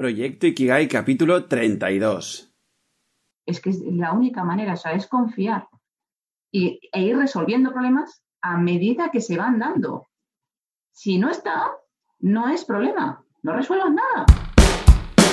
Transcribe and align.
Proyecto 0.00 0.46
Ikigai 0.46 0.88
capítulo 0.88 1.44
32. 1.44 2.54
Es 3.44 3.60
que 3.60 3.68
es 3.68 3.82
la 3.82 4.14
única 4.14 4.44
manera, 4.44 4.72
o 4.72 4.76
sea, 4.78 4.92
es 4.92 5.06
confiar 5.06 5.68
y, 6.50 6.80
e 6.90 7.02
ir 7.02 7.18
resolviendo 7.18 7.70
problemas 7.70 8.24
a 8.40 8.56
medida 8.56 9.10
que 9.10 9.20
se 9.20 9.36
van 9.36 9.58
dando. 9.58 10.08
Si 10.90 11.18
no 11.18 11.28
está, 11.28 11.72
no 12.18 12.48
es 12.48 12.64
problema, 12.64 13.26
no 13.42 13.52
resuelvas 13.54 13.92
nada. 13.92 14.24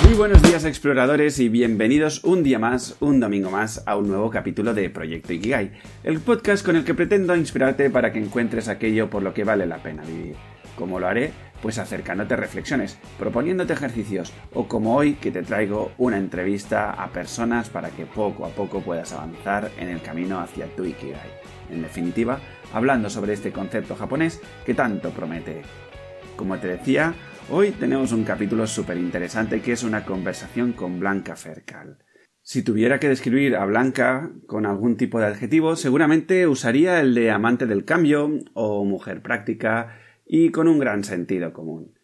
Muy 0.04 0.16
buenos 0.16 0.42
días 0.42 0.66
exploradores 0.66 1.40
y 1.40 1.48
bienvenidos 1.48 2.26
un 2.26 2.44
día 2.44 2.60
más, 2.60 2.98
un 3.00 3.22
domingo 3.22 3.50
más, 3.50 3.88
a 3.88 3.96
un 3.96 4.10
nuevo 4.10 4.30
capítulo 4.30 4.74
de 4.74 4.90
Proyecto 4.90 5.32
Ikigai, 5.32 5.80
el 6.04 6.20
podcast 6.20 6.66
con 6.66 6.76
el 6.76 6.84
que 6.84 6.94
pretendo 6.94 7.34
inspirarte 7.38 7.90
para 7.90 8.12
que 8.12 8.20
encuentres 8.20 8.68
aquello 8.68 9.10
por 9.10 9.24
lo 9.24 9.34
que 9.34 9.46
vale 9.46 9.66
la 9.66 9.78
pena 9.78 10.04
vivir. 10.04 10.36
¿Cómo 10.78 11.00
lo 11.00 11.08
haré? 11.08 11.32
Pues 11.62 11.80
acercándote 11.80 12.36
reflexiones, 12.36 13.00
proponiéndote 13.18 13.74
ejercicios 13.74 14.32
o 14.54 14.68
como 14.68 14.96
hoy 14.96 15.16
que 15.16 15.32
te 15.32 15.42
traigo 15.42 15.92
una 15.98 16.18
entrevista 16.18 16.92
a 16.92 17.12
personas 17.12 17.72
para 17.72 17.90
que 17.90 18.06
poco 18.06 18.46
a 18.46 18.50
poco 18.50 18.82
puedas 18.82 19.12
avanzar 19.12 19.72
en 19.80 19.90
el 19.90 20.02
camino 20.04 20.40
hacia 20.40 20.68
tu 20.68 20.86
Ikigai. 20.86 21.32
En 21.72 21.82
definitiva, 21.82 22.40
hablando 22.74 23.10
sobre 23.10 23.34
este 23.34 23.52
concepto 23.52 23.96
japonés 23.96 24.40
que 24.68 24.76
tanto 24.76 25.10
promete. 25.10 25.64
Como 26.36 26.60
te 26.60 26.68
decía, 26.68 27.16
hoy 27.50 27.72
tenemos 27.72 28.12
un 28.12 28.24
capítulo 28.24 28.68
súper 28.68 28.98
interesante 28.98 29.62
que 29.62 29.72
es 29.72 29.82
una 29.82 30.06
conversación 30.06 30.74
con 30.74 31.00
Blanca 31.00 31.36
Fercal. 31.36 31.98
Si 32.44 32.62
tuviera 32.62 33.00
que 33.00 33.10
describir 33.10 33.56
a 33.56 33.66
Blanca 33.66 34.30
con 34.46 34.68
algún 34.68 34.96
tipo 34.96 35.20
de 35.20 35.26
adjetivo, 35.26 35.76
seguramente 35.76 36.48
usaría 36.48 37.02
el 37.02 37.16
de 37.16 37.32
amante 37.32 37.66
del 37.66 37.84
cambio 37.84 38.30
o 38.54 38.86
mujer 38.86 39.22
práctica, 39.22 39.98
y 40.28 40.52
con 40.52 40.68
un 40.68 40.80
gran 40.80 41.04
sentido 41.04 41.54
común. 41.54 41.98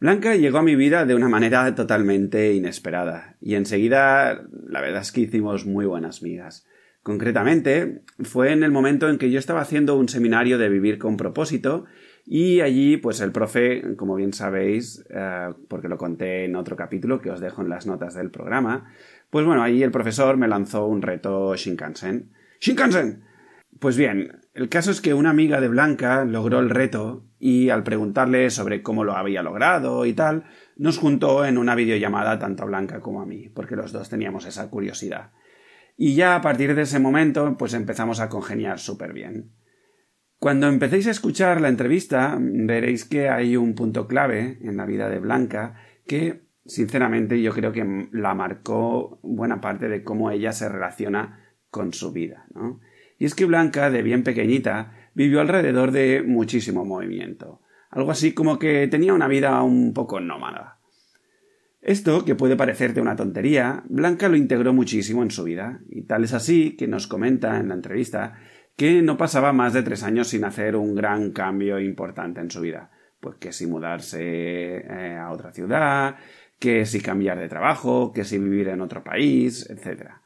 Blanca 0.00 0.34
llegó 0.34 0.58
a 0.58 0.62
mi 0.62 0.74
vida 0.74 1.04
de 1.04 1.14
una 1.14 1.28
manera 1.28 1.74
totalmente 1.74 2.54
inesperada, 2.54 3.36
y 3.40 3.54
enseguida 3.54 4.42
la 4.66 4.80
verdad 4.80 5.02
es 5.02 5.12
que 5.12 5.20
hicimos 5.20 5.64
muy 5.64 5.86
buenas 5.86 6.22
migas. 6.22 6.66
Concretamente, 7.04 8.02
fue 8.20 8.52
en 8.52 8.62
el 8.62 8.72
momento 8.72 9.08
en 9.08 9.18
que 9.18 9.30
yo 9.30 9.38
estaba 9.38 9.60
haciendo 9.60 9.96
un 9.96 10.08
seminario 10.08 10.58
de 10.58 10.68
vivir 10.68 10.98
con 10.98 11.16
propósito, 11.16 11.84
y 12.24 12.60
allí, 12.60 12.96
pues 12.96 13.20
el 13.20 13.32
profe, 13.32 13.96
como 13.96 14.14
bien 14.14 14.32
sabéis, 14.32 15.04
eh, 15.10 15.50
porque 15.68 15.88
lo 15.88 15.98
conté 15.98 16.44
en 16.44 16.56
otro 16.56 16.76
capítulo 16.76 17.20
que 17.20 17.30
os 17.30 17.40
dejo 17.40 17.62
en 17.62 17.68
las 17.68 17.86
notas 17.86 18.14
del 18.14 18.30
programa, 18.30 18.92
pues 19.30 19.44
bueno, 19.46 19.62
allí 19.62 19.82
el 19.82 19.90
profesor 19.90 20.36
me 20.36 20.48
lanzó 20.48 20.86
un 20.86 21.02
reto 21.02 21.54
Shinkansen. 21.56 22.30
¡Shinkansen! 22.60 23.24
Pues 23.82 23.96
bien, 23.96 24.38
el 24.54 24.68
caso 24.68 24.92
es 24.92 25.00
que 25.00 25.12
una 25.12 25.30
amiga 25.30 25.60
de 25.60 25.66
Blanca 25.66 26.24
logró 26.24 26.60
el 26.60 26.70
reto 26.70 27.26
y 27.40 27.70
al 27.70 27.82
preguntarle 27.82 28.48
sobre 28.50 28.80
cómo 28.80 29.02
lo 29.02 29.16
había 29.16 29.42
logrado 29.42 30.06
y 30.06 30.12
tal, 30.12 30.44
nos 30.76 30.98
juntó 30.98 31.44
en 31.44 31.58
una 31.58 31.74
videollamada 31.74 32.38
tanto 32.38 32.62
a 32.62 32.66
Blanca 32.66 33.00
como 33.00 33.20
a 33.20 33.26
mí, 33.26 33.48
porque 33.48 33.74
los 33.74 33.90
dos 33.90 34.08
teníamos 34.08 34.46
esa 34.46 34.70
curiosidad. 34.70 35.32
Y 35.96 36.14
ya 36.14 36.36
a 36.36 36.40
partir 36.42 36.76
de 36.76 36.82
ese 36.82 37.00
momento, 37.00 37.56
pues 37.58 37.74
empezamos 37.74 38.20
a 38.20 38.28
congeniar 38.28 38.78
súper 38.78 39.12
bien. 39.12 39.50
Cuando 40.38 40.68
empecéis 40.68 41.08
a 41.08 41.10
escuchar 41.10 41.60
la 41.60 41.68
entrevista, 41.68 42.38
veréis 42.40 43.04
que 43.04 43.30
hay 43.30 43.56
un 43.56 43.74
punto 43.74 44.06
clave 44.06 44.58
en 44.62 44.76
la 44.76 44.86
vida 44.86 45.08
de 45.08 45.18
Blanca 45.18 45.74
que, 46.06 46.44
sinceramente, 46.64 47.42
yo 47.42 47.52
creo 47.52 47.72
que 47.72 48.08
la 48.12 48.32
marcó 48.36 49.18
buena 49.24 49.60
parte 49.60 49.88
de 49.88 50.04
cómo 50.04 50.30
ella 50.30 50.52
se 50.52 50.68
relaciona 50.68 51.56
con 51.68 51.92
su 51.92 52.12
vida, 52.12 52.46
¿no? 52.54 52.78
Y 53.22 53.26
es 53.26 53.36
que 53.36 53.44
Blanca, 53.44 53.88
de 53.88 54.02
bien 54.02 54.24
pequeñita, 54.24 54.94
vivió 55.14 55.40
alrededor 55.40 55.92
de 55.92 56.24
muchísimo 56.26 56.84
movimiento. 56.84 57.60
Algo 57.88 58.10
así 58.10 58.34
como 58.34 58.58
que 58.58 58.88
tenía 58.88 59.14
una 59.14 59.28
vida 59.28 59.62
un 59.62 59.94
poco 59.94 60.18
nómada. 60.18 60.80
Esto, 61.80 62.24
que 62.24 62.34
puede 62.34 62.56
parecerte 62.56 63.00
una 63.00 63.14
tontería, 63.14 63.84
Blanca 63.88 64.28
lo 64.28 64.36
integró 64.36 64.72
muchísimo 64.72 65.22
en 65.22 65.30
su 65.30 65.44
vida, 65.44 65.82
y 65.88 66.02
tal 66.02 66.24
es 66.24 66.32
así 66.32 66.74
que 66.76 66.88
nos 66.88 67.06
comenta 67.06 67.60
en 67.60 67.68
la 67.68 67.74
entrevista 67.74 68.40
que 68.76 69.02
no 69.02 69.16
pasaba 69.16 69.52
más 69.52 69.72
de 69.72 69.84
tres 69.84 70.02
años 70.02 70.26
sin 70.26 70.42
hacer 70.44 70.74
un 70.74 70.96
gran 70.96 71.30
cambio 71.30 71.78
importante 71.78 72.40
en 72.40 72.50
su 72.50 72.60
vida. 72.60 72.90
Pues 73.20 73.36
que 73.36 73.52
si 73.52 73.68
mudarse 73.68 74.78
eh, 74.78 75.16
a 75.16 75.30
otra 75.30 75.52
ciudad, 75.52 76.16
que 76.58 76.86
si 76.86 77.00
cambiar 77.00 77.38
de 77.38 77.48
trabajo, 77.48 78.12
que 78.12 78.24
si 78.24 78.38
vivir 78.38 78.66
en 78.66 78.80
otro 78.80 79.04
país, 79.04 79.70
etc. 79.70 80.21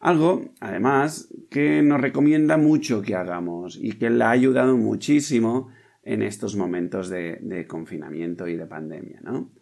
Algo, 0.00 0.54
además, 0.60 1.28
que 1.50 1.82
nos 1.82 2.00
recomienda 2.00 2.56
mucho 2.56 3.02
que 3.02 3.14
hagamos 3.14 3.78
y 3.80 3.92
que 3.92 4.08
le 4.08 4.24
ha 4.24 4.30
ayudado 4.30 4.78
muchísimo 4.78 5.68
en 6.02 6.22
estos 6.22 6.56
momentos 6.56 7.10
de, 7.10 7.66
confinamiento 7.68 8.48
y 8.48 8.56
de 8.56 8.66
pandemia, 8.66 9.20
¿no? 9.22 9.52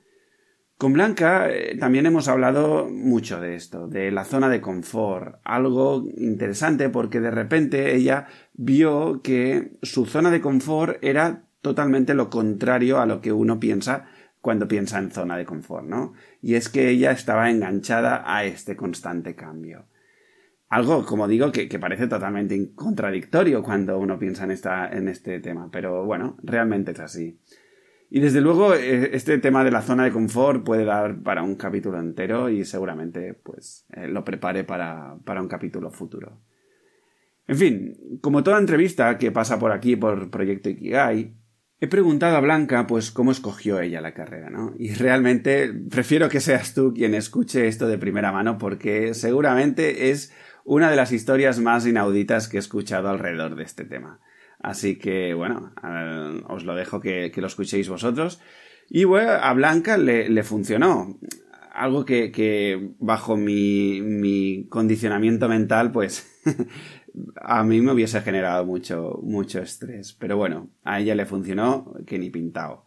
Con 0.76 0.92
Blanca 0.92 1.50
eh, 1.50 1.76
también 1.76 2.06
hemos 2.06 2.28
hablado 2.28 2.88
mucho 2.88 3.40
de 3.40 3.56
esto, 3.56 3.88
de 3.88 4.12
la 4.12 4.24
zona 4.24 4.48
de 4.48 4.60
confort, 4.60 5.40
algo 5.42 6.04
interesante 6.16 6.88
porque 6.88 7.18
de 7.18 7.32
repente 7.32 7.96
ella 7.96 8.28
vio 8.54 9.20
que 9.22 9.72
su 9.82 10.06
zona 10.06 10.30
de 10.30 10.40
confort 10.40 11.02
era 11.02 11.48
totalmente 11.62 12.14
lo 12.14 12.30
contrario 12.30 13.00
a 13.00 13.06
lo 13.06 13.20
que 13.20 13.32
uno 13.32 13.58
piensa 13.58 14.06
cuando 14.40 14.68
piensa 14.68 15.00
en 15.00 15.10
zona 15.10 15.36
de 15.36 15.44
confort, 15.44 15.84
¿no? 15.84 16.12
Y 16.40 16.54
es 16.54 16.68
que 16.68 16.90
ella 16.90 17.10
estaba 17.10 17.50
enganchada 17.50 18.22
a 18.24 18.44
este 18.44 18.76
constante 18.76 19.34
cambio. 19.34 19.86
Algo, 20.68 21.04
como 21.06 21.26
digo, 21.26 21.50
que, 21.50 21.66
parece 21.78 22.08
totalmente 22.08 22.74
contradictorio 22.74 23.62
cuando 23.62 23.98
uno 23.98 24.18
piensa 24.18 24.44
en, 24.44 24.50
esta, 24.50 24.88
en 24.88 25.08
este 25.08 25.40
tema, 25.40 25.70
pero 25.70 26.04
bueno, 26.04 26.36
realmente 26.42 26.92
es 26.92 27.00
así. 27.00 27.40
Y 28.10 28.20
desde 28.20 28.40
luego, 28.42 28.74
e, 28.74 29.16
este 29.16 29.38
tema 29.38 29.64
de 29.64 29.70
la 29.70 29.80
zona 29.80 30.04
de 30.04 30.12
confort 30.12 30.64
puede 30.64 30.84
dar 30.84 31.22
para 31.22 31.42
un 31.42 31.56
capítulo 31.56 31.98
entero 31.98 32.50
y 32.50 32.64
seguramente 32.64 33.34
pues 33.34 33.86
eh, 33.94 34.08
lo 34.08 34.24
prepare 34.24 34.64
para, 34.64 35.16
para 35.24 35.40
un 35.40 35.48
capítulo 35.48 35.90
futuro. 35.90 36.38
En 37.46 37.56
fin, 37.56 38.18
como 38.20 38.42
toda 38.42 38.58
entrevista 38.58 39.16
que 39.16 39.32
pasa 39.32 39.58
por 39.58 39.72
aquí 39.72 39.96
por 39.96 40.30
Proyecto 40.30 40.68
Ikigai, 40.68 41.34
he 41.80 41.86
preguntado 41.86 42.36
a 42.36 42.40
Blanca 42.40 42.86
pues 42.86 43.10
cómo 43.10 43.30
escogió 43.32 43.80
ella 43.80 44.02
la 44.02 44.12
carrera, 44.12 44.50
¿no? 44.50 44.74
Y 44.78 44.92
realmente 44.92 45.72
prefiero 45.90 46.28
que 46.28 46.40
seas 46.40 46.74
tú 46.74 46.92
quien 46.92 47.14
escuche 47.14 47.66
esto 47.66 47.88
de 47.88 47.96
primera 47.96 48.32
mano 48.32 48.58
porque 48.58 49.14
seguramente 49.14 50.10
es 50.10 50.32
una 50.68 50.90
de 50.90 50.96
las 50.96 51.12
historias 51.12 51.60
más 51.60 51.86
inauditas 51.86 52.46
que 52.46 52.58
he 52.58 52.60
escuchado 52.60 53.08
alrededor 53.08 53.56
de 53.56 53.62
este 53.62 53.84
tema. 53.84 54.20
Así 54.60 54.98
que, 54.98 55.32
bueno, 55.32 55.72
os 56.46 56.64
lo 56.64 56.74
dejo 56.74 57.00
que, 57.00 57.32
lo 57.34 57.46
escuchéis 57.46 57.88
vosotros. 57.88 58.38
Y 58.90 59.04
bueno, 59.04 59.30
a 59.30 59.54
Blanca 59.54 59.96
le, 59.96 60.42
funcionó. 60.42 61.18
Algo 61.72 62.04
que, 62.04 62.92
bajo 62.98 63.38
mi, 63.38 64.02
mi, 64.02 64.66
condicionamiento 64.68 65.48
mental, 65.48 65.90
pues 65.90 66.28
a 67.40 67.64
mí 67.64 67.80
me 67.80 67.92
hubiese 67.92 68.20
generado 68.20 68.66
mucho, 68.66 69.20
mucho 69.22 69.62
estrés. 69.62 70.12
Pero 70.12 70.36
bueno, 70.36 70.68
a 70.84 71.00
ella 71.00 71.14
le 71.14 71.24
funcionó 71.24 71.94
que 72.06 72.18
ni 72.18 72.28
pintado. 72.28 72.84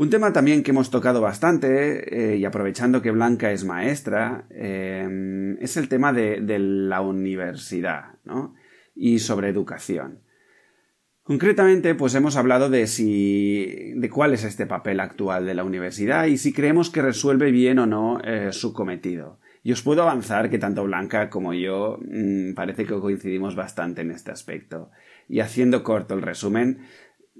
Un 0.00 0.08
tema 0.08 0.32
también 0.32 0.62
que 0.62 0.70
hemos 0.70 0.88
tocado 0.88 1.20
bastante, 1.20 2.32
eh, 2.32 2.38
y 2.38 2.46
aprovechando 2.46 3.02
que 3.02 3.10
Blanca 3.10 3.52
es 3.52 3.66
maestra, 3.66 4.46
eh, 4.48 5.58
es 5.60 5.76
el 5.76 5.90
tema 5.90 6.14
de, 6.14 6.40
la 6.58 7.02
universidad, 7.02 8.14
¿no? 8.24 8.54
Y 8.94 9.18
sobre 9.18 9.50
educación. 9.50 10.22
Concretamente, 11.22 11.94
pues 11.94 12.14
hemos 12.14 12.36
hablado 12.36 12.70
de 12.70 12.86
si. 12.86 13.92
de 13.94 14.08
cuál 14.08 14.32
es 14.32 14.44
este 14.44 14.64
papel 14.64 15.00
actual 15.00 15.44
de 15.44 15.52
la 15.52 15.64
universidad 15.64 16.24
y 16.24 16.38
si 16.38 16.54
creemos 16.54 16.88
que 16.88 17.02
resuelve 17.02 17.50
bien 17.50 17.78
o 17.78 17.84
no 17.84 18.22
eh, 18.24 18.52
su 18.52 18.72
cometido. 18.72 19.38
Y 19.62 19.72
os 19.72 19.82
puedo 19.82 20.00
avanzar 20.00 20.48
que 20.48 20.58
tanto 20.58 20.82
Blanca 20.84 21.28
como 21.28 21.52
yo 21.52 21.98
mm, 22.00 22.54
parece 22.54 22.86
que 22.86 22.98
coincidimos 22.98 23.54
bastante 23.54 24.00
en 24.00 24.12
este 24.12 24.30
aspecto. 24.30 24.90
Y 25.28 25.40
haciendo 25.40 25.84
corto 25.84 26.14
el 26.14 26.22
resumen, 26.22 26.78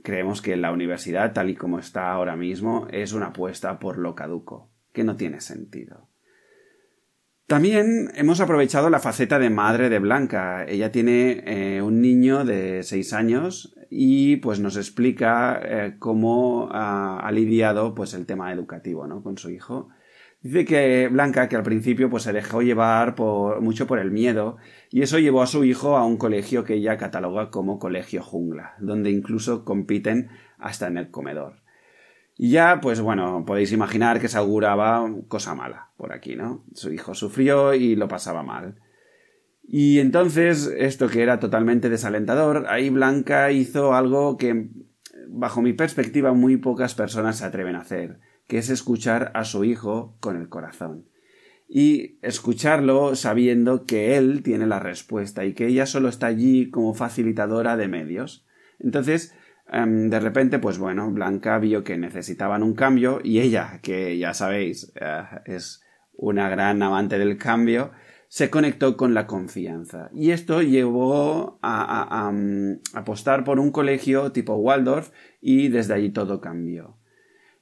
Creemos 0.02 0.42
que 0.42 0.56
la 0.56 0.72
universidad, 0.72 1.32
tal 1.32 1.50
y 1.50 1.54
como 1.54 1.78
está 1.78 2.10
ahora 2.10 2.36
mismo, 2.36 2.86
es 2.90 3.12
una 3.12 3.26
apuesta 3.26 3.78
por 3.78 3.98
lo 3.98 4.14
caduco, 4.14 4.70
que 4.92 5.04
no 5.04 5.16
tiene 5.16 5.40
sentido. 5.40 6.08
También 7.46 8.12
hemos 8.14 8.40
aprovechado 8.40 8.90
la 8.90 9.00
faceta 9.00 9.40
de 9.40 9.50
madre 9.50 9.88
de 9.88 9.98
Blanca. 9.98 10.64
Ella 10.66 10.92
tiene 10.92 11.42
eh, 11.46 11.82
un 11.82 12.00
niño 12.00 12.44
de 12.44 12.84
seis 12.84 13.12
años 13.12 13.74
y 13.90 14.36
pues 14.36 14.60
nos 14.60 14.76
explica 14.76 15.60
eh, 15.64 15.96
cómo 15.98 16.68
ha, 16.70 17.28
lidiado 17.32 17.92
pues 17.92 18.14
el 18.14 18.24
tema 18.24 18.52
educativo 18.52 19.08
¿no? 19.08 19.24
con 19.24 19.36
su 19.36 19.50
hijo 19.50 19.88
Dice 20.42 20.64
que 20.64 21.08
Blanca, 21.08 21.50
que 21.50 21.56
al 21.56 21.62
principio 21.62 22.08
pues 22.08 22.22
se 22.22 22.32
dejó 22.32 22.62
llevar 22.62 23.14
mucho 23.60 23.86
por 23.86 23.98
el 23.98 24.10
miedo, 24.10 24.56
y 24.90 25.02
eso 25.02 25.18
llevó 25.18 25.42
a 25.42 25.46
su 25.46 25.64
hijo 25.64 25.98
a 25.98 26.06
un 26.06 26.16
colegio 26.16 26.64
que 26.64 26.74
ella 26.74 26.96
cataloga 26.96 27.50
como 27.50 27.78
colegio 27.78 28.22
jungla, 28.22 28.74
donde 28.78 29.10
incluso 29.10 29.66
compiten 29.66 30.30
hasta 30.58 30.86
en 30.86 30.96
el 30.96 31.10
comedor. 31.10 31.56
Y 32.38 32.52
ya, 32.52 32.80
pues 32.80 33.02
bueno, 33.02 33.44
podéis 33.46 33.70
imaginar 33.72 34.18
que 34.18 34.28
se 34.28 34.38
auguraba 34.38 35.06
cosa 35.28 35.54
mala 35.54 35.90
por 35.98 36.14
aquí, 36.14 36.36
¿no? 36.36 36.64
Su 36.72 36.90
hijo 36.90 37.14
sufrió 37.14 37.74
y 37.74 37.96
lo 37.96 38.08
pasaba 38.08 38.42
mal. 38.42 38.80
Y 39.62 39.98
entonces, 39.98 40.72
esto 40.74 41.08
que 41.08 41.22
era 41.22 41.38
totalmente 41.38 41.90
desalentador, 41.90 42.64
ahí 42.68 42.88
Blanca 42.88 43.52
hizo 43.52 43.92
algo 43.92 44.38
que, 44.38 44.70
bajo 45.28 45.60
mi 45.60 45.74
perspectiva, 45.74 46.32
muy 46.32 46.56
pocas 46.56 46.94
personas 46.94 47.36
se 47.36 47.44
atreven 47.44 47.76
a 47.76 47.80
hacer 47.80 48.20
que 48.50 48.58
es 48.58 48.68
escuchar 48.68 49.30
a 49.34 49.44
su 49.44 49.62
hijo 49.62 50.16
con 50.18 50.36
el 50.36 50.48
corazón. 50.48 51.06
Y 51.68 52.18
escucharlo 52.20 53.14
sabiendo 53.14 53.86
que 53.86 54.16
él 54.16 54.42
tiene 54.42 54.66
la 54.66 54.80
respuesta 54.80 55.44
y 55.44 55.54
que 55.54 55.68
ella 55.68 55.86
solo 55.86 56.08
está 56.08 56.26
allí 56.26 56.68
como 56.68 56.92
facilitadora 56.92 57.76
de 57.76 57.86
medios. 57.86 58.44
Entonces, 58.80 59.36
em, 59.70 60.10
de 60.10 60.18
repente, 60.18 60.58
pues 60.58 60.78
bueno, 60.78 61.12
Blanca 61.12 61.60
vio 61.60 61.84
que 61.84 61.96
necesitaban 61.96 62.64
un 62.64 62.74
cambio 62.74 63.20
y 63.22 63.38
ella, 63.38 63.78
que 63.84 64.18
ya 64.18 64.34
sabéis, 64.34 64.92
eh, 65.00 65.22
es 65.44 65.84
una 66.14 66.48
gran 66.48 66.82
amante 66.82 67.20
del 67.20 67.38
cambio, 67.38 67.92
se 68.26 68.50
conectó 68.50 68.96
con 68.96 69.14
la 69.14 69.28
confianza. 69.28 70.10
Y 70.12 70.32
esto 70.32 70.60
llevó 70.60 71.60
a, 71.62 72.32
mm, 72.32 72.80
apostar 72.94 73.44
por 73.44 73.60
un 73.60 73.70
colegio 73.70 74.32
tipo 74.32 74.56
Waldorf 74.56 75.12
y 75.40 75.68
desde 75.68 75.94
allí 75.94 76.10
todo 76.10 76.40
cambió. 76.40 76.99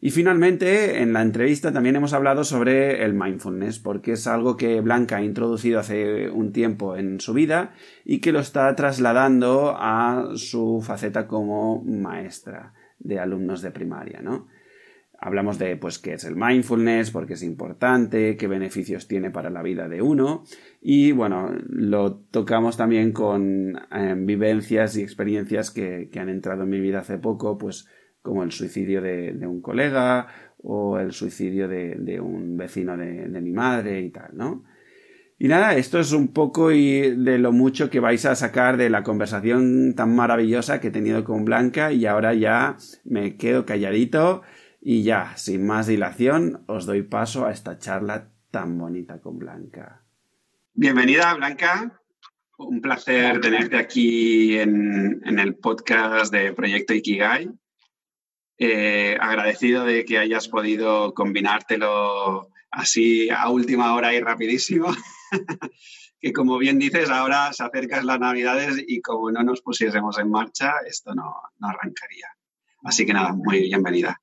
Y 0.01 0.11
finalmente, 0.11 1.03
en 1.03 1.13
la 1.13 1.23
entrevista 1.23 1.73
también 1.73 1.97
hemos 1.97 2.13
hablado 2.13 2.45
sobre 2.45 3.05
el 3.05 3.15
mindfulness, 3.15 3.81
porque 3.81 4.13
es 4.13 4.29
algo 4.29 4.57
que 4.57 4.81
Blanca 4.81 5.17
ha 5.17 5.25
introducido 5.25 5.81
hace 5.81 6.31
un 6.31 6.53
tiempo 6.53 6.97
en 6.97 7.19
su 7.19 7.35
vida 7.35 7.73
y 8.05 8.21
que 8.21 8.31
lo 8.31 8.39
está 8.39 8.75
trasladando 8.77 9.75
a 9.77 10.29
su 10.37 10.81
faceta 10.87 11.27
como 11.27 11.83
maestra 11.83 12.75
de 13.01 13.19
alumnos 13.19 13.61
de 13.61 13.73
primaria, 13.73 14.23
¿no? 14.23 14.47
Hablamos 15.21 15.59
de 15.59 15.77
pues 15.77 15.99
qué 15.99 16.13
es 16.15 16.23
el 16.23 16.37
mindfulness, 16.37 17.11
por 17.11 17.27
qué 17.27 17.33
es 17.33 17.43
importante, 17.43 18.37
qué 18.37 18.47
beneficios 18.47 19.09
tiene 19.09 19.33
para 19.33 19.51
la 19.51 19.63
vida 19.63 19.89
de 19.89 20.01
uno 20.01 20.45
y 20.81 21.11
bueno, 21.11 21.53
lo 21.67 22.19
tocamos 22.19 22.77
también 22.77 23.11
con 23.11 23.81
em, 23.91 24.27
vivencias 24.27 24.97
y 24.97 25.03
experiencias 25.03 25.73
que, 25.73 26.09
han 26.17 26.29
entrado 26.29 26.63
en 26.63 26.69
mi 26.69 26.79
vida 26.79 27.01
hace 27.01 27.19
poco, 27.19 27.59
pues 27.59 27.89
como 28.23 28.43
el 28.43 28.53
suicidio 28.53 29.01
de, 29.01 29.37
un 29.47 29.61
colega 29.61 30.27
o 30.59 30.99
el 30.99 31.13
suicidio 31.13 31.69
de, 31.69 32.21
un 32.21 32.57
vecino 32.57 32.97
de, 32.97 33.29
de, 33.29 33.41
mi 33.41 33.53
madre 33.53 34.01
y 34.01 34.11
tal, 34.11 34.31
¿no? 34.35 34.65
Y 35.41 35.47
nada, 35.47 35.77
esto 35.77 36.01
es 36.01 36.13
un 36.13 36.29
poco 36.33 36.73
y 36.73 37.15
de 37.15 37.39
lo 37.39 37.53
mucho 37.53 37.91
que 37.91 38.01
vais 38.01 38.25
a 38.27 38.35
sacar 38.35 38.77
de 38.77 38.91
la 38.91 39.05
conversación 39.05 39.95
tan 39.95 40.17
maravillosa 40.17 40.81
que 40.81 40.89
he 40.89 40.91
tenido 40.91 41.23
con 41.23 41.45
Blanca 41.45 41.93
y 41.93 42.07
ahora 42.07 42.35
ya 42.35 42.77
me 43.05 43.37
quedo 43.37 43.65
calladito 43.65 44.43
y 44.81 45.03
ya, 45.03 45.37
sin 45.37 45.67
más 45.67 45.87
dilación, 45.87 46.65
os 46.67 46.87
doy 46.87 47.03
paso 47.03 47.47
a 47.47 47.53
esta 47.53 47.79
charla 47.79 48.31
tan 48.51 48.79
bonita 48.79 49.21
con 49.21 49.39
Blanca. 49.39 50.05
Bienvenida, 50.75 51.35
Blanca. 51.35 52.01
Un 52.59 52.81
placer 52.81 53.41
tenerte 53.41 53.77
aquí 53.77 54.59
en, 54.59 55.39
el 55.39 55.57
podcast 55.57 56.33
de 56.33 56.53
Proyecto 56.53 56.95
Ikigai. 56.95 57.51
Eh, 58.61 59.17
agradecido 59.21 59.85
de 59.85 60.05
que 60.05 60.19
hayas 60.19 60.49
podido 60.49 61.15
combinártelo 61.15 62.49
así 62.73 63.31
a 63.31 63.49
última 63.51 63.95
hora 63.95 64.13
y 64.13 64.21
rapidísimo. 64.21 64.89
que 66.21 66.33
como 66.33 66.59
bien 66.59 66.81
dices, 66.81 67.09
ahora 67.11 67.53
se 67.53 67.63
acercan 67.63 68.07
las 68.07 68.19
navidades 68.19 68.83
y 68.87 69.01
como 69.01 69.31
no 69.31 69.45
nos 69.45 69.63
pusiésemos 69.63 70.19
en 70.19 70.31
marcha, 70.31 70.73
esto 70.87 71.15
no, 71.15 71.37
no 71.59 71.69
arrancaría. 71.69 72.27
Así 72.83 73.07
que 73.07 73.13
nada, 73.13 73.33
muy 73.33 73.61
bienvenida. 73.61 74.21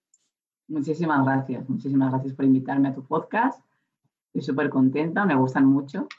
Muchísimas 0.67 1.23
gracias, 1.25 1.69
muchísimas 1.69 2.11
gracias 2.11 2.33
por 2.33 2.43
invitarme 2.43 2.89
a 2.89 2.93
tu 2.93 3.05
podcast. 3.05 3.63
Estoy 4.27 4.41
súper 4.41 4.69
contenta, 4.69 5.25
me 5.25 5.35
gustan 5.35 5.65
mucho. 5.65 6.09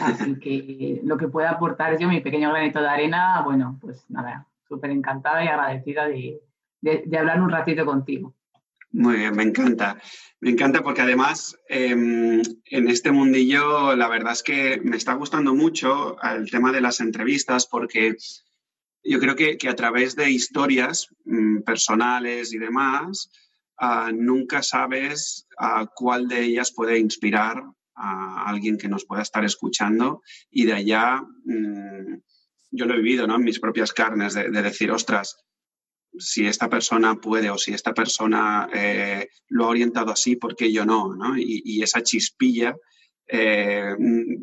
Así 0.00 0.38
que 0.40 1.00
lo 1.02 1.16
que 1.16 1.26
pueda 1.26 1.50
aportar 1.50 1.98
yo, 1.98 2.06
mi 2.06 2.20
pequeño 2.20 2.50
granito 2.50 2.80
de 2.80 2.88
arena, 2.88 3.42
bueno, 3.44 3.78
pues 3.80 4.08
nada, 4.08 4.46
súper 4.68 4.90
encantada 4.90 5.44
y 5.44 5.48
agradecida 5.48 6.06
de, 6.06 6.40
hablar 7.18 7.40
un 7.40 7.50
ratito 7.50 7.84
contigo. 7.84 8.34
Muy 8.92 9.16
bien, 9.16 9.34
me 9.34 9.42
encanta. 9.42 9.98
Me 10.40 10.50
encanta 10.50 10.82
porque 10.82 11.00
además 11.00 11.56
em, 11.68 12.42
en 12.66 12.88
este 12.88 13.10
mundillo 13.10 13.96
la 13.96 14.08
verdad 14.08 14.32
es 14.32 14.42
que 14.42 14.80
me 14.82 14.96
está 14.96 15.14
gustando 15.14 15.54
mucho 15.54 16.16
el 16.22 16.50
tema 16.50 16.72
de 16.72 16.80
las 16.80 17.00
entrevistas 17.00 17.66
porque 17.66 18.16
yo 19.04 19.18
creo 19.18 19.34
que, 19.34 19.58
a 19.68 19.74
través 19.74 20.14
de 20.14 20.30
historias 20.30 21.08
mm, 21.24 21.62
personales 21.62 22.52
y 22.52 22.58
demás, 22.58 23.30
Ah, 23.84 24.12
nunca 24.14 24.62
sabes 24.62 25.48
a 25.58 25.86
cuál 25.86 26.28
de 26.28 26.40
ellas 26.44 26.72
puede 26.72 27.00
inspirar 27.00 27.64
a 27.96 28.48
alguien 28.48 28.78
que 28.78 28.88
nos 28.88 29.04
pueda 29.04 29.22
estar 29.22 29.44
escuchando 29.44 30.22
y 30.52 30.66
de 30.66 30.74
allá 30.74 31.20
mm, 31.44 32.14
yo 32.70 32.86
lo 32.86 32.94
he 32.94 32.98
vivido 32.98 33.26
¿no? 33.26 33.34
en 33.34 33.42
mis 33.42 33.58
propias 33.58 33.92
carnes 33.92 34.34
de, 34.34 34.50
decir, 34.50 34.92
ostras, 34.92 35.36
si 36.18 36.46
esta 36.46 36.68
persona 36.68 37.16
puede 37.16 37.50
o 37.50 37.58
si 37.58 37.72
esta 37.72 37.94
persona 37.94 38.68
eh, 38.72 39.28
lo 39.48 39.64
ha 39.64 39.68
orientado 39.68 40.12
así, 40.12 40.36
¿por 40.36 40.54
qué 40.56 40.72
yo 40.72 40.84
no? 40.84 41.14
Y, 41.36 41.82
esa 41.82 42.02
chispilla 42.02 42.76
eh, 43.26 43.94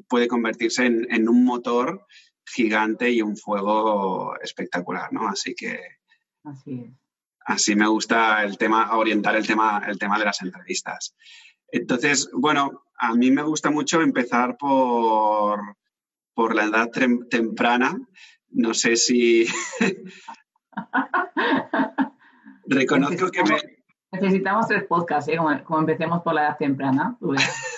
puede 0.08 0.28
convertirse 0.28 0.86
en, 0.86 1.30
un 1.30 1.46
motor 1.46 2.06
gigante 2.46 3.12
y 3.12 3.22
un 3.22 3.38
fuego 3.38 4.36
espectacular, 4.42 5.12
¿no? 5.14 5.28
Así 5.28 5.54
que... 5.54 5.80
Así 6.44 6.72
es 6.72 7.00
así 7.50 7.76
me 7.76 7.88
gusta 7.88 8.44
el 8.44 8.58
tema, 8.60 8.96
orientar 8.96 9.36
el 9.36 9.46
tema, 9.46 9.82
el 9.88 9.98
tema 9.98 10.20
de 10.20 10.26
las 10.26 10.42
entrevistas. 10.42 11.16
Entonces, 11.72 12.30
bueno, 12.32 12.84
a 12.96 13.16
mí 13.16 13.32
me 13.32 13.42
gusta 13.42 13.72
mucho 13.72 14.02
empezar 14.02 14.56
por, 14.56 15.60
por 16.36 16.56
la 16.56 16.66
edad 16.66 16.90
temprana. 17.30 18.00
No 18.50 18.74
sé 18.74 18.96
si... 18.96 19.46
Reconozco 22.68 23.32
que 23.32 23.44
me, 23.44 23.80
Necesitamos 24.12 24.68
tres 24.68 24.86
podcasts, 24.86 25.32
¿eh? 25.32 25.38
como, 25.38 25.80
empecemos 25.80 26.22
por 26.24 26.34
la 26.34 26.42
edad 26.42 26.58
temprana. 26.58 27.16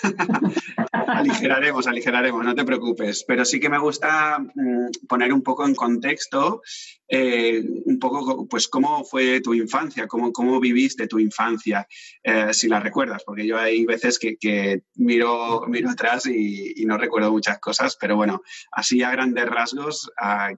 aligeraremos, 0.92 1.86
aligeraremos, 1.86 2.44
no 2.44 2.54
te 2.54 2.64
preocupes. 2.64 3.24
Pero 3.26 3.44
sí 3.44 3.60
que 3.60 3.68
me 3.68 3.78
gusta 3.78 4.38
mm, 4.38 5.06
poner 5.08 5.32
un 5.32 5.42
poco 5.42 5.66
en 5.66 5.74
contexto, 5.74 6.62
eh, 7.08 7.62
un 7.84 7.98
poco, 7.98 8.46
pues, 8.46 8.68
cómo 8.68 9.04
fue 9.04 9.40
tu 9.40 9.54
infancia, 9.54 10.06
cómo, 10.06 10.32
cómo 10.32 10.60
viviste 10.60 11.06
tu 11.06 11.18
infancia, 11.18 11.86
eh, 12.22 12.52
si 12.52 12.68
la 12.68 12.80
recuerdas, 12.80 13.22
porque 13.24 13.46
yo 13.46 13.58
hay 13.58 13.84
veces 13.84 14.18
que, 14.18 14.82
miro, 14.94 15.66
miro 15.68 15.90
atrás 15.90 16.26
y, 16.26 16.84
no 16.86 16.98
recuerdo 16.98 17.30
muchas 17.30 17.58
cosas, 17.58 17.96
pero 17.98 18.16
bueno, 18.16 18.42
así 18.72 19.02
a 19.02 19.10
grandes 19.10 19.46
rasgos, 19.46 20.10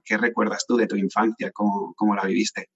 ¿qué 0.03 0.17
recuerdas 0.17 0.65
tú 0.67 0.75
de 0.75 0.87
tu 0.87 0.95
infancia? 0.95 1.51
¿Cómo, 1.51 1.93
cómo 1.95 2.15
la 2.15 2.25
viviste? 2.25 2.69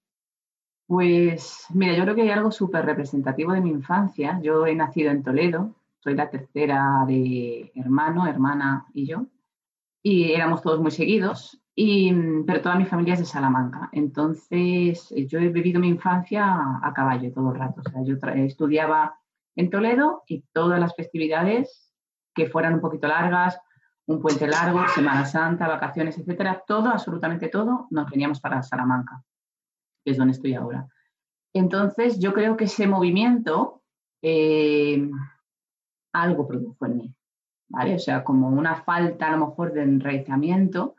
Pues 0.89 1.66
mira, 1.71 1.95
yo 1.95 2.01
creo 2.01 2.16
que 2.16 2.24
hay 2.24 2.31
algo 2.31 2.51
súper 2.51 2.83
representativo 2.83 3.54
de 3.54 3.62
mi 3.62 3.69
infancia. 3.69 4.39
Yo 4.42 4.66
he 4.66 4.74
nacido 4.74 5.12
en 5.12 5.21
Toledo, 5.21 5.75
soy 6.00 6.16
la 6.16 6.30
tercera 6.30 7.04
de 7.07 7.71
hermano, 7.76 8.28
hermana 8.28 8.85
y 8.94 9.07
yo, 9.07 9.28
y 10.02 10.31
éramos 10.31 10.62
todos 10.62 10.80
muy 10.80 10.92
seguidos, 10.92 11.62
y, 11.76 12.14
pero 12.45 12.62
toda 12.62 12.76
mi 12.76 12.85
familia 12.85 13.14
es 13.14 13.19
de 13.19 13.26
Salamanca. 13.26 13.90
Entonces 13.92 15.09
yo 15.28 15.40
he 15.40 15.50
vivido 15.50 15.80
mi 15.80 15.88
infancia 15.88 16.45
a, 16.81 16.94
caballo 16.94 17.31
todo 17.31 17.52
el 17.52 17.59
rato. 17.59 17.81
O 17.85 17.90
sea, 17.90 18.04
yo 18.04 18.16
estudiaba 18.35 19.18
en 19.56 19.69
Toledo 19.69 20.23
y 20.28 20.42
todas 20.52 20.80
las 20.80 20.95
festividades 20.95 21.94
que 22.33 22.47
fueran 22.47 22.76
un 22.76 22.81
poquito 22.81 23.07
largas, 23.07 23.59
un 24.07 24.21
puente 24.21 24.47
largo, 24.47 24.88
Semana 24.90 25.26
Santa, 25.26 25.68
vacaciones, 25.68 26.18
etcétera, 26.18 26.64
todo, 26.68 26.90
absolutamente 26.90 27.47
todo, 27.47 27.88
nos 27.92 28.09
veníamos 28.09 28.40
para 28.42 28.64
Salamanca 28.64 29.23
que 30.04 30.12
es 30.12 30.18
donde 30.18 30.33
estoy 30.33 30.54
ahora. 30.54 30.88
Entonces, 31.54 32.19
yo 32.19 32.33
creo 32.33 32.57
que 32.57 32.66
ese 32.66 32.88
movimiento 32.88 33.81
eh, 34.21 35.09
algo 36.21 36.47
produjo 36.47 36.85
en 36.85 36.97
mí, 36.97 37.16
¿vale? 37.69 37.95
O 37.95 37.99
sea, 37.99 38.23
como 38.23 38.49
una 38.49 38.83
falta 38.83 39.28
a 39.28 39.38
lo 39.38 39.47
mejor 39.47 39.73
de 39.73 39.83
enraizamiento. 39.83 40.95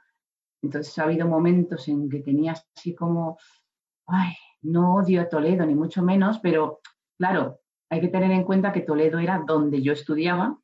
Entonces, 0.62 0.99
ha 0.99 1.05
habido 1.05 1.27
momentos 1.27 1.89
en 1.89 2.09
que 2.09 2.21
tenía 2.21 2.53
así 2.53 2.95
como, 2.95 3.39
ay, 4.07 4.35
no 4.62 4.97
odio 4.97 5.23
a 5.23 5.29
Toledo, 5.29 5.65
ni 5.65 5.75
mucho 5.75 6.03
menos, 6.03 6.39
pero 6.41 6.81
claro, 7.19 7.61
hay 7.89 8.00
que 8.00 8.09
tener 8.09 8.31
en 8.31 8.45
cuenta 8.45 8.73
que 8.73 8.83
Toledo 8.83 9.19
era 9.19 9.43
donde 9.47 9.83
yo 9.83 9.93
estudiaba 9.93 10.59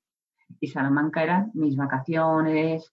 y 0.60 0.68
Salamanca 0.68 1.22
eran 1.22 1.50
mis 1.54 1.76
vacaciones, 1.76 2.92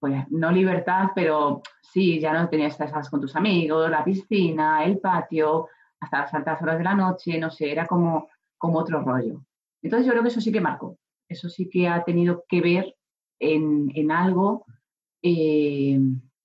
pues 0.00 0.24
no 0.30 0.50
libertad, 0.50 1.10
pero 1.14 1.62
sí, 1.80 2.20
ya 2.20 2.32
no 2.32 2.48
tenías 2.48 2.72
estar 2.80 3.08
con 3.10 3.20
tus 3.20 3.36
amigos, 3.36 3.90
la 3.90 4.04
piscina, 4.04 4.84
el 4.84 4.98
patio, 4.98 5.68
hasta 6.00 6.20
las 6.20 6.34
altas 6.34 6.62
horas 6.62 6.78
de 6.78 6.84
la 6.84 6.94
noche, 6.94 7.38
no 7.38 7.50
sé, 7.50 7.70
era 7.70 7.86
como, 7.86 8.28
como 8.56 8.78
otro 8.78 9.02
rollo. 9.02 9.42
Entonces 9.82 10.06
yo 10.06 10.12
creo 10.12 10.22
que 10.22 10.28
eso 10.28 10.40
sí 10.40 10.52
que 10.52 10.60
marcó, 10.60 10.98
eso 11.28 11.48
sí 11.48 11.68
que 11.68 11.88
ha 11.88 12.04
tenido 12.04 12.44
que 12.48 12.60
ver 12.60 12.94
en, 13.38 14.10
algo, 14.10 14.66
eh, 15.22 15.98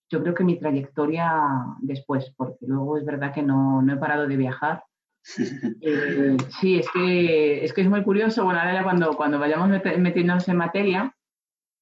yo 0.10 0.22
creo 0.22 0.34
que 0.36 0.44
mi 0.44 0.60
trayectoria 0.60 1.32
después, 1.80 2.32
porque 2.38 2.66
luego 2.68 2.98
es 2.98 3.06
verdad 3.06 3.34
que 3.34 3.42
no, 3.42 3.84
he 3.92 3.98
parado 3.98 4.28
de 4.28 4.38
viajar. 4.38 4.84
Eh, 5.82 6.36
sí, 6.60 6.80
es 6.80 6.90
que, 6.92 7.63
es 7.63 7.72
que 7.72 7.82
es 7.82 7.90
muy 7.90 8.04
curioso, 8.04 8.44
bueno, 8.44 8.60
ahora 8.60 8.84
cuando, 8.84 9.16
cuando 9.16 9.40
vayamos 9.40 9.70
metiéndonos 9.70 10.48
en 10.50 10.58
materia, 10.58 11.16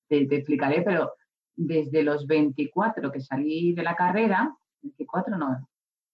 te, 0.08 0.27
te 0.27 0.36
explicaré, 0.36 0.84
pero 0.84 1.13
desde 1.55 2.03
los 2.03 2.27
24 2.27 3.12
que 3.12 3.20
salí 3.20 3.74
de 3.74 3.84
la 3.84 3.96
carrera, 3.96 4.55
24 4.81 5.38
no, 5.38 5.67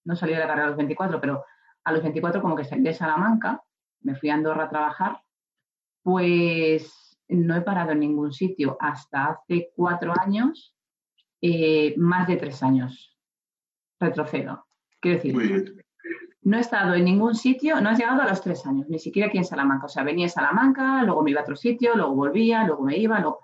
no 0.04 0.16
salí 0.16 0.32
de 0.32 0.38
la 0.38 0.46
carrera 0.46 0.66
a 0.66 0.70
los 0.70 0.76
24, 0.76 1.20
pero 1.20 1.44
a 1.84 1.92
los 1.92 2.02
24 2.02 2.40
como 2.42 2.56
que 2.56 2.64
salí 2.64 2.82
de 2.82 2.94
Salamanca 2.94 3.62
me 4.00 4.14
fui 4.14 4.30
a 4.30 4.34
Andorra 4.34 4.64
a 4.64 4.70
trabajar, 4.70 5.20
pues 6.02 7.16
no 7.28 7.56
he 7.56 7.60
parado 7.60 7.92
en 7.92 8.00
ningún 8.00 8.32
sitio 8.32 8.76
hasta 8.80 9.26
hace 9.26 9.70
cuatro 9.74 10.12
años, 10.20 10.74
eh, 11.40 11.94
más 11.96 12.26
de 12.26 12.36
tres 12.36 12.62
años. 12.62 13.16
Retrocedo. 14.00 14.66
Quiero 15.00 15.22
decir, 15.22 15.84
no 16.42 16.56
he 16.56 16.60
estado 16.60 16.94
en 16.94 17.04
ningún 17.04 17.34
sitio, 17.34 17.80
no 17.80 17.90
has 17.90 17.98
llegado 17.98 18.22
a 18.22 18.28
los 18.28 18.40
tres 18.40 18.64
años, 18.66 18.88
ni 18.88 18.98
siquiera 18.98 19.28
aquí 19.28 19.38
en 19.38 19.44
Salamanca. 19.44 19.86
O 19.86 19.88
sea, 19.88 20.02
venía 20.02 20.26
a 20.26 20.30
Salamanca, 20.30 21.02
luego 21.02 21.22
me 21.22 21.30
iba 21.30 21.40
a 21.40 21.42
otro 21.42 21.56
sitio, 21.56 21.94
luego 21.94 22.14
volvía, 22.14 22.64
luego 22.64 22.82
me 22.82 22.96
iba, 22.96 23.20
luego... 23.20 23.40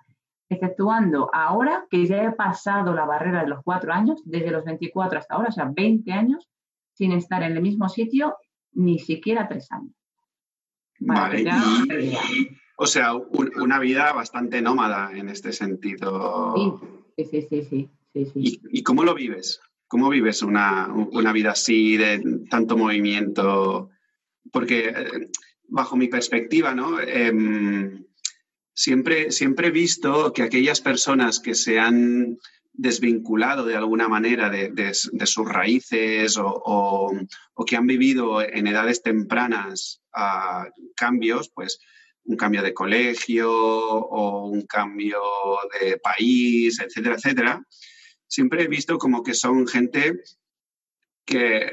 exceptuando 0.48 1.30
ahora 1.32 1.86
que 1.90 2.06
ya 2.06 2.24
he 2.24 2.32
pasado 2.32 2.94
la 2.94 3.04
barrera 3.04 3.42
de 3.42 3.48
los 3.48 3.62
cuatro 3.62 3.92
años, 3.92 4.22
desde 4.24 4.50
los 4.50 4.64
24 4.64 5.18
hasta 5.18 5.34
ahora, 5.34 5.48
o 5.48 5.52
sea, 5.52 5.70
20 5.70 6.12
años, 6.12 6.48
sin 6.92 7.12
estar 7.12 7.42
en 7.42 7.56
el 7.56 7.62
mismo 7.62 7.88
sitio, 7.88 8.36
ni 8.72 8.98
siquiera 8.98 9.48
tres 9.48 9.70
años. 9.72 9.92
Vale, 11.06 11.44
o 12.76 12.86
sea, 12.86 13.14
una 13.14 13.78
vida 13.78 14.12
bastante 14.12 14.60
nómada 14.62 15.10
en 15.14 15.28
este 15.28 15.52
sentido. 15.52 16.80
Sí, 17.16 17.24
sí, 17.30 17.46
sí, 17.48 17.62
sí. 17.62 17.90
¿Y, 18.34 18.60
¿Y, 18.70 18.82
cómo 18.82 19.04
lo 19.04 19.14
vives? 19.14 19.60
¿Cómo 19.86 20.08
vives 20.08 20.42
una, 20.42 20.88
vida 21.32 21.52
así 21.52 21.96
de 21.96 22.22
tanto 22.48 22.76
movimiento? 22.76 23.90
Porque 24.50 24.88
eh, 24.88 25.30
bajo 25.68 25.96
mi 25.96 26.08
perspectiva, 26.08 26.74
¿no? 26.74 27.00
Em, 27.00 28.04
siempre, 28.72 29.30
siempre 29.30 29.68
he 29.68 29.72
visto 29.72 30.32
que 30.32 30.42
aquellas 30.42 30.80
personas 30.80 31.38
que 31.40 31.54
se 31.54 31.78
han 31.78 32.38
desvinculado 32.74 33.64
de 33.64 33.76
alguna 33.76 34.08
manera 34.08 34.50
de, 34.50 34.94
sus 34.94 35.48
raíces 35.48 36.36
o, 36.38 37.12
que 37.66 37.76
han 37.76 37.86
vivido 37.86 38.42
en 38.42 38.66
edades 38.66 39.02
tempranas 39.02 40.02
cambios, 40.96 41.50
pues 41.54 41.78
un 42.24 42.36
cambio 42.36 42.62
de 42.62 42.74
colegio 42.74 43.50
o 43.50 44.46
un 44.46 44.62
cambio 44.66 45.20
de 45.80 45.98
país, 45.98 46.80
etcétera, 46.80 47.14
etcétera, 47.16 47.64
siempre 48.26 48.64
he 48.64 48.68
visto 48.68 48.98
como 48.98 49.22
que 49.22 49.34
son 49.34 49.66
gente 49.66 50.20
que 51.24 51.70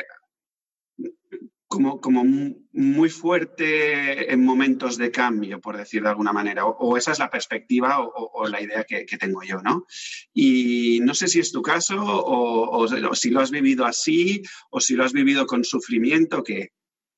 como, 1.71 2.01
como 2.01 2.25
muy 2.73 3.09
fuerte 3.09 4.31
en 4.31 4.43
momentos 4.43 4.97
de 4.97 5.09
cambio, 5.09 5.61
por 5.61 5.77
decir 5.77 6.03
de 6.03 6.09
alguna 6.09 6.33
manera, 6.33 6.65
o, 6.65 6.97
esa 6.97 7.13
es 7.13 7.19
la 7.19 7.29
perspectiva 7.29 8.01
o, 8.01 8.45
la 8.49 8.61
idea 8.61 8.83
que, 8.83 9.05
tengo 9.17 9.41
yo, 9.41 9.61
¿no? 9.61 9.85
Y 10.33 10.99
no 11.01 11.13
sé 11.13 11.29
si 11.29 11.39
es 11.39 11.53
tu 11.53 11.61
caso 11.61 11.95
o, 11.97 12.85
si 13.15 13.29
lo 13.29 13.39
has 13.39 13.51
vivido 13.51 13.85
así 13.85 14.41
o 14.69 14.81
si 14.81 14.95
lo 14.95 15.05
has 15.05 15.13
vivido 15.13 15.45
con 15.45 15.63
sufrimiento, 15.63 16.43
¿qué? 16.43 16.73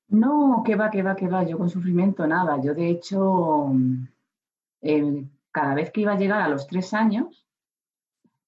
No, 0.06 0.62
que 0.64 0.76
va, 0.76 0.88
que 0.88 1.02
va, 1.02 1.16
que 1.16 1.26
va, 1.26 1.42
yo 1.42 1.58
con 1.58 1.68
sufrimiento 1.68 2.24
nada. 2.24 2.60
Yo 2.62 2.74
de 2.74 2.90
hecho, 2.90 3.72
eh, 4.82 5.24
cada 5.50 5.74
vez 5.74 5.90
que 5.90 6.02
iba 6.02 6.12
a 6.12 6.18
llegar 6.18 6.42
a 6.42 6.48
los 6.48 6.68
tres 6.68 6.94
años, 6.94 7.44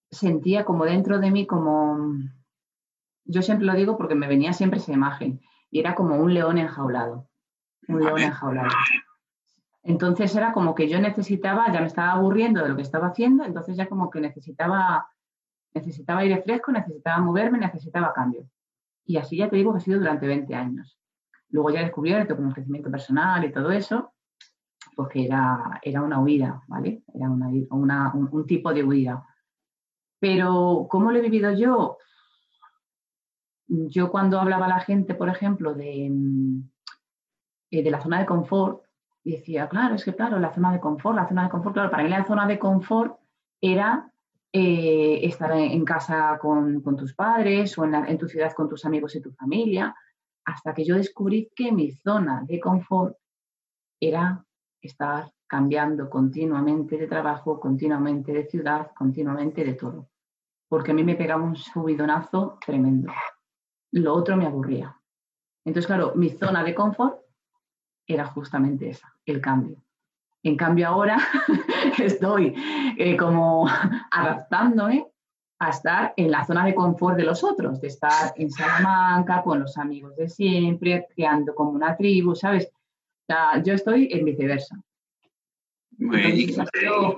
sentía 0.08 0.64
como 0.64 0.84
dentro 0.84 1.18
de 1.18 1.32
mí, 1.32 1.46
como, 1.46 2.14
yo 3.24 3.42
siempre 3.42 3.66
lo 3.66 3.74
digo 3.74 3.98
porque 3.98 4.14
me 4.14 4.28
venía 4.28 4.52
siempre 4.52 4.78
esa 4.78 4.92
imagen, 4.92 5.40
y 5.76 5.80
era 5.80 5.94
como 5.94 6.16
un 6.16 6.32
león 6.32 6.56
enjaulado, 6.56 7.28
un 7.88 8.02
león 8.02 8.18
enjaulado. 8.18 8.70
Entonces 9.82 10.34
era 10.34 10.54
como 10.54 10.74
que 10.74 10.88
yo 10.88 10.98
necesitaba, 10.98 11.70
ya 11.70 11.80
me 11.80 11.86
estaba 11.86 12.12
aburriendo 12.12 12.62
de 12.62 12.70
lo 12.70 12.76
que 12.76 12.82
estaba 12.82 13.08
haciendo, 13.08 13.44
entonces 13.44 13.76
ya 13.76 13.86
como 13.86 14.08
que 14.08 14.22
necesitaba, 14.22 15.06
necesitaba 15.74 16.20
aire 16.20 16.40
fresco, 16.40 16.72
necesitaba 16.72 17.18
moverme, 17.18 17.58
necesitaba 17.58 18.14
cambio. 18.14 18.48
Y 19.04 19.18
así 19.18 19.36
ya 19.36 19.50
te 19.50 19.56
digo 19.56 19.72
que 19.72 19.76
ha 19.76 19.80
sido 19.82 19.98
durante 19.98 20.26
20 20.26 20.54
años. 20.54 20.98
Luego 21.50 21.68
ya 21.68 21.80
he 21.80 21.84
descubierto 21.84 22.36
con 22.36 22.46
el 22.46 22.54
crecimiento 22.54 22.90
personal 22.90 23.44
y 23.44 23.52
todo 23.52 23.70
eso, 23.70 24.14
pues 24.96 25.10
que 25.10 25.26
era, 25.26 25.78
era 25.82 26.00
una 26.00 26.20
huida, 26.20 26.62
¿vale? 26.68 27.02
Era 27.12 27.28
una, 27.28 28.14
un 28.14 28.46
tipo 28.46 28.72
de 28.72 28.82
huida. 28.82 29.26
Pero, 30.18 30.86
¿cómo 30.88 31.12
lo 31.12 31.18
he 31.18 31.22
vivido 31.22 31.52
yo? 31.52 31.98
Yo 33.68 34.10
cuando 34.10 34.40
hablaba 34.40 34.66
a 34.66 34.70
la 34.70 34.80
gente, 34.80 35.14
por 35.14 35.28
ejemplo, 35.28 35.74
de, 35.74 36.06
eh, 37.70 37.82
de 37.82 37.90
la 37.90 38.00
zona 38.00 38.20
de 38.20 38.26
confort, 38.26 38.82
decía, 39.24 39.68
claro, 39.68 39.96
es 39.96 40.04
que 40.04 40.14
claro, 40.14 40.38
la 40.38 40.54
zona 40.54 40.72
de 40.72 40.80
confort, 40.80 41.16
la 41.16 41.28
zona 41.28 41.44
de 41.44 41.50
confort, 41.50 41.74
claro, 41.74 41.90
para 41.90 42.04
mí 42.04 42.08
la 42.08 42.24
zona 42.24 42.46
de 42.46 42.58
confort 42.58 43.18
era 43.60 44.12
eh, 44.52 45.20
estar 45.26 45.52
en 45.52 45.84
casa 45.84 46.38
con, 46.40 46.82
tus 46.96 47.14
padres 47.14 47.76
o 47.76 47.84
en, 47.84 47.94
en, 47.94 48.18
tu 48.18 48.28
ciudad 48.28 48.52
con 48.52 48.68
tus 48.68 48.84
amigos 48.84 49.16
y 49.16 49.20
tu 49.20 49.32
familia, 49.32 49.94
hasta 50.44 50.72
que 50.72 50.84
yo 50.84 50.94
descubrí 50.94 51.50
que 51.54 51.72
mi 51.72 51.90
zona 51.90 52.44
de 52.46 52.60
confort 52.60 53.16
era 54.00 54.44
estar 54.80 55.32
cambiando 55.46 56.08
continuamente 56.08 56.96
de 56.96 57.06
trabajo, 57.06 57.60
continuamente 57.60 58.32
de 58.32 58.46
ciudad, 58.46 58.92
continuamente 58.96 59.64
de 59.64 59.74
todo. 59.74 60.08
Porque 60.68 60.92
a 60.92 60.94
mí 60.94 61.04
me 61.04 61.16
pegaba 61.16 61.42
un 61.42 61.56
subidonazo 61.56 62.58
tremendo. 62.64 63.12
Lo 63.96 64.14
otro 64.14 64.36
me 64.36 64.46
aburría. 64.46 64.96
Entonces, 65.64 65.86
claro, 65.86 66.12
mi 66.14 66.30
zona 66.30 66.62
de 66.62 66.74
confort 66.74 67.20
era 68.06 68.26
justamente 68.26 68.88
esa, 68.88 69.12
el 69.24 69.40
cambio. 69.40 69.82
En 70.42 70.56
cambio, 70.56 70.88
ahora 70.88 71.18
estoy 71.98 72.54
eh, 72.96 73.16
como 73.16 73.66
adaptándome 74.10 75.06
a 75.58 75.70
estar 75.70 76.14
en 76.16 76.30
la 76.30 76.44
zona 76.44 76.64
de 76.64 76.74
confort 76.74 77.16
de 77.16 77.24
los 77.24 77.42
otros, 77.42 77.80
de 77.80 77.88
estar 77.88 78.32
en 78.36 78.50
Salamanca 78.50 79.42
con 79.42 79.60
los 79.60 79.78
amigos 79.78 80.14
de 80.16 80.28
siempre, 80.28 81.06
creando 81.14 81.54
como 81.54 81.70
una 81.70 81.96
tribu, 81.96 82.34
¿sabes? 82.34 82.66
O 82.66 83.26
sea, 83.26 83.62
yo 83.62 83.72
estoy 83.72 84.08
en 84.12 84.24
viceversa 84.24 84.76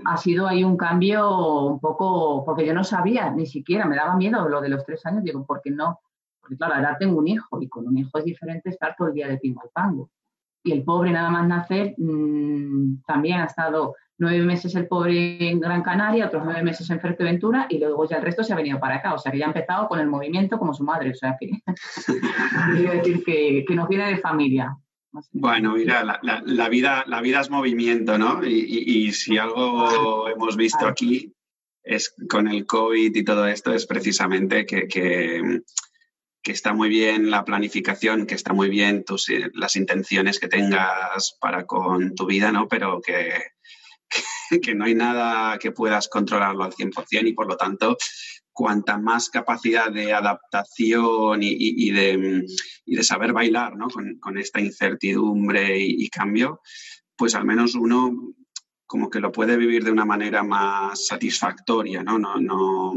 ha, 0.05 0.17
sido, 0.17 0.47
ahí 0.47 0.63
un 0.65 0.77
cambio 0.77 1.67
un 1.67 1.81
poco, 1.81 2.45
porque 2.45 2.65
yo 2.65 2.75
no 2.75 2.85
sabía, 2.85 3.31
ni 3.31 3.47
siquiera, 3.47 3.87
me 3.87 3.97
daba 3.97 4.17
miedo 4.17 4.49
lo 4.49 4.61
de 4.61 4.69
los 4.69 4.85
tres 4.85 5.05
años, 5.07 5.25
digo, 5.25 5.45
¿por 5.45 5.61
qué 5.63 5.71
no? 5.71 6.01
Porque 6.49 6.57
claro, 6.57 6.77
ahora 6.77 6.97
tengo 6.99 7.19
un 7.19 7.29
hijo 7.29 7.61
y 7.61 7.69
con 7.69 7.87
un 7.87 7.99
hijo 7.99 8.17
es 8.17 8.25
diferente 8.25 8.71
estar 8.71 8.95
todo 8.97 9.09
el 9.09 9.15
día 9.15 9.29
de 9.29 9.37
pingo 9.37 9.61
al 9.63 9.69
pango. 9.71 10.11
Y 10.65 10.73
el 10.73 10.83
pobre 10.83 11.13
nada 11.13 11.29
más 11.29 11.47
nacer 11.47 11.95
mm, 11.99 13.03
también 13.07 13.41
ha 13.41 13.45
estado 13.45 13.95
nueve 14.17 14.43
meses 14.43 14.75
el 14.75 14.89
pobre 14.89 15.51
en 15.51 15.61
Gran 15.61 15.83
Canaria, 15.83 16.27
otros 16.27 16.43
nueve 16.45 16.63
meses 16.63 16.89
en 16.89 17.01
Fuerteventura 17.01 17.67
y 17.69 17.79
luego 17.79 18.09
ya 18.09 18.17
el 18.17 18.23
resto 18.23 18.43
se 18.43 18.55
ha 18.55 18.57
venido 18.57 18.81
para 18.81 18.97
acá. 18.97 19.13
O 19.13 19.19
sea 19.19 19.31
que 19.31 19.39
ya 19.39 19.45
ha 19.45 19.49
empezado 19.49 19.89
con 19.89 20.01
el 20.01 20.07
movimiento 20.07 20.59
como 20.59 20.73
su 20.73 20.85
madre. 20.85 21.11
O 21.11 21.15
sea 21.15 21.37
que 21.39 21.51
quiero 22.75 22.93
decir 22.93 23.23
que, 23.23 23.65
que 23.69 23.75
nos 23.75 23.89
viene 23.89 24.09
de 24.09 24.17
familia. 24.17 24.75
Bueno, 25.33 25.75
mira, 25.75 26.03
la, 26.23 26.69
vida, 26.69 27.05
la 27.07 27.21
vida 27.21 27.41
es 27.41 27.51
movimiento, 27.51 28.17
¿no? 28.19 28.45
Y, 28.45 29.13
si 29.13 29.37
algo 29.37 30.29
hemos 30.29 30.57
visto 30.57 30.87
aquí 30.87 31.33
es 31.83 32.15
con 32.29 32.49
el 32.49 32.67
COVID 32.67 33.17
y 33.17 33.25
todo 33.25 33.47
esto 33.47 33.73
es 33.73 33.87
precisamente 33.87 34.67
que, 34.67 34.87
que, 34.87 35.63
está 36.45 36.73
muy 36.73 36.89
bien 36.89 37.31
la 37.31 37.45
planificación, 37.45 38.27
que 38.27 38.35
está 38.35 38.53
muy 38.53 38.69
bien 38.69 39.05
tus, 39.05 39.27
las 39.55 39.77
intenciones 39.77 40.39
que 40.39 40.49
tengas 40.49 41.37
para 41.41 41.67
con 41.67 42.15
tu 42.15 42.27
vida, 42.27 42.53
¿no? 42.53 42.69
Pero 42.69 43.01
que, 43.01 43.33
que 44.63 44.75
no 44.75 44.85
hay 44.85 44.95
nada 44.95 45.59
que 45.59 45.73
puedas 45.73 46.09
controlarlo 46.09 46.65
al 46.65 46.73
100% 46.73 47.29
y 47.29 47.33
por 47.33 47.49
lo 47.49 47.57
tanto 47.57 47.97
cuanta 48.59 48.99
más 48.99 49.31
capacidad 49.31 49.89
de 49.89 50.13
adaptación 50.13 51.39
y, 51.43 51.91
de, 51.93 52.45
saber 53.05 53.33
bailar 53.33 53.75
con, 54.21 54.37
esta 54.37 54.61
incertidumbre 54.61 55.79
y, 55.79 56.09
cambio, 56.09 56.61
pues 57.17 57.37
al 57.37 57.45
menos 57.45 57.77
uno 57.77 58.35
como 58.85 59.11
que 59.11 59.21
lo 59.21 59.31
puede 59.31 59.57
vivir 59.57 59.85
de 59.85 59.93
una 59.93 60.05
manera 60.05 60.43
más 60.43 61.07
satisfactoria, 61.07 62.03
¿no? 62.03 62.19
no, 62.19 62.95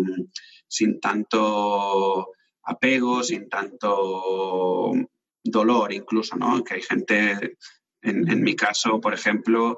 sin 0.67 0.99
tanto 0.99 2.29
apego, 2.63 3.23
sin 3.23 3.49
tanto 3.49 4.93
dolor 5.43 5.93
incluso, 5.93 6.35
¿no? 6.35 6.63
Que 6.63 6.75
hay 6.75 6.81
gente, 6.81 7.57
en 8.01 8.43
mi 8.43 8.55
caso, 8.55 8.99
por 8.99 9.13
ejemplo, 9.13 9.77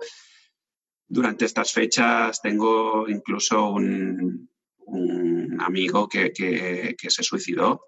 durante 1.08 1.46
estas 1.46 1.72
fechas 1.72 2.42
tengo 2.42 3.08
incluso 3.08 3.70
un, 3.70 4.50
un 4.86 5.62
amigo 5.62 6.08
que, 6.08 6.96
se 6.98 7.24
suicidó. 7.24 7.88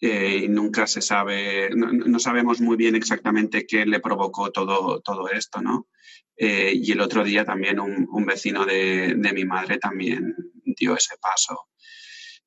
Eh, 0.00 0.42
y 0.44 0.48
nunca 0.48 0.86
se 0.86 1.00
sabe, 1.00 1.70
no, 1.74 2.18
sabemos 2.18 2.60
muy 2.60 2.76
bien 2.76 2.94
exactamente 2.94 3.64
qué 3.66 3.86
le 3.86 4.00
provocó 4.00 4.50
todo, 4.50 5.00
todo 5.00 5.30
esto, 5.30 5.62
¿no? 5.62 5.88
Eh, 6.36 6.72
y 6.74 6.92
el 6.92 7.00
otro 7.00 7.24
día 7.24 7.44
también 7.44 7.80
un, 7.80 8.26
vecino 8.26 8.66
de, 8.66 9.14
mi 9.16 9.44
madre 9.44 9.78
también 9.78 10.34
dio 10.64 10.96
ese 10.96 11.16
paso. 11.18 11.68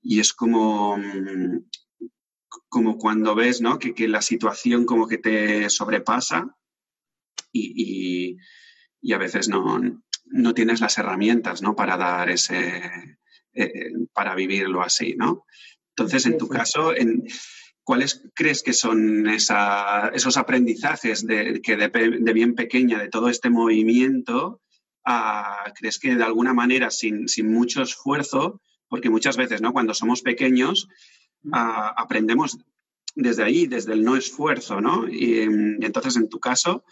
Y 0.02 0.20
es 0.20 0.34
como, 0.34 0.98
como 2.70 2.98
cuando 2.98 3.36
ves, 3.36 3.62
¿no? 3.62 3.80
Que, 3.80 4.08
la 4.08 4.22
situación 4.22 4.86
como 4.86 5.08
que 5.08 5.18
te 5.18 5.70
sobrepasa 5.70 6.56
y, 7.52 8.38
a 9.14 9.18
veces 9.18 9.48
no, 9.48 9.80
no 10.26 10.54
tienes 10.54 10.82
las 10.82 10.98
herramientas, 10.98 11.62
¿no? 11.62 11.76
Para 11.76 11.98
dar 11.98 12.30
ese, 12.30 13.18
eh, 13.54 13.92
para 14.14 14.36
vivirlo 14.36 14.82
así, 14.82 15.16
¿no? 15.18 15.46
Entonces, 15.96 16.28
en 16.28 16.38
tu 16.38 16.48
caso, 16.48 16.96
en, 16.96 17.26
¿cuáles 17.88 18.22
crees 18.36 18.62
que 18.62 18.74
son 18.74 19.28
esos 19.30 20.38
aprendizajes 20.38 21.26
de, 21.26 21.62
que 21.64 21.78
de, 21.78 22.34
bien 22.34 22.54
pequeña, 22.54 23.00
de 23.00 23.08
todo 23.08 23.30
este 23.30 23.50
movimiento, 23.50 24.62
crees 25.74 25.98
que 25.98 26.16
de 26.16 26.24
alguna 26.24 26.54
manera, 26.54 26.92
sin, 26.92 27.26
mucho 27.46 27.82
esfuerzo, 27.82 28.62
porque 28.88 29.10
muchas 29.10 29.38
veces, 29.38 29.62
¿no? 29.62 29.74
Cuando 29.74 29.94
somos 29.94 30.22
pequeños, 30.22 30.88
aprendemos 31.52 32.58
desde 33.16 33.44
ahí, 33.44 33.68
desde 33.68 33.94
el 33.94 34.04
no 34.04 34.16
esfuerzo, 34.16 34.82
¿no? 34.82 35.08
Y, 35.08 35.40
entonces, 35.82 36.16
en 36.18 36.30
tu 36.30 36.40
caso, 36.40 36.84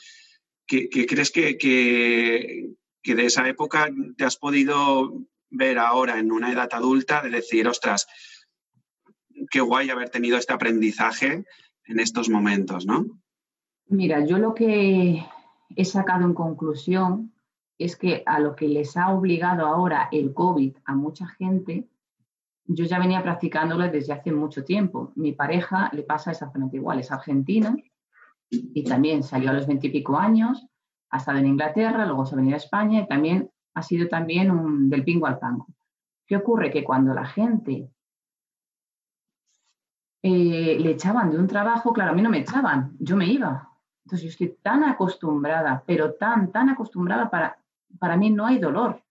¿qué, 0.66 0.90
crees 0.90 1.32
que, 1.32 1.58
que, 1.58 3.16
de 3.16 3.26
esa 3.26 3.48
época 3.48 3.90
te 4.18 4.24
has 4.24 4.38
podido 4.38 5.22
ver 5.50 5.78
ahora 5.78 6.20
en 6.20 6.32
una 6.32 6.52
edad 6.52 6.70
adulta 6.72 7.22
de 7.22 7.30
decir, 7.30 7.68
ostras, 7.68 8.08
qué 9.52 9.62
guay 9.62 9.90
haber 9.90 10.10
tenido 10.10 10.38
este 10.38 10.54
aprendizaje 10.54 11.46
en 11.86 12.00
estos 12.00 12.30
momentos, 12.30 12.86
¿no? 12.86 13.06
Mira, 13.88 14.26
yo 14.26 14.40
lo 14.40 14.56
que 14.56 15.24
he 15.76 15.86
sacado 15.86 16.26
en 16.26 16.34
conclusión 16.34 17.35
es 17.78 17.96
que 17.96 18.24
a 18.26 18.40
lo 18.40 18.56
que 18.56 18.68
les 18.68 18.96
ha 18.98 19.10
obligado 19.10 19.66
ahora 19.66 20.08
el 20.12 20.34
COVID 20.34 20.78
a 20.86 20.96
mucha 20.96 21.28
gente, 21.28 21.88
yo 22.66 22.86
ya 22.86 23.00
venía 23.00 23.22
practicándolo 23.22 23.90
desde 23.90 24.14
hace 24.14 24.32
mucho 24.32 24.64
tiempo. 24.64 25.12
Mi 25.16 25.34
pareja 25.34 25.90
le 25.94 26.04
pasa 26.04 26.32
exactamente 26.32 26.78
igual, 26.78 27.00
es 27.00 27.12
argentino 27.12 27.76
y 28.50 28.84
también 28.84 29.24
salió 29.24 29.50
a 29.50 29.54
los 29.54 29.68
veintipico 29.68 30.18
años, 30.18 30.68
ha 31.10 31.18
estado 31.18 31.38
en 31.40 31.48
Inglaterra, 31.48 32.06
luego 32.06 32.26
se 32.26 32.36
ha 32.36 32.38
venido 32.38 32.56
a 32.56 32.58
España 32.58 33.02
y 33.02 33.08
también 33.08 33.52
ha 33.74 33.82
sido 33.82 34.08
también 34.08 34.52
un, 34.52 34.90
del 34.90 35.04
pingo 35.04 35.28
al 35.28 35.40
tango. 35.40 35.68
¿Qué 36.26 36.38
ocurre? 36.38 36.72
Que 36.72 36.84
cuando 36.84 37.14
la 37.14 37.26
gente 37.26 37.90
eh, 40.24 40.78
le 40.80 40.92
echaban 40.92 41.30
de 41.30 41.38
un 41.38 41.48
trabajo, 41.48 41.94
claro, 41.94 42.12
a 42.12 42.16
mí 42.16 42.22
no 42.22 42.30
me 42.30 42.40
echaban, 42.40 42.96
yo 43.00 43.16
me 43.16 43.28
iba. 43.28 43.70
Entonces 44.06 44.24
yo 44.24 44.30
estoy 44.30 44.58
tan 44.62 44.84
acostumbrada, 44.84 45.84
pero 45.86 46.14
tan, 46.14 46.52
tan 46.52 46.70
acostumbrada 46.70 47.30
para, 47.30 47.58
para 48.00 48.18
mí 48.18 48.30
no 48.30 48.46
hay 48.46 48.60
dolor, 48.60 49.04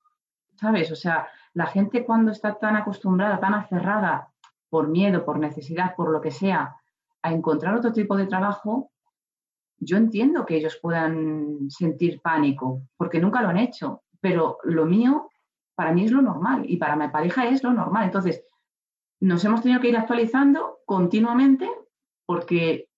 ¿sabes? 0.57 0.91
O 0.93 0.97
sea, 0.97 1.29
la 1.53 1.67
gente 1.67 2.05
cuando 2.05 2.33
está 2.33 2.59
tan 2.59 2.77
acostumbrada, 2.77 3.41
tan 3.41 3.55
aferrada 3.55 4.29
por 4.69 4.89
miedo, 4.89 5.25
por 5.25 5.39
necesidad, 5.39 5.95
por 5.95 6.11
lo 6.11 6.21
que 6.21 6.31
sea, 6.31 6.77
a 7.23 7.33
encontrar 7.33 7.75
otro 7.75 7.93
tipo 7.93 8.17
de 8.17 8.27
trabajo, 8.27 8.91
yo 9.79 9.97
entiendo 9.97 10.45
que 10.47 10.57
ellos 10.57 10.79
puedan 10.81 11.71
sentir 11.71 12.21
pánico, 12.21 12.83
porque 12.97 13.21
nunca 13.21 13.43
lo 13.43 13.49
han 13.49 13.59
hecho, 13.59 14.03
pero 14.21 14.59
lo 14.65 14.85
mío 14.87 15.29
para 15.75 15.93
mí 15.93 16.05
es 16.05 16.13
lo 16.13 16.23
normal 16.23 16.65
y 16.67 16.77
para 16.77 16.97
mi 16.97 17.09
pareja 17.09 17.49
es 17.49 17.63
lo 17.63 17.73
normal. 17.73 18.05
Entonces, 18.05 18.45
nos 19.21 19.45
hemos 19.45 19.63
tenido 19.63 19.81
que 19.81 19.89
ir 19.89 19.97
actualizando 19.97 20.79
continuamente 20.87 21.69
porque 22.27 22.89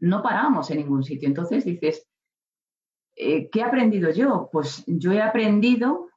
no 0.00 0.22
paramos 0.22 0.70
en 0.70 0.78
ningún 0.78 1.02
sitio. 1.02 1.28
Entonces 1.28 1.64
dices, 1.64 2.06
eh, 3.16 3.48
¿qué 3.50 3.60
he 3.60 3.64
aprendido 3.64 4.10
yo? 4.10 4.50
Pues 4.52 4.84
yo 4.86 5.12
he 5.12 5.22
aprendido 5.22 6.08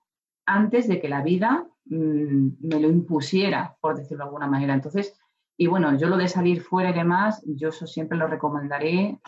antes 0.45 0.87
de 0.87 0.99
que 0.99 1.07
la 1.07 1.23
vida 1.23 1.65
mm, 1.85 2.49
me 2.59 2.79
lo 2.79 2.89
impusiera, 2.89 3.77
por 3.79 3.97
decirlo 3.97 4.25
de 4.25 4.27
alguna 4.27 4.47
manera. 4.47 4.73
Entonces, 4.73 5.17
y 5.57 5.67
bueno, 5.67 5.97
yo 5.97 6.07
lo 6.07 6.17
de 6.17 6.27
salir 6.27 6.61
fuera 6.61 6.89
y 6.89 6.93
demás, 6.93 7.41
yo 7.45 7.69
eso 7.69 7.87
siempre 7.87 8.17
lo 8.17 8.27
recomendaré 8.27 9.19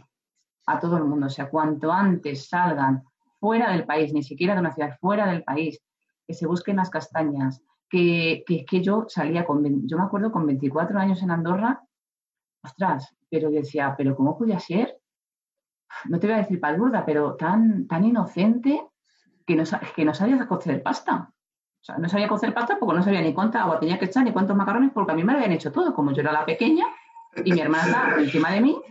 a 0.66 0.80
todo 0.80 0.98
el 0.98 1.06
mundo. 1.06 1.28
O 1.28 1.30
sea, 1.30 1.50
cuanto 1.50 1.92
antes 1.92 2.50
salgan 2.50 3.04
fuera 3.40 3.72
del 3.72 3.86
país, 3.86 4.13
ni 4.13 4.24
siquiera 4.24 4.54
de 4.54 4.60
una 4.60 4.74
ciudad, 4.74 4.98
fuera 5.00 5.28
del 5.28 5.44
país, 5.44 5.82
que 6.28 6.34
se 6.34 6.48
busquen 6.48 6.75
las 6.78 6.90
castañas, 6.90 7.62
que, 7.90 8.44
que, 8.46 8.66
que 8.66 8.82
yo 8.82 9.06
salía 9.08 9.46
con, 9.46 9.88
yo 9.88 9.98
me 9.98 10.04
acuerdo 10.04 10.32
con 10.32 10.46
24 10.46 11.00
años 11.00 11.22
en 11.22 11.32
Andorra, 11.32 11.84
ostras, 12.63 13.16
pero 13.30 13.50
decía, 13.50 13.96
pero 13.98 14.16
¿cómo 14.16 14.38
podía 14.38 14.60
ser? 14.60 15.00
No 16.05 16.20
te 16.20 16.27
voy 16.27 16.36
a 16.36 16.39
decir 16.39 16.60
palurda, 16.60 17.05
pero 17.05 17.36
tan, 17.36 17.88
tan 17.88 18.03
inocente 18.05 18.88
que 19.46 19.55
no, 19.55 19.63
que 19.96 20.05
no 20.05 20.13
sabía 20.13 20.48
cocer 20.48 20.81
pasta. 20.81 21.31
O 21.81 21.84
sea, 21.84 21.98
no 21.98 22.08
sabía 22.08 22.27
cocer 22.27 22.53
pasta 22.53 22.77
porque 22.79 22.96
no 22.96 23.03
sabía 23.03 23.22
ni 23.22 23.33
cuánta 23.33 23.64
agua 23.64 23.79
tenía 23.79 23.98
que 23.98 24.05
echar 24.05 24.24
ni 24.24 24.31
cuántos 24.31 24.55
macarrones, 24.55 24.92
porque 24.94 25.14
a 25.14 25.16
mí 25.16 25.24
me 25.24 25.33
lo 25.33 25.40
habían 25.40 25.53
hecho 25.53 25.72
todo, 25.72 25.94
como 25.94 26.11
yo 26.14 26.22
era 26.22 26.31
la 26.31 26.46
pequeña 26.46 26.85
y 27.44 27.51
mi 27.53 27.59
hermana 27.59 27.85
estaba 27.85 28.16
encima 28.22 28.51
de 28.51 28.61
mí. 28.61 28.81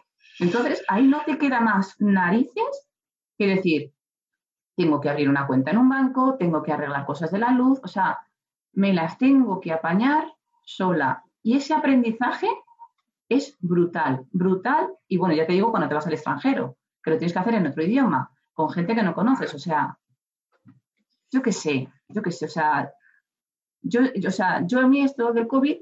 Entonces, 0.40 0.82
ahí 0.88 1.06
no 1.06 1.22
te 1.24 1.38
queda 1.38 1.60
más 1.60 1.94
narices 2.00 2.88
que 3.38 3.46
decir, 3.46 3.92
tengo 4.76 5.00
que 5.00 5.10
abrir 5.10 5.28
una 5.28 5.46
cuenta 5.46 5.70
en 5.70 5.78
un 5.78 5.88
banco, 5.88 6.36
tengo 6.38 6.62
que 6.62 6.72
arreglar 6.72 7.06
cosas 7.06 7.30
de 7.30 7.38
la 7.38 7.50
luz, 7.50 7.80
o 7.84 7.88
sea, 7.88 8.18
me 8.72 8.92
las 8.92 9.18
tengo 9.18 9.60
que 9.60 9.72
apañar 9.72 10.32
sola. 10.64 11.22
Y 11.42 11.56
ese 11.56 11.74
aprendizaje 11.74 12.48
es 13.28 13.56
brutal, 13.60 14.26
brutal. 14.32 14.94
Y 15.06 15.16
bueno, 15.16 15.34
ya 15.34 15.46
te 15.46 15.52
digo 15.52 15.70
cuando 15.70 15.88
te 15.88 15.94
vas 15.94 16.06
al 16.06 16.14
extranjero, 16.14 16.76
que 17.02 17.10
lo 17.10 17.18
tienes 17.18 17.32
que 17.32 17.38
hacer 17.38 17.54
en 17.54 17.66
otro 17.66 17.82
idioma, 17.82 18.30
con 18.52 18.70
gente 18.70 18.94
que 18.94 19.02
no 19.02 19.14
conoces. 19.14 19.54
O 19.54 19.58
sea, 19.58 19.98
yo 21.30 21.42
qué 21.42 21.52
sé, 21.52 21.88
yo 22.08 22.22
qué 22.22 22.32
sé, 22.32 22.46
o 22.46 22.48
sea, 22.48 22.92
yo, 23.82 24.00
o 24.26 24.30
sea, 24.30 24.66
yo 24.66 24.80
a 24.80 24.86
mí 24.86 25.02
esto 25.02 25.32
del 25.32 25.46
COVID, 25.46 25.78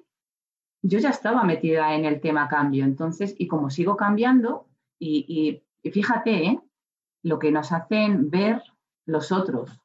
yo 0.82 0.98
ya 0.98 1.10
estaba 1.10 1.42
metida 1.42 1.94
en 1.94 2.04
el 2.04 2.20
tema 2.20 2.48
cambio. 2.48 2.84
Entonces, 2.84 3.34
y 3.38 3.48
como 3.48 3.70
sigo 3.70 3.96
cambiando, 3.96 4.68
y, 4.98 5.62
y 5.82 5.90
fíjate, 5.90 6.46
¿eh? 6.46 6.60
lo 7.22 7.38
que 7.38 7.50
nos 7.50 7.72
hacen 7.72 8.30
ver 8.30 8.62
los 9.06 9.32
otros. 9.32 9.80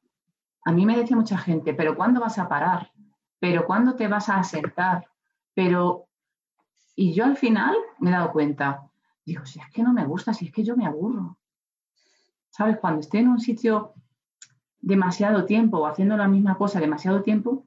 A 0.64 0.72
mí 0.72 0.86
me 0.86 0.96
decía 0.96 1.16
mucha 1.16 1.38
gente, 1.38 1.74
pero 1.74 1.96
¿cuándo 1.96 2.20
vas 2.20 2.38
a 2.38 2.48
parar? 2.48 2.90
¿Pero 3.38 3.66
cuándo 3.66 3.94
te 3.94 4.08
vas 4.08 4.28
a 4.28 4.38
asentar? 4.38 5.06
Pero, 5.54 6.06
y 6.96 7.12
yo 7.12 7.24
al 7.24 7.36
final 7.36 7.74
me 7.98 8.10
he 8.10 8.12
dado 8.12 8.32
cuenta, 8.32 8.82
digo, 9.24 9.44
si 9.46 9.60
es 9.60 9.70
que 9.70 9.82
no 9.82 9.92
me 9.92 10.06
gusta, 10.06 10.34
si 10.34 10.46
es 10.46 10.52
que 10.52 10.64
yo 10.64 10.76
me 10.76 10.86
aburro. 10.86 11.38
¿Sabes? 12.50 12.78
Cuando 12.78 13.00
estoy 13.00 13.20
en 13.20 13.28
un 13.28 13.40
sitio 13.40 13.94
demasiado 14.80 15.44
tiempo 15.44 15.78
o 15.78 15.86
haciendo 15.86 16.16
la 16.16 16.28
misma 16.28 16.56
cosa 16.56 16.78
demasiado 16.78 17.22
tiempo, 17.22 17.66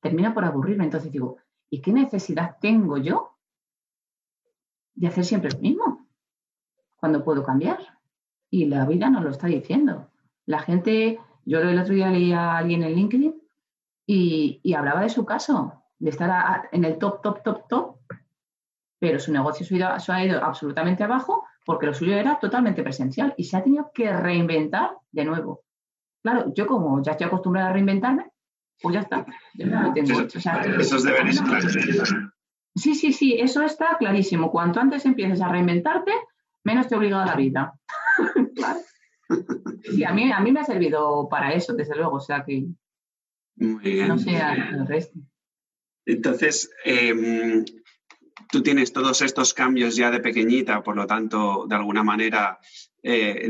termino 0.00 0.34
por 0.34 0.44
aburrirme. 0.44 0.84
Entonces 0.84 1.12
digo, 1.12 1.36
¿y 1.70 1.80
qué 1.80 1.92
necesidad 1.92 2.56
tengo 2.60 2.96
yo 2.96 3.36
de 4.94 5.06
hacer 5.06 5.24
siempre 5.24 5.50
lo 5.50 5.58
mismo? 5.58 6.08
Cuando 6.96 7.24
puedo 7.24 7.42
cambiar. 7.42 7.78
Y 8.50 8.64
la 8.64 8.86
vida 8.86 9.10
nos 9.10 9.22
lo 9.22 9.30
está 9.30 9.46
diciendo. 9.46 10.10
La 10.46 10.60
gente, 10.60 11.20
yo 11.44 11.60
el 11.60 11.78
otro 11.78 11.94
día 11.94 12.10
leí 12.10 12.32
a 12.32 12.56
alguien 12.56 12.82
en 12.82 12.94
LinkedIn 12.94 13.42
y, 14.06 14.74
hablaba 14.74 15.02
de 15.02 15.10
su 15.10 15.26
caso, 15.26 15.84
de 15.98 16.08
estar 16.10 16.70
en 16.72 16.84
el 16.84 16.98
top, 16.98 17.20
top, 17.20 17.42
top, 17.42 17.68
top, 17.68 17.97
pero 18.98 19.18
su 19.18 19.32
negocio 19.32 19.64
se 19.64 20.12
ha, 20.12 20.24
ido, 20.24 20.42
absolutamente 20.42 21.04
abajo 21.04 21.44
porque 21.64 21.86
lo 21.86 21.94
suyo 21.94 22.14
era 22.16 22.38
totalmente 22.38 22.82
presencial 22.82 23.34
y 23.36 23.44
se 23.44 23.56
ha 23.56 23.62
tenido 23.62 23.90
que 23.94 24.12
reinventar 24.12 24.90
de 25.12 25.24
nuevo. 25.24 25.64
Claro, 26.22 26.52
yo 26.54 26.66
como 26.66 27.02
ya 27.02 27.12
estoy 27.12 27.26
acostumbrada 27.26 27.68
a 27.68 27.72
reinventarme, 27.72 28.30
pues 28.80 28.94
ya 28.94 29.00
está. 29.00 29.26
eso 29.56 30.96
es 30.96 31.02
deberes 31.02 31.42
Sí, 32.74 32.94
sí, 32.94 33.12
sí, 33.12 33.36
eso 33.38 33.62
está 33.62 33.96
clarísimo. 33.98 34.50
Cuanto 34.50 34.80
antes 34.80 35.04
empieces 35.04 35.40
a 35.40 35.48
reinventarte, 35.48 36.12
menos 36.64 36.86
te 36.86 36.96
obliga 36.96 37.22
a 37.22 37.26
la 37.26 37.34
vida. 37.34 37.72
claro. 38.54 38.80
Sí, 39.82 40.04
a 40.04 40.12
mí, 40.12 40.30
a 40.30 40.40
mí 40.40 40.52
me 40.52 40.60
ha 40.60 40.64
servido 40.64 41.28
para 41.28 41.52
eso, 41.52 41.74
desde 41.74 41.96
luego, 41.96 42.16
o 42.16 42.20
sea 42.20 42.44
que 42.44 42.66
no 43.56 44.18
sea 44.18 44.54
el 44.54 44.86
resto. 44.86 45.18
Entonces, 46.06 46.70
em, 46.84 47.64
tú 48.50 48.62
tienes 48.62 48.92
todos 48.92 49.22
estos 49.22 49.54
cambios 49.54 49.96
ya 49.96 50.10
de 50.10 50.20
pequeñita, 50.20 50.82
por 50.82 50.96
lo 50.96 51.06
tanto, 51.06 51.66
de 51.68 51.74
alguna 51.74 52.02
manera 52.02 52.58
eh, 53.02 53.48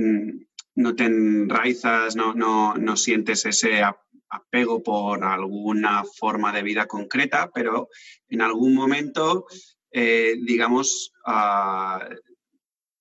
no 0.75 0.95
te 0.95 1.05
enraizas, 1.05 2.17
no, 2.17 2.35
no, 2.35 2.97
sientes 2.97 3.45
ese 3.47 3.83
apego 4.29 4.83
por 4.83 5.25
alguna 5.25 6.05
forma 6.05 6.53
de 6.53 6.63
vida 6.63 6.87
concreta, 6.87 7.51
pero 7.53 7.89
en 8.29 8.43
algún 8.43 8.75
momento, 8.75 9.47
eh, 9.91 10.37
digamos, 10.41 11.13
ah, 11.25 12.09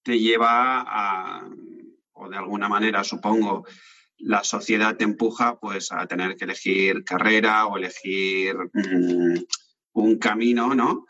te 0.04 0.20
lleva 0.20 0.84
a 0.88 1.48
o 2.20 2.30
de 2.30 2.38
alguna 2.38 2.68
manera, 2.68 3.04
supongo, 3.04 3.66
la 4.18 4.44
sociedad 4.44 4.98
te 4.98 5.04
empuja 5.04 5.60
pues 5.60 5.92
a 5.92 6.08
tener 6.08 6.36
que 6.36 6.46
elegir 6.46 7.04
carrera 7.04 7.68
o 7.68 7.78
elegir 7.78 8.56
mm, 8.74 9.38
un 9.94 10.18
camino, 10.18 10.74
¿no? 10.74 11.06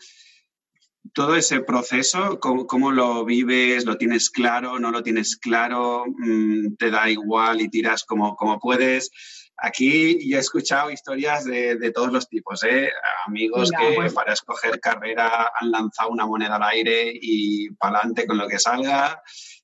Todo 1.14 1.36
ese 1.36 1.62
proceso, 1.62 2.40
¿cómo, 2.40 2.92
lo 2.92 3.26
vives? 3.26 3.86
¿Lo 3.86 3.98
tienes 3.98 4.30
claro? 4.30 4.80
¿No 4.80 4.92
lo 4.92 5.04
tienes 5.04 5.38
claro? 5.38 6.06
Mm, 6.08 6.76
¿Te 6.78 6.92
da 6.92 7.10
igual 7.10 7.62
y 7.62 7.70
tiras 7.70 8.04
como, 8.04 8.36
como 8.36 8.60
puedes? 8.60 9.12
Aquí 9.60 10.30
ya 10.30 10.38
he 10.38 10.40
escuchado 10.40 10.92
historias 10.92 11.44
de, 11.46 11.92
todos 11.94 12.12
los 12.12 12.30
tipos, 12.30 12.64
¿eh? 12.64 12.92
Amigos 13.26 13.72
que 13.72 13.96
pues 13.96 14.14
para 14.14 14.34
escoger 14.34 14.80
carrera 14.80 15.52
han 15.60 15.72
lanzado 15.72 16.10
una 16.10 16.28
moneda 16.28 16.58
al 16.58 16.64
aire 16.64 17.12
y 17.14 17.72
para 17.72 17.98
adelante 17.98 18.28
con 18.28 18.38
lo 18.38 18.48
que 18.48 18.60
salga. 18.60 19.22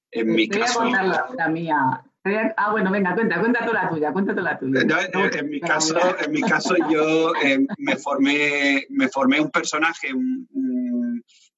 En 0.10 0.34
mi 0.34 0.48
caso. 0.48 0.84
la, 0.84 1.48
mía. 1.50 2.04
Ah, 2.56 2.72
bueno, 2.72 2.90
venga, 2.90 3.14
cuenta, 3.16 3.38
cuenta 3.40 3.66
la 3.72 3.90
tuya, 3.90 4.14
cuéntate 4.14 4.42
la 4.42 4.58
tuya. 4.58 4.82
en, 4.82 5.50
mi 5.50 5.60
caso, 5.60 6.00
en 6.24 6.32
mi 6.32 6.42
caso, 6.42 6.74
yo 6.90 7.34
eh, 7.44 7.60
me, 7.78 7.98
formé, 7.98 8.86
me 8.90 9.10
formé 9.10 9.42
un 9.42 9.52
personaje 9.52 10.14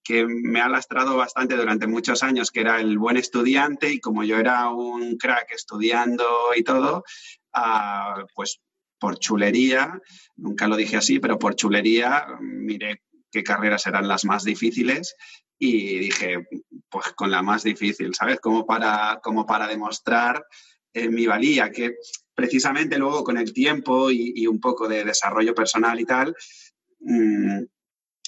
que 0.05 0.25
me 0.27 0.61
ha 0.61 0.69
lastrado 0.69 1.17
bastante 1.17 1.55
durante 1.55 1.87
muchos 1.87 2.21
años, 2.21 2.51
que 2.51 2.61
era 2.61 2.79
el 2.79 2.99
buen 2.99 3.17
estudiante 3.17 3.91
y 3.91 3.99
como 3.99 4.23
yo 4.23 4.37
era 4.37 4.69
un 4.69 5.17
crack 5.17 5.51
estudiando 5.51 6.23
y 6.55 6.63
todo, 6.63 7.03
ah, 7.53 8.23
pues 8.35 8.61
por 8.99 9.17
chulería, 9.17 9.99
nunca 10.37 10.67
lo 10.67 10.75
dije 10.75 10.97
así, 10.97 11.19
pero 11.19 11.39
por 11.39 11.55
chulería 11.55 12.27
miré 12.39 13.01
qué 13.31 13.43
carreras 13.43 13.87
eran 13.87 14.07
las 14.07 14.25
más 14.25 14.43
difíciles 14.43 15.15
y 15.57 15.97
dije, 15.97 16.45
pues 16.89 17.07
con 17.13 17.31
la 17.31 17.41
más 17.41 17.63
difícil, 17.63 18.13
¿sabes? 18.13 18.39
Como 18.39 18.65
para, 18.65 19.19
como 19.23 19.45
para 19.45 19.67
demostrar 19.67 20.45
eh, 20.93 21.09
mi 21.09 21.25
valía, 21.25 21.71
que 21.71 21.95
precisamente 22.35 22.99
luego 22.99 23.23
con 23.23 23.37
el 23.37 23.53
tiempo 23.53 24.11
y, 24.11 24.45
un 24.45 24.59
poco 24.59 24.87
de 24.87 25.03
desarrollo 25.03 25.55
personal 25.55 25.99
y 25.99 26.05
tal, 26.05 26.35
mm, 26.99 27.63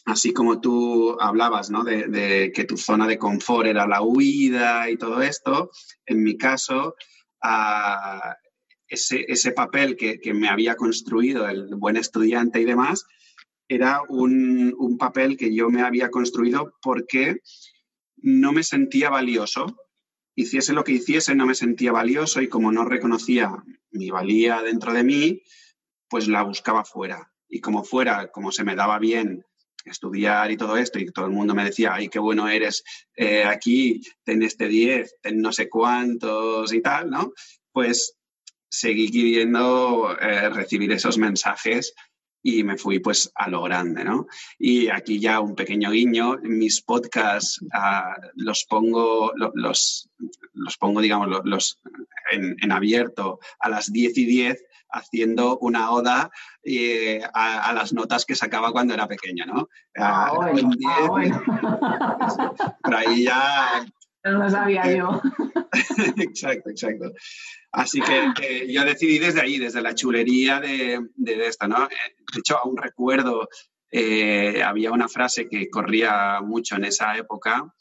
así 0.08 0.32
como 0.32 0.62
tú 0.62 1.18
hablabas, 1.20 1.70
¿no? 1.70 1.84
De, 1.84 2.52
que 2.56 2.64
tu 2.64 2.78
zona 2.78 3.08
de 3.08 3.18
confort 3.18 3.68
era 3.68 3.86
la 3.88 4.02
huida 4.02 4.90
y 4.90 4.98
todo 4.98 5.22
esto, 5.22 5.70
en 6.06 6.24
mi 6.24 6.38
caso, 6.38 6.96
ah, 7.44 8.38
ese, 8.88 9.52
papel 9.52 9.98
que, 9.98 10.34
me 10.34 10.48
había 10.48 10.76
construido 10.76 11.50
el 11.50 11.76
buen 11.76 11.98
estudiante 11.98 12.62
y 12.62 12.66
demás, 12.66 13.06
era 13.68 14.02
un, 14.08 14.74
un 14.78 14.98
papel 14.98 15.36
que 15.36 15.54
yo 15.54 15.70
me 15.70 15.82
había 15.82 16.10
construido 16.10 16.74
porque 16.82 17.42
no 18.16 18.54
me 18.54 18.64
sentía 18.64 19.10
valioso. 19.10 19.66
Hiciese 20.36 20.72
lo 20.72 20.86
que 20.86 20.94
hiciese, 20.94 21.36
no 21.36 21.46
me 21.46 21.56
sentía 21.56 21.92
valioso 21.92 22.42
y 22.42 22.48
como 22.48 22.72
no 22.72 22.86
reconocía 22.86 23.52
mi 23.92 24.10
valía 24.10 24.62
dentro 24.62 24.94
de 24.94 25.04
mí, 25.04 25.42
pues 26.10 26.30
la 26.30 26.44
buscaba 26.44 26.86
fuera. 26.86 27.34
Y 27.50 27.60
como 27.60 27.84
fuera, 27.84 28.32
como 28.32 28.54
se 28.54 28.64
me 28.64 28.76
daba 28.76 29.00
bien 29.00 29.44
estudiar 29.90 30.52
y 30.52 30.58
todo 30.58 30.78
esto, 30.78 31.00
y 31.00 31.12
todo 31.12 31.26
el 31.26 31.32
mundo 31.32 31.56
me 31.56 31.64
decía, 31.64 31.94
ay, 31.94 32.10
qué 32.10 32.20
bueno 32.20 32.48
eres 32.48 32.84
eh, 33.16 33.44
aquí, 33.44 34.02
ten 34.24 34.44
este 34.44 34.68
10, 34.68 35.18
ten 35.22 35.42
no 35.42 35.52
sé 35.52 35.70
cuántos 35.70 36.74
y 36.74 36.82
tal, 36.82 37.10
¿no? 37.10 37.34
Pues 37.72 38.18
seguí 38.70 39.10
queriendo 39.12 40.18
eh, 40.20 40.50
recibir 40.50 40.92
esos 40.92 41.18
mensajes 41.18 41.94
y 42.48 42.64
me 42.64 42.78
fui 42.78 43.00
pues 43.00 43.30
a 43.36 43.50
lo 43.50 43.64
grande, 43.64 44.06
¿no? 44.06 44.28
Y 44.58 44.88
aquí 44.88 45.20
ya 45.20 45.42
un 45.42 45.54
pequeño 45.54 45.92
guiño, 45.92 46.38
mis 46.44 46.82
podcasts 46.82 47.60
ah, 47.74 48.16
los 48.36 48.64
pongo, 48.64 49.34
los, 49.36 50.10
los 50.54 50.78
pongo, 50.78 51.02
digamos, 51.02 51.28
los, 51.44 51.82
en, 52.32 52.72
abierto 52.72 53.40
a 53.60 53.68
las 53.68 53.92
10 53.92 54.18
y 54.18 54.26
10 54.26 54.64
haciendo 54.90 55.58
una 55.58 55.92
oda 55.92 56.32
eh, 56.64 57.22
a, 57.34 57.74
las 57.74 57.92
notas 57.92 58.24
que 58.24 58.36
sacaba 58.36 58.72
cuando 58.72 58.94
era 58.94 59.10
pequeño, 59.10 59.46
¿no? 59.46 59.68
Ah, 59.98 60.32
ah, 60.32 60.34
bueno, 60.34 60.70
Por 62.82 62.96
ahí 62.96 63.26
ya... 63.26 63.86
No 64.32 64.44
lo 64.44 64.50
sabía 64.50 64.96
yo. 64.96 65.22
exacto, 66.18 66.70
exacto. 66.70 67.12
Así 67.72 68.02
que 68.02 68.72
yo 68.72 68.84
decidí 68.86 69.20
desde 69.20 69.42
ahí, 69.42 69.58
desde 69.58 69.82
la 69.82 69.94
chulería 69.94 70.60
de, 70.60 71.00
de 71.16 71.48
esto, 71.48 71.68
¿no? 71.68 71.88
De 71.88 72.40
hecho, 72.40 72.58
aún 72.58 72.78
recuerdo, 72.78 73.48
eh, 73.92 74.64
había 74.64 74.92
una 74.92 75.08
frase 75.08 75.48
que 75.48 75.70
corría 75.70 76.42
mucho 76.42 76.76
en 76.76 76.86
esa 76.86 77.18
época, 77.18 77.74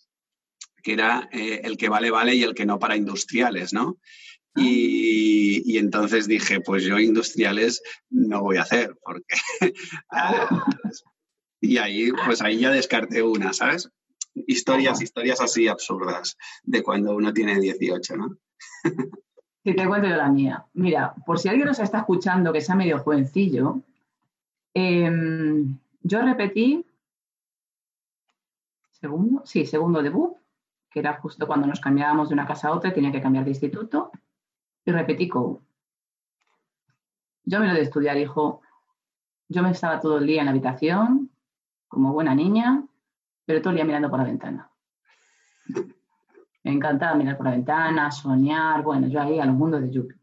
que 0.83 0.93
era 0.93 1.29
eh, 1.33 1.63
el 1.65 1.77
que 1.77 1.89
vale, 1.89 2.11
vale 2.11 2.35
y 2.35 2.43
el 2.43 2.55
que 2.55 2.67
no 2.67 2.79
para 2.79 2.97
industriales, 2.97 3.73
¿no? 3.73 3.99
Ah. 4.55 4.63
Y, 4.63 5.77
entonces 5.79 6.27
dije, 6.27 6.61
pues 6.61 6.85
yo 6.85 6.99
industriales 6.99 7.83
no 8.09 8.43
voy 8.43 8.57
a 8.57 8.63
hacer, 8.63 8.97
porque... 9.03 9.37
Ah, 10.11 10.49
y 11.61 11.79
ahí, 11.79 12.11
pues 12.25 12.41
ahí 12.41 12.59
ya 12.59 12.71
descarté 12.71 13.23
una, 13.23 13.53
¿sabes? 13.53 13.91
Historias, 14.47 15.01
historias 15.01 15.41
así 15.41 15.67
absurdas 15.67 16.37
de 16.63 16.83
cuando 16.83 17.17
uno 17.17 17.33
tiene 17.33 17.59
18, 17.59 18.17
¿no? 18.17 18.37
Si 19.65 19.75
te 19.75 19.87
cuento 19.87 20.09
yo 20.09 20.17
la 20.17 20.29
mía. 20.29 20.65
Mira, 20.75 21.15
por 21.27 21.39
si 21.39 21.49
alguien 21.49 21.67
nos 21.67 21.81
está 21.81 21.99
escuchando 21.99 22.53
que 22.53 22.61
sea 22.61 22.77
medio 22.77 23.01
jovencillo, 23.01 23.81
em, 24.75 25.77
yo 26.03 26.23
repetí 26.23 26.87
segundo, 29.01 29.43
sí, 29.45 29.67
segundo 29.67 30.03
debut, 30.03 30.37
que 30.91 31.01
era 31.01 31.15
justo 31.15 31.47
cuando 31.47 31.67
nos 31.67 31.81
cambiábamos 31.81 32.29
de 32.29 32.35
una 32.35 32.47
casa 32.47 32.69
a 32.69 32.73
otra, 32.73 32.93
tenía 32.93 33.13
que 33.13 33.21
cambiar 33.21 33.45
de 33.45 33.51
instituto, 33.51 34.11
y 34.85 34.93
repetí 34.93 35.29
COU. 35.29 35.61
Yo 37.45 37.61
me 37.61 37.69
lo 37.69 37.75
de 37.75 37.83
estudiar, 37.83 38.17
hijo. 38.17 38.61
Yo 39.49 39.63
me 39.63 39.71
estaba 39.71 40.01
todo 40.01 40.19
el 40.19 40.27
día 40.27 40.41
en 40.41 40.47
la 40.47 40.51
habitación, 40.51 41.31
como 41.89 42.13
buena 42.13 42.35
niña, 42.35 42.85
pero 43.47 43.63
todo 43.63 43.71
el 43.71 43.77
día 43.77 43.85
mirando 43.85 44.11
por 44.11 44.19
la 44.19 44.27
ventana. 44.27 44.71
Me 46.65 46.73
encantaba 46.73 47.15
mirar 47.15 47.37
por 47.37 47.47
la 47.47 47.53
ventana, 47.53 48.11
soñar, 48.11 48.83
bueno, 48.83 49.07
yo 49.07 49.21
ahí 49.23 49.39
a 49.39 49.47
los 49.47 49.55
mundos 49.55 49.81
de 49.81 49.91
Yupi. 49.91 50.17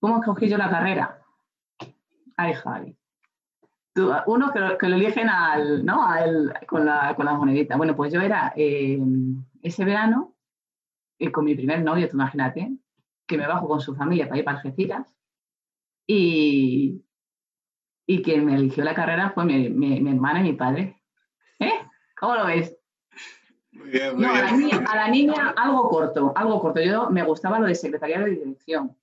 ¿Cómo 0.00 0.18
escogí 0.18 0.48
yo 0.48 0.56
la 0.56 0.70
carrera? 0.70 1.22
Ay, 2.38 2.54
Javi. 2.54 2.96
uno 4.26 4.50
que 4.52 4.88
lo, 4.88 4.96
eligen 4.96 5.28
al, 5.28 5.84
¿no? 5.84 6.06
con, 6.66 6.86
la, 6.86 7.14
con 7.14 7.26
monedita. 7.26 7.76
Bueno, 7.76 7.94
pues 7.94 8.12
yo 8.12 8.22
era 8.22 8.54
eh, 8.56 8.98
ese 9.60 9.84
verano, 9.84 10.34
y 11.18 11.30
con 11.30 11.44
mi 11.44 11.54
primer 11.54 11.82
novio, 11.82 12.08
tú 12.08 12.16
imagínate, 12.16 12.74
que 13.26 13.36
me 13.36 13.46
bajo 13.46 13.68
con 13.68 13.80
su 13.80 13.94
familia 13.94 14.28
para 14.28 14.38
ir 14.38 14.44
para 14.44 14.58
Algeciras, 14.58 15.14
y, 16.06 17.04
y 18.06 18.22
quien 18.22 18.46
me 18.46 18.54
eligió 18.54 18.84
la 18.84 18.94
carrera 18.94 19.30
fue 19.30 19.44
mi, 19.44 19.68
mi 19.68 20.10
hermana 20.10 20.40
y 20.40 20.44
mi 20.44 20.52
padre. 20.54 21.02
¿Eh? 21.58 21.72
¿Cómo 22.18 22.34
lo 22.34 22.46
ves? 22.46 22.76
no, 24.16 24.32
A, 24.32 24.96
la 24.96 25.08
niña, 25.08 25.54
algo 25.56 25.88
corto, 25.88 26.32
algo 26.34 26.60
corto. 26.60 26.80
Yo 26.80 27.10
me 27.10 27.22
gustaba 27.22 27.58
lo 27.58 27.66
de 27.66 27.74
secretariado 27.74 28.24
de 28.24 28.32
dirección. 28.32 28.96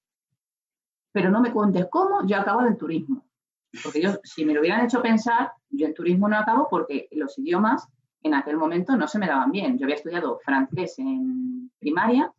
Pero 1.12 1.30
no 1.30 1.42
me 1.42 1.52
cuentes 1.52 1.88
cómo, 1.92 2.26
yo 2.26 2.38
acabo 2.38 2.62
en 2.66 2.78
turismo. 2.78 3.26
Porque 3.84 4.02
yo, 4.02 4.12
si 4.24 4.46
me 4.46 4.54
lo 4.54 4.62
hubieran 4.62 4.86
hecho 4.86 5.02
pensar, 5.02 5.52
yo 5.70 5.86
en 5.86 5.94
turismo 5.94 6.28
no 6.28 6.38
acabo 6.38 6.68
porque 6.70 7.08
los 7.12 7.38
idiomas 7.38 7.88
en 8.24 8.34
aquel 8.34 8.58
momento 8.58 8.96
no 8.96 9.08
se 9.08 9.20
me 9.20 9.28
daban 9.28 9.52
bien. 9.52 9.78
Yo 9.78 9.86
había 9.86 9.96
estudiado 9.96 10.40
francés 10.44 10.98
en 11.00 11.72
primaria 11.80 12.32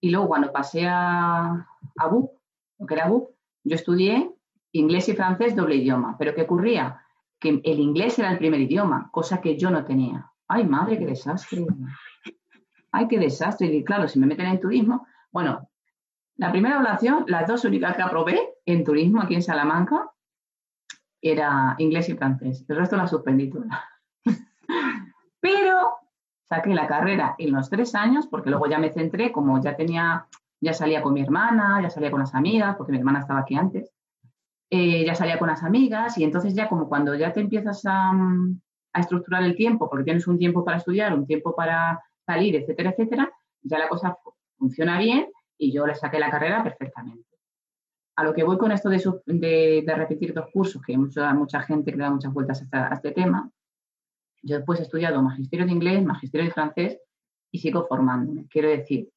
y 0.00 0.10
luego 0.10 0.28
cuando 0.28 0.52
pasé 0.52 0.86
a, 0.86 1.66
a 1.96 2.06
BUP, 2.08 2.32
lo 2.78 2.86
que 2.86 2.94
era 2.94 3.08
BUP, 3.08 3.30
yo 3.64 3.74
estudié 3.74 4.32
inglés 4.72 5.08
y 5.08 5.14
francés 5.14 5.54
doble 5.54 5.76
idioma. 5.76 6.16
Pero 6.18 6.34
¿qué 6.34 6.42
ocurría? 6.42 7.01
Que 7.42 7.60
el 7.62 7.80
inglés 7.80 8.18
era 8.18 8.30
el 8.30 8.38
primer 8.38 8.60
idioma, 8.60 9.10
cosa 9.10 9.40
que 9.40 9.58
yo 9.58 9.70
no 9.70 9.84
tenía. 9.84 10.30
Ay, 10.48 10.64
madre, 10.64 10.98
qué 10.98 11.06
desastre. 11.06 11.66
Ay, 12.92 13.08
qué 13.08 13.18
desastre. 13.18 13.66
Y 13.66 13.84
claro, 13.84 14.08
si 14.08 14.18
me 14.18 14.26
meten 14.26 14.46
en 14.46 14.60
turismo, 14.60 15.06
bueno, 15.30 15.68
la 16.36 16.50
primera 16.50 16.76
evaluación, 16.76 17.24
las 17.26 17.46
dos 17.46 17.64
únicas 17.64 17.96
que 17.96 18.02
aprobé 18.02 18.54
en 18.64 18.84
turismo 18.84 19.20
aquí 19.20 19.34
en 19.34 19.42
Salamanca, 19.42 20.10
era 21.20 21.74
inglés 21.78 22.08
y 22.08 22.14
francés. 22.14 22.64
El 22.68 22.76
resto 22.76 22.96
la 22.96 23.06
suspendí 23.06 23.48
toda. 23.50 23.88
Pero 25.40 25.96
saqué 26.48 26.74
la 26.74 26.86
carrera 26.86 27.34
en 27.38 27.52
los 27.52 27.70
tres 27.70 27.94
años, 27.94 28.26
porque 28.26 28.50
luego 28.50 28.66
ya 28.66 28.78
me 28.78 28.92
centré, 28.92 29.30
como 29.32 29.62
ya 29.62 29.76
tenía, 29.76 30.26
ya 30.60 30.72
salía 30.74 31.00
con 31.00 31.14
mi 31.14 31.22
hermana, 31.22 31.80
ya 31.80 31.90
salía 31.90 32.10
con 32.10 32.20
las 32.20 32.34
amigas, 32.34 32.76
porque 32.76 32.92
mi 32.92 32.98
hermana 32.98 33.20
estaba 33.20 33.40
aquí 33.40 33.54
antes, 33.54 33.91
eh, 34.74 35.04
ya 35.04 35.14
salía 35.14 35.38
con 35.38 35.48
las 35.48 35.62
amigas, 35.62 36.16
y 36.16 36.24
entonces 36.24 36.54
ya 36.54 36.66
como 36.66 36.88
cuando 36.88 37.14
ya 37.14 37.30
te 37.30 37.40
empiezas 37.40 37.84
a, 37.84 38.10
mm, 38.10 38.58
a 38.94 39.00
estructurar 39.00 39.42
el 39.44 39.54
tiempo, 39.54 39.90
porque 39.90 40.04
tienes 40.04 40.26
un 40.26 40.38
tiempo 40.38 40.64
para 40.64 40.78
estudiar, 40.78 41.12
un 41.12 41.26
tiempo 41.26 41.54
para 41.54 42.02
salir, 42.24 42.56
etcétera, 42.56 42.90
etcétera, 42.90 43.30
ya 43.60 43.78
la 43.78 43.88
cosa 43.90 44.16
funciona 44.56 44.98
bien 44.98 45.28
y 45.58 45.72
yo 45.72 45.86
le 45.86 45.94
saqué 45.94 46.18
la 46.18 46.30
carrera 46.30 46.64
perfectamente. 46.64 47.28
A 48.16 48.24
lo 48.24 48.32
que 48.32 48.44
voy 48.44 48.56
con 48.56 48.72
esto 48.72 48.88
de, 48.88 49.84
repetir 49.94 50.32
dos 50.32 50.46
cursos, 50.50 50.80
que 50.80 50.92
hay 50.92 50.98
mucha, 50.98 51.34
mucha 51.34 51.60
gente 51.60 51.92
que 51.92 51.98
da 51.98 52.10
muchas 52.10 52.32
vueltas 52.32 52.66
a, 52.72 52.94
este 52.94 53.12
tema, 53.12 53.50
yo 54.42 54.56
después 54.56 54.80
he 54.80 54.84
estudiado 54.84 55.20
magisterio 55.20 55.66
de 55.66 55.72
inglés, 55.72 56.02
magisterio 56.02 56.46
de 56.46 56.52
francés 56.52 56.98
y 57.50 57.58
sigo 57.58 57.86
formándome. 57.86 58.46
Quiero 58.48 58.70
decir 58.70 59.10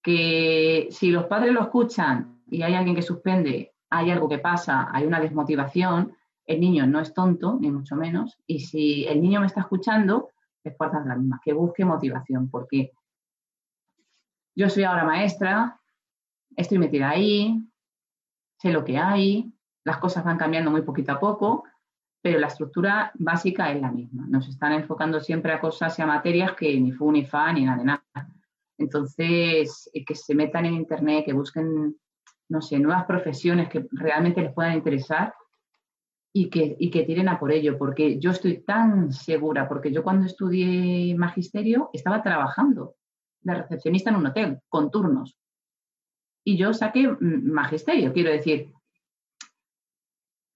que 0.00 0.86
si 0.92 1.10
los 1.10 1.24
padres 1.24 1.52
lo 1.52 1.62
escuchan 1.62 2.40
y 2.48 2.62
hay 2.62 2.74
alguien 2.74 2.94
que 2.94 3.02
suspende, 3.02 3.74
hay 3.90 4.10
algo 4.10 4.28
que 4.28 4.38
pasa, 4.38 4.88
hay 4.92 5.06
una 5.06 5.20
desmotivación, 5.20 6.16
el 6.44 6.60
niño 6.60 6.86
no 6.86 7.00
es 7.00 7.12
tonto, 7.12 7.58
ni 7.60 7.70
mucho 7.70 7.96
menos, 7.96 8.38
y 8.46 8.60
si 8.60 9.04
el 9.06 9.20
niño 9.20 9.40
me 9.40 9.46
está 9.46 9.60
escuchando, 9.60 10.30
es 10.62 10.76
fuerza 10.76 11.02
la 11.04 11.16
misma, 11.16 11.40
que 11.44 11.52
busque 11.52 11.84
motivación, 11.84 12.50
porque 12.50 12.92
yo 14.54 14.68
soy 14.68 14.84
ahora 14.84 15.04
maestra, 15.04 15.80
estoy 16.56 16.78
metida 16.78 17.10
ahí, 17.10 17.62
sé 18.58 18.70
lo 18.70 18.84
que 18.84 18.98
hay, 18.98 19.52
las 19.84 19.98
cosas 19.98 20.24
van 20.24 20.38
cambiando 20.38 20.70
muy 20.70 20.82
poquito 20.82 21.12
a 21.12 21.20
poco, 21.20 21.64
pero 22.20 22.40
la 22.40 22.48
estructura 22.48 23.12
básica 23.14 23.70
es 23.70 23.80
la 23.80 23.92
misma. 23.92 24.26
Nos 24.26 24.48
están 24.48 24.72
enfocando 24.72 25.20
siempre 25.20 25.52
a 25.52 25.60
cosas 25.60 25.96
y 25.96 26.02
a 26.02 26.06
materias 26.06 26.54
que 26.54 26.80
ni 26.80 26.90
fu, 26.90 27.12
ni 27.12 27.24
fa, 27.24 27.52
ni 27.52 27.64
nada 27.64 27.78
de 27.78 27.84
nada. 27.84 28.28
Entonces, 28.78 29.88
eh, 29.92 30.04
que 30.04 30.14
se 30.16 30.34
metan 30.34 30.66
en 30.66 30.74
Internet, 30.74 31.24
que 31.24 31.32
busquen, 31.32 31.96
no 32.48 32.60
sé, 32.60 32.78
nuevas 32.78 33.04
profesiones 33.06 33.68
que 33.68 33.86
realmente 33.92 34.42
les 34.42 34.52
puedan 34.52 34.74
interesar 34.74 35.34
y 36.32 36.50
que, 36.50 36.76
y 36.78 36.90
que 36.90 37.04
tiren 37.04 37.28
a 37.28 37.38
por 37.38 37.50
ello, 37.50 37.78
porque 37.78 38.18
yo 38.18 38.30
estoy 38.30 38.58
tan 38.58 39.12
segura, 39.12 39.68
porque 39.68 39.90
yo 39.90 40.02
cuando 40.02 40.26
estudié 40.26 41.14
magisterio 41.16 41.90
estaba 41.92 42.22
trabajando 42.22 42.94
de 43.40 43.54
recepcionista 43.54 44.10
en 44.10 44.16
un 44.16 44.26
hotel, 44.26 44.58
con 44.68 44.90
turnos. 44.90 45.38
Y 46.44 46.56
yo 46.56 46.74
saqué 46.74 47.08
magisterio, 47.20 48.12
quiero 48.12 48.30
decir, 48.30 48.72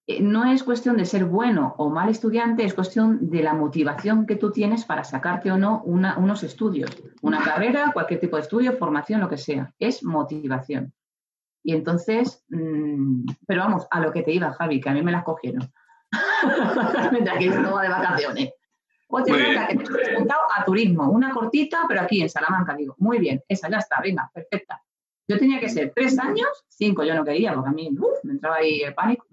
eh, 0.06 0.20
no 0.20 0.44
es 0.44 0.64
cuestión 0.64 0.96
de 0.96 1.04
ser 1.04 1.24
bueno 1.24 1.74
o 1.78 1.88
mal 1.88 2.08
estudiante, 2.08 2.64
es 2.64 2.74
cuestión 2.74 3.30
de 3.30 3.42
la 3.42 3.54
motivación 3.54 4.26
que 4.26 4.36
tú 4.36 4.50
tienes 4.50 4.84
para 4.84 5.04
sacarte 5.04 5.52
o 5.52 5.56
no 5.56 5.82
unos 5.84 6.42
estudios, 6.42 6.90
una 7.22 7.38
carrera, 7.44 7.92
cualquier 7.92 8.20
tipo 8.20 8.36
de 8.36 8.42
estudio, 8.42 8.76
formación, 8.76 9.20
lo 9.20 9.28
que 9.28 9.38
sea. 9.38 9.72
Es 9.78 10.02
motivación. 10.02 10.92
Y 11.62 11.74
entonces, 11.74 12.44
mm, 12.48 13.26
pero 13.46 13.62
vamos, 13.62 13.86
a 13.90 14.00
lo 14.00 14.12
que 14.12 14.22
te 14.22 14.32
iba, 14.32 14.52
Javi, 14.52 14.80
que 14.80 14.88
a 14.88 14.92
mí 14.92 15.02
me 15.02 15.12
las 15.12 15.24
cogieron. 15.24 15.72
Mientras 17.12 17.38
que 17.38 17.44
yo 17.44 17.52
de 17.52 17.88
vacaciones. 17.88 18.52
Otra 19.12 19.66
que 19.68 19.76
te 19.76 19.84
he 19.84 19.86
preguntado 19.86 20.40
a 20.56 20.64
turismo, 20.64 21.10
una 21.10 21.32
cortita, 21.32 21.84
pero 21.88 22.00
aquí 22.00 22.22
en 22.22 22.28
Salamanca, 22.28 22.76
digo, 22.76 22.94
muy 22.98 23.18
bien, 23.18 23.42
esa 23.48 23.68
ya 23.68 23.78
está, 23.78 24.00
venga, 24.00 24.30
perfecta. 24.32 24.80
Yo 25.26 25.38
tenía 25.38 25.58
que 25.58 25.68
ser 25.68 25.92
tres 25.94 26.18
años, 26.18 26.48
cinco 26.68 27.02
yo 27.02 27.14
no 27.14 27.24
quería, 27.24 27.52
porque 27.54 27.70
a 27.70 27.72
mí 27.72 27.90
me 28.22 28.32
entraba 28.32 28.56
ahí 28.56 28.82
el 28.82 28.94
pánico. 28.94 29.26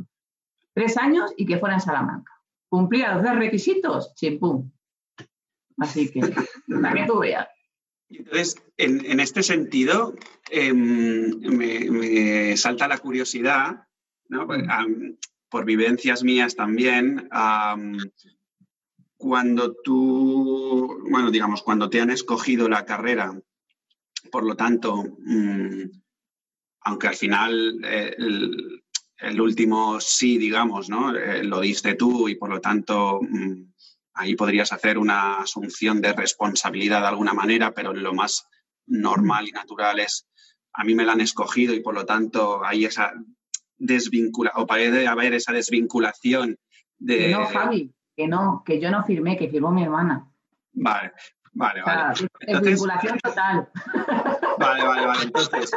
Tres 0.73 0.97
años 0.97 1.33
y 1.37 1.45
que 1.45 1.57
fuera 1.57 1.75
en 1.75 1.81
Salamanca. 1.81 2.33
Cumplía 2.69 3.13
los 3.13 3.23
dos 3.23 3.35
requisitos, 3.35 4.13
chimpum. 4.15 4.69
Así 5.79 6.11
que, 6.11 6.21
para 6.81 6.93
que 6.93 7.05
tú 7.05 7.19
veas. 7.19 7.47
Entonces, 8.10 8.56
en, 8.78 9.20
este 9.20 9.43
sentido, 9.43 10.15
em, 10.50 11.39
me, 11.39 12.56
salta 12.56 12.88
la 12.88 12.98
curiosidad, 12.98 13.88
¿no? 14.30 14.48
Pues, 14.48 14.63
por 15.50 15.65
vivencias 15.65 16.24
mías 16.24 16.56
también, 16.56 17.30
cuando 19.17 19.74
tú, 19.84 21.04
bueno, 21.10 21.32
digamos, 21.32 21.63
cuando 21.63 21.89
te 21.89 22.00
han 22.00 22.12
escogido 22.12 22.70
la 22.70 22.86
carrera, 22.86 23.38
por 24.32 24.43
lo 24.43 24.56
tanto, 24.56 25.04
mm, 25.20 25.84
aunque 26.82 27.08
al 27.08 27.15
final 27.15 27.82
eh, 27.84 28.15
el, 28.17 29.41
último 29.41 30.00
sí, 30.00 30.38
digamos, 30.38 30.89
¿no? 30.89 31.15
Eh, 31.15 31.43
lo 31.43 31.60
diste 31.62 31.96
tú 31.96 32.30
y 32.30 32.36
por 32.36 32.50
lo 32.50 32.62
tanto 32.62 33.20
mm, 33.22 33.74
ahí 34.17 34.36
podrías 34.36 34.73
hacer 34.73 34.97
una 34.97 35.39
asunción 35.39 36.01
de 36.01 36.13
responsabilidad 36.13 37.01
de 37.01 37.08
alguna 37.08 37.34
manera, 37.34 37.73
pero 37.73 37.93
lo 37.93 38.13
más 38.13 38.47
normal 38.88 39.47
y 39.47 39.51
natural 39.51 39.99
es, 39.99 40.27
a 40.73 40.84
mí 40.84 40.95
me 40.95 41.06
la 41.06 41.13
han 41.13 41.21
escogido 41.21 41.73
y 41.73 41.82
por 41.82 41.93
lo 41.93 42.06
tanto 42.06 42.65
hay 42.65 42.86
esa 42.86 43.13
desvinculación, 43.77 44.63
o 44.63 44.67
parece 44.67 45.08
haber 45.08 45.34
esa 45.34 45.53
desvinculación 45.53 46.58
de... 46.97 47.17
Que 47.17 47.32
no, 47.32 47.45
Javi, 47.45 47.93
que 48.15 48.27
no, 48.27 48.63
que 48.65 48.80
yo 48.80 48.89
no 48.89 49.03
firmé, 49.03 49.38
que 49.38 49.49
firmó 49.49 49.71
mi 49.71 49.84
hermana. 49.84 50.27
Vale, 50.73 51.12
vale, 51.53 51.82
vale. 51.84 52.27
desvinculación 52.39 53.19
total. 53.19 53.69
Vale, 54.60 54.84
vale, 54.84 55.06
vale. 55.06 55.23
Entonces, 55.23 55.71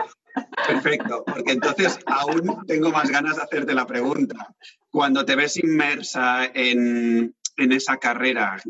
perfecto, 0.67 1.25
porque 1.27 1.53
entonces 1.53 1.99
aún 2.07 2.65
tengo 2.67 2.91
más 2.91 3.11
ganas 3.11 3.37
de 3.37 3.43
hacerte 3.43 3.75
la 3.75 3.87
pregunta. 3.87 4.55
Cuando 4.91 5.25
te 5.25 5.37
ves 5.37 5.59
inmersa 5.59 6.47
en, 6.55 7.35
en 7.61 7.73
esa 7.73 7.99
carrera 7.99 8.61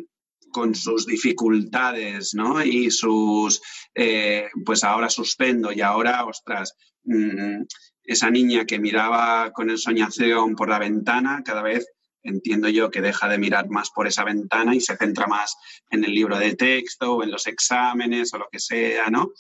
con 0.50 0.74
sus 0.74 1.07
dificultades, 1.07 2.35
¿no? 2.35 2.62
Y 2.62 2.90
sus, 2.90 3.62
eh, 3.94 4.48
pues 4.64 4.85
ahora 4.85 5.09
suspendo 5.09 5.72
y 5.72 5.81
ahora, 5.81 6.24
ostras, 6.24 6.74
mm, 7.05 7.62
esa 8.03 8.31
niña 8.31 8.64
que 8.64 8.79
miraba 8.79 9.53
con 9.53 9.70
el 9.70 9.79
soñación 9.79 10.57
por 10.57 10.68
la 10.68 10.79
ventana, 10.79 11.42
cada 11.44 11.62
vez 11.62 11.87
entiendo 12.22 12.68
yo 12.68 12.90
que 12.90 13.00
deja 13.00 13.29
de 13.29 13.38
mirar 13.38 13.68
más 13.70 13.90
por 13.90 14.07
esa 14.07 14.24
ventana 14.24 14.74
y 14.74 14.81
se 14.81 14.96
centra 14.96 15.26
más 15.26 15.57
en 15.90 16.05
el 16.05 16.12
libro 16.12 16.38
de 16.38 16.55
texto 16.55 17.14
o 17.14 17.22
en 17.22 17.31
los 17.31 17.46
exámenes 17.46 18.35
o 18.35 18.38
lo 18.38 18.48
que 18.50 18.59
sea, 18.59 19.09
¿no? 19.09 19.33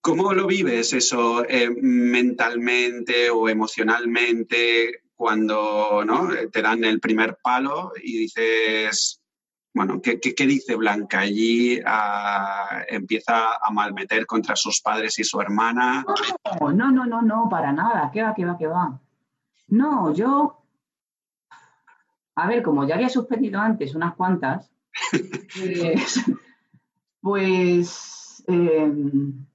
¿Cómo 0.00 0.32
lo 0.32 0.46
vives 0.46 0.92
eso 0.92 1.44
eh, 1.46 1.68
mentalmente 1.70 3.30
o 3.30 3.48
emocionalmente 3.48 5.02
cuando 5.18 6.04
¿no? 6.06 6.28
te 6.52 6.62
dan 6.62 6.84
el 6.84 7.00
primer 7.00 7.38
palo 7.42 7.90
y 8.00 8.18
dices, 8.20 9.20
bueno, 9.74 10.00
¿qué, 10.00 10.46
dice 10.46 10.76
Blanca? 10.76 11.18
Allí 11.18 11.80
ah, 11.84 12.82
empieza 12.86 13.54
a 13.60 13.70
malmeter 13.72 14.26
contra 14.26 14.54
sus 14.54 14.80
padres 14.80 15.18
y 15.18 15.24
su 15.24 15.40
hermana. 15.40 16.06
No, 16.60 16.70
no, 16.70 16.92
no, 16.92 17.04
no, 17.04 17.20
no, 17.20 17.48
para 17.50 17.72
nada. 17.72 18.12
¿Qué 18.12 18.22
va, 18.22 18.32
qué 18.32 18.44
va, 18.44 18.56
qué 18.56 18.68
va? 18.68 19.00
No, 19.66 20.14
yo. 20.14 20.62
A 22.36 22.46
ver, 22.46 22.62
como 22.62 22.86
ya 22.86 22.94
había 22.94 23.08
suspendido 23.08 23.60
antes 23.60 23.96
unas 23.96 24.14
cuantas, 24.14 24.70
pues. 25.58 26.24
pues 27.20 28.44
em, 28.46 29.46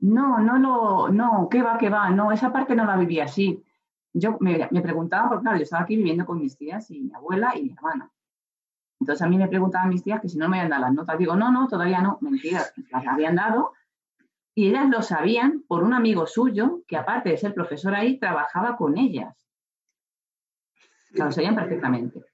no, 0.00 0.38
no 0.38 0.58
lo. 0.58 1.08
No, 1.10 1.48
¿qué 1.50 1.60
va, 1.60 1.76
qué 1.76 1.90
va? 1.90 2.08
No, 2.08 2.32
esa 2.32 2.50
parte 2.50 2.74
no 2.74 2.86
la 2.86 2.96
viví 2.96 3.20
así 3.20 3.62
yo 4.12 4.36
me, 4.40 4.68
preguntaba, 4.82 5.28
porque 5.28 5.42
claro, 5.42 5.58
yo 5.58 5.62
estaba 5.62 5.84
aquí 5.84 5.96
viviendo 5.96 6.26
con 6.26 6.40
mis 6.40 6.56
tías 6.56 6.90
y 6.90 7.00
mi 7.00 7.14
abuela 7.14 7.52
y 7.56 7.62
mi 7.62 7.72
hermana. 7.72 8.10
Entonces 9.00 9.22
a 9.22 9.28
mí 9.28 9.38
me 9.38 9.48
preguntaban 9.48 9.88
mis 9.88 10.02
tías 10.02 10.20
que 10.20 10.28
si 10.28 10.36
no 10.36 10.48
me 10.48 10.58
habían 10.58 10.70
dado 10.70 10.82
las 10.82 10.94
notas. 10.94 11.18
Digo, 11.18 11.36
no, 11.36 11.50
no, 11.50 11.68
todavía 11.68 12.00
no, 12.02 12.18
mentira, 12.20 12.66
las 12.90 13.06
habían 13.06 13.36
dado. 13.36 13.72
Y 14.54 14.68
ellas 14.68 14.88
lo 14.88 15.00
sabían 15.02 15.64
por 15.66 15.82
un 15.84 15.94
amigo 15.94 16.26
suyo 16.26 16.82
que 16.86 16.96
aparte 16.96 17.30
de 17.30 17.38
ser 17.38 17.54
profesor 17.54 17.94
ahí, 17.94 18.18
trabajaba 18.18 18.76
con 18.76 18.98
ellas. 18.98 19.48
lo 21.12 21.30
sabían 21.32 21.54
perfectamente. 21.54 22.24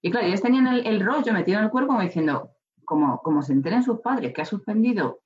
Y 0.00 0.10
claro, 0.10 0.26
ellas 0.26 0.42
tenían 0.42 0.66
el, 0.66 1.04
rollo 1.04 1.32
metido 1.32 1.58
en 1.58 1.64
el 1.64 1.70
cuerpo 1.70 1.88
como 1.88 2.02
diciendo, 2.02 2.50
como, 2.84 3.20
como 3.20 3.42
se 3.42 3.52
enteren 3.52 3.82
sus 3.82 4.00
padres 4.00 4.32
que 4.32 4.42
ha 4.42 4.46
suspendido, 4.46 5.20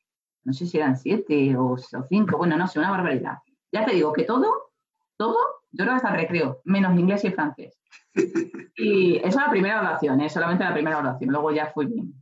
no 0.44 0.52
sé 0.52 0.66
si 0.66 0.78
eran 0.78 0.96
siete 0.96 1.56
o, 1.56 1.72
o 1.74 2.02
cinco, 2.08 2.38
bueno, 2.38 2.56
no 2.56 2.66
sé, 2.66 2.78
una 2.78 2.90
barbaridad. 2.90 3.38
Ya 3.70 3.84
te 3.84 3.94
digo 3.94 4.12
que 4.12 4.24
todo, 4.24 4.71
todo 5.16 5.36
yo 5.72 5.84
creo 5.84 5.88
que 5.88 6.06
hasta 6.06 6.12
recreo, 6.12 6.60
menos 6.64 6.98
inglés 6.98 7.24
y 7.24 7.30
francés. 7.30 7.78
Y 8.74 9.18
esa 9.18 9.28
es 9.28 9.36
la 9.36 9.50
primera 9.50 9.80
oración, 9.80 10.20
¿eh? 10.22 10.30
solamente 10.30 10.64
la 10.64 10.72
primera 10.72 10.98
oración, 10.98 11.30
luego 11.30 11.52
ya 11.52 11.70
fui 11.72 11.86
bien. 11.86 12.14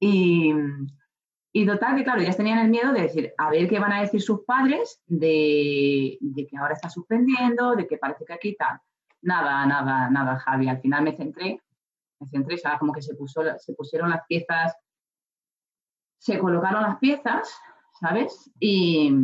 Y, 0.00 0.52
y 1.52 1.64
total, 1.64 1.96
que 1.96 2.04
claro, 2.04 2.20
ellas 2.20 2.36
tenían 2.36 2.58
el 2.58 2.68
miedo 2.68 2.92
de 2.92 3.02
decir, 3.02 3.32
a 3.38 3.50
ver 3.50 3.68
qué 3.68 3.78
van 3.78 3.92
a 3.92 4.00
decir 4.00 4.20
sus 4.20 4.44
padres 4.44 5.00
de, 5.06 6.18
que 6.20 6.56
ahora 6.58 6.74
está 6.74 6.90
suspendiendo, 6.90 7.76
de 7.76 7.86
que 7.86 7.98
parece 7.98 8.24
que 8.24 8.32
aquí 8.32 8.56
tal. 8.56 8.80
Nada, 9.22 9.64
nada, 9.64 10.10
nada, 10.10 10.38
Javi. 10.40 10.68
Al 10.68 10.80
final 10.80 11.04
me 11.04 11.16
centré, 11.16 11.62
me 12.18 12.26
centré, 12.26 12.58
¿sabes? 12.58 12.80
Como 12.80 12.92
que 12.92 13.00
se, 13.00 13.14
puso, 13.14 13.42
se 13.58 13.72
pusieron 13.74 14.10
las 14.10 14.26
piezas, 14.26 14.74
se 16.18 16.38
colocaron 16.38 16.82
las 16.82 16.98
piezas, 16.98 17.56
¿sabes? 18.00 18.50
Y, 18.58 19.14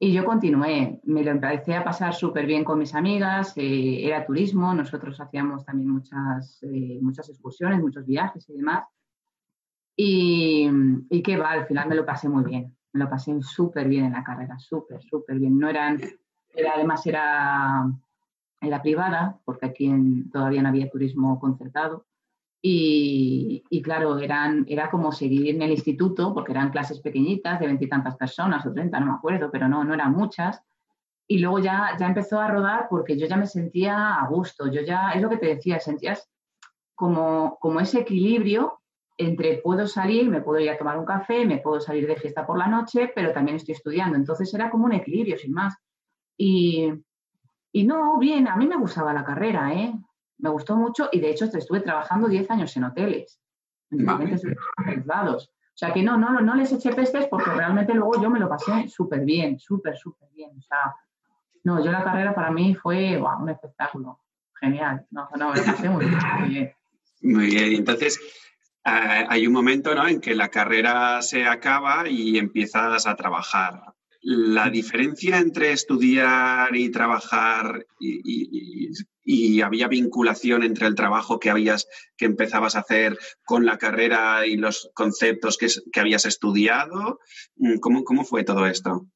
y 0.00 0.12
yo 0.12 0.24
continué, 0.24 1.00
me 1.04 1.24
lo 1.24 1.32
empecé 1.32 1.74
a 1.74 1.82
pasar 1.82 2.14
súper 2.14 2.46
bien 2.46 2.62
con 2.62 2.78
mis 2.78 2.94
amigas, 2.94 3.52
eh, 3.56 4.06
era 4.06 4.24
turismo, 4.24 4.72
nosotros 4.72 5.20
hacíamos 5.20 5.64
también 5.64 5.90
muchas, 5.90 6.62
eh, 6.62 6.98
muchas 7.02 7.28
excursiones, 7.28 7.80
muchos 7.80 8.06
viajes 8.06 8.48
y 8.48 8.54
demás. 8.54 8.84
Y, 9.96 10.70
y 11.10 11.22
qué 11.22 11.36
va, 11.36 11.50
al 11.50 11.66
final 11.66 11.88
me 11.88 11.96
lo 11.96 12.06
pasé 12.06 12.28
muy 12.28 12.44
bien, 12.44 12.76
me 12.92 13.00
lo 13.00 13.10
pasé 13.10 13.42
súper 13.42 13.88
bien 13.88 14.04
en 14.04 14.12
la 14.12 14.22
carrera, 14.22 14.56
súper, 14.60 15.02
súper 15.02 15.36
bien. 15.36 15.58
No 15.58 15.68
eran, 15.68 16.00
era, 16.54 16.74
además 16.76 17.04
era, 17.04 17.90
era 18.60 18.80
privada, 18.80 19.40
porque 19.44 19.66
aquí 19.66 20.24
todavía 20.32 20.62
no 20.62 20.68
había 20.68 20.88
turismo 20.88 21.40
concertado. 21.40 22.06
Y, 22.60 23.82
claro, 23.82 24.18
eran, 24.18 24.64
era 24.68 24.90
como 24.90 25.12
seguir 25.12 25.54
en 25.54 25.62
el 25.62 25.70
instituto, 25.70 26.34
porque 26.34 26.52
eran 26.52 26.70
clases 26.70 27.00
pequeñitas 27.00 27.60
de 27.60 27.66
veintitantas 27.66 28.16
personas 28.16 28.66
o 28.66 28.72
treinta, 28.72 28.98
no 28.98 29.06
me 29.06 29.12
acuerdo, 29.12 29.50
pero 29.50 29.68
no, 29.68 29.84
no 29.84 29.94
eran 29.94 30.12
muchas. 30.12 30.60
Y 31.28 31.38
luego 31.38 31.60
ya, 31.60 31.96
ya 31.98 32.06
empezó 32.06 32.40
a 32.40 32.48
rodar 32.48 32.88
porque 32.90 33.16
yo 33.16 33.26
ya 33.26 33.36
me 33.36 33.46
sentía 33.46 34.14
a 34.14 34.26
gusto. 34.28 34.66
Yo 34.72 34.82
ya, 34.82 35.12
es 35.12 35.22
lo 35.22 35.28
que 35.28 35.36
te 35.36 35.46
decía, 35.46 35.78
sentías 35.78 36.28
como, 36.94 37.58
como 37.60 37.80
ese 37.80 38.00
equilibrio 38.00 38.80
entre 39.18 39.58
puedo 39.58 39.86
salir, 39.86 40.28
me 40.28 40.42
puedo 40.42 40.60
ir 40.60 40.70
a 40.70 40.78
tomar 40.78 40.98
un 40.98 41.04
café, 41.04 41.44
me 41.44 41.58
puedo 41.58 41.80
salir 41.80 42.06
de 42.06 42.16
fiesta 42.16 42.46
por 42.46 42.56
la 42.56 42.66
noche, 42.66 43.10
pero 43.14 43.32
también 43.32 43.56
estoy 43.56 43.74
estudiando. 43.74 44.16
Entonces 44.16 44.52
era 44.54 44.70
como 44.70 44.86
un 44.86 44.92
equilibrio, 44.92 45.36
sin 45.36 45.52
más. 45.52 45.76
Y, 46.36 46.92
y 47.72 47.84
no, 47.84 48.18
bien, 48.18 48.48
a 48.48 48.56
mí 48.56 48.66
me 48.66 48.76
gustaba 48.76 49.12
la 49.12 49.24
carrera, 49.24 49.74
¿eh? 49.74 49.92
Me 50.38 50.50
gustó 50.50 50.76
mucho 50.76 51.08
y 51.12 51.20
de 51.20 51.30
hecho 51.30 51.46
estuve 51.46 51.80
trabajando 51.80 52.28
10 52.28 52.50
años 52.50 52.76
en 52.76 52.84
hoteles, 52.84 53.40
en 53.90 53.98
diferentes 53.98 55.06
lados. 55.06 55.50
O 55.50 55.78
sea 55.78 55.92
que 55.92 56.02
no, 56.02 56.18
no, 56.18 56.40
no 56.40 56.54
les 56.56 56.72
eché 56.72 56.92
pestes 56.92 57.26
porque 57.28 57.50
realmente 57.50 57.94
luego 57.94 58.20
yo 58.20 58.30
me 58.30 58.40
lo 58.40 58.48
pasé 58.48 58.88
súper 58.88 59.20
bien, 59.20 59.58
súper, 59.60 59.96
súper 59.96 60.28
bien. 60.34 60.50
O 60.58 60.62
sea, 60.62 60.94
no, 61.64 61.84
yo 61.84 61.92
la 61.92 62.02
carrera 62.02 62.34
para 62.34 62.50
mí 62.50 62.74
fue 62.74 63.16
un 63.16 63.48
espectáculo. 63.48 64.20
Genial. 64.60 65.06
No, 65.10 65.28
no, 65.38 65.50
me 65.50 65.56
lo 65.56 65.64
pasé 65.64 65.88
muy 65.88 66.06
bien. 66.06 66.72
Muy 67.22 67.46
bien. 67.46 67.74
Entonces, 67.74 68.18
eh, 68.84 69.26
hay 69.28 69.46
un 69.46 69.52
momento 69.52 69.94
¿no? 69.94 70.08
en 70.08 70.20
que 70.20 70.34
la 70.34 70.48
carrera 70.48 71.22
se 71.22 71.46
acaba 71.46 72.08
y 72.08 72.38
empiezas 72.38 73.06
a 73.06 73.14
trabajar. 73.14 73.94
La 74.20 74.68
diferencia 74.70 75.38
entre 75.38 75.72
estudiar 75.72 76.74
y 76.74 76.90
trabajar 76.90 77.86
y, 78.00 79.60
había 79.60 79.88
vinculación 79.88 80.62
entre 80.62 80.86
el 80.86 80.94
trabajo 80.94 81.38
que 81.38 81.50
habías 81.50 81.86
que 82.16 82.24
empezabas 82.24 82.76
a 82.76 82.80
hacer 82.80 83.18
con 83.44 83.66
la 83.66 83.76
carrera 83.76 84.46
y 84.46 84.56
los 84.56 84.90
conceptos 84.94 85.58
que, 85.58 86.00
habías 86.00 86.24
estudiado. 86.24 87.18
Mm, 87.56 87.78
¿Cómo, 87.80 88.04
¿Cómo, 88.04 88.24
fue 88.24 88.44
todo 88.44 88.66
esto? 88.66 89.06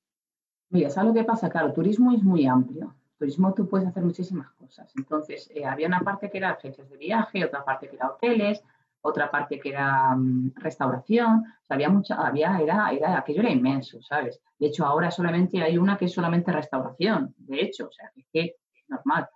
Mira, 0.68 0.90
¿sabes 0.90 1.08
lo 1.08 1.14
que 1.14 1.24
pasa? 1.24 1.48
Claro, 1.48 1.72
turismo 1.72 2.12
es 2.12 2.22
muy 2.22 2.46
amplio. 2.46 2.94
Turismo 3.18 3.54
tú 3.54 3.68
puedes 3.68 3.88
hacer 3.88 4.02
muchísimas 4.02 4.50
cosas. 4.52 4.92
Entonces, 4.96 5.50
eh, 5.54 5.64
había 5.64 5.86
una 5.86 6.00
parte 6.00 6.30
que 6.30 6.38
era 6.38 6.50
agencias 6.50 6.90
de 6.90 6.96
viaje, 6.96 7.44
otra 7.44 7.64
parte 7.64 7.88
que 7.88 7.96
era 7.96 8.10
hoteles, 8.10 8.62
otra 9.02 9.30
parte 9.30 9.60
que 9.60 9.70
era 9.70 10.14
mm, 10.16 10.52
restauración, 10.56 11.44
o 11.62 11.64
sea, 11.64 11.74
había 11.74 11.88
mucha, 11.90 12.14
había, 12.14 12.58
era, 12.58 12.90
era, 12.90 13.18
aquello 13.18 13.40
era 13.40 13.50
inmenso, 13.50 14.00
¿sabes? 14.02 14.40
De 14.58 14.68
hecho, 14.68 14.86
ahora 14.86 15.10
solamente 15.10 15.62
hay 15.62 15.76
una 15.76 15.98
que 15.98 16.06
es 16.06 16.12
solamente 16.12 16.52
restauración, 16.52 17.34
de 17.36 17.60
hecho, 17.60 17.88
o 17.88 17.92
sea, 17.92 18.10
que, 18.14 18.24
que 18.32 18.56
es 18.74 18.88
normal. 18.88 19.28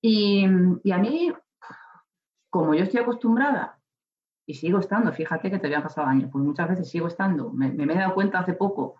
Y, 0.00 0.46
y, 0.84 0.92
a 0.92 0.98
mí, 0.98 1.32
como 2.48 2.74
yo 2.74 2.84
estoy 2.84 3.00
acostumbrada 3.00 3.80
y 4.46 4.54
sigo 4.54 4.78
estando, 4.78 5.12
fíjate 5.12 5.50
que 5.50 5.58
te 5.58 5.66
habían 5.66 5.82
pasado 5.82 6.06
años, 6.06 6.30
pues 6.32 6.44
muchas 6.44 6.68
veces 6.68 6.88
sigo 6.88 7.08
estando, 7.08 7.50
me, 7.50 7.70
me, 7.72 7.92
he 7.92 7.98
dado 7.98 8.14
cuenta 8.14 8.38
hace 8.38 8.54
poco 8.54 8.94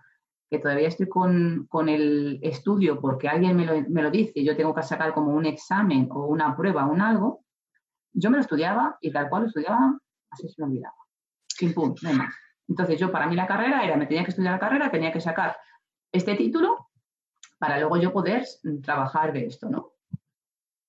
que 0.50 0.58
todavía 0.58 0.88
estoy 0.88 1.08
con, 1.08 1.66
con 1.68 1.88
el 1.88 2.40
estudio 2.42 3.00
porque 3.00 3.28
alguien 3.28 3.54
me 3.56 3.64
lo, 3.64 3.80
me 3.88 4.02
lo 4.02 4.10
dice, 4.10 4.42
yo 4.42 4.56
tengo 4.56 4.74
que 4.74 4.82
sacar 4.82 5.12
como 5.12 5.32
un 5.32 5.46
examen 5.46 6.08
o 6.10 6.26
una 6.26 6.56
prueba 6.56 6.86
un 6.86 7.00
algo, 7.00 7.44
yo 8.18 8.30
me 8.30 8.36
lo 8.36 8.42
estudiaba 8.42 8.98
y 9.00 9.10
tal 9.12 9.28
cual 9.28 9.42
lo 9.42 9.48
estudiaba, 9.48 9.98
así 10.30 10.48
se 10.48 10.60
me 10.60 10.68
olvidaba. 10.68 10.96
Sin 11.46 11.72
pum, 11.72 11.94
no 12.02 12.12
más. 12.12 12.34
Entonces 12.68 12.98
yo 12.98 13.10
para 13.10 13.26
mí 13.26 13.34
la 13.34 13.46
carrera 13.46 13.84
era, 13.84 13.96
me 13.96 14.06
tenía 14.06 14.24
que 14.24 14.30
estudiar 14.30 14.54
la 14.54 14.60
carrera, 14.60 14.90
tenía 14.90 15.12
que 15.12 15.20
sacar 15.20 15.56
este 16.12 16.34
título 16.34 16.88
para 17.58 17.78
luego 17.78 17.96
yo 17.96 18.12
poder 18.12 18.44
trabajar 18.82 19.32
de 19.32 19.46
esto, 19.46 19.68
¿no? 19.68 19.92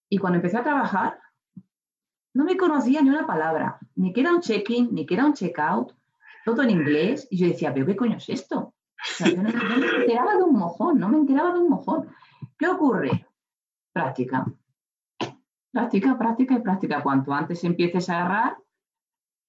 Y 0.10 0.18
cuando 0.18 0.38
empecé 0.38 0.58
a 0.58 0.64
trabajar, 0.64 1.20
no 2.34 2.44
me 2.44 2.58
conocía 2.58 3.02
ni 3.02 3.10
una 3.10 3.26
palabra, 3.26 3.80
ni 3.96 4.12
que 4.12 4.22
era 4.22 4.34
un 4.34 4.42
check-in, 4.42 4.94
ni 4.94 5.06
que 5.06 5.14
era 5.16 5.26
un 5.26 5.34
check-out, 5.34 5.94
todo 6.46 6.62
en 6.64 6.72
inglés. 6.72 7.28
Y 7.30 7.38
yo 7.38 7.48
decía, 7.48 7.74
pero 7.74 7.86
¿qué 7.86 7.96
coño 7.96 8.18
es 8.18 8.30
esto? 8.30 8.60
O 8.60 8.74
sea, 9.02 9.30
yo 9.30 9.42
no, 9.42 9.50
no, 9.50 9.78
me 9.78 9.88
enteraba 10.02 10.36
de 10.36 10.44
un 10.44 10.56
mojón, 10.56 11.00
no 11.00 11.10
me 11.10 11.18
enteraba 11.18 11.54
de 11.54 11.60
un 11.60 11.70
mojón. 11.70 12.10
¿Qué 12.58 12.68
ocurre? 12.68 13.28
Práctica. 13.94 14.46
Práctica, 15.72 16.18
práctica 16.18 16.56
y 16.56 16.62
práctica. 16.62 17.04
Cuanto 17.04 17.34
antes 17.34 17.64
empieces 17.64 18.10
a 18.10 18.20
agarrar, 18.20 18.58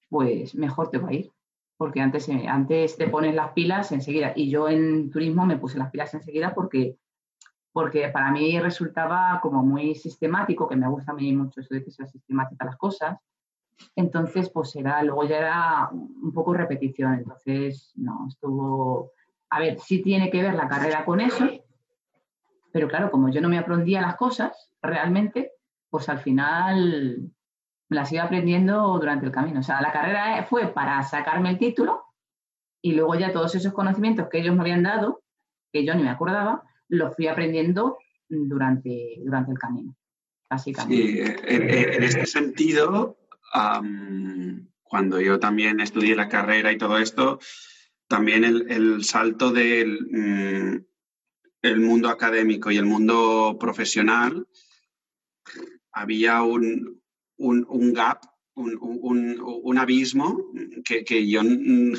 pues 0.08 0.54
mejor 0.54 0.90
te 0.90 0.98
va 0.98 1.08
a 1.08 1.14
ir. 1.14 1.32
Porque 1.76 2.00
antes, 2.00 2.28
eh, 2.28 2.46
antes 2.46 2.96
te 2.96 3.08
pones 3.08 3.34
las 3.34 3.52
pilas 3.52 3.90
enseguida. 3.92 4.32
Y 4.36 4.50
yo 4.50 4.68
en 4.68 5.10
turismo 5.10 5.46
me 5.46 5.56
puse 5.56 5.78
las 5.78 5.90
pilas 5.90 6.12
enseguida 6.12 6.54
porque, 6.54 6.96
porque 7.72 8.08
para 8.08 8.30
mí 8.30 8.58
resultaba 8.60 9.40
como 9.40 9.62
muy 9.62 9.94
sistemático, 9.94 10.68
que 10.68 10.76
me 10.76 10.88
gusta 10.88 11.12
a 11.12 11.14
mí 11.14 11.32
mucho 11.32 11.60
eso 11.60 11.74
de 11.74 11.82
que 11.82 11.90
sea 11.90 12.06
sistemática 12.06 12.66
las 12.66 12.76
cosas. 12.76 13.18
Entonces, 13.96 14.50
pues 14.50 14.76
era, 14.76 15.02
luego 15.02 15.24
ya 15.24 15.38
era 15.38 15.88
un 15.90 16.32
poco 16.34 16.52
repetición. 16.52 17.14
Entonces, 17.14 17.92
no, 17.96 18.26
estuvo. 18.28 19.12
A 19.48 19.58
ver, 19.58 19.78
sí 19.80 20.02
tiene 20.02 20.30
que 20.30 20.42
ver 20.42 20.54
la 20.54 20.68
carrera 20.68 21.04
con 21.04 21.20
eso, 21.20 21.48
pero 22.72 22.88
claro, 22.88 23.10
como 23.10 23.30
yo 23.30 23.40
no 23.40 23.48
me 23.48 23.58
aprendía 23.58 24.00
las 24.00 24.16
cosas 24.16 24.72
realmente, 24.80 25.52
pues 25.90 26.08
al 26.08 26.20
final 26.20 27.30
las 27.88 28.12
iba 28.12 28.22
aprendiendo 28.22 28.98
durante 28.98 29.26
el 29.26 29.32
camino. 29.32 29.60
O 29.60 29.62
sea, 29.62 29.82
la 29.82 29.92
carrera 29.92 30.46
fue 30.48 30.68
para 30.68 31.02
sacarme 31.02 31.50
el 31.50 31.58
título 31.58 32.04
y 32.80 32.92
luego 32.92 33.16
ya 33.16 33.32
todos 33.32 33.54
esos 33.54 33.72
conocimientos 33.72 34.28
que 34.30 34.38
ellos 34.38 34.54
me 34.54 34.62
habían 34.62 34.84
dado, 34.84 35.22
que 35.72 35.84
yo 35.84 35.94
ni 35.94 36.02
me 36.02 36.10
acordaba, 36.10 36.62
los 36.88 37.14
fui 37.14 37.26
aprendiendo 37.26 37.98
durante, 38.28 39.16
durante 39.24 39.52
el 39.52 39.58
camino, 39.58 39.96
básicamente. 40.48 41.26
Sí, 41.26 41.34
en, 41.46 42.02
este 42.02 42.26
sentido, 42.26 43.18
cuando 44.82 45.20
yo 45.20 45.38
también 45.40 45.80
estudié 45.80 46.14
la 46.14 46.28
carrera 46.28 46.72
y 46.72 46.78
todo 46.78 46.98
esto, 46.98 47.40
también 48.06 48.44
el, 48.44 49.04
salto 49.04 49.52
del 49.52 50.06
mm, 50.10 50.84
el 51.62 51.80
mundo 51.80 52.08
académico 52.08 52.70
y 52.70 52.76
el 52.76 52.86
mundo 52.86 53.56
profesional 53.60 54.46
había 55.92 56.42
un, 56.42 57.00
un, 57.36 57.92
gap, 57.92 58.20
un, 58.54 59.78
abismo 59.78 60.52
que, 60.84 61.28
yo 61.28 61.42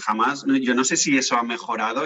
jamás, 0.02 0.46
yo 0.62 0.76
no 0.76 0.84
sé 0.84 0.98
si 0.98 1.18
eso 1.18 1.36
ha 1.38 1.44
mejorado. 1.44 2.04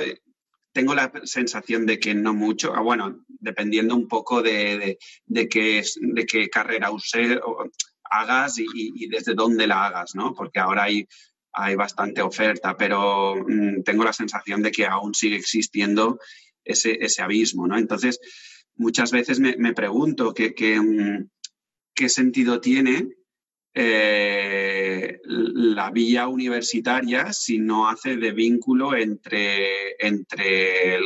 Tengo 0.74 0.94
la 0.94 1.12
sensación 1.24 1.86
de 1.86 2.00
que 2.00 2.14
no 2.14 2.34
mucho, 2.34 2.74
ah, 2.76 2.82
bueno, 2.82 3.26
dependiendo 3.28 3.96
un 3.96 4.08
poco 4.08 4.42
de, 4.42 4.98
de, 5.26 5.50
qué, 5.50 5.84
de 6.02 6.26
qué 6.26 6.50
carrera 6.50 6.92
use, 6.92 7.40
hagas 8.10 8.58
y, 8.60 9.08
desde 9.08 9.34
dónde 9.34 9.68
la 9.68 9.86
hagas, 9.86 10.16
¿no? 10.16 10.34
Porque 10.34 10.60
ahora 10.60 10.84
hay, 10.84 11.08
hay 11.54 11.76
bastante 11.76 12.22
oferta, 12.22 12.76
pero 12.76 13.36
mm, 13.36 13.84
tengo 13.84 14.04
la 14.04 14.14
sensación 14.14 14.62
de 14.62 14.72
que 14.72 14.86
aún 14.86 15.14
sigue 15.14 15.38
existiendo 15.38 16.20
ese, 16.64 16.98
ese 17.00 17.22
abismo, 17.22 17.68
¿no? 17.68 17.78
Entonces, 17.78 18.20
muchas 18.76 19.12
veces 19.12 19.40
me, 19.40 19.56
me 19.58 19.74
pregunto 19.74 20.34
que, 20.34 20.54
que, 20.54 20.80
mm, 20.80 21.30
qué 21.96 22.10
sentido 22.10 22.60
tiene 22.60 23.16
eh, 23.74 25.20
la 25.26 25.92
vía 25.92 26.28
universitaria 26.28 27.34
si 27.34 27.58
no 27.58 27.90
hace 27.90 28.16
de 28.18 28.32
vínculo 28.32 28.96
entre, 28.96 29.96
entre 30.00 31.00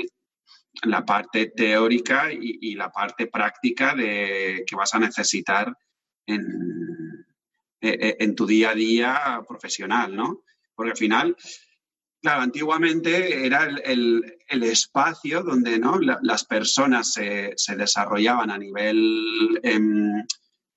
la 0.83 1.03
parte 1.05 1.47
teórica 1.47 2.31
y, 2.31 2.75
la 2.75 2.91
parte 2.91 3.27
práctica 3.27 3.95
de, 3.95 4.63
que 4.67 4.75
vas 4.75 4.93
a 4.93 4.99
necesitar 4.99 5.73
en, 6.27 7.25
e, 7.81 7.89
e, 7.89 8.17
en, 8.19 8.35
tu 8.35 8.45
día 8.45 8.69
a 8.69 8.75
día 8.75 9.41
profesional, 9.47 10.15
¿no? 10.15 10.43
Porque 10.75 10.91
al 10.91 10.97
final, 10.97 11.35
claro, 12.21 12.41
antiguamente 12.41 13.45
era 13.45 13.63
el, 13.63 14.37
el, 14.47 14.63
espacio 14.63 15.41
donde 15.41 15.79
¿no? 15.79 15.97
las 15.99 16.45
personas 16.45 17.13
se, 17.13 17.53
se, 17.55 17.75
desarrollaban 17.75 18.51
a 18.51 18.57
nivel... 18.57 19.59
Em, 19.63 20.23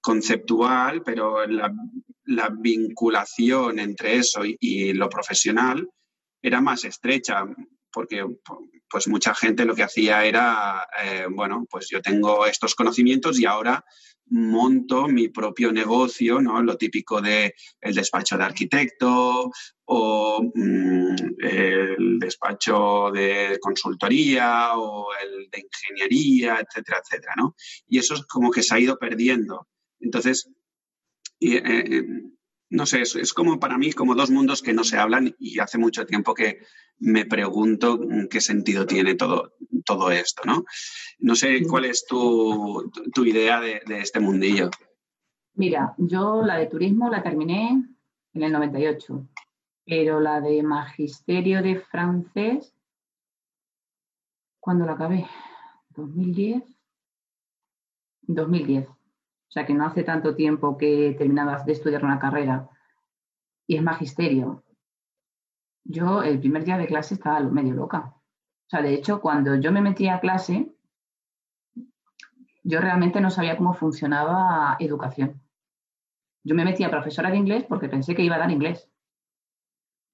conceptual, 0.03 1.03
pero 1.03 1.47
la, 1.47 1.73
vinculación 2.51 3.79
entre 3.79 4.17
eso 4.17 4.43
y, 4.45 4.93
lo 4.93 5.09
profesional 5.09 5.89
era 6.43 6.61
más 6.61 6.85
estrecha, 6.85 7.45
porque 7.91 8.25
pues 8.91 9.09
mucha 9.09 9.35
gente 9.35 9.65
lo 9.65 9.75
que 9.75 9.85
hacía 9.85 10.25
era, 10.25 10.87
eh, 11.03 11.27
bueno, 11.31 11.67
pues 11.71 11.89
yo 11.89 12.03
tengo 12.03 12.47
estos 12.47 12.75
conocimientos 12.75 13.39
y 13.39 13.47
ahora 13.47 13.85
monto 14.27 15.09
mi 15.09 15.29
propio 15.29 15.73
negocio, 15.73 16.41
¿no? 16.41 16.63
Lo 16.63 16.77
típico 16.77 17.21
de 17.21 17.55
despacho 17.81 18.39
de 18.39 18.45
arquitecto 18.45 19.51
o 19.85 20.43
mm, 20.55 21.15
el 21.39 22.19
despacho 22.19 23.11
de 23.13 23.59
consultoría 23.61 24.77
o 24.77 25.09
el 25.23 25.51
de 25.51 25.61
ingeniería, 25.61 26.61
etcétera, 26.61 27.03
etcétera, 27.05 27.35
¿no? 27.37 27.55
Y 27.87 27.99
eso 27.99 28.15
es 28.15 28.23
como 28.27 28.51
que 28.51 28.63
se 28.63 28.75
ha 28.75 28.81
ido 28.81 28.99
perdiendo. 28.99 29.69
Entonces, 30.03 30.51
eh, 31.41 31.63
eh, 31.65 32.05
no 32.71 32.87
sé, 32.87 33.03
es, 33.03 33.33
como 33.35 33.61
para 33.61 33.79
mí 33.79 33.93
como 33.93 34.15
dos 34.15 34.31
mundos 34.31 34.63
que 34.63 34.73
no 34.73 34.85
se 34.85 34.99
hablan 34.99 35.35
y 35.39 35.59
hace 35.59 35.79
mucho 35.79 36.07
tiempo 36.07 36.35
que 36.35 36.61
me 36.99 37.27
pregunto 37.27 38.01
qué 38.31 38.41
sentido 38.41 38.87
tiene 38.87 39.15
todo, 39.15 39.55
todo 39.85 40.11
esto, 40.11 40.43
¿no? 40.47 40.65
No 41.19 41.35
sé 41.35 41.67
cuál 41.69 41.85
es 41.85 42.07
tu, 42.07 42.91
idea 43.25 43.61
de, 43.61 43.83
este 43.89 44.21
mundillo. 44.21 44.71
Mira, 45.55 45.95
yo 45.99 46.43
la 46.43 46.57
de 46.57 46.67
turismo 46.67 47.11
la 47.11 47.23
terminé 47.23 47.85
en 48.33 48.43
el 48.43 48.53
98, 48.53 49.29
pero 49.85 50.21
la 50.21 50.41
de 50.41 50.63
magisterio 50.63 51.63
de 51.63 51.79
francés, 51.81 52.75
¿cuándo 54.61 54.87
la 54.87 54.93
acabé? 54.93 55.27
¿2010? 55.95 56.65
2010. 58.23 59.02
O 59.53 59.55
sea, 59.55 59.67
que 59.67 59.75
no 59.75 59.85
hace 59.85 60.03
tanto 60.03 60.35
tiempo 60.35 60.79
que 60.79 61.15
terminabas 61.19 61.67
de 61.67 61.73
estudiar 61.73 62.07
una 62.07 62.19
carrera 62.19 62.71
y 63.67 63.77
es 63.77 63.83
magisterio. 63.83 64.65
Yo 65.85 66.23
el 66.23 66.39
primer 66.41 66.65
día 66.65 66.79
de 66.79 66.87
clase 66.87 67.13
estaba 67.13 67.39
medio 67.41 67.75
loca. 67.75 68.15
O 68.17 68.71
sea, 68.71 68.81
de 68.81 68.95
hecho, 68.95 69.21
cuando 69.21 69.55
yo 69.57 69.71
me 69.71 69.83
metí 69.83 70.09
a 70.09 70.21
clase, 70.21 70.75
yo 72.65 72.81
realmente 72.81 73.21
no 73.21 73.29
sabía 73.31 73.59
cómo 73.59 73.75
funcionaba 73.75 74.79
educación. 74.81 75.43
Yo 76.45 76.55
me 76.55 76.65
metí 76.65 76.85
a 76.85 76.91
profesora 76.91 77.31
de 77.31 77.37
inglés 77.37 77.67
porque 77.69 77.91
pensé 77.91 78.15
que 78.15 78.23
iba 78.23 78.37
a 78.37 78.39
dar 78.39 78.51
inglés. 78.51 78.89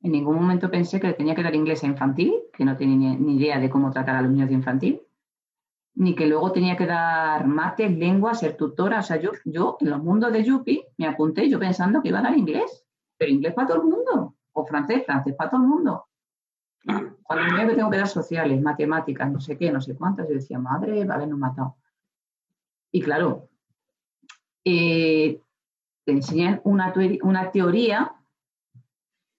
En 0.03 0.11
ningún 0.11 0.35
momento 0.35 0.69
pensé 0.69 0.99
que 0.99 1.13
tenía 1.13 1.37
que 1.37 1.45
dar 1.45 1.55
inglés 1.55 1.85
a 1.85 1.87
infantil, 1.87 2.35
que 2.53 2.65
no 2.65 2.77
tenía 2.77 3.15
ni 3.15 3.37
idea 3.37 3.61
de 3.61 3.71
cómo 3.71 3.93
tratar 3.93 4.17
a 4.17 4.23
los 4.23 4.33
niños 4.33 4.49
de 4.49 4.57
infantil 4.57 5.08
ni 5.99 6.15
que 6.15 6.29
luego 6.29 6.53
tenía 6.53 6.77
que 6.77 6.87
dar 6.87 7.45
mates, 7.49 7.91
lengua, 7.91 8.33
ser 8.33 8.57
tutora. 8.57 9.01
O 9.01 9.03
sea, 9.03 9.17
yo, 9.17 9.33
yo 9.45 9.77
en 9.81 9.91
los 9.91 10.01
mundos 10.01 10.33
de 10.33 10.45
Yupi 10.45 10.85
me 10.97 11.09
apunté 11.09 11.51
yo 11.51 11.59
pensando 11.59 12.01
que 12.01 12.09
iba 12.11 12.21
a 12.21 12.23
dar 12.23 12.39
inglés, 12.39 12.87
pero 13.17 13.33
inglés 13.33 13.53
para 13.53 13.67
todo 13.67 13.83
el 13.83 13.89
mundo, 13.89 14.37
o 14.53 14.65
francés, 14.65 15.05
francés 15.05 15.35
para 15.35 15.51
todo 15.51 15.61
el 15.61 15.67
mundo. 15.67 16.07
Cuando 17.25 17.53
me 17.53 17.75
tengo 17.75 17.91
que 17.91 17.97
dar 17.97 18.07
sociales, 18.07 18.63
matemáticas, 18.63 19.29
no 19.29 19.41
sé 19.41 19.59
qué, 19.59 19.73
no 19.73 19.81
sé 19.81 19.97
cuántas, 19.97 20.29
yo 20.29 20.35
decía, 20.35 20.61
madre, 20.61 21.05
vale, 21.05 21.27
no 21.27 21.37
matado. 21.37 21.77
Y 22.93 23.03
claro, 23.03 23.49
eh, 24.65 25.43
te 26.05 26.13
enseñan 26.13 26.61
una, 26.63 26.95
una 27.23 27.51
teoría, 27.51 28.15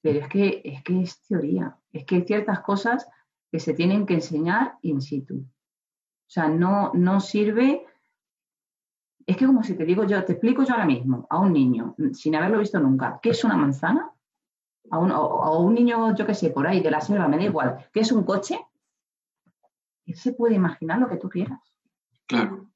pero 0.02 0.20
es 0.20 0.28
que, 0.28 0.62
es 0.66 0.84
que 0.84 1.04
es 1.04 1.22
teoría. 1.22 1.78
Es 1.94 2.04
que 2.04 2.16
hay 2.16 2.24
ciertas 2.24 2.60
cosas 2.60 3.08
que 3.50 3.60
se 3.60 3.74
tienen 3.74 4.06
que 4.06 4.16
enseñar 4.16 4.78
in 4.82 5.00
situ. 5.00 5.46
O 6.30 6.32
sea, 6.32 6.48
no, 6.48 6.92
no 6.94 7.20
sirve. 7.20 7.88
Es 9.26 9.36
que 9.36 9.48
como 9.48 9.64
si 9.64 9.74
te 9.74 9.84
digo 9.84 10.04
yo, 10.04 10.24
te 10.24 10.34
explico 10.34 10.64
yo 10.64 10.74
ahora 10.74 10.86
mismo 10.86 11.26
a 11.28 11.40
un 11.40 11.52
niño, 11.52 11.96
sin 12.14 12.36
haberlo 12.36 12.60
visto 12.60 12.80
nunca, 12.80 13.20
¿qué 13.20 13.32
es 13.32 13.44
una 13.44 13.58
manzana? 13.58 14.12
A 14.92 15.00
un, 15.00 15.12
un 15.12 15.74
niño, 15.74 16.16
yo 16.16 16.28
qué 16.28 16.36
sé, 16.36 16.52
por 16.52 16.68
ahí 16.68 16.82
de 16.82 16.92
la 16.92 17.02
selva, 17.02 17.28
me 17.28 17.38
da 17.38 17.44
igual, 17.44 17.90
¿qué 17.92 18.02
es 18.02 18.12
un 18.12 18.24
coche? 18.24 18.60
Él 20.06 20.16
se 20.16 20.34
puede 20.34 20.54
imaginar 20.54 21.00
lo 21.00 21.10
que 21.10 21.18
tú 21.18 21.30
quieras. 21.30 21.60
Claro. 22.28 22.68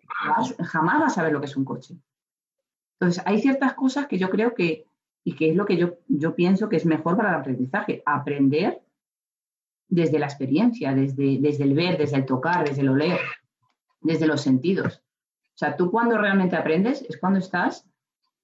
jamás 0.63 0.99
vas 0.99 1.11
a 1.11 1.15
saber 1.15 1.31
lo 1.31 1.39
que 1.39 1.45
es 1.45 1.55
un 1.55 1.65
coche. 1.65 1.95
Entonces, 2.99 3.23
hay 3.27 3.39
ciertas 3.39 3.75
cosas 3.75 4.07
que 4.07 4.17
yo 4.17 4.31
creo 4.31 4.55
que, 4.55 4.87
y 5.23 5.35
que 5.35 5.51
es 5.51 5.55
lo 5.55 5.65
que 5.67 5.77
yo, 5.77 5.99
yo 6.07 6.33
pienso 6.33 6.69
que 6.69 6.77
es 6.77 6.87
mejor 6.87 7.17
para 7.17 7.29
el 7.29 7.35
aprendizaje, 7.35 8.01
aprender 8.03 8.81
desde 9.87 10.17
la 10.17 10.25
experiencia, 10.25 10.95
desde, 10.95 11.37
desde 11.39 11.65
el 11.65 11.75
ver, 11.75 11.99
desde 11.99 12.17
el 12.17 12.25
tocar, 12.25 12.67
desde 12.67 12.81
el 12.81 12.89
oler, 12.89 13.19
desde 14.03 14.27
los 14.27 14.41
sentidos. 14.41 15.01
O 15.53 15.57
sea, 15.57 15.75
tú 15.75 15.89
cuando 15.89 16.17
realmente 16.17 16.55
aprendes 16.55 17.01
es 17.01 17.17
cuando 17.17 17.39
estás 17.39 17.87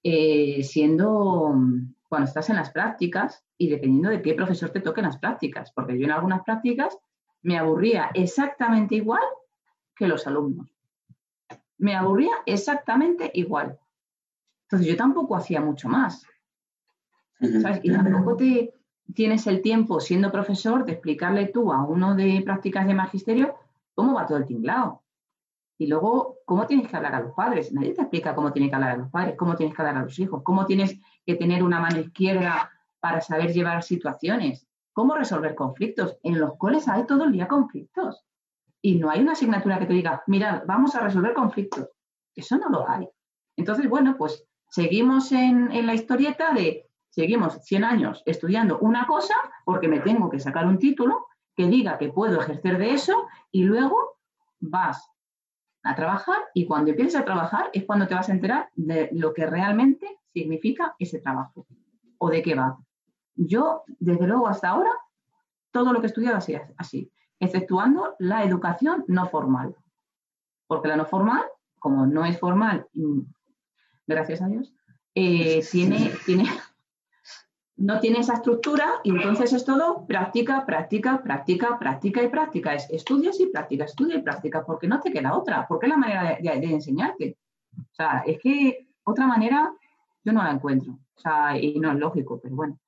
eh, 0.02 0.62
siendo, 0.62 1.54
cuando 2.08 2.26
estás 2.26 2.50
en 2.50 2.56
las 2.56 2.70
prácticas 2.70 3.44
y 3.58 3.68
dependiendo 3.68 4.10
de 4.10 4.22
qué 4.22 4.34
profesor 4.34 4.70
te 4.70 4.80
toque 4.80 5.00
en 5.00 5.06
las 5.06 5.18
prácticas, 5.18 5.72
porque 5.72 5.98
yo 5.98 6.04
en 6.04 6.12
algunas 6.12 6.42
prácticas 6.42 6.98
me 7.42 7.58
aburría 7.58 8.10
exactamente 8.14 8.94
igual 8.94 9.22
que 9.94 10.08
los 10.08 10.26
alumnos. 10.26 10.70
Me 11.78 11.94
aburría 11.94 12.32
exactamente 12.46 13.30
igual. 13.34 13.78
Entonces 14.62 14.88
yo 14.88 14.96
tampoco 14.96 15.36
hacía 15.36 15.60
mucho 15.60 15.88
más. 15.88 16.26
Y 17.40 17.90
tampoco 17.90 18.36
te 18.36 18.74
tienes 19.14 19.46
el 19.46 19.62
tiempo, 19.62 19.98
siendo 19.98 20.30
profesor, 20.30 20.84
de 20.84 20.92
explicarle 20.92 21.46
tú 21.46 21.72
a 21.72 21.82
uno 21.82 22.14
de 22.14 22.42
prácticas 22.44 22.86
de 22.86 22.94
magisterio 22.94 23.56
cómo 23.94 24.14
va 24.14 24.26
todo 24.26 24.38
el 24.38 24.46
tinglado. 24.46 25.02
Y 25.80 25.86
luego, 25.86 26.40
¿cómo 26.44 26.66
tienes 26.66 26.88
que 26.88 26.96
hablar 26.98 27.14
a 27.14 27.20
los 27.20 27.32
padres? 27.32 27.72
Nadie 27.72 27.94
te 27.94 28.02
explica 28.02 28.34
cómo 28.34 28.52
tienes 28.52 28.70
que 28.70 28.74
hablar 28.74 28.90
a 28.90 28.96
los 28.98 29.10
padres, 29.10 29.34
cómo 29.38 29.56
tienes 29.56 29.74
que 29.74 29.80
hablar 29.80 29.96
a 29.96 30.02
los 30.02 30.18
hijos, 30.18 30.42
cómo 30.42 30.66
tienes 30.66 31.00
que 31.24 31.36
tener 31.36 31.62
una 31.62 31.80
mano 31.80 32.00
izquierda 32.00 32.70
para 33.00 33.22
saber 33.22 33.50
llevar 33.54 33.82
situaciones, 33.82 34.68
cómo 34.92 35.14
resolver 35.14 35.54
conflictos. 35.54 36.18
En 36.22 36.38
los 36.38 36.58
cuales 36.58 36.86
hay 36.86 37.06
todo 37.06 37.24
el 37.24 37.32
día 37.32 37.48
conflictos. 37.48 38.26
Y 38.82 38.96
no 38.96 39.08
hay 39.08 39.22
una 39.22 39.32
asignatura 39.32 39.78
que 39.78 39.86
te 39.86 39.94
diga, 39.94 40.22
mira, 40.26 40.62
vamos 40.66 40.94
a 40.96 41.00
resolver 41.00 41.32
conflictos. 41.32 41.88
Eso 42.34 42.58
no 42.58 42.68
lo 42.68 42.86
hay. 42.86 43.08
Entonces, 43.56 43.88
bueno, 43.88 44.16
pues 44.18 44.46
seguimos 44.68 45.32
en, 45.32 45.72
en 45.72 45.86
la 45.86 45.94
historieta 45.94 46.52
de, 46.52 46.90
seguimos 47.08 47.54
100 47.62 47.84
años 47.84 48.22
estudiando 48.26 48.80
una 48.80 49.06
cosa 49.06 49.34
porque 49.64 49.88
me 49.88 50.00
tengo 50.00 50.28
que 50.28 50.40
sacar 50.40 50.66
un 50.66 50.78
título 50.78 51.28
que 51.56 51.68
diga 51.68 51.96
que 51.96 52.12
puedo 52.12 52.38
ejercer 52.38 52.76
de 52.76 52.92
eso 52.92 53.26
y 53.50 53.64
luego 53.64 54.18
vas 54.58 55.10
a 55.82 55.94
trabajar 55.94 56.38
y 56.54 56.66
cuando 56.66 56.90
empieces 56.90 57.16
a 57.16 57.24
trabajar 57.24 57.70
es 57.72 57.84
cuando 57.84 58.06
te 58.06 58.14
vas 58.14 58.28
a 58.28 58.32
enterar 58.32 58.70
de 58.74 59.08
lo 59.12 59.32
que 59.32 59.46
realmente 59.46 60.18
significa 60.32 60.94
ese 60.98 61.20
trabajo 61.20 61.66
o 62.18 62.30
de 62.30 62.42
qué 62.42 62.54
va. 62.54 62.78
Yo, 63.34 63.84
desde 63.98 64.26
luego 64.26 64.46
hasta 64.46 64.68
ahora, 64.68 64.90
todo 65.70 65.92
lo 65.92 66.00
que 66.00 66.06
he 66.06 66.08
estudiado 66.08 66.36
así, 66.36 66.54
así, 66.76 67.10
exceptuando 67.38 68.14
la 68.18 68.44
educación 68.44 69.04
no 69.08 69.28
formal. 69.28 69.74
Porque 70.66 70.88
la 70.88 70.96
no 70.96 71.06
formal, 71.06 71.44
como 71.78 72.06
no 72.06 72.24
es 72.24 72.38
formal, 72.38 72.86
gracias 74.06 74.42
a 74.42 74.48
Dios, 74.48 74.74
eh, 75.14 75.64
tiene, 75.70 76.12
tiene, 76.26 76.44
no 77.80 77.98
tiene 77.98 78.18
esa 78.18 78.34
estructura 78.34 79.00
y 79.02 79.10
entonces 79.10 79.54
es 79.54 79.64
todo 79.64 80.06
práctica, 80.06 80.66
práctica, 80.66 81.22
práctica, 81.22 81.78
práctica 81.78 82.22
y 82.22 82.28
práctica. 82.28 82.74
Es 82.74 82.86
estudios 82.90 83.40
y 83.40 83.46
práctica, 83.46 83.84
estudio 83.86 84.18
y 84.18 84.22
práctica, 84.22 84.64
porque 84.66 84.86
no 84.86 85.00
te 85.00 85.10
queda 85.10 85.34
otra, 85.34 85.66
porque 85.66 85.86
es 85.86 85.90
la 85.90 85.96
manera 85.96 86.38
de, 86.38 86.64
enseñarte. 86.66 87.38
O 87.74 87.94
sea, 87.94 88.22
es 88.26 88.38
que 88.38 88.86
otra 89.02 89.26
manera 89.26 89.72
yo 90.22 90.32
no 90.32 90.42
la 90.42 90.50
encuentro. 90.50 90.92
O 90.92 91.20
sea, 91.20 91.58
y 91.58 91.80
no 91.80 91.92
es 91.92 91.98
lógico, 91.98 92.38
pero 92.42 92.54
bueno. 92.54 92.78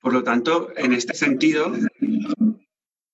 Por 0.00 0.12
lo 0.12 0.24
tanto, 0.24 0.70
en 0.76 0.92
este 0.92 1.14
sentido, 1.14 1.72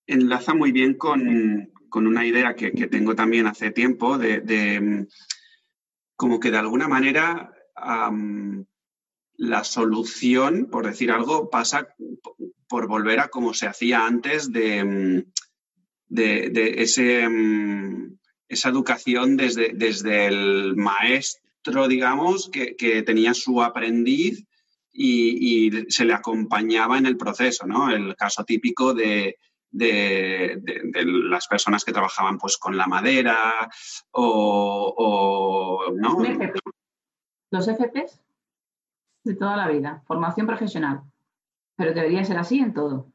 enlaza 0.06 0.54
muy 0.54 0.72
bien 0.72 0.94
con, 0.94 1.70
una 1.94 2.24
idea 2.24 2.56
que, 2.56 2.70
tengo 2.70 3.14
también 3.14 3.46
hace 3.46 3.70
tiempo 3.70 4.16
de, 4.16 5.06
como 6.16 6.40
que 6.40 6.50
de 6.50 6.58
alguna 6.58 6.88
manera 6.88 7.52
la 9.36 9.64
solución, 9.64 10.68
por 10.70 10.86
decir 10.86 11.10
algo, 11.10 11.50
pasa 11.50 11.88
por 12.68 12.86
volver 12.86 13.20
a 13.20 13.28
como 13.28 13.54
se 13.54 13.66
hacía 13.66 14.06
antes 14.06 14.52
de, 14.52 15.24
de, 16.08 16.74
ese, 16.78 17.28
esa 18.48 18.68
educación 18.68 19.36
desde, 19.36 19.72
desde 19.74 20.26
el 20.26 20.76
maestro, 20.76 21.88
digamos, 21.88 22.50
que, 22.50 23.02
tenía 23.02 23.34
su 23.34 23.62
aprendiz 23.62 24.44
y, 24.92 25.70
se 25.88 26.04
le 26.04 26.12
acompañaba 26.12 26.98
en 26.98 27.06
el 27.06 27.16
proceso, 27.16 27.66
¿no? 27.66 27.90
El 27.90 28.14
caso 28.16 28.44
típico 28.44 28.94
de, 28.94 29.38
las 29.72 31.46
personas 31.48 31.82
que 31.82 31.92
trabajaban 31.92 32.36
pues 32.36 32.58
con 32.58 32.76
la 32.76 32.86
madera 32.86 33.70
o, 34.10 35.92
¿no? 35.94 36.18
Los 37.50 37.66
FPs 37.66 38.20
de 39.24 39.34
toda 39.34 39.56
la 39.56 39.68
vida, 39.68 40.02
formación 40.06 40.46
profesional. 40.46 41.02
Pero 41.76 41.94
debería 41.94 42.24
ser 42.24 42.38
así 42.38 42.58
en 42.58 42.74
todo. 42.74 43.06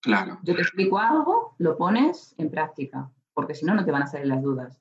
Claro. 0.00 0.38
Yo 0.42 0.54
te 0.54 0.62
explico 0.62 0.98
algo, 0.98 1.54
lo 1.58 1.76
pones 1.76 2.34
en 2.38 2.50
práctica, 2.50 3.10
porque 3.34 3.54
si 3.54 3.66
no, 3.66 3.74
no 3.74 3.84
te 3.84 3.92
van 3.92 4.02
a 4.02 4.06
salir 4.06 4.26
las 4.26 4.42
dudas. 4.42 4.80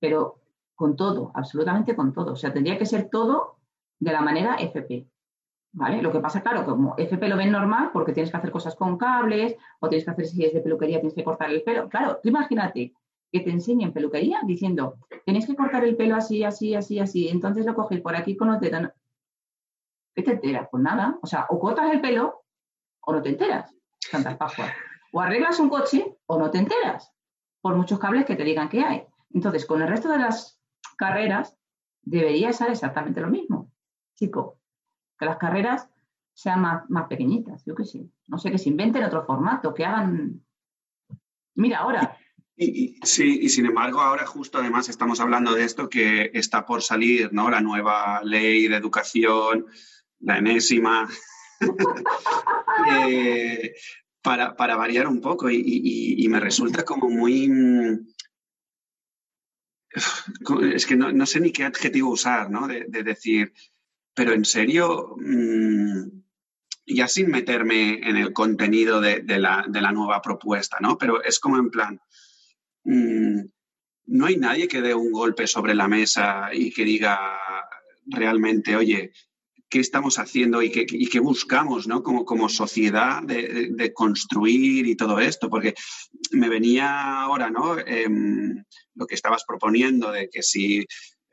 Pero 0.00 0.40
con 0.74 0.94
todo, 0.94 1.32
absolutamente 1.34 1.96
con 1.96 2.12
todo. 2.12 2.32
O 2.32 2.36
sea, 2.36 2.52
tendría 2.52 2.78
que 2.78 2.86
ser 2.86 3.08
todo 3.10 3.56
de 3.98 4.12
la 4.12 4.20
manera 4.20 4.56
FP. 4.56 5.06
¿Vale? 5.72 6.00
Lo 6.00 6.10
que 6.10 6.20
pasa, 6.20 6.40
claro, 6.40 6.64
como 6.64 6.94
FP 6.96 7.28
lo 7.28 7.36
ven 7.36 7.52
normal 7.52 7.90
porque 7.92 8.12
tienes 8.12 8.30
que 8.30 8.36
hacer 8.38 8.50
cosas 8.50 8.74
con 8.74 8.96
cables 8.96 9.56
o 9.80 9.88
tienes 9.88 10.06
que 10.06 10.10
hacer 10.10 10.26
si 10.26 10.44
es 10.44 10.54
de 10.54 10.60
peluquería, 10.60 11.00
tienes 11.00 11.14
que 11.14 11.24
cortar 11.24 11.50
el 11.50 11.62
pelo. 11.62 11.88
Claro, 11.90 12.18
tú 12.22 12.30
imagínate 12.30 12.94
que 13.30 13.40
te 13.40 13.50
enseñen 13.50 13.92
peluquería 13.92 14.40
diciendo, 14.46 14.96
tenéis 15.26 15.46
que 15.46 15.54
cortar 15.54 15.84
el 15.84 15.96
pelo 15.96 16.16
así, 16.16 16.44
así, 16.44 16.74
así, 16.74 16.98
así. 16.98 17.28
Entonces 17.28 17.66
lo 17.66 17.74
coges 17.74 18.00
por 18.00 18.16
aquí 18.16 18.36
con 18.36 18.48
los 18.48 18.60
dedos. 18.60 18.90
¿Qué 20.16 20.22
te 20.22 20.32
enteras? 20.32 20.68
Pues 20.70 20.82
nada. 20.82 21.18
O 21.20 21.26
sea, 21.26 21.46
o 21.50 21.60
cortas 21.60 21.92
el 21.92 22.00
pelo 22.00 22.46
o 23.02 23.12
no 23.12 23.20
te 23.20 23.28
enteras. 23.28 23.70
Santas 23.98 24.36
Pascuas. 24.38 24.72
O 25.12 25.20
arreglas 25.20 25.60
un 25.60 25.68
coche 25.68 26.16
o 26.24 26.38
no 26.38 26.50
te 26.50 26.58
enteras. 26.58 27.12
Por 27.60 27.76
muchos 27.76 27.98
cables 27.98 28.24
que 28.24 28.34
te 28.34 28.42
digan 28.42 28.70
que 28.70 28.82
hay. 28.82 29.04
Entonces, 29.34 29.66
con 29.66 29.82
el 29.82 29.88
resto 29.88 30.08
de 30.08 30.18
las 30.18 30.58
carreras 30.96 31.58
debería 32.02 32.54
ser 32.54 32.70
exactamente 32.70 33.20
lo 33.20 33.28
mismo. 33.28 33.70
Chico, 34.14 34.58
que 35.18 35.26
las 35.26 35.36
carreras 35.36 35.90
sean 36.32 36.62
más, 36.62 36.88
más 36.88 37.08
pequeñitas, 37.08 37.62
yo 37.66 37.74
qué 37.74 37.84
sé. 37.84 38.08
No 38.26 38.38
sé, 38.38 38.50
que 38.50 38.58
se 38.58 38.70
inventen 38.70 39.04
otro 39.04 39.26
formato, 39.26 39.74
que 39.74 39.84
hagan... 39.84 40.42
Mira, 41.56 41.78
ahora, 41.78 42.16
sí, 42.56 43.38
y 43.42 43.48
sin 43.48 43.66
embargo, 43.66 44.00
ahora 44.00 44.26
justo 44.26 44.58
además 44.58 44.88
estamos 44.88 45.20
hablando 45.20 45.54
de 45.54 45.64
esto 45.64 45.88
que 45.88 46.30
está 46.32 46.64
por 46.64 46.82
salir, 46.82 47.32
¿no? 47.32 47.50
La 47.50 47.60
nueva 47.60 48.22
ley 48.22 48.68
de 48.68 48.76
educación, 48.76 49.66
la 50.20 50.38
enésima, 50.38 51.08
eh, 53.08 53.74
para, 54.22 54.76
variar 54.76 55.06
un 55.06 55.20
poco 55.20 55.50
y, 55.50 56.26
me 56.28 56.40
resulta 56.40 56.84
como 56.84 57.08
muy... 57.08 57.50
Es 60.72 60.84
que 60.84 60.96
no, 60.96 61.26
sé 61.26 61.40
ni 61.40 61.52
qué 61.52 61.64
adjetivo 61.64 62.10
usar, 62.10 62.50
¿no? 62.50 62.66
De, 62.66 62.84
decir, 63.02 63.52
pero 64.14 64.32
en 64.32 64.44
serio, 64.44 65.14
mm, 65.16 66.08
ya 66.86 67.08
sin 67.08 67.30
meterme 67.30 68.00
en 68.06 68.16
el 68.16 68.32
contenido 68.32 69.00
de, 69.00 69.22
la, 69.38 69.64
de, 69.66 69.80
la, 69.80 69.92
nueva 69.92 70.20
propuesta, 70.20 70.78
¿no? 70.80 70.98
Pero 70.98 71.22
es 71.22 71.38
como 71.38 71.56
en 71.56 71.70
plan, 71.70 72.00
mm, 72.84 73.40
no 74.06 74.26
hay 74.26 74.36
nadie 74.36 74.68
que 74.68 74.82
dé 74.82 74.94
un 74.94 75.12
golpe 75.12 75.46
sobre 75.46 75.74
la 75.74 75.88
mesa 75.88 76.50
y 76.52 76.72
que 76.72 76.84
diga 76.84 77.18
realmente, 78.06 78.76
oye, 78.76 79.12
qué 79.68 79.80
estamos 79.80 80.18
haciendo 80.18 80.62
y 80.62 80.70
qué, 80.70 81.20
buscamos 81.20 81.86
¿no? 81.88 82.02
como, 82.02 82.48
sociedad 82.48 83.22
de, 83.22 83.92
construir 83.94 84.86
y 84.86 84.96
todo 84.96 85.18
esto, 85.18 85.50
porque 85.50 85.74
me 86.32 86.48
venía 86.48 87.20
ahora 87.20 87.50
¿no? 87.50 87.78
Em, 87.78 88.62
lo 88.94 89.06
que 89.06 89.14
estabas 89.14 89.44
proponiendo 89.46 90.12
de 90.12 90.28
que 90.28 90.42
si 90.42 90.86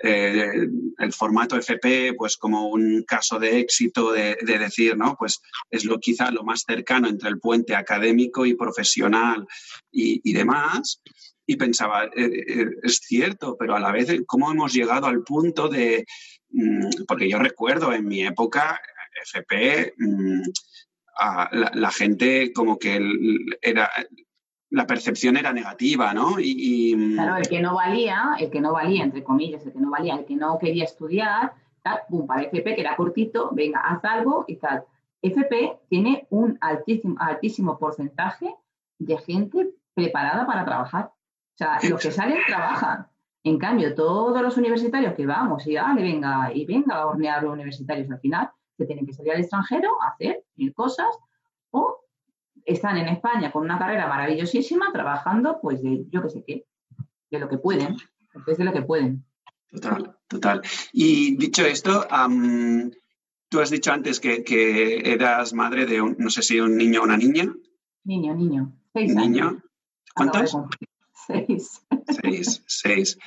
eh, 0.06 0.68
el 0.98 1.14
formato 1.14 1.56
FP 1.56 2.14
pues 2.16 2.36
como 2.36 2.68
un 2.68 3.04
caso 3.04 3.40
de 3.40 3.60
éxito 3.60 4.12
de, 4.12 4.36
decir, 4.44 4.98
¿no? 4.98 5.16
Pues 5.18 5.40
es 5.70 5.86
lo 5.86 6.00
quizá 6.00 6.30
lo 6.32 6.44
más 6.44 6.64
cercano 6.68 7.08
entre 7.08 7.30
el 7.30 7.40
puente 7.40 7.76
académico 7.76 8.46
y 8.46 8.56
profesional 8.56 9.48
y, 9.92 10.34
demás. 10.34 11.02
Y 11.46 11.56
pensaba, 11.56 12.06
eh, 12.16 12.66
es 12.84 12.98
cierto, 12.98 13.56
pero 13.58 13.76
a 13.76 13.80
la 13.80 13.92
vez, 13.92 14.10
¿cómo 14.26 14.52
hemos 14.52 14.74
llegado 14.74 15.08
al 15.08 15.24
punto 15.24 15.70
de, 15.70 16.06
porque 17.08 17.30
yo 17.30 17.40
recuerdo 17.40 17.94
en 17.94 18.06
mi 18.06 18.24
época, 18.24 18.80
FP, 19.24 19.94
mm, 19.98 20.42
la, 21.52 21.92
gente 21.92 22.52
como 22.54 22.78
que 22.78 23.00
era 23.62 23.90
la 24.70 24.88
percepción 24.88 25.38
era 25.38 25.54
negativa, 25.54 26.14
¿no? 26.14 26.38
Y, 26.40 27.14
Claro, 27.14 27.38
el 27.38 27.48
que 27.48 27.62
no 27.62 27.76
valía, 27.76 28.36
el 28.40 28.50
que 28.50 28.60
no 28.60 28.74
valía, 28.74 29.04
entre 29.04 29.24
comillas, 29.24 29.64
el 29.66 29.72
que 29.72 29.80
no 29.80 29.92
valía, 29.92 30.16
el 30.16 30.26
que 30.26 30.36
no 30.36 30.58
quería 30.58 30.86
estudiar, 30.86 31.54
tal, 31.84 32.02
pum, 32.10 32.26
para 32.26 32.42
FP, 32.42 32.76
que 32.76 32.82
era 32.82 32.96
cortito, 32.96 33.52
venga, 33.54 33.82
haz 33.82 34.04
algo 34.04 34.46
y 34.48 34.56
tal. 34.56 34.84
FP 35.22 35.78
tiene 35.90 36.28
un 36.32 36.58
altísimo, 36.60 37.16
altísimo 37.20 37.78
porcentaje 37.78 38.54
de 38.98 39.18
gente 39.20 39.70
preparada 39.94 40.46
para 40.48 40.66
trabajar. 40.66 41.06
O 41.06 41.58
sea, 41.58 41.78
los 41.88 42.02
que 42.02 42.12
salen 42.12 42.40
trabajan. 42.48 43.08
En 43.44 43.58
cambio, 43.58 43.94
todos 43.94 44.42
los 44.42 44.58
universitarios 44.58 45.14
que 45.16 45.26
vamos 45.26 45.68
y 45.68 45.74
dale, 45.74 46.02
venga, 46.02 46.52
y 46.54 46.66
venga 46.66 46.96
a 46.96 47.08
hornear 47.08 47.44
los 47.44 47.54
universitarios 47.54 48.10
al 48.10 48.20
final, 48.20 48.50
se 48.78 48.86
tienen 48.86 49.06
que 49.06 49.14
salir 49.14 49.34
al 49.34 49.42
extranjero 49.42 50.02
a 50.02 50.10
hacer 50.10 50.46
mil 50.56 50.74
cosas 50.74 51.08
o 51.72 52.06
están 52.66 52.98
en 52.98 53.10
España 53.10 53.52
con 53.52 53.64
una 53.64 53.78
carrera 53.78 54.08
maravillosísima 54.08 54.92
trabajando, 54.94 55.60
pues 55.62 55.84
de 55.84 56.06
yo 56.10 56.22
qué 56.22 56.30
sé 56.30 56.44
qué, 56.48 56.66
de 57.30 57.40
lo 57.40 57.50
que 57.50 57.58
pueden, 57.58 57.98
pues 58.46 58.58
de 58.58 58.64
lo 58.64 58.72
que 58.72 58.82
pueden. 58.82 59.26
Total, 59.70 60.16
total. 60.28 60.62
Y 60.94 61.36
dicho 61.36 61.66
esto, 61.66 62.08
tú 63.50 63.60
has 63.60 63.70
dicho 63.70 63.92
antes 63.92 64.20
que, 64.20 65.02
eras 65.04 65.54
madre 65.54 65.86
de, 65.86 66.02
un, 66.02 66.16
no 66.18 66.30
sé 66.30 66.44
si 66.44 66.60
un 66.60 66.78
niño 66.78 67.02
o 67.02 67.04
una 67.04 67.18
niña. 67.18 67.54
Niño, 68.06 68.36
niño. 68.36 68.72
Seis 68.94 69.14
niño. 69.14 69.62
¿Cuántos? 70.16 70.56
Seis. 71.28 71.82
Seis, 72.22 72.64
seis. 72.68 73.18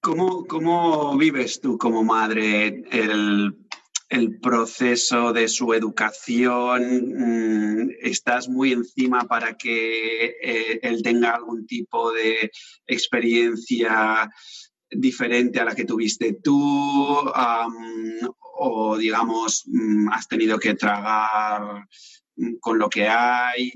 ¿Cómo, 0.00 0.46
¿Cómo 0.46 1.16
vives 1.16 1.60
tú 1.60 1.78
como 1.78 2.04
madre 2.04 2.84
el 2.90 3.64
el 4.14 4.38
proceso 4.38 5.32
de 5.32 5.48
su 5.48 5.72
educación, 5.72 6.82
mm, 7.16 7.90
estás 8.00 8.48
muy 8.48 8.72
encima 8.72 9.26
para 9.26 9.56
que 9.56 10.36
eh, 10.40 10.80
él 10.82 11.02
tenga 11.02 11.32
algún 11.32 11.66
tipo 11.66 12.12
de 12.12 12.50
experiencia 12.86 14.30
diferente 14.88 15.58
a 15.58 15.64
la 15.64 15.74
que 15.74 15.84
tuviste 15.84 16.34
tú, 16.34 17.18
o 18.56 18.96
digamos, 18.96 19.64
mm, 19.66 20.10
has 20.12 20.28
tenido 20.28 20.58
que 20.58 20.74
tragar 20.74 21.88
con 22.60 22.78
lo 22.78 22.88
que 22.88 23.08
hay 23.08 23.72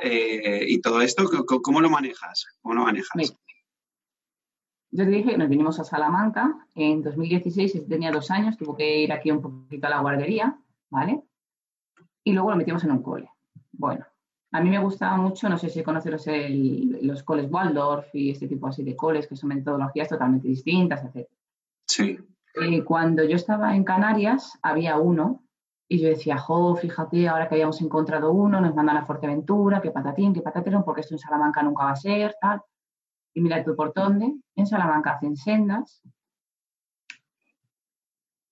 eh, 0.00 0.64
y 0.68 0.80
todo 0.80 1.00
esto, 1.00 1.24
¿cómo, 1.46 1.80
lo 1.80 1.90
manejas? 1.90 2.46
¿Cómo 2.60 2.74
lo 2.74 2.84
manejas? 2.84 3.34
Yo 4.90 5.04
te 5.04 5.10
dije, 5.10 5.38
nos 5.38 5.48
vinimos 5.48 5.80
a 5.80 5.84
Salamanca 5.84 6.68
en 6.74 7.02
2016, 7.02 7.88
tenía 7.88 8.10
dos 8.10 8.30
años, 8.30 8.58
tuvo 8.58 8.76
que 8.76 8.98
ir 8.98 9.12
aquí 9.12 9.30
un 9.30 9.40
poquito 9.40 9.86
a 9.86 9.90
la 9.90 10.00
guardería, 10.00 10.58
¿vale? 10.90 11.22
Y 12.24 12.32
luego 12.32 12.50
lo 12.50 12.56
metimos 12.56 12.84
en 12.84 12.90
un 12.90 13.02
cole. 13.02 13.30
Bueno, 13.72 14.04
a 14.50 14.60
mí 14.60 14.68
me 14.68 14.78
gustaba 14.78 15.16
mucho, 15.16 15.48
no 15.48 15.56
sé 15.56 15.70
si 15.70 15.82
conoces 15.82 16.12
los, 16.12 16.26
los 17.02 17.22
coles 17.22 17.50
Waldorf 17.50 18.14
y 18.14 18.30
este 18.30 18.46
tipo 18.46 18.66
así 18.66 18.82
de 18.82 18.94
coles, 18.94 19.26
que 19.26 19.34
son 19.34 19.48
metodologías 19.48 20.10
totalmente 20.10 20.46
distintas, 20.46 21.02
etc. 21.04 21.26
Sí. 21.86 22.18
Eh, 22.62 22.84
cuando 22.84 23.24
yo 23.24 23.36
estaba 23.36 23.74
en 23.74 23.84
Canarias, 23.84 24.58
había 24.60 24.98
uno 24.98 25.42
y 25.92 25.98
yo 25.98 26.08
decía, 26.08 26.38
jo, 26.38 26.74
fíjate, 26.74 27.28
ahora 27.28 27.46
que 27.46 27.56
habíamos 27.56 27.82
encontrado 27.82 28.32
uno, 28.32 28.62
nos 28.62 28.74
mandan 28.74 28.96
a 28.96 29.04
Fuerteventura, 29.04 29.82
que 29.82 29.90
patatín, 29.90 30.32
que 30.32 30.40
patatero, 30.40 30.82
porque 30.86 31.02
esto 31.02 31.14
en 31.14 31.18
Salamanca 31.18 31.62
nunca 31.62 31.84
va 31.84 31.90
a 31.90 31.96
ser, 31.96 32.34
tal. 32.40 32.62
Y 33.34 33.42
mira 33.42 33.62
tú 33.62 33.76
por 33.76 33.92
dónde, 33.92 34.32
en 34.56 34.66
Salamanca 34.66 35.10
hacen 35.10 35.36
sendas. 35.36 36.00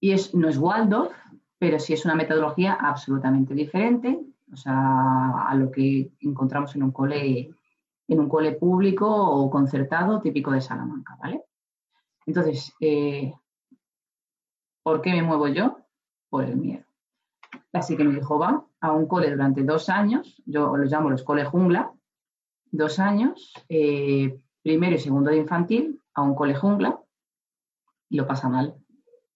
Y 0.00 0.12
es, 0.12 0.34
no 0.34 0.50
es 0.50 0.58
Waldorf, 0.58 1.16
pero 1.58 1.78
sí 1.78 1.94
es 1.94 2.04
una 2.04 2.14
metodología 2.14 2.74
absolutamente 2.74 3.54
diferente, 3.54 4.20
o 4.52 4.56
sea, 4.56 5.46
a 5.48 5.54
lo 5.54 5.70
que 5.70 6.12
encontramos 6.20 6.76
en 6.76 6.82
un 6.82 6.92
cole, 6.92 7.54
en 8.06 8.20
un 8.20 8.28
cole 8.28 8.52
público 8.52 9.08
o 9.08 9.48
concertado 9.48 10.20
típico 10.20 10.50
de 10.50 10.60
Salamanca, 10.60 11.16
¿vale? 11.18 11.42
Entonces, 12.26 12.74
eh, 12.80 13.32
¿por 14.82 15.00
qué 15.00 15.12
me 15.12 15.22
muevo 15.22 15.48
yo? 15.48 15.78
Por 16.28 16.44
el 16.44 16.58
miedo. 16.58 16.89
Así 17.72 17.96
que 17.96 18.04
me 18.04 18.14
dijo, 18.14 18.38
va 18.38 18.64
a 18.80 18.92
un 18.92 19.06
cole 19.06 19.30
durante 19.30 19.62
dos 19.62 19.88
años, 19.88 20.42
yo 20.44 20.76
los 20.76 20.90
llamo 20.90 21.10
los 21.10 21.22
cole 21.22 21.44
jungla, 21.44 21.92
dos 22.70 22.98
años, 22.98 23.52
eh, 23.68 24.40
primero 24.62 24.96
y 24.96 24.98
segundo 24.98 25.30
de 25.30 25.38
infantil 25.38 26.00
a 26.14 26.22
un 26.22 26.34
cole 26.34 26.54
jungla 26.54 27.00
y 28.08 28.16
lo 28.16 28.26
pasa 28.26 28.48
mal. 28.48 28.74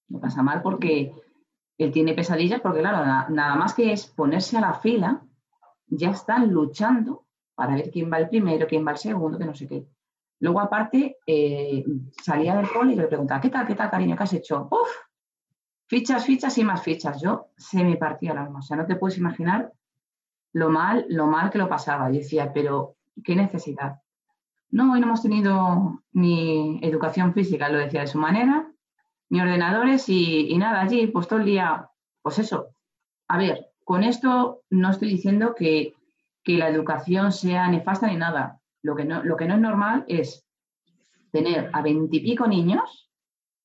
Lo 0.09 0.21
pasa 0.21 0.43
mal 0.43 0.63
porque 0.63 1.13
él 1.79 1.93
tiene 1.93 2.15
pesadillas 2.15 2.61
porque, 2.61 2.81
claro, 2.81 3.33
nada 3.33 3.55
más 3.57 3.75
que 3.75 3.93
es 3.93 4.07
ponerse 4.07 4.57
a 4.57 4.61
la 4.61 4.75
fila, 4.75 5.23
ya 5.87 6.11
están 6.11 6.51
luchando 6.53 7.27
para 7.55 7.75
ver 7.77 7.91
quién 7.91 8.11
va 8.13 8.19
el 8.19 8.29
primero, 8.29 8.67
quién 8.67 8.87
va 8.87 8.93
el 8.93 8.99
segundo, 8.99 9.39
que 9.39 9.45
no 9.45 9.55
sé 9.55 9.69
qué. 9.69 9.87
Luego, 10.41 10.61
aparte, 10.61 11.19
eh, 11.27 11.85
salía 12.23 12.57
del 12.57 12.69
cole 12.69 12.93
y 12.93 12.97
le 12.97 13.07
preguntaba, 13.07 13.41
¿qué 13.41 13.51
tal, 13.51 13.67
qué 13.67 13.75
tal, 13.75 13.91
cariño, 13.91 14.17
qué 14.17 14.23
has 14.25 14.33
hecho? 14.33 14.69
¡Uf! 14.71 14.89
Fichas, 15.87 16.25
fichas 16.25 16.57
y 16.59 16.65
más 16.65 16.83
fichas. 16.83 17.21
Yo 17.21 17.49
se 17.57 17.85
me 17.85 17.97
partía 17.97 18.33
el 18.33 18.39
alma. 18.39 18.61
O 18.61 18.63
sea, 18.63 18.77
no 18.77 18.87
te 18.87 18.97
puedes 18.97 19.19
imaginar 19.19 19.73
lo 20.53 20.71
mal, 20.71 21.07
lo 21.09 21.27
mal 21.27 21.51
que 21.51 21.59
lo 21.59 21.69
pasaba. 21.69 22.11
Y 22.11 22.19
decía, 22.19 22.53
pero 22.53 22.97
qué 23.23 23.37
necesidad. 23.37 24.01
No, 24.71 24.93
hoy 24.93 25.01
no 25.01 25.07
hemos 25.07 25.23
tenido 25.23 26.03
ni 26.13 26.81
educación 26.83 27.33
física, 27.33 27.69
lo 27.69 27.79
decía 27.79 28.01
de 28.01 28.07
su 28.09 28.19
manera, 28.19 28.73
ni 29.29 29.41
ordenadores 29.41 30.09
y, 30.09 30.57
nada 30.59 30.81
allí, 30.81 31.07
pues 31.07 31.29
todo 31.29 31.39
el 31.39 31.45
día, 31.45 31.89
pues 32.23 32.39
eso. 32.39 32.71
A 33.29 33.39
ver, 33.39 33.69
con 33.85 34.03
esto 34.03 34.63
no 34.71 34.91
estoy 34.91 35.09
diciendo 35.11 35.55
que, 35.55 35.95
la 36.47 36.69
educación 36.69 37.33
sea 37.33 37.69
nefasta 37.69 38.07
ni 38.07 38.17
nada. 38.17 38.61
Lo 38.83 38.95
que, 38.95 39.05
no, 39.05 39.23
lo 39.23 39.37
que 39.37 39.47
no 39.47 39.55
es 39.55 39.61
normal 39.61 40.05
es 40.09 40.45
tener 41.31 41.71
a 41.73 41.81
veintipico 41.81 42.47
niños 42.47 43.11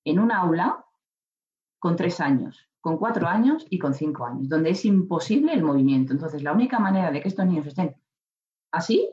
en 0.05 0.20
un 0.20 0.32
aula 0.32 0.86
con 1.80 1.95
tres 1.95 2.19
años, 2.19 2.69
con 2.82 2.97
cuatro 2.97 3.27
años 3.27 3.65
y 3.69 3.80
con 3.80 3.93
cinco 3.93 4.25
años, 4.25 4.49
donde 4.49 4.71
es 4.71 4.86
imposible 4.86 5.53
el 5.53 5.63
movimiento. 5.63 6.13
Entonces, 6.13 6.43
la 6.43 6.53
única 6.53 6.80
manera 6.80 7.11
de 7.11 7.21
que 7.21 7.30
estos 7.30 7.45
niños 7.45 7.65
estén 7.65 7.95
así 8.71 9.09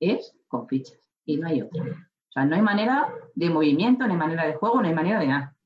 es 0.00 0.34
con 0.48 0.66
fichas 0.66 0.98
y 1.24 1.36
no 1.36 1.46
hay 1.46 1.62
otra. 1.62 1.82
O 1.82 2.32
sea, 2.32 2.44
no 2.44 2.56
hay 2.56 2.62
manera 2.62 3.12
de 3.34 3.50
movimiento, 3.50 4.06
no 4.06 4.12
hay 4.12 4.18
manera 4.18 4.46
de 4.46 4.54
juego, 4.54 4.80
no 4.80 4.88
hay 4.88 4.94
manera 4.94 5.20
de 5.20 5.26
nada. 5.26 5.56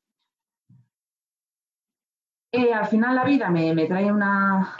Eh, 2.52 2.72
al 2.72 2.86
final 2.86 3.14
la 3.14 3.24
vida 3.24 3.50
me, 3.50 3.86
trae 3.86 4.10
una, 4.10 4.76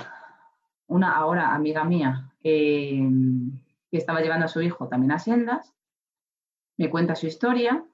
una 0.87 1.13
ahora 1.17 1.55
amiga 1.55 1.85
mía 1.85 2.33
eh, 2.43 3.09
que 3.91 3.99
estaba 3.99 4.21
llevando 4.21 4.47
a 4.47 4.49
su 4.49 4.63
hijo 4.63 4.89
también 4.89 5.13
a 5.13 5.19
sendas, 5.19 5.75
me 6.77 6.91
cuenta 6.91 7.15
su 7.15 7.27
historia 7.27 7.85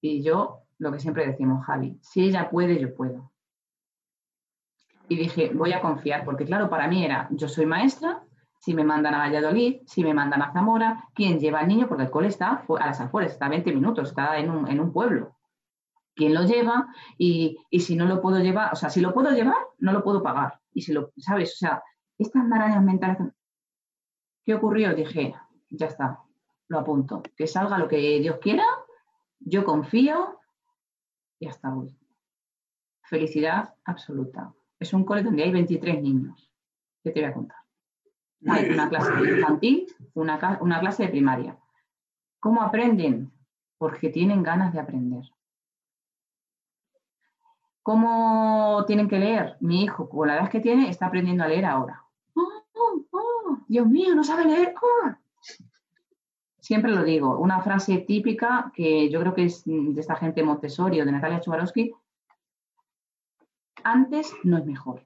y 0.00 0.22
yo 0.22 0.61
lo 0.82 0.90
que 0.90 0.98
siempre 0.98 1.24
decimos, 1.24 1.64
Javi, 1.64 1.96
si 2.02 2.24
ella 2.24 2.50
puede, 2.50 2.78
yo 2.80 2.92
puedo. 2.92 3.30
Y 5.08 5.14
dije, 5.14 5.52
voy 5.54 5.72
a 5.72 5.80
confiar, 5.80 6.24
porque 6.24 6.44
claro, 6.44 6.68
para 6.68 6.88
mí 6.88 7.04
era, 7.04 7.28
yo 7.30 7.46
soy 7.48 7.66
maestra, 7.66 8.24
si 8.58 8.74
me 8.74 8.82
mandan 8.82 9.14
a 9.14 9.18
Valladolid, 9.18 9.82
si 9.86 10.02
me 10.02 10.12
mandan 10.12 10.42
a 10.42 10.52
Zamora, 10.52 11.08
quién 11.14 11.38
lleva 11.38 11.60
al 11.60 11.68
niño, 11.68 11.86
porque 11.86 12.02
el 12.02 12.10
cole 12.10 12.26
está 12.26 12.64
a 12.66 12.86
las 12.86 13.00
afueras, 13.00 13.30
está 13.30 13.46
a 13.46 13.50
20 13.50 13.72
minutos, 13.72 14.08
está 14.08 14.36
en 14.38 14.50
un, 14.50 14.92
pueblo. 14.92 15.36
¿Quién 16.16 16.34
lo 16.34 16.42
lleva? 16.42 16.88
Y, 17.16 17.58
si 17.78 17.94
no 17.94 18.06
lo 18.06 18.20
puedo 18.20 18.40
llevar, 18.40 18.72
o 18.72 18.76
sea, 18.76 18.90
si 18.90 19.00
lo 19.00 19.14
puedo 19.14 19.30
llevar, 19.30 19.58
no 19.78 19.92
lo 19.92 20.02
puedo 20.02 20.20
pagar. 20.20 20.60
Y 20.74 20.82
si 20.82 20.92
lo, 20.92 21.12
¿sabes? 21.16 21.52
O 21.54 21.56
sea, 21.58 21.82
estas 22.18 22.44
marañas 22.44 22.82
mentales. 22.82 23.18
¿Qué 24.44 24.54
ocurrió? 24.54 24.94
Dije, 24.94 25.32
ya 25.70 25.86
está, 25.86 26.18
lo 26.66 26.80
apunto. 26.80 27.22
Que 27.36 27.46
salga 27.46 27.78
lo 27.78 27.86
que 27.86 28.18
Dios 28.18 28.38
quiera, 28.40 28.64
yo 29.38 29.64
confío 29.64 30.40
y 31.42 31.48
hasta 31.48 31.70
voy. 31.70 31.98
Felicidad 33.02 33.74
absoluta. 33.84 34.54
Es 34.78 34.92
un 34.92 35.04
cole 35.04 35.24
donde 35.24 35.42
hay 35.42 35.50
23 35.50 36.00
niños. 36.00 36.52
¿Qué 37.02 37.10
te 37.10 37.20
voy 37.20 37.30
a 37.30 37.34
contar? 37.34 37.58
Hay 38.46 38.70
una 38.70 38.88
clase 38.88 39.12
de 39.12 39.38
infantil, 39.38 39.86
una, 40.14 40.58
una 40.60 40.78
clase 40.78 41.02
de 41.02 41.08
primaria. 41.08 41.58
¿Cómo 42.38 42.62
aprenden? 42.62 43.32
Porque 43.76 44.08
tienen 44.08 44.44
ganas 44.44 44.72
de 44.72 44.78
aprender. 44.78 45.24
¿Cómo 47.82 48.84
tienen 48.86 49.08
que 49.08 49.18
leer? 49.18 49.56
Mi 49.58 49.82
hijo, 49.82 50.08
con 50.08 50.28
la 50.28 50.36
edad 50.36 50.48
que 50.48 50.60
tiene, 50.60 50.88
está 50.88 51.06
aprendiendo 51.06 51.42
a 51.42 51.48
leer 51.48 51.64
ahora. 51.64 52.04
¡Oh, 52.36 52.62
oh, 52.74 53.04
oh! 53.10 53.58
Dios 53.66 53.88
mío, 53.88 54.14
no 54.14 54.22
sabe 54.22 54.44
leer! 54.44 54.74
Siempre 56.62 56.92
lo 56.92 57.02
digo, 57.02 57.38
una 57.38 57.60
frase 57.60 57.98
típica 57.98 58.70
que 58.72 59.10
yo 59.10 59.18
creo 59.18 59.34
que 59.34 59.46
es 59.46 59.64
de 59.64 60.00
esta 60.00 60.14
gente 60.14 60.44
Montessori 60.44 61.00
o 61.00 61.04
de 61.04 61.10
Natalia 61.10 61.40
Chubarowski, 61.40 61.92
antes 63.82 64.32
no 64.44 64.58
es 64.58 64.64
mejor. 64.64 65.04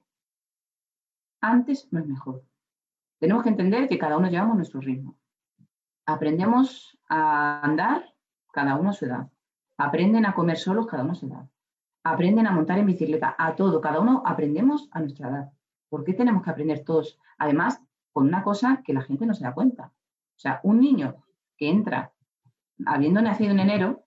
Antes 1.40 1.88
no 1.90 2.00
es 2.00 2.06
mejor. 2.06 2.44
Tenemos 3.18 3.42
que 3.42 3.48
entender 3.48 3.88
que 3.88 3.98
cada 3.98 4.18
uno 4.18 4.28
llevamos 4.28 4.56
nuestro 4.56 4.82
ritmo. 4.82 5.16
Aprendemos 6.04 6.98
a 7.08 7.62
andar 7.62 8.14
cada 8.52 8.76
uno 8.76 8.90
a 8.90 8.92
su 8.92 9.06
edad. 9.06 9.30
Aprenden 9.78 10.26
a 10.26 10.34
comer 10.34 10.58
solos 10.58 10.86
cada 10.86 11.04
uno 11.04 11.12
a 11.12 11.16
su 11.16 11.26
edad. 11.26 11.48
Aprenden 12.04 12.46
a 12.46 12.52
montar 12.52 12.78
en 12.78 12.86
bicicleta, 12.86 13.34
a 13.38 13.56
todo. 13.56 13.80
Cada 13.80 14.00
uno 14.00 14.22
aprendemos 14.26 14.90
a 14.92 15.00
nuestra 15.00 15.30
edad. 15.30 15.52
¿Por 15.88 16.04
qué 16.04 16.12
tenemos 16.12 16.42
que 16.42 16.50
aprender 16.50 16.84
todos? 16.84 17.18
Además, 17.38 17.80
con 18.12 18.26
una 18.26 18.42
cosa 18.42 18.82
que 18.84 18.92
la 18.92 19.00
gente 19.00 19.24
no 19.24 19.32
se 19.32 19.44
da 19.44 19.54
cuenta. 19.54 19.86
O 19.86 20.38
sea, 20.38 20.60
un 20.62 20.80
niño 20.80 21.16
que 21.56 21.68
entra 21.68 22.12
habiendo 22.84 23.22
nacido 23.22 23.52
en 23.52 23.60
enero, 23.60 24.04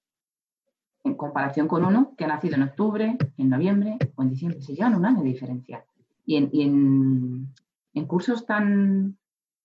en 1.04 1.16
comparación 1.16 1.68
con 1.68 1.86
uno 1.86 2.14
que 2.18 2.26
ha 2.26 2.28
nacido 2.28 2.56
en 2.56 2.64
octubre, 2.64 3.18
en 3.38 3.50
noviembre 3.50 3.98
o 4.16 4.22
en 4.22 4.30
diciembre. 4.30 4.62
Se 4.62 4.76
llevan 4.76 4.96
un 4.96 5.06
año 5.06 5.22
de 5.22 5.30
diferencia. 5.30 5.86
Y 6.26 6.36
en, 6.36 8.06
cursos 8.08 8.46
tan, 8.46 9.18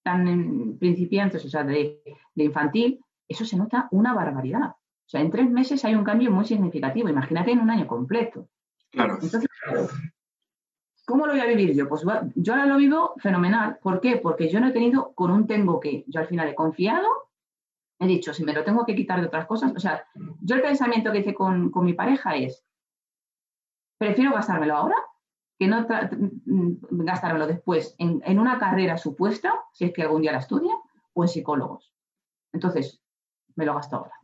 tan 0.03 0.77
principiantes, 0.79 1.45
o 1.45 1.49
sea, 1.49 1.63
de, 1.65 2.01
infantil, 2.37 3.01
eso 3.29 3.45
se 3.45 3.57
nota 3.57 3.89
una 3.91 4.15
barbaridad. 4.15 4.71
O 4.71 5.09
sea, 5.09 5.21
en 5.21 5.31
tres 5.31 5.51
meses 5.51 5.85
hay 5.85 5.95
un 5.95 6.05
cambio 6.05 6.31
muy 6.31 6.45
significativo. 6.45 7.09
Imagínate 7.09 7.53
en 7.53 7.61
un 7.61 7.71
año 7.71 7.87
completo. 7.87 8.49
Claro. 8.91 9.19
Entonces, 9.21 9.49
¿cómo 11.07 11.27
lo 11.27 11.33
voy 11.33 11.41
a 11.41 11.47
vivir 11.47 11.75
yo? 11.75 11.89
Pues 11.89 12.03
yo 12.35 12.53
ahora 12.55 12.67
lo 12.67 12.79
vivo 12.79 13.15
fenomenal. 13.19 13.79
¿Por 13.83 14.01
qué? 14.01 14.17
Porque 14.17 14.49
yo 14.49 14.61
no 14.61 14.69
he 14.69 14.73
tenido 14.73 15.13
con 15.15 15.31
un 15.31 15.47
tengo 15.47 15.81
que. 15.81 16.05
Yo 16.09 16.21
al 16.21 16.27
final 16.27 16.49
he 16.49 16.55
confiado 16.55 17.09
he 18.05 18.09
dicho, 18.09 18.33
si 18.33 18.45
me 18.45 18.53
lo 18.53 18.65
tengo 18.65 18.85
que 18.85 18.95
quitar 18.95 19.21
de 19.21 19.27
otras 19.27 19.47
cosas, 19.47 19.73
o 19.75 19.81
sea, 19.81 20.07
yo 20.41 20.57
el 20.57 20.63
pensamiento 20.63 21.13
que 21.13 21.19
hice 21.19 21.35
con, 21.35 21.73
mi 21.83 21.95
pareja 21.95 22.37
es, 22.37 22.65
prefiero 23.99 24.33
gastármelo 24.33 24.77
ahora 24.77 24.97
que 25.59 25.69
no 25.69 25.83
mm, 25.83 27.05
gastármelo 27.05 27.47
después 27.47 27.95
en, 27.99 28.39
una 28.39 28.59
carrera 28.59 28.97
supuesta, 28.99 29.65
si 29.73 29.85
es 29.85 29.93
que 29.93 30.03
algún 30.03 30.23
día 30.23 30.33
la 30.33 30.39
estudia, 30.39 30.75
o 31.13 31.23
en 31.23 31.29
psicólogos. 31.29 31.93
Entonces, 32.53 33.01
me 33.55 33.65
lo 33.65 33.75
gasto 33.75 33.97
ahora. 33.97 34.15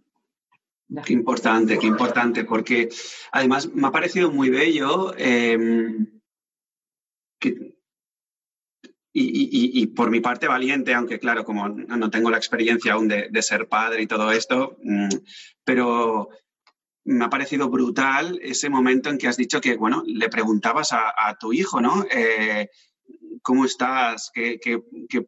Qué 1.04 1.12
importante, 1.12 1.78
qué 1.78 1.86
importante, 1.86 2.44
porque 2.44 2.88
además 3.30 3.72
me 3.72 3.86
ha 3.86 3.92
parecido 3.92 4.32
muy 4.32 4.50
bello 4.50 5.14
em, 5.16 6.20
que 7.38 7.79
y, 9.12 9.86
por 9.88 10.10
mi 10.10 10.20
parte 10.20 10.46
valiente, 10.46 10.94
aunque 10.94 11.18
claro, 11.18 11.44
como 11.44 11.68
no 11.68 12.10
tengo 12.10 12.30
la 12.30 12.36
experiencia 12.36 12.92
aún 12.92 13.08
de, 13.08 13.42
ser 13.42 13.68
padre 13.68 14.02
y 14.02 14.06
todo 14.06 14.30
esto, 14.30 14.76
mm, 14.82 15.08
pero 15.64 16.28
me 17.04 17.24
ha 17.24 17.30
parecido 17.30 17.68
brutal 17.68 18.38
ese 18.42 18.68
momento 18.68 19.10
en 19.10 19.18
que 19.18 19.28
has 19.28 19.36
dicho 19.36 19.60
que, 19.60 19.76
bueno, 19.76 20.02
le 20.06 20.28
preguntabas 20.28 20.92
a, 20.92 21.36
tu 21.38 21.52
hijo, 21.52 21.80
¿no? 21.80 22.04
Eh, 22.10 22.68
¿Cómo 23.42 23.64
estás? 23.64 24.30
¿Qué, 24.34 24.58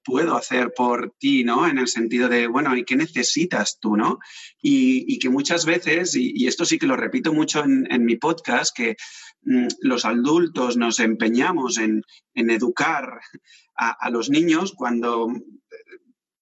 puedo 0.04 0.36
hacer 0.36 0.72
por 0.76 1.14
ti, 1.18 1.44
¿no? 1.44 1.66
En 1.66 1.78
el 1.78 1.88
sentido 1.88 2.28
de, 2.28 2.46
bueno, 2.46 2.76
¿y 2.76 2.84
qué 2.84 2.94
necesitas 2.94 3.78
tú, 3.80 3.96
¿no? 3.96 4.18
Y, 4.60 5.18
que 5.18 5.30
muchas 5.30 5.64
veces, 5.64 6.14
y, 6.14 6.46
esto 6.46 6.64
sí 6.64 6.78
que 6.78 6.86
lo 6.86 6.96
repito 6.96 7.32
mucho 7.32 7.64
en, 7.64 8.04
mi 8.04 8.16
podcast, 8.16 8.76
que 8.76 8.96
mm, 9.42 9.68
los 9.80 10.04
adultos 10.04 10.76
nos 10.76 11.00
empeñamos 11.00 11.78
en 11.78 12.04
educar 12.34 13.20
a, 13.90 14.10
los 14.10 14.30
niños 14.30 14.74
cuando, 14.76 15.28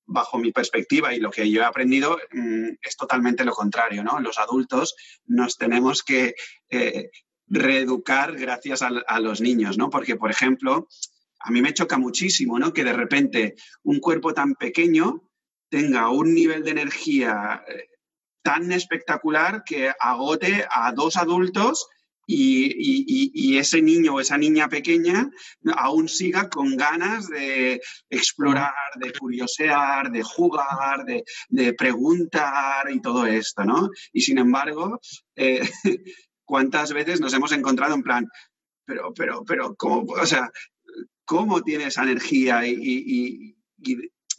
bajo 0.07 0.39
mi 0.39 0.53
perspectiva 0.53 1.15
y 1.15 1.21
lo 1.21 1.31
que 1.31 1.51
yo 1.51 1.63
he 1.63 1.65
aprendido, 1.65 2.19
mm, 2.33 2.69
es 2.83 2.97
totalmente 2.97 3.45
lo 3.45 3.53
contrario, 3.53 4.03
¿no? 4.03 4.21
Los 4.21 4.39
adultos 4.39 4.95
nos 5.27 5.57
tenemos 5.57 6.03
que 6.03 6.35
eh, 6.69 7.11
reeducar 7.47 8.37
gracias 8.37 8.83
a, 8.83 9.21
los 9.21 9.41
niños, 9.41 9.77
¿no? 9.77 9.91
Porque, 9.91 10.17
por 10.17 10.31
ejemplo, 10.31 10.89
a 11.41 11.51
mí 11.51 11.63
me 11.63 11.75
choca 11.75 11.99
muchísimo, 11.99 12.59
¿no? 12.59 12.73
Que 12.73 12.85
de 12.85 12.93
repente 12.93 13.55
un 13.83 13.99
cuerpo 13.99 14.33
tan 14.33 14.55
pequeño 14.55 15.29
tenga 15.69 16.11
un 16.11 16.35
nivel 16.35 16.65
de 16.65 16.71
energía 16.71 17.65
eh, 17.67 17.89
tan 18.43 18.71
espectacular 18.73 19.63
que 19.65 19.93
agote 19.99 20.65
a 20.71 20.93
dos 20.93 21.17
adultos 21.17 21.89
y, 22.33 23.59
ese 23.59 23.83
niño 23.83 24.15
o 24.15 24.21
esa 24.21 24.39
niña 24.39 24.69
pequeña 24.69 25.31
aún 25.75 26.09
siga 26.09 26.49
con 26.49 26.77
ganas 26.77 27.29
de 27.29 27.81
explorar, 28.09 28.73
de 28.97 29.13
curiosear, 29.13 30.11
de 30.11 30.23
jugar, 30.23 31.05
de, 31.05 31.73
preguntar 31.75 32.91
y 32.91 33.01
todo 33.01 33.27
esto, 33.27 33.65
¿no? 33.65 33.91
Y 34.13 34.23
sin 34.23 34.39
embargo, 34.39 35.01
eh, 35.37 35.61
¿cuántas 36.45 36.93
veces 36.93 37.21
nos 37.21 37.35
hemos 37.35 37.53
encontrado 37.53 37.95
en 37.95 38.03
plan, 38.03 38.27
pero, 38.85 39.13
pero, 39.15 39.45
pero, 39.45 39.75
¿cómo, 39.77 40.13
o 40.13 40.27
sea, 40.27 40.51
¿cómo 41.25 41.63
tiene 41.63 41.87
esa 41.87 42.05
energía? 42.05 42.67
Y, 42.67 43.57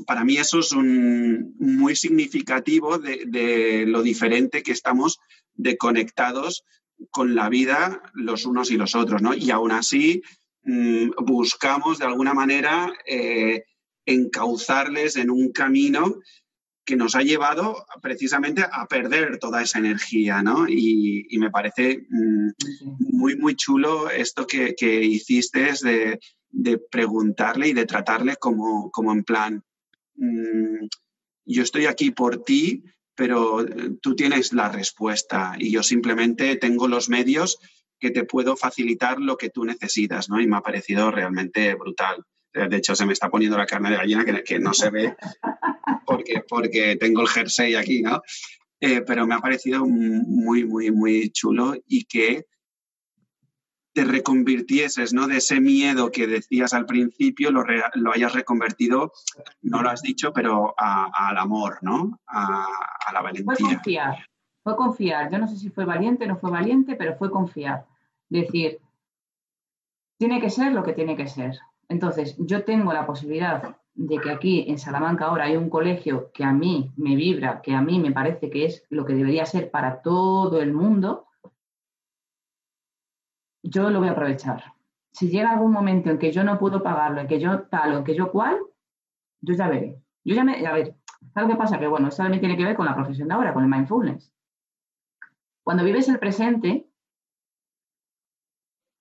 para 0.07 0.23
mí 0.23 0.37
eso 0.37 0.59
es 0.59 0.71
un, 0.71 1.53
muy 1.59 1.95
significativo 1.95 2.97
de, 2.97 3.23
de, 3.27 3.85
lo 3.85 4.01
diferente 4.01 4.63
que 4.63 4.71
estamos 4.71 5.19
de 5.53 5.77
conectados 5.77 6.63
con 7.09 7.35
la 7.35 7.49
vida 7.49 8.01
los 8.13 8.45
unos 8.45 8.71
y 8.71 8.77
los 8.77 8.95
otros, 8.95 9.21
¿no? 9.21 9.33
Y 9.33 9.51
aún 9.51 9.71
así 9.71 10.21
mm, 10.63 11.11
buscamos 11.25 11.99
de 11.99 12.05
alguna 12.05 12.33
manera 12.33 12.91
eh, 13.05 13.63
encauzarles 14.05 15.15
en 15.15 15.29
un 15.29 15.51
camino 15.51 16.19
que 16.83 16.95
nos 16.95 17.15
ha 17.15 17.21
llevado 17.21 17.85
precisamente 18.01 18.63
a 18.69 18.87
perder 18.87 19.37
toda 19.37 19.61
esa 19.61 19.79
energía, 19.79 20.41
¿no? 20.41 20.67
Y, 20.67 21.27
me 21.37 21.51
parece 21.51 22.05
mm, 22.09 22.49
muy, 22.99 23.37
muy 23.37 23.55
chulo 23.55 24.09
esto 24.09 24.45
que, 24.47 24.75
hiciste 25.03 25.73
de, 25.83 26.19
de, 26.49 26.77
preguntarle 26.77 27.69
y 27.69 27.73
de 27.73 27.85
tratarle 27.85 28.35
como, 28.35 28.91
como 28.91 29.11
en 29.11 29.23
plan, 29.23 29.63
mm, 30.15 30.87
yo 31.45 31.63
estoy 31.63 31.85
aquí 31.85 32.11
por 32.11 32.43
ti, 32.43 32.83
pero 33.15 33.61
eh, 33.61 33.91
tú 34.01 34.15
tienes 34.15 34.53
la 34.53 34.69
respuesta 34.69 35.53
y 35.57 35.71
yo 35.71 35.83
simplemente 35.83 36.55
tengo 36.55 36.87
los 36.87 37.09
medios 37.09 37.59
que 37.99 38.11
te 38.11 38.23
puedo 38.23 38.57
facilitar 38.57 39.19
lo 39.19 39.37
que 39.37 39.49
tú 39.49 39.63
necesitas, 39.63 40.29
¿no? 40.29 40.41
Y 40.41 40.47
me 40.47 40.57
ha 40.57 40.61
parecido 40.61 41.11
realmente 41.11 41.75
brutal. 41.75 42.23
Eh, 42.53 42.67
de 42.67 42.77
hecho, 42.77 42.95
se 42.95 43.05
me 43.05 43.13
está 43.13 43.29
poniendo 43.29 43.57
la 43.57 43.65
carne 43.65 43.91
de 43.91 43.97
gallina 43.97 44.25
que, 44.25 44.59
no 44.59 44.73
se 44.73 44.89
ve 44.89 45.15
porque, 46.05 46.43
porque 46.47 46.95
tengo 46.95 47.21
el 47.21 47.27
jersey 47.27 47.75
aquí, 47.75 48.01
¿no? 48.01 48.21
Eh, 48.79 49.01
pero 49.01 49.27
me 49.27 49.35
ha 49.35 49.39
parecido 49.39 49.85
muy, 49.85 50.65
muy, 50.65 50.89
muy 50.91 51.29
chulo 51.29 51.75
y 51.87 52.05
que 52.05 52.45
te 53.93 54.05
reconvirtieses, 54.05 55.13
¿no? 55.13 55.27
De 55.27 55.37
ese 55.37 55.59
miedo 55.59 56.11
que 56.11 56.27
decías 56.27 56.73
al 56.73 56.85
principio, 56.85 57.51
lo, 57.51 57.63
hayas 58.13 58.33
reconvertido, 58.33 59.11
no 59.61 59.81
lo 59.81 59.89
has 59.89 60.01
dicho, 60.01 60.31
pero 60.33 60.73
al 60.77 61.37
amor, 61.37 61.79
¿no? 61.81 62.19
A, 62.27 62.67
la 63.13 63.21
valentía. 63.21 63.55
Fue 63.55 63.75
confiar, 63.75 64.25
fue 64.63 64.75
confiar. 64.75 65.31
Yo 65.31 65.37
no 65.37 65.47
sé 65.47 65.57
si 65.57 65.69
fue 65.69 65.85
valiente 65.85 66.25
o 66.25 66.27
no 66.27 66.37
fue 66.37 66.51
valiente, 66.51 66.95
pero 66.95 67.15
fue 67.17 67.29
confiar. 67.29 67.85
Decir, 68.29 68.79
tiene 70.17 70.39
que 70.39 70.49
ser 70.49 70.71
lo 70.71 70.83
que 70.83 70.93
tiene 70.93 71.17
que 71.17 71.27
ser. 71.27 71.59
Entonces, 71.89 72.35
yo 72.39 72.63
tengo 72.63 72.93
la 72.93 73.05
posibilidad 73.05 73.75
de 73.93 74.17
que 74.19 74.31
aquí 74.31 74.65
en 74.69 74.79
Salamanca 74.79 75.25
ahora 75.25 75.45
hay 75.45 75.57
un 75.57 75.69
colegio 75.69 76.31
que 76.33 76.45
a 76.45 76.53
mí 76.53 76.91
me 76.95 77.15
vibra, 77.15 77.61
que 77.61 77.73
a 77.73 77.81
mí 77.81 77.99
me 77.99 78.13
parece 78.13 78.49
que 78.49 78.65
es 78.65 78.85
lo 78.89 79.05
que 79.05 79.13
debería 79.13 79.45
ser 79.45 79.69
para 79.69 80.01
todo 80.01 80.61
el 80.61 80.71
mundo, 80.71 81.25
yo 83.63 83.89
lo 83.89 83.99
voy 83.99 84.09
a 84.09 84.11
aprovechar. 84.11 84.73
Si 85.11 85.29
llega 85.29 85.51
algún 85.51 85.71
momento 85.71 86.09
en 86.09 86.17
que 86.17 86.31
yo 86.31 86.43
no 86.43 86.57
puedo 86.57 86.81
pagarlo, 86.83 87.21
en 87.21 87.27
que 87.27 87.39
yo 87.39 87.63
tal 87.63 87.93
o 87.93 87.97
en 87.99 88.03
que 88.03 88.15
yo 88.15 88.31
cual, 88.31 88.59
yo 89.41 89.53
ya 89.53 89.67
veré. 89.67 90.01
Yo 90.23 90.35
ya 90.35 90.43
me, 90.43 90.65
a 90.65 90.73
ver, 90.73 90.95
¿sabes 91.33 91.49
qué 91.51 91.55
pasa? 91.57 91.79
Que 91.79 91.87
bueno, 91.87 92.07
eso 92.07 92.23
también 92.23 92.39
tiene 92.39 92.57
que 92.57 92.63
ver 92.63 92.75
con 92.75 92.85
la 92.85 92.95
profesión 92.95 93.27
de 93.27 93.33
ahora, 93.33 93.53
con 93.53 93.63
el 93.63 93.69
mindfulness. 93.69 94.31
Cuando 95.63 95.83
vives 95.83 96.07
el 96.09 96.19
presente, 96.19 96.87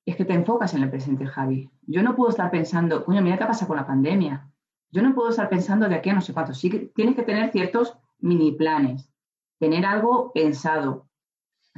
es 0.04 0.16
que 0.16 0.24
te 0.24 0.34
enfocas 0.34 0.74
en 0.74 0.82
el 0.82 0.90
presente, 0.90 1.26
Javi. 1.26 1.70
Yo 1.86 2.02
no 2.02 2.16
puedo 2.16 2.30
estar 2.30 2.50
pensando, 2.50 3.04
coño, 3.04 3.22
mira 3.22 3.38
qué 3.38 3.46
pasa 3.46 3.66
con 3.66 3.76
la 3.76 3.86
pandemia. 3.86 4.50
Yo 4.90 5.02
no 5.02 5.14
puedo 5.14 5.30
estar 5.30 5.48
pensando 5.48 5.88
de 5.88 5.94
aquí 5.94 6.10
a 6.10 6.14
no 6.14 6.20
sé 6.20 6.32
cuánto. 6.32 6.52
Sí 6.52 6.68
que 6.68 6.78
tienes 6.80 7.14
que 7.14 7.22
tener 7.22 7.52
ciertos 7.52 7.96
mini 8.18 8.52
planes, 8.52 9.12
tener 9.58 9.86
algo 9.86 10.32
pensado, 10.32 11.08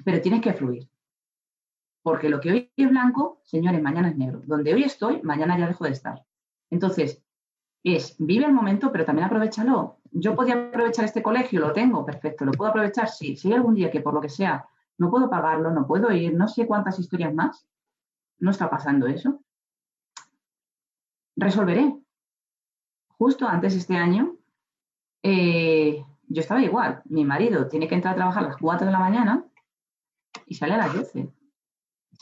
pero 0.05 0.21
tienes 0.21 0.41
que 0.41 0.55
fluir. 0.55 0.89
Porque 2.03 2.29
lo 2.29 2.41
que 2.41 2.51
hoy 2.51 2.73
es 2.77 2.91
blanco, 2.91 3.41
señores, 3.45 3.81
mañana 3.81 4.09
es 4.09 4.17
negro. 4.17 4.43
Donde 4.45 4.75
hoy 4.75 4.85
estoy, 4.85 5.23
mañana 5.23 5.59
ya 5.59 5.69
dejo 5.69 5.85
de 5.85 5.91
estar. 5.91 6.25
Entonces, 6.71 7.23
es, 7.85 8.17
vive 8.19 8.47
el 8.47 8.53
momento, 8.53 8.91
pero 8.91 9.05
también 9.05 9.27
aprovechalo. 9.27 9.99
Yo 10.11 10.35
podía 10.35 10.69
aprovechar 10.69 11.05
este 11.05 11.23
colegio, 11.23 11.61
lo 11.61 11.73
tengo, 11.73 12.05
perfecto, 12.05 12.45
lo 12.45 12.53
puedo 12.53 12.71
aprovechar. 12.71 13.09
Sí, 13.09 13.37
si 13.37 13.49
hay 13.49 13.55
algún 13.55 13.75
día 13.75 13.91
que 13.91 14.01
por 14.01 14.15
lo 14.15 14.21
que 14.21 14.29
sea 14.29 14.67
no 14.99 15.11
puedo 15.11 15.29
pagarlo, 15.29 15.71
no 15.71 15.87
puedo 15.87 16.13
ir, 16.13 16.35
no 16.35 16.49
sé 16.49 16.67
cuántas 16.67 16.99
historias 16.99 17.35
más, 17.35 17.67
no 18.39 18.51
está 18.51 18.71
pasando 18.71 19.07
eso. 19.07 19.41
Resolveré. 21.37 21.97
Justo 23.19 23.49
antes 23.49 23.73
de 23.73 23.81
este 23.81 23.97
año, 23.97 24.37
eh, 25.23 26.05
yo 26.29 26.41
estaba 26.41 26.63
igual. 26.63 27.03
Mi 27.07 27.25
marido 27.25 27.69
tiene 27.69 27.89
que 27.89 27.95
entrar 27.95 28.15
a 28.15 28.17
trabajar 28.17 28.45
a 28.45 28.49
las 28.49 28.57
4 28.59 28.87
de 28.87 28.93
la 28.93 28.99
mañana 28.99 29.45
y 30.47 30.55
sale 30.55 30.75
a 30.75 30.79
las 30.79 30.95
12. 30.95 31.29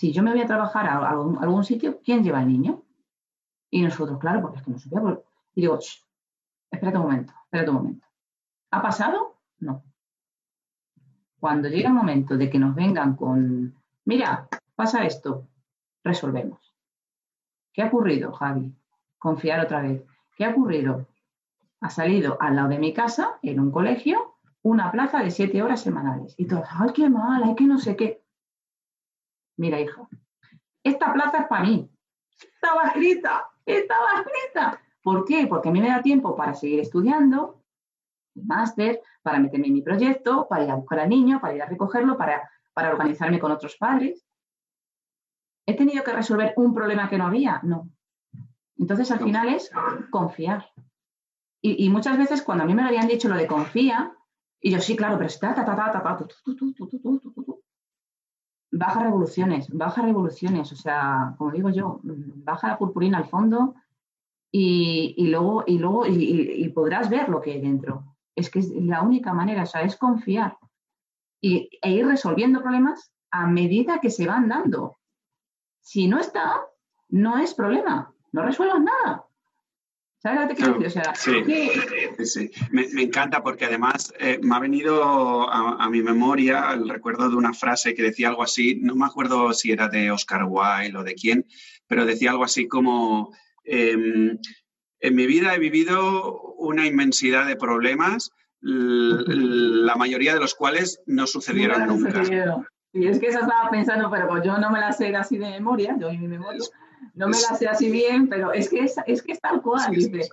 Si 0.01 0.13
yo 0.13 0.23
me 0.23 0.31
voy 0.31 0.41
a 0.41 0.47
trabajar 0.47 0.89
a 0.89 1.11
algún, 1.11 1.63
sitio, 1.63 2.01
¿quién 2.03 2.25
lleva 2.25 2.39
al 2.39 2.49
niño? 2.49 2.83
Y 3.69 3.83
nosotros, 3.83 4.19
claro, 4.19 4.41
porque 4.41 4.57
es 4.57 4.65
que 4.65 4.71
no 4.71 4.79
sabía. 4.79 5.21
Y 5.55 5.61
digo, 5.61 5.79
espérate 6.71 6.97
un 6.97 7.03
momento, 7.03 7.35
espérate 7.45 7.69
un 7.69 7.77
momento. 7.77 8.07
¿Ha 8.71 8.81
pasado? 8.81 9.37
No. 9.59 9.85
Cuando 11.39 11.69
llega 11.69 11.91
el 11.91 11.95
momento 11.95 12.39
de 12.39 12.49
que 12.49 12.59
nos 12.59 12.75
vengan 12.75 13.15
con, 13.15 13.75
mira, 14.07 14.49
pasa 14.75 15.05
esto, 15.05 15.47
resolvemos. 16.03 16.75
¿Qué 17.71 17.83
ha 17.83 17.89
ocurrido, 17.89 18.33
Javi? 18.33 18.75
Confiar 19.19 19.61
otra 19.61 19.83
vez. 19.83 20.03
¿Qué 20.35 20.47
ha 20.47 20.51
ocurrido? 20.53 21.09
Ha 21.83 21.91
salido 21.91 22.39
al 22.41 22.57
lado 22.57 22.69
de 22.69 22.79
mi 22.79 22.95
casa, 22.95 23.39
en 23.43 23.61
un 23.61 23.71
colegio, 23.71 24.37
una 24.63 24.91
plaza 24.93 25.23
de 25.23 25.31
siete 25.31 25.63
horas 25.63 25.83
semanales. 25.83 26.35
Y 26.39 26.47
todos, 26.47 26.67
ay, 26.71 26.89
qué 26.95 27.11
mal, 27.11 27.43
ay, 27.45 27.55
que 27.55 27.65
no 27.65 27.79
sé 27.79 27.97
qué. 27.97 28.20
Mira, 29.61 29.79
hija, 29.79 30.09
esta 30.83 31.13
plaza 31.13 31.41
es 31.41 31.47
para 31.47 31.65
mí. 31.65 31.87
Estaba 32.55 32.85
escrita, 32.85 33.47
estaba 33.67 34.09
escrita. 34.17 34.81
¿Por 35.03 35.27
qué? 35.27 35.47
Porque 35.47 35.69
a 35.69 35.73
mí 35.73 35.83
me 35.83 35.91
da 35.91 36.01
tiempo 36.01 36.35
para 36.35 36.55
seguir 36.55 36.81
estudiando, 36.81 37.63
máster, 38.35 39.03
para 39.21 39.39
meterme 39.39 39.67
en 39.67 39.75
mi 39.75 39.83
proyecto, 39.83 40.49
para 40.49 40.65
ir 40.65 40.71
a 40.71 40.77
buscar 40.77 41.01
al 41.01 41.11
niño, 41.11 41.43
para 41.43 41.55
ir 41.55 41.61
a 41.61 41.67
recogerlo, 41.67 42.17
para, 42.17 42.51
para 42.73 42.89
organizarme 42.89 43.39
con 43.39 43.53
otros 43.53 43.77
padres. 43.77 44.27
¿He 45.67 45.77
tenido 45.77 46.03
que 46.05 46.15
resolver 46.15 46.55
un 46.57 46.73
problema 46.73 47.11
que 47.11 47.19
no 47.19 47.27
había? 47.27 47.61
No. 47.63 47.91
Entonces, 48.79 49.11
al 49.11 49.21
final 49.21 49.51
es 49.51 49.71
confiar. 50.09 50.73
Y, 51.61 51.91
muchas 51.91 52.17
veces 52.17 52.41
cuando 52.41 52.65
a 52.65 52.67
mí 52.67 52.75
me 52.75 52.83
habían 52.83 53.09
dicho 53.09 53.29
lo 53.29 53.37
de 53.37 53.47
confía, 53.47 54.17
y 54.59 54.71
yo 54.71 54.81
sí, 54.81 54.97
claro, 54.97 55.19
pero 55.19 55.27
está, 55.27 55.55
ta, 55.55 55.67
ta, 55.67 55.77
ta, 55.77 55.93
ta, 55.93 56.17
ta, 56.17 56.27
baja 58.71 59.03
revoluciones, 59.03 59.69
baja 59.71 60.03
revoluciones, 60.03 60.73
o 60.73 60.77
sea, 60.77 61.35
como 61.39 61.51
digo 61.51 61.71
yo, 61.71 62.01
baja 62.03 62.69
la 62.69 62.79
purpurina 62.79 63.19
al 63.19 63.27
fondo 63.27 63.75
y, 64.53 65.27
luego, 65.29 65.65
y, 65.67 65.79
luego 65.79 66.07
y, 66.07 66.69
podrás 66.71 67.09
ver 67.09 67.29
lo 67.29 67.41
que 67.41 67.53
hay 67.53 67.61
dentro. 67.61 68.17
Es 68.35 68.51
que 68.51 68.61
es 68.61 68.71
la 68.71 69.03
única 69.03 69.33
manera, 69.33 69.65
o 69.65 69.67
sea, 69.67 69.83
es 69.83 69.97
confiar 69.97 70.57
y, 71.41 71.69
e 71.83 71.93
ir 71.93 72.07
resolviendo 72.07 72.63
problemas 72.63 73.13
a 73.31 73.47
medida 73.47 74.01
que 74.01 74.11
se 74.11 74.27
van 74.27 74.49
dando. 74.49 74.99
Si 75.81 76.09
no 76.09 76.19
está, 76.19 76.61
no 77.09 77.39
es 77.39 77.55
problema 77.55 78.15
no 78.33 78.43
resuelvas 78.43 78.81
nada. 78.81 79.25
¿Sabes 80.23 80.41
lo 80.43 80.49
que 80.49 80.55
te 80.55 80.63
quiero 80.63 80.79
decir? 80.79 81.03
sí, 81.15 82.25
sí, 82.27 82.51
Me, 82.71 83.03
encanta 83.03 83.43
porque 83.43 83.65
además 83.65 84.13
eh, 84.19 84.39
me 84.43 84.55
ha 84.55 84.59
venido 84.59 85.51
a, 85.51 85.89
mi 85.89 86.03
memoria 86.03 86.73
el 86.75 86.91
recuerdo 86.91 87.31
de 87.31 87.37
una 87.37 87.55
frase 87.55 87.95
que 87.95 88.03
decía 88.03 88.29
algo 88.29 88.43
así, 88.43 88.79
no 88.83 88.95
me 88.95 89.07
acuerdo 89.07 89.55
si 89.55 89.73
era 89.73 89.89
de 89.89 90.11
Oscar 90.11 90.45
Wilde 90.47 90.99
o 90.99 91.05
de 91.05 91.15
quién, 91.15 91.47
pero 91.87 92.05
decía 92.05 92.33
algo 92.33 92.45
así 92.45 92.69
como, 92.69 93.35
em, 93.65 94.37
en 95.01 95.15
mi 95.15 95.27
vida 95.27 95.55
he 95.55 95.59
vivido 95.59 96.39
una 96.59 96.87
inmensidad 96.87 97.47
de 97.47 97.57
problemas, 97.57 98.31
la 98.61 99.97
mayoría 99.97 100.35
de 100.35 100.41
los 100.41 100.55
cuales 100.55 101.01
no 101.07 101.27
sucedieron 101.27 101.87
nunca. 101.87 102.23
Y 102.93 103.07
es 103.07 103.19
que 103.21 103.29
eso 103.29 103.41
estaba 103.41 103.71
pensando, 103.71 104.11
pero 104.11 104.43
yo 104.45 104.59
no 104.59 104.71
me 104.71 104.81
la 104.81 104.93
sé 104.93 105.17
así 105.17 105.39
de 105.39 105.49
memoria, 105.49 105.97
yo 105.99 106.13
y 106.13 106.19
mi 106.19 106.29
memoria 106.29 106.61
no 107.15 107.29
me 107.29 107.41
la 107.41 107.57
sé 107.57 107.69
así 107.69 107.91
bien, 107.91 108.29
pero 108.29 108.53
es 108.53 108.69
que 108.69 108.81
es, 108.81 108.97
es, 109.07 109.23
que 109.23 109.33
es 109.33 109.41
tal 109.41 109.63
cual, 109.63 109.91
dice. 109.93 110.29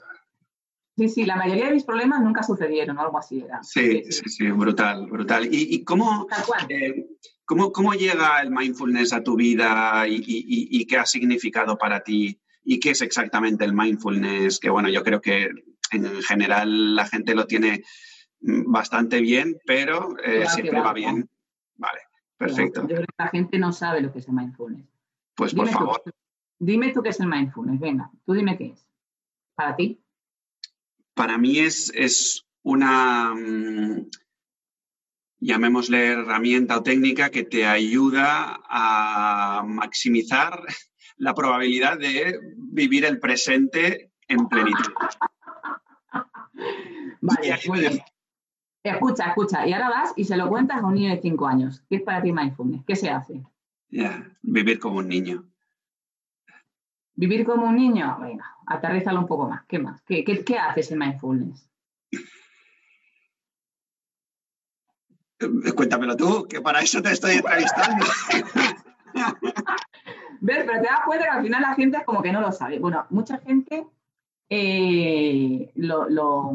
Sí, 0.98 1.10
sí, 1.10 1.26
la 1.26 1.36
mayoría 1.36 1.68
de 1.68 1.74
mis 1.74 1.84
problemas 1.84 2.22
nunca 2.22 2.42
sucedieron, 2.42 2.98
algo 2.98 3.20
así 3.20 3.42
era. 3.42 3.62
Sí, 3.62 4.04
sí, 4.10 4.30
sí, 4.30 4.50
brutal, 4.50 5.06
brutal. 5.06 5.46
¿Y, 5.46 5.76
y 5.76 5.84
cómo, 5.84 6.28
eh, 6.70 7.06
cómo, 7.46 7.72
cómo, 7.72 7.94
llega 7.94 8.42
el 8.42 8.50
mindfulness 8.50 9.14
a 9.14 9.22
tu 9.22 9.36
vida 9.36 10.08
y, 10.08 10.24
y, 10.26 10.86
qué 10.88 10.98
ha 10.98 11.06
significado 11.06 11.78
para 11.78 12.02
ti? 12.02 12.42
¿Y 12.64 12.80
qué 12.80 12.92
es 12.92 13.02
exactamente 13.04 13.64
el 13.64 13.74
mindfulness? 13.74 14.60
Que 14.60 14.72
bueno, 14.72 14.90
yo 14.90 15.04
creo 15.04 15.22
que 15.22 15.52
en 15.92 16.22
general 16.24 16.96
la 16.96 17.06
gente 17.06 17.36
lo 17.36 17.46
tiene 17.46 17.84
mm, 18.42 18.72
bastante 18.72 19.22
bien, 19.22 19.60
pero 19.68 20.16
eh, 20.24 20.48
siempre 20.48 20.82
va, 20.82 20.94
bien. 20.94 21.30
Vale, 21.76 22.00
perfecto. 22.38 22.82
Yo 22.82 22.88
creo 22.88 23.02
que 23.02 23.14
la 23.20 23.28
gente 23.28 23.60
no 23.60 23.72
sabe 23.72 24.02
lo 24.02 24.12
que 24.12 24.18
es 24.18 24.28
el 24.28 24.34
mindfulness. 24.34 24.88
Pues 25.36 25.54
por 25.54 25.70
favor. 25.70 26.02
Dime 26.60 26.92
tú 26.92 27.04
qué 27.04 27.10
es 27.10 27.20
el 27.20 27.28
mindfulness, 27.28 27.80
venga, 27.80 28.12
tú 28.26 28.34
dime 28.34 28.58
qué 28.58 28.68
es. 28.68 28.88
Para 29.56 29.76
ti. 29.76 30.02
Para 31.14 31.38
mí 31.38 31.60
es, 31.60 31.92
es 31.96 32.46
una, 32.64 33.34
mm, 33.34 34.10
llamémosle 35.40 36.08
herramienta 36.14 36.78
o 36.78 36.84
técnica 36.84 37.30
que 37.30 37.44
te 37.44 37.66
ayuda 37.66 38.60
a 38.68 39.64
maximizar 39.66 40.62
la 41.18 41.34
probabilidad 41.34 41.98
de 41.98 42.40
vivir 42.58 43.06
el 43.06 43.20
presente 43.20 44.12
en 44.28 44.48
plenitud. 44.48 44.94
vale, 47.22 47.60
muy 47.68 47.80
bien. 47.80 48.02
Escucha, 48.84 49.28
escucha. 49.28 49.68
Y 49.68 49.74
ahora 49.74 49.90
vas 49.90 50.14
y 50.16 50.24
se 50.24 50.38
lo 50.38 50.50
cuentas 50.50 50.82
a 50.82 50.86
un 50.86 50.96
niño 50.96 51.14
de 51.14 51.22
5 51.22 51.48
años. 51.48 51.84
¿Qué 51.90 51.98
es 51.98 52.02
para 52.04 52.22
ti 52.22 52.32
mindfulness? 52.32 52.84
¿Qué 52.86 52.96
se 52.96 53.10
hace? 53.10 53.44
vivir 54.42 54.80
como 54.80 54.98
un 54.98 55.08
niño. 55.08 55.46
Vivir 57.18 57.46
como 57.46 57.66
un 57.66 57.76
niño, 57.76 58.16
venga, 58.22 58.46
aterrízalo 58.68 59.20
un 59.20 59.26
poco 59.26 59.50
más. 59.50 59.66
¿Qué 59.66 59.80
más? 59.80 60.04
¿Qué, 60.04 60.24
qué, 60.24 60.44
qué 60.46 60.60
haces 60.60 60.92
en 60.92 61.00
mindfulness? 61.00 61.68
Eh, 65.40 65.72
cuéntamelo 65.76 66.16
tú, 66.16 66.48
que 66.48 66.62
para 66.62 66.80
eso 66.82 67.02
te 67.02 67.12
estoy 67.12 67.38
entrevistando. 67.38 68.06
¿Ves? 70.42 70.64
Pero 70.64 70.82
te 70.82 70.88
das 70.88 71.02
cuenta 71.08 71.26
que 71.26 71.32
al 71.32 71.42
final 71.42 71.62
la 71.64 71.74
gente 71.74 71.98
es 71.98 72.04
como 72.06 72.22
que 72.22 72.32
no 72.32 72.40
lo 72.40 72.52
sabe. 72.52 72.78
Bueno, 72.78 73.08
mucha 73.10 73.40
gente 73.40 73.88
eh, 74.48 75.72
lo, 75.74 76.08
lo, 76.08 76.54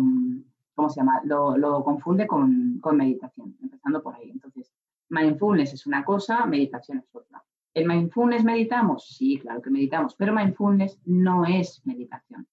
¿cómo 0.76 0.88
se 0.88 1.00
llama? 1.00 1.22
Lo, 1.24 1.56
lo 1.58 1.82
confunde 1.82 2.28
con, 2.28 2.78
con, 2.80 2.96
meditación, 2.96 3.56
empezando 3.60 4.00
por 4.00 4.14
ahí. 4.14 4.30
Entonces, 4.30 4.72
mindfulness 5.08 5.72
es 5.72 5.86
una 5.88 6.04
cosa, 6.04 6.46
meditación 6.46 6.98
es 6.98 7.08
otra. 7.12 7.42
¿El 7.74 7.86
mindfulness 7.86 8.44
meditamos? 8.44 9.08
Sí, 9.16 9.38
claro 9.38 9.62
que 9.62 9.70
meditamos, 9.70 10.14
pero 10.14 10.34
mindfulness 10.34 11.00
no 11.06 11.46
es 11.46 11.80
meditación. 11.86 12.46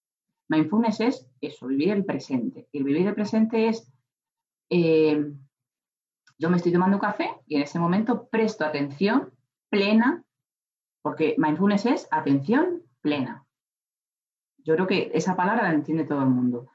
Mindfulness 0.48 1.02
es 1.02 1.30
eso, 1.42 1.68
vivir 1.68 1.90
el 1.92 2.06
presente. 2.06 2.68
Y 2.72 2.84
vivir 2.84 3.08
el 3.08 3.14
presente 3.14 3.68
es, 3.68 3.92
eh, 4.70 5.32
yo 6.38 6.50
me 6.50 6.58
estoy 6.58 6.72
tomando 6.72 6.98
un 6.98 7.02
café 7.02 7.36
y 7.48 7.56
en 7.58 7.64
ese 7.64 7.80
momento 7.80 8.30
presto 8.30 8.64
atención 8.64 9.34
plena, 9.70 10.24
porque 11.02 11.36
mindfulness 11.38 11.86
es 11.86 12.08
atención 12.12 12.84
plena. 13.02 13.46
Yo 14.60 14.76
creo 14.76 14.88
que 14.88 15.12
esa 15.14 15.36
palabra 15.36 15.64
la 15.64 15.74
entiende 15.74 16.06
todo 16.06 16.22
el 16.22 16.30
mundo. 16.30 16.70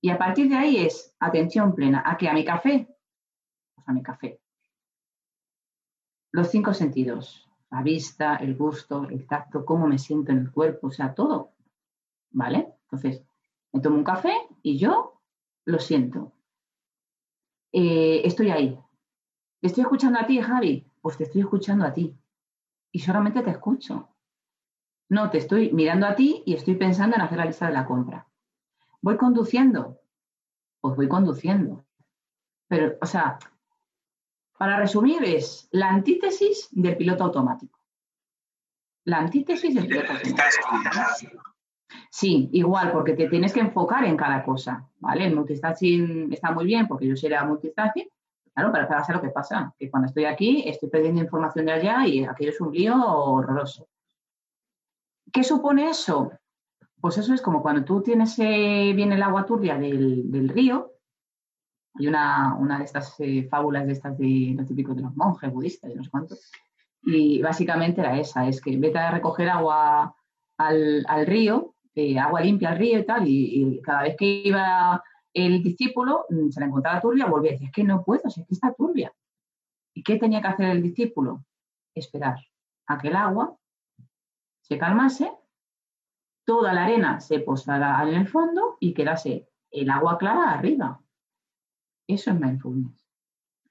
Y 0.00 0.10
a 0.10 0.18
partir 0.18 0.48
de 0.48 0.56
ahí 0.56 0.76
es 0.78 1.16
atención 1.18 1.74
plena. 1.74 2.02
¿A 2.06 2.16
qué? 2.16 2.28
¿A 2.28 2.32
mi 2.32 2.44
café? 2.44 2.88
Pues 3.74 3.88
a 3.88 3.92
mi 3.92 4.02
café. 4.02 4.40
Los 6.30 6.50
cinco 6.50 6.72
sentidos 6.72 7.47
la 7.70 7.82
vista, 7.82 8.36
el 8.36 8.56
gusto, 8.56 9.04
el 9.08 9.26
tacto, 9.26 9.64
cómo 9.64 9.86
me 9.86 9.98
siento 9.98 10.32
en 10.32 10.38
el 10.38 10.50
cuerpo, 10.50 10.88
o 10.88 10.90
sea, 10.90 11.14
todo. 11.14 11.52
¿Vale? 12.30 12.74
Entonces, 12.84 13.24
me 13.72 13.80
tomo 13.80 13.96
un 13.96 14.04
café 14.04 14.32
y 14.62 14.78
yo 14.78 15.20
lo 15.64 15.78
siento. 15.78 16.32
Eh, 17.72 18.22
estoy 18.24 18.50
ahí. 18.50 18.78
¿Te 19.60 19.66
estoy 19.66 19.82
escuchando 19.82 20.18
a 20.18 20.26
ti, 20.26 20.40
Javi? 20.40 20.90
Pues 21.02 21.16
te 21.16 21.24
estoy 21.24 21.42
escuchando 21.42 21.84
a 21.84 21.92
ti. 21.92 22.16
Y 22.92 23.00
solamente 23.00 23.42
te 23.42 23.50
escucho. 23.50 24.08
No, 25.10 25.30
te 25.30 25.38
estoy 25.38 25.72
mirando 25.72 26.06
a 26.06 26.14
ti 26.14 26.42
y 26.46 26.54
estoy 26.54 26.76
pensando 26.76 27.16
en 27.16 27.22
hacer 27.22 27.38
la 27.38 27.44
lista 27.44 27.66
de 27.66 27.72
la 27.72 27.86
compra. 27.86 28.28
¿Voy 29.00 29.16
conduciendo? 29.16 30.00
Pues 30.80 30.96
voy 30.96 31.08
conduciendo. 31.08 31.84
Pero, 32.68 32.96
o 33.00 33.06
sea, 33.06 33.38
para 34.58 34.76
resumir, 34.76 35.22
es 35.24 35.68
la 35.70 35.88
antítesis 35.88 36.68
del 36.72 36.96
piloto 36.96 37.24
automático. 37.24 37.78
La 39.04 39.18
antítesis 39.18 39.74
del 39.74 39.86
piloto 39.86 40.12
automático. 40.12 41.42
Sí, 42.10 42.48
igual, 42.52 42.90
porque 42.92 43.14
te 43.14 43.28
tienes 43.28 43.52
que 43.52 43.60
enfocar 43.60 44.04
en 44.04 44.16
cada 44.16 44.42
cosa, 44.42 44.86
¿vale? 44.98 45.26
El 45.26 45.36
multitasking 45.36 46.32
está 46.32 46.50
muy 46.50 46.66
bien 46.66 46.88
porque 46.88 47.06
yo 47.06 47.16
seré 47.16 47.40
multitasking, 47.44 48.08
claro, 48.52 48.72
pero 48.72 48.88
para 48.88 49.00
hacer 49.00 49.16
lo 49.16 49.22
que 49.22 49.30
pasa, 49.30 49.74
que 49.78 49.90
cuando 49.90 50.08
estoy 50.08 50.24
aquí 50.24 50.64
estoy 50.66 50.88
perdiendo 50.88 51.22
información 51.22 51.66
de 51.66 51.72
allá 51.72 52.06
y 52.06 52.24
aquello 52.24 52.50
es 52.50 52.60
un 52.60 52.72
lío 52.72 52.94
horroroso. 52.96 53.88
¿Qué 55.32 55.44
supone 55.44 55.90
eso? 55.90 56.32
Pues 57.00 57.16
eso 57.18 57.32
es 57.32 57.42
como 57.42 57.62
cuando 57.62 57.84
tú 57.84 58.02
tienes 58.02 58.38
eh, 58.38 58.92
bien 58.94 59.12
el 59.12 59.22
agua 59.22 59.46
turbia 59.46 59.78
del, 59.78 60.30
del 60.30 60.48
río 60.48 60.97
hay 61.98 62.06
una, 62.06 62.54
una 62.56 62.78
de 62.78 62.84
estas 62.84 63.14
eh, 63.20 63.46
fábulas 63.50 63.86
de 63.86 63.92
estas 63.92 64.16
de 64.18 64.64
típico 64.66 64.94
de 64.94 65.02
los 65.02 65.16
monjes 65.16 65.52
budistas 65.52 65.90
y 65.90 65.94
no 65.94 66.04
sé 66.04 66.10
cuánto. 66.10 66.36
Y 67.02 67.40
básicamente 67.42 68.00
era 68.00 68.18
esa, 68.18 68.46
es 68.48 68.60
que 68.60 68.76
vete 68.76 68.98
a 68.98 69.10
recoger 69.10 69.48
agua 69.48 70.14
al, 70.58 71.04
al 71.08 71.26
río, 71.26 71.74
eh, 71.94 72.18
agua 72.18 72.40
limpia 72.40 72.70
al 72.70 72.78
río 72.78 72.98
y 72.98 73.04
tal, 73.04 73.24
y, 73.26 73.80
cada 73.82 74.02
vez 74.02 74.16
que 74.16 74.24
iba 74.24 75.02
el 75.32 75.62
discípulo 75.62 76.26
mm, 76.28 76.50
se 76.50 76.60
la 76.60 76.66
encontraba 76.66 77.00
turbia, 77.00 77.26
volvía 77.26 77.50
y 77.50 77.54
decía, 77.54 77.68
es 77.68 77.72
que 77.72 77.84
no 77.84 78.04
puedo, 78.04 78.28
si 78.28 78.40
es 78.40 78.46
que 78.46 78.54
está 78.54 78.72
turbia. 78.74 79.12
¿Y 79.94 80.02
qué 80.02 80.16
tenía 80.18 80.40
que 80.40 80.48
hacer 80.48 80.70
el 80.70 80.82
discípulo? 80.82 81.44
Esperar 81.94 82.38
a 82.86 82.98
que 82.98 83.08
el 83.08 83.16
agua 83.16 83.56
se 84.62 84.78
calmase, 84.78 85.32
toda 86.44 86.72
la 86.72 86.84
arena 86.84 87.20
se 87.20 87.40
posara 87.40 88.02
en 88.02 88.14
el 88.14 88.28
fondo 88.28 88.76
y 88.80 88.94
quedase 88.94 89.48
el 89.70 89.90
agua 89.90 90.18
clara 90.18 90.52
arriba. 90.52 91.00
Eso 92.08 92.30
es 92.30 92.40
mindfulness. 92.40 93.06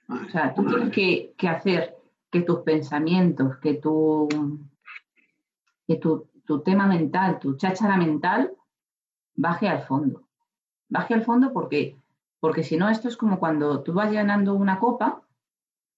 O 0.08 0.30
sea, 0.30 0.54
tú 0.54 0.66
tienes 0.66 0.92
que, 0.92 1.48
hacer 1.50 1.98
que 2.32 2.42
tus 2.42 2.60
pensamientos, 2.60 3.58
que 3.58 3.74
tu, 3.74 4.30
que 5.86 5.96
tu, 5.98 6.30
tu 6.46 6.62
tema 6.62 6.88
mental, 6.88 7.40
tu 7.40 7.58
cháchara 7.58 7.98
mental, 7.98 8.54
baje 9.36 9.68
al 9.68 9.82
fondo. 9.82 10.30
Baje 10.88 11.16
al 11.16 11.24
fondo 11.26 11.52
porque, 11.52 12.00
porque 12.40 12.64
si 12.64 12.78
no, 12.78 12.90
esto 12.90 13.08
es 13.10 13.18
como 13.18 13.40
cuando 13.40 13.82
tú 13.82 13.94
vas 13.94 14.12
llenando 14.12 14.54
una 14.54 14.80
copa 14.80 15.24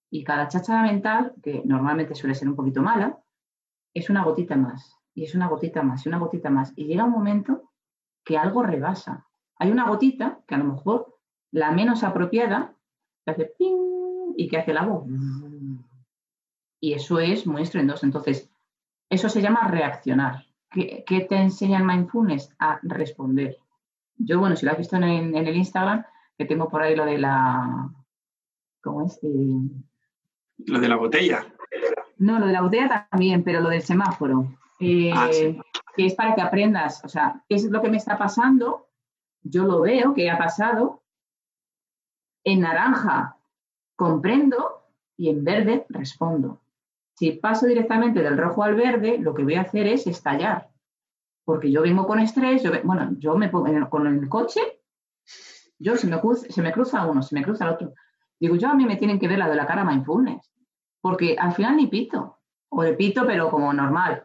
y 0.10 0.24
cada 0.24 0.48
cháchara 0.48 0.82
mental, 0.82 1.34
que 1.44 1.62
normalmente 1.66 2.16
suele 2.16 2.36
ser 2.36 2.48
un 2.48 2.56
poquito 2.56 2.82
mala, 2.82 3.20
es 3.94 4.10
una 4.10 4.24
gotita 4.24 4.56
más, 4.56 4.98
y 5.14 5.26
es 5.26 5.36
una 5.36 5.48
gotita 5.48 5.84
más, 5.84 6.06
y 6.06 6.10
una 6.10 6.20
gotita 6.20 6.50
más. 6.50 6.74
Y 6.76 6.86
llega 6.86 7.04
un 7.04 7.12
momento 7.12 7.70
que 8.24 8.38
algo 8.38 8.64
rebasa. 8.64 9.28
Hay 9.58 9.72
una 9.72 9.88
gotita 9.88 10.40
que 10.48 10.56
a 10.56 10.58
lo 10.58 10.64
mejor 10.64 11.19
la 11.52 11.72
menos 11.72 12.04
apropiada, 12.04 12.74
que 13.26 13.32
hace 13.32 13.46
ping 13.46 14.34
y 14.38 14.48
que 14.48 14.58
hace 14.58 14.74
la 14.74 14.86
voz. 14.86 15.06
Y 16.80 16.94
eso 16.94 17.20
es 17.20 17.46
muy 17.46 17.64
estrendoso. 17.64 18.06
Entonces, 18.06 18.50
eso 19.10 19.30
se 19.30 19.42
llama 19.42 19.68
reaccionar. 19.68 20.46
¿Qué, 20.72 21.26
te 21.28 21.36
enseña 21.36 21.80
el 21.80 21.86
mindfulness? 21.86 22.56
A 22.60 22.80
responder. 22.84 23.58
Yo, 24.18 24.40
bueno, 24.40 24.56
si 24.56 24.66
lo 24.66 24.72
has 24.72 24.78
visto 24.78 24.96
en, 24.98 25.36
el 25.36 25.56
Instagram, 25.56 26.06
que 26.38 26.46
tengo 26.46 26.70
por 26.70 26.82
ahí 26.82 26.96
lo 26.96 27.06
de 27.06 27.18
la... 27.18 27.90
¿Cómo 28.82 29.06
es? 29.06 29.20
Eh, 29.24 29.60
lo 30.68 30.80
de 30.80 30.88
la 30.88 30.96
botella. 30.96 31.46
No, 32.18 32.40
lo 32.40 32.48
de 32.48 32.54
la 32.54 32.62
botella 32.62 33.08
también, 33.10 33.44
pero 33.44 33.62
lo 33.62 33.70
del 33.70 33.82
semáforo. 33.82 34.58
Eh, 34.80 35.12
ah, 35.14 35.30
que 35.96 36.06
es 36.06 36.16
para 36.16 36.36
que 36.36 36.42
aprendas, 36.42 37.04
o 37.04 37.10
sea, 37.10 37.44
¿qué 37.50 37.56
es 37.56 37.66
lo 37.66 37.82
que 37.82 37.90
me 37.90 37.98
está 37.98 38.18
pasando? 38.18 38.88
Yo 39.42 39.66
lo 39.66 39.82
veo 39.82 40.14
que 40.14 40.30
ha 40.30 40.38
pasado. 40.38 41.04
En 42.44 42.62
naranja 42.62 43.38
comprendo 43.96 44.84
y 45.18 45.30
en 45.30 45.44
verde 45.44 45.86
respondo. 45.90 46.62
Si 47.16 47.32
paso 47.32 47.66
directamente 47.66 48.22
del 48.22 48.38
rojo 48.38 48.64
al 48.64 48.76
verde, 48.76 49.18
lo 49.18 49.34
que 49.34 49.44
voy 49.44 49.56
a 49.56 49.62
hacer 49.62 49.88
es 49.88 50.08
estallar. 50.08 50.70
Porque 51.44 51.70
yo 51.70 51.82
vengo 51.82 52.08
con 52.08 52.20
estrés, 52.20 52.64
yo, 52.64 52.72
bueno, 52.84 53.12
yo 53.18 53.36
me 53.36 53.50
pongo 53.50 53.90
con 53.90 54.08
el 54.08 54.30
coche, 54.30 54.62
yo 55.78 55.98
se 55.98 56.08
me, 56.08 56.22
cruza, 56.72 57.06
uno, 57.06 57.22
se 57.22 57.36
me 57.36 57.44
cruza 57.44 57.66
el 57.66 57.74
otro. 57.74 57.94
Digo, 58.40 58.56
yo 58.56 58.70
a 58.70 58.76
mí 58.76 58.86
me 58.86 58.96
tienen 58.96 59.20
que 59.20 59.28
ver 59.28 59.38
la 59.38 59.50
de 59.50 59.56
la 59.56 59.68
cara 59.68 59.84
mindfulness, 59.84 60.50
porque 61.02 61.36
al 61.38 61.54
final 61.54 61.76
ni 61.76 61.88
pito, 61.88 62.40
o 62.70 62.84
de 62.84 62.94
pito, 62.94 63.26
pero 63.26 63.50
como 63.50 63.74
normal. 63.74 64.24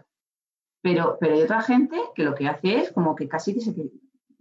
Pero, 0.83 1.17
pero 1.19 1.35
hay 1.35 1.43
otra 1.43 1.63
gente 1.63 2.01
que 2.15 2.23
lo 2.23 2.35
que 2.35 2.47
hace 2.47 2.79
es 2.79 2.93
como 2.93 3.17
que 3.17 3.27
casi 3.27 3.55
que 3.55 3.61
se 3.61 3.75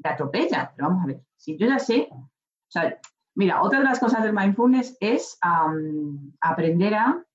atropella. 0.03 0.73
Pero 0.75 0.89
vamos 0.89 1.03
a 1.03 1.07
ver, 1.07 1.21
si 1.37 1.57
yo 1.57 1.67
ya 1.67 1.79
sé, 1.79 2.09
o 2.11 2.29
sea, 2.67 2.99
mira, 3.35 3.61
otra 3.61 3.79
de 3.79 3.85
las 3.85 3.99
cosas 3.99 4.23
del 4.23 4.33
mindfulness 4.33 4.97
es 4.99 5.37
aprender 6.41 6.95
a 6.95 7.25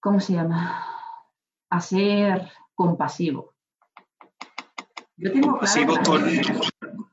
¿cómo 0.00 0.20
se 0.20 0.34
llama? 0.34 0.84
A 1.70 1.80
ser 1.80 2.50
compasivo. 2.74 3.54
Yo 5.16 5.32
tengo 5.32 5.50
compasivo 5.52 5.94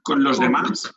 con, 0.03 0.23
los 0.23 0.39
demás. 0.39 0.93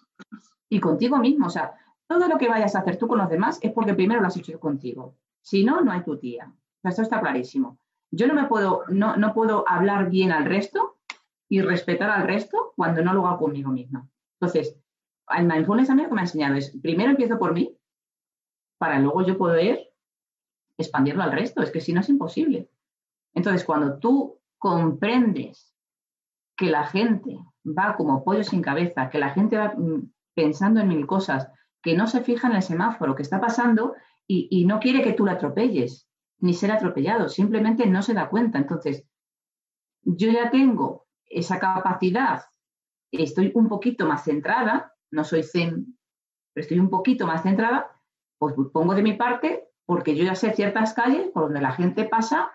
Y 0.69 0.81
contigo 0.81 1.19
mismo. 1.19 1.47
O 1.47 1.51
sea, 1.51 1.75
todo 2.07 2.29
lo 2.29 2.37
que 2.37 2.49
vayas 2.49 2.75
a 2.75 2.81
hacer 2.81 2.99
tú 2.99 3.09
con 3.09 3.19
los 3.19 3.31
demás 3.31 3.59
es 3.63 3.73
porque 3.73 3.95
primero 3.95 4.21
lo 4.21 4.27
has 4.27 4.37
hecho 4.37 4.61
contigo. 4.61 5.17
Si 5.43 5.65
no, 5.65 5.81
no 5.81 5.93
hay 5.93 6.03
tu 6.03 6.19
tía. 6.19 6.53
O 6.83 6.89
esto 6.89 7.03
está 7.03 7.21
clarísimo. 7.21 7.79
Yo 8.11 8.27
no 8.27 8.35
me 8.35 8.47
puedo, 8.47 8.85
no, 8.89 9.17
no 9.17 9.35
puedo 9.35 9.65
hablar 9.67 10.11
bien 10.11 10.33
al 10.33 10.45
resto 10.45 10.99
y 11.49 11.63
respetar 11.63 12.11
al 12.11 12.27
resto 12.27 12.73
cuando 12.77 13.03
no 13.03 13.15
lo 13.15 13.27
hago 13.27 13.39
conmigo 13.39 13.71
misma. 13.71 14.07
Entonces, 14.39 14.77
el 15.37 15.47
mindfulness 15.47 15.91
a 15.91 15.95
mí 15.95 16.03
lo 16.03 16.09
que 16.09 16.15
me 16.15 16.21
ha 16.21 16.25
enseñado 16.25 16.55
es, 16.55 16.77
primero 16.81 17.11
empiezo 17.11 17.39
por 17.39 17.53
mí, 17.53 17.77
para 18.79 18.99
luego 18.99 19.27
yo 19.27 19.37
poder 19.37 19.91
expandirlo 20.79 21.23
al 21.23 21.33
resto, 21.33 21.63
es 21.63 21.71
que 21.71 21.81
si 21.81 21.93
no 21.93 22.01
es 22.01 22.09
imposible. 22.09 22.71
Entonces, 23.35 23.65
cuando 23.65 23.99
tú 23.99 24.41
comprendes 24.59 25.75
que 26.57 26.67
la 26.67 26.87
gente 26.87 27.39
va 27.65 27.97
como 27.97 28.25
pollo 28.25 28.45
sin 28.45 28.63
cabeza, 28.63 29.11
que 29.11 29.19
la 29.19 29.31
gente 29.31 29.57
va 29.57 29.75
mm, 29.77 30.11
pensando 30.35 30.81
en 30.81 30.89
mil 30.89 31.07
cosas, 31.07 31.49
que 31.83 31.97
no 31.97 32.07
se 32.07 32.23
fija 32.23 32.49
en 32.49 32.57
el 32.57 32.63
semáforo 32.63 33.15
que 33.15 33.23
está 33.23 33.41
pasando 33.41 33.95
y, 34.27 34.67
no 34.67 34.79
quiere 34.79 35.03
que 35.03 35.15
tú 35.15 35.25
la 35.25 35.33
atropelles, 35.33 36.07
ni 36.41 36.53
ser 36.53 36.71
atropellado, 36.71 37.29
simplemente 37.31 37.87
no 37.87 38.03
se 38.03 38.13
da 38.13 38.29
cuenta. 38.29 38.59
Entonces, 38.59 39.07
yo 40.03 40.31
ya 40.31 40.51
tengo 40.51 41.07
esa 41.25 41.59
capacidad, 41.59 42.43
estoy 43.11 43.53
un 43.55 43.69
poquito 43.69 44.07
más 44.07 44.25
centrada, 44.25 44.93
no 45.11 45.25
soy 45.25 45.43
zen, 45.43 45.99
pero 46.53 46.63
estoy 46.63 46.79
un 46.79 46.91
poquito 46.91 47.27
más 47.27 47.43
centrada, 47.43 47.91
pues 48.39 48.55
pongo 48.73 48.95
de 48.95 49.03
mi 49.03 49.15
parte 49.15 49.69
porque 49.87 50.15
yo 50.15 50.25
ya 50.25 50.35
sé 50.35 50.53
ciertas 50.53 50.93
calles 50.93 51.29
por 51.33 51.45
donde 51.45 51.61
la 51.61 51.73
gente 51.73 52.05
pasa 52.05 52.51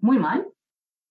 muy 0.00 0.18
mal. 0.18 0.48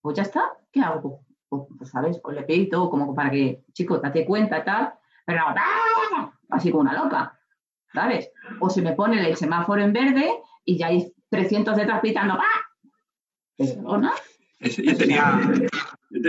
Pues 0.00 0.16
ya 0.16 0.22
está, 0.22 0.42
¿qué 0.70 0.80
hago? 0.80 1.24
Pues, 1.48 1.62
pues 1.78 1.90
¿sabes? 1.90 2.20
Pues 2.22 2.36
le 2.36 2.68
como 2.68 3.14
para 3.14 3.30
que, 3.30 3.64
chico, 3.72 3.98
date 3.98 4.26
cuenta, 4.26 4.64
tal, 4.64 4.92
pero 5.24 5.40
¡ah! 5.46 6.32
así 6.50 6.70
como 6.70 6.82
una 6.82 6.92
loca, 6.92 7.38
¿sabes? 7.92 8.30
O 8.60 8.68
se 8.68 8.82
me 8.82 8.92
pone 8.92 9.26
el 9.26 9.36
semáforo 9.36 9.82
en 9.82 9.92
verde 9.92 10.30
y 10.64 10.76
ya 10.76 10.88
hay 10.88 11.12
300 11.30 11.76
detrás 11.76 12.00
pitando, 12.00 12.34
¡ah! 12.34 12.88
Perdona. 13.56 14.12
tenía, 14.98 15.40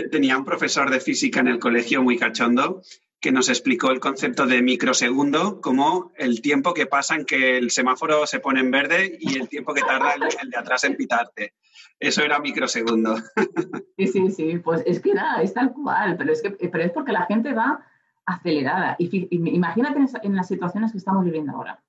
tenía 0.09 0.37
un 0.37 0.45
profesor 0.45 0.89
de 0.89 0.99
física 0.99 1.41
en 1.41 1.47
el 1.47 1.59
colegio 1.59 2.01
muy 2.01 2.17
cachondo 2.17 2.81
que 3.19 3.31
nos 3.31 3.49
explicó 3.49 3.91
el 3.91 3.99
concepto 3.99 4.45
de 4.45 4.61
microsegundo 4.61 5.59
como 5.59 6.11
el 6.15 6.41
tiempo 6.41 6.73
que 6.73 6.85
pasa 6.85 7.15
en 7.15 7.25
que 7.25 7.57
el 7.57 7.69
semáforo 7.69 8.25
se 8.25 8.39
pone 8.39 8.61
en 8.61 8.71
verde 8.71 9.17
y 9.19 9.37
el 9.37 9.49
tiempo 9.49 9.73
que 9.73 9.81
tarda 9.81 10.13
el, 10.13 10.49
de 10.49 10.57
atrás 10.57 10.85
en 10.85 10.95
pitarte. 10.95 11.53
Eso 11.99 12.23
era 12.23 12.39
microsegundo. 12.39 13.15
Sí, 13.97 14.07
sí, 14.07 14.31
sí, 14.31 14.57
pues 14.59 14.81
es 14.85 15.01
que 15.01 15.13
nada, 15.13 15.41
es 15.41 15.53
tal 15.53 15.73
cual, 15.73 16.15
pero 16.15 16.31
es, 16.31 16.41
que, 16.41 16.51
pero 16.51 16.85
es 16.85 16.91
porque 16.93 17.11
la 17.11 17.25
gente 17.25 17.51
va 17.51 17.85
acelerada. 18.25 18.95
Y, 18.97 19.27
imagínate 19.35 19.99
en, 20.23 20.35
las 20.37 20.47
situaciones 20.47 20.93
que 20.93 20.99
estamos 20.99 21.25
viviendo 21.25 21.51
ahora. 21.51 21.83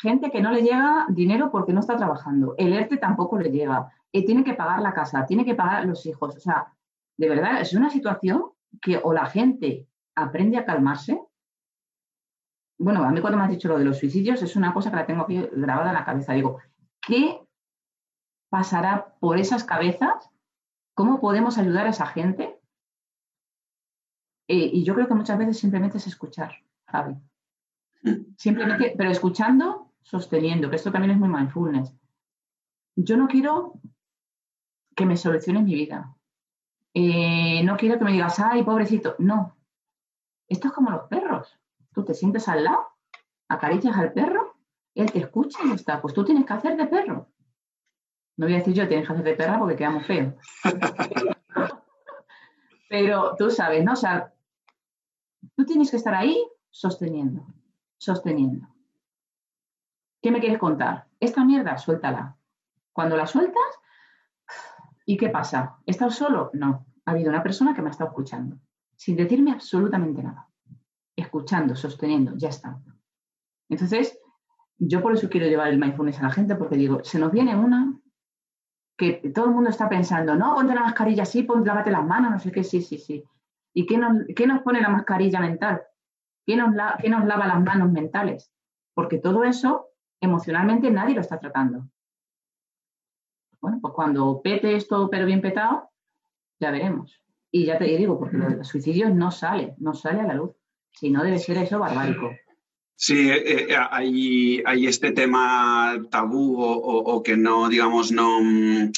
Gente 0.00 0.32
que 0.32 0.40
no 0.40 0.50
le 0.50 0.62
llega 0.62 1.06
dinero 1.08 1.52
porque 1.52 1.72
no 1.72 1.78
está 1.78 1.96
trabajando, 1.96 2.56
el 2.58 2.72
ERTE 2.72 2.96
tampoco 2.96 3.38
le 3.38 3.52
llega, 3.52 3.92
y 4.10 4.24
tiene 4.24 4.42
que 4.42 4.54
pagar 4.54 4.80
la 4.80 4.92
casa, 4.92 5.24
tiene 5.24 5.44
que 5.44 5.54
pagar 5.54 5.86
los 5.86 6.04
hijos. 6.04 6.36
O 6.36 6.40
sea, 6.40 6.72
de 7.16 7.28
verdad, 7.28 7.60
es 7.60 7.72
una 7.74 7.90
situación 7.90 8.46
que 8.82 8.98
o 9.00 9.12
la 9.12 9.26
gente 9.26 9.86
aprende 10.22 10.58
a 10.58 10.64
calmarse. 10.64 11.20
Bueno, 12.78 13.02
a 13.02 13.10
mí 13.10 13.20
cuando 13.20 13.38
me 13.38 13.44
has 13.44 13.50
dicho 13.50 13.68
lo 13.68 13.78
de 13.78 13.84
los 13.84 13.98
suicidios 13.98 14.42
es 14.42 14.54
una 14.56 14.72
cosa 14.72 14.90
que 14.90 14.96
la 14.96 15.06
tengo 15.06 15.22
aquí 15.22 15.48
grabada 15.52 15.90
en 15.90 15.94
la 15.94 16.04
cabeza. 16.04 16.32
Digo, 16.32 16.58
¿qué 17.00 17.40
pasará 18.48 19.14
por 19.20 19.38
esas 19.38 19.64
cabezas? 19.64 20.30
¿Cómo 20.94 21.20
podemos 21.20 21.58
ayudar 21.58 21.86
a 21.86 21.90
esa 21.90 22.06
gente? 22.06 22.58
Eh, 24.48 24.70
y 24.72 24.84
yo 24.84 24.94
creo 24.94 25.08
que 25.08 25.14
muchas 25.14 25.38
veces 25.38 25.58
simplemente 25.58 25.98
es 25.98 26.06
escuchar, 26.06 26.52
Javi. 26.86 27.16
Simplemente, 28.36 28.94
pero 28.96 29.10
escuchando, 29.10 29.92
sosteniendo, 30.02 30.70
que 30.70 30.76
esto 30.76 30.92
también 30.92 31.12
es 31.12 31.18
muy 31.18 31.28
mindfulness. 31.28 31.94
Yo 32.96 33.16
no 33.16 33.28
quiero 33.28 33.74
que 34.96 35.04
me 35.04 35.16
soluciones 35.16 35.64
mi 35.64 35.74
vida. 35.74 36.16
Eh, 36.94 37.62
no 37.64 37.76
quiero 37.76 37.98
que 37.98 38.04
me 38.04 38.12
digas, 38.12 38.40
ay, 38.40 38.64
pobrecito. 38.64 39.14
No, 39.18 39.57
esto 40.48 40.68
es 40.68 40.74
como 40.74 40.90
los 40.90 41.08
perros. 41.08 41.58
Tú 41.92 42.04
te 42.04 42.14
sientes 42.14 42.48
al 42.48 42.64
lado, 42.64 42.88
acaricias 43.48 43.96
al 43.96 44.12
perro, 44.12 44.56
él 44.94 45.12
te 45.12 45.18
escucha 45.18 45.58
y 45.64 45.72
está. 45.72 46.00
Pues 46.00 46.14
tú 46.14 46.24
tienes 46.24 46.46
que 46.46 46.52
hacer 46.52 46.76
de 46.76 46.86
perro. 46.86 47.28
No 48.36 48.46
voy 48.46 48.54
a 48.54 48.58
decir 48.58 48.74
yo 48.74 48.88
tienes 48.88 49.06
que 49.06 49.12
hacer 49.12 49.24
de 49.24 49.34
perra 49.34 49.58
porque 49.58 49.76
quedamos 49.76 50.06
feos. 50.06 50.34
Pero 52.88 53.34
tú 53.36 53.50
sabes, 53.50 53.84
¿no? 53.84 53.92
O 53.92 53.96
sea, 53.96 54.32
tú 55.56 55.66
tienes 55.66 55.90
que 55.90 55.98
estar 55.98 56.14
ahí 56.14 56.42
sosteniendo, 56.70 57.46
sosteniendo. 57.98 58.66
¿Qué 60.22 60.30
me 60.30 60.40
quieres 60.40 60.58
contar? 60.58 61.08
Esta 61.20 61.44
mierda, 61.44 61.76
suéltala. 61.76 62.36
Cuando 62.92 63.16
la 63.16 63.26
sueltas, 63.26 63.80
¿y 65.04 65.16
qué 65.16 65.28
pasa? 65.28 65.78
¿Estás 65.84 66.14
solo? 66.14 66.50
No. 66.54 66.86
Ha 67.04 67.10
habido 67.10 67.30
una 67.30 67.42
persona 67.42 67.74
que 67.74 67.82
me 67.82 67.88
ha 67.88 67.90
estado 67.90 68.10
escuchando 68.10 68.58
sin 68.98 69.16
decirme 69.16 69.52
absolutamente 69.52 70.22
nada, 70.22 70.48
escuchando, 71.14 71.76
sosteniendo, 71.76 72.34
ya 72.36 72.48
está. 72.48 72.80
Entonces, 73.68 74.18
yo 74.76 75.00
por 75.00 75.12
eso 75.14 75.30
quiero 75.30 75.46
llevar 75.46 75.68
el 75.68 75.78
mindfulness 75.78 76.18
a 76.18 76.24
la 76.24 76.30
gente, 76.30 76.56
porque 76.56 76.76
digo, 76.76 77.04
se 77.04 77.20
nos 77.20 77.30
viene 77.30 77.56
una 77.56 77.96
que 78.96 79.30
todo 79.32 79.44
el 79.44 79.52
mundo 79.52 79.70
está 79.70 79.88
pensando, 79.88 80.34
no, 80.34 80.56
ponte 80.56 80.74
la 80.74 80.82
mascarilla 80.82 81.22
así, 81.22 81.44
ponte, 81.44 81.68
lávate 81.68 81.92
las 81.92 82.04
manos, 82.04 82.32
no 82.32 82.38
sé 82.40 82.50
qué, 82.50 82.64
sí, 82.64 82.82
sí, 82.82 82.98
sí. 82.98 83.24
¿Y 83.72 83.86
qué 83.86 83.98
nos, 83.98 84.18
qué 84.34 84.48
nos 84.48 84.62
pone 84.62 84.80
la 84.80 84.88
mascarilla 84.88 85.38
mental? 85.38 85.82
¿Quién 86.44 86.58
nos, 86.58 86.74
nos 86.74 87.24
lava 87.24 87.46
las 87.46 87.62
manos 87.62 87.92
mentales? 87.92 88.52
Porque 88.94 89.18
todo 89.18 89.44
eso 89.44 89.90
emocionalmente 90.20 90.90
nadie 90.90 91.14
lo 91.14 91.20
está 91.20 91.38
tratando. 91.38 91.88
Bueno, 93.60 93.78
pues 93.80 93.94
cuando 93.94 94.40
pete 94.42 94.74
esto, 94.74 95.08
pero 95.08 95.24
bien 95.24 95.40
petado, 95.40 95.88
ya 96.58 96.72
veremos. 96.72 97.22
Y 97.50 97.66
ya 97.66 97.78
te 97.78 97.84
digo, 97.84 98.18
porque 98.18 98.36
los 98.36 98.68
suicidios 98.68 99.14
no 99.14 99.30
sale, 99.30 99.74
no 99.78 99.94
sale 99.94 100.20
a 100.20 100.26
la 100.26 100.34
luz. 100.34 100.52
Si 100.92 101.10
no, 101.10 101.22
debe 101.22 101.38
ser 101.38 101.58
eso 101.58 101.78
barbárico. 101.78 102.30
Sí, 103.00 103.30
eh, 103.30 103.70
eh, 103.70 103.76
hay, 103.90 104.60
hay, 104.66 104.88
este 104.88 105.12
tema 105.12 105.96
tabú 106.10 106.60
o, 106.60 107.22
que 107.22 107.36
no, 107.36 107.68
digamos, 107.68 108.10
no, 108.10 108.40
mm, 108.42 108.90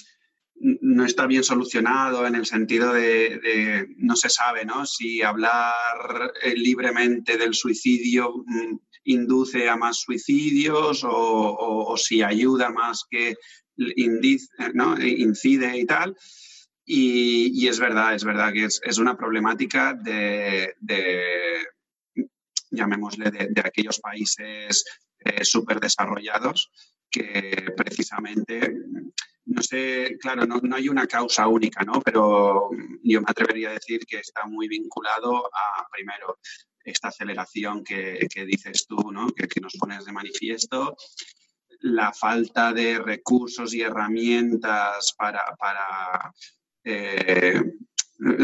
no 0.81 1.05
está 1.05 1.27
bien 1.27 1.45
solucionado 1.45 2.27
en 2.27 2.35
el 2.35 2.47
sentido 2.47 2.95
de, 2.95 3.89
no 3.99 4.17
se 4.17 4.31
sabe, 4.31 4.65
¿no? 4.65 4.87
Si 4.87 5.21
hablar 5.21 6.33
eh, 6.43 6.55
libremente 6.57 7.37
del 7.37 7.53
suicidio 7.53 8.43
mm, 8.47 8.79
induce 9.05 9.69
a 9.69 9.77
más 9.77 9.99
suicidios 9.99 11.03
o, 11.05 11.95
si 11.99 12.23
ayuda 12.23 12.71
más 12.71 13.05
que 13.11 13.37
incide 13.77 15.79
y 15.79 15.85
tal. 15.85 16.17
Y, 16.93 17.69
es 17.69 17.79
verdad, 17.79 18.17
es 18.17 18.25
verdad 18.25 18.53
que 18.53 18.65
es, 18.65 18.99
una 18.99 19.17
problemática 19.17 19.95
de, 19.95 20.75
llamémosle, 22.69 23.31
de, 23.31 23.61
aquellos 23.65 24.01
países 24.01 24.85
eh, 25.21 25.45
súper 25.45 25.79
desarrollados 25.79 26.73
que 27.09 27.73
precisamente, 27.77 28.75
no 29.45 29.63
sé, 29.63 30.19
claro, 30.21 30.47
no, 30.47 30.75
hay 30.75 30.89
una 30.89 31.07
causa 31.07 31.47
única, 31.47 31.85
¿no? 31.85 32.01
Pero 32.01 32.71
yo 33.05 33.21
me 33.21 33.27
atrevería 33.29 33.71
a 33.71 33.75
decir 33.75 34.01
que 34.05 34.19
está 34.19 34.47
muy 34.47 34.67
vinculado 34.67 35.47
a, 35.47 35.87
primero, 35.93 36.41
esta 36.83 37.09
aceleración 37.09 37.85
que, 37.85 38.19
dices 38.49 38.89
tú, 38.89 39.13
¿no? 39.13 39.29
Que, 39.29 39.61
nos 39.61 39.77
pones 39.77 40.05
de 40.07 40.13
manifiesto, 40.13 40.97
la 41.83 42.13
falta 42.13 42.73
de 42.73 42.99
recursos 42.99 43.75
y 43.75 43.83
herramientas 43.83 45.15
para, 45.17 45.45
para 45.57 46.33
eh, 46.85 47.63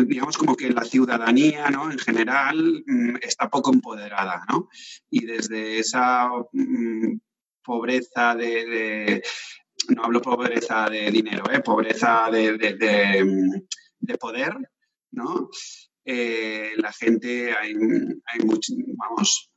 digamos 0.07 0.39
como 0.39 0.57
que 0.57 0.71
la 0.71 0.85
ciudadanía 0.85 1.71
¿no? 1.71 1.91
en 1.91 1.99
general 1.99 2.83
mm, 2.87 3.17
está 3.23 3.51
poco 3.51 3.73
empoderada, 3.73 4.43
¿no? 4.49 4.69
Y 5.11 5.27
desde 5.27 5.79
esa 5.79 6.31
mm, 6.53 7.19
pobreza 7.63 8.35
de, 8.35 9.23
no 9.89 10.05
hablo 10.05 10.23
pobreza 10.23 10.89
de 10.89 11.11
dinero, 11.11 11.45
¿eh? 11.51 11.61
pobreza 11.61 12.31
de, 12.31 13.25
mm, 13.25 14.15
poder, 14.19 14.57
¿no? 15.11 15.51
Eh, 16.05 16.73
la 16.77 16.93
gente, 16.93 17.53
hay, 17.53 17.75
hay 17.75 18.45
mucho, 18.45 18.73
vamos, 18.97 19.51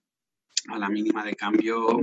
a 0.68 0.78
la 0.78 0.90
mínima 0.90 1.24
de 1.24 1.36
cambio, 1.36 2.00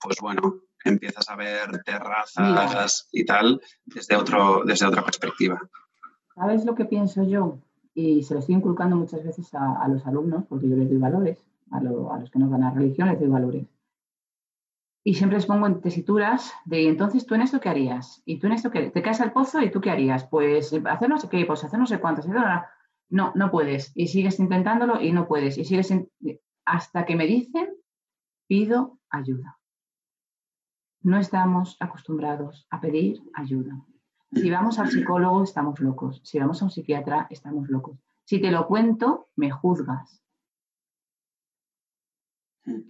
pues 0.00 0.16
bueno, 0.20 0.62
empiezas 0.84 1.28
a 1.28 1.36
ver 1.36 1.82
terrazas 1.84 3.08
y 3.12 3.24
tal 3.24 3.60
desde, 3.84 4.16
otro, 4.16 4.62
desde 4.64 4.86
otra 4.86 5.04
perspectiva. 5.04 5.60
¿Sabes 6.34 6.64
lo 6.64 6.74
que 6.74 6.86
pienso 6.86 7.22
yo? 7.24 7.58
Y 7.94 8.22
se 8.22 8.34
lo 8.34 8.40
estoy 8.40 8.54
inculcando 8.54 8.96
muchas 8.96 9.24
veces 9.24 9.52
a, 9.52 9.86
los 9.88 10.06
alumnos, 10.06 10.44
porque 10.48 10.68
yo 10.68 10.76
les 10.76 10.88
doy 10.88 10.98
valores, 10.98 11.38
a, 11.70 11.78
a, 11.78 11.80
los 11.82 12.30
que 12.30 12.38
no 12.38 12.48
van 12.48 12.64
a 12.64 12.70
religión 12.70 13.08
les 13.08 13.20
doy 13.20 13.28
valores. 13.28 13.66
Y 15.02 15.14
siempre 15.14 15.38
les 15.38 15.46
pongo 15.46 15.66
en 15.66 15.80
tesituras 15.80 16.52
de, 16.66 16.88
entonces, 16.88 17.24
¿tú 17.24 17.34
en 17.34 17.40
esto 17.40 17.60
qué 17.60 17.70
harías? 17.70 18.22
¿Y 18.26 18.38
tú 18.38 18.46
en 18.46 18.52
esto 18.52 18.70
qué? 18.70 18.90
¿Te 18.90 19.02
caes 19.02 19.20
al 19.20 19.32
pozo 19.32 19.60
y 19.62 19.70
tú 19.70 19.80
qué 19.80 19.90
harías? 19.90 20.24
Pues 20.24 20.72
hacer 20.72 21.08
no 21.08 21.18
sé 21.18 21.28
qué, 21.28 21.44
pues 21.46 21.64
hacer 21.64 21.80
no 21.80 21.86
sé 21.86 22.00
cuántas. 22.00 22.26
No, 23.08 23.32
no 23.34 23.50
puedes. 23.50 23.92
Y 23.94 24.08
sigues 24.08 24.38
intentándolo 24.38 25.00
y 25.00 25.12
no 25.12 25.26
puedes. 25.26 25.56
Y 25.56 25.64
sigues 25.64 25.92
hasta 26.66 27.06
que 27.06 27.16
me 27.16 27.26
dicen, 27.26 27.70
pido 28.46 28.98
ayuda. 29.08 29.59
No 31.02 31.18
estamos 31.18 31.76
acostumbrados 31.80 32.66
a 32.70 32.80
pedir 32.80 33.22
ayuda. 33.34 33.80
Si 34.32 34.50
vamos 34.50 34.78
al 34.78 34.90
psicólogo, 34.90 35.42
estamos 35.42 35.80
locos. 35.80 36.20
Si 36.24 36.38
vamos 36.38 36.60
a 36.60 36.66
un 36.66 36.70
psiquiatra, 36.70 37.26
estamos 37.30 37.68
locos. 37.68 37.98
Si 38.24 38.40
te 38.40 38.50
lo 38.50 38.66
cuento, 38.66 39.28
me 39.34 39.50
juzgas. 39.50 40.22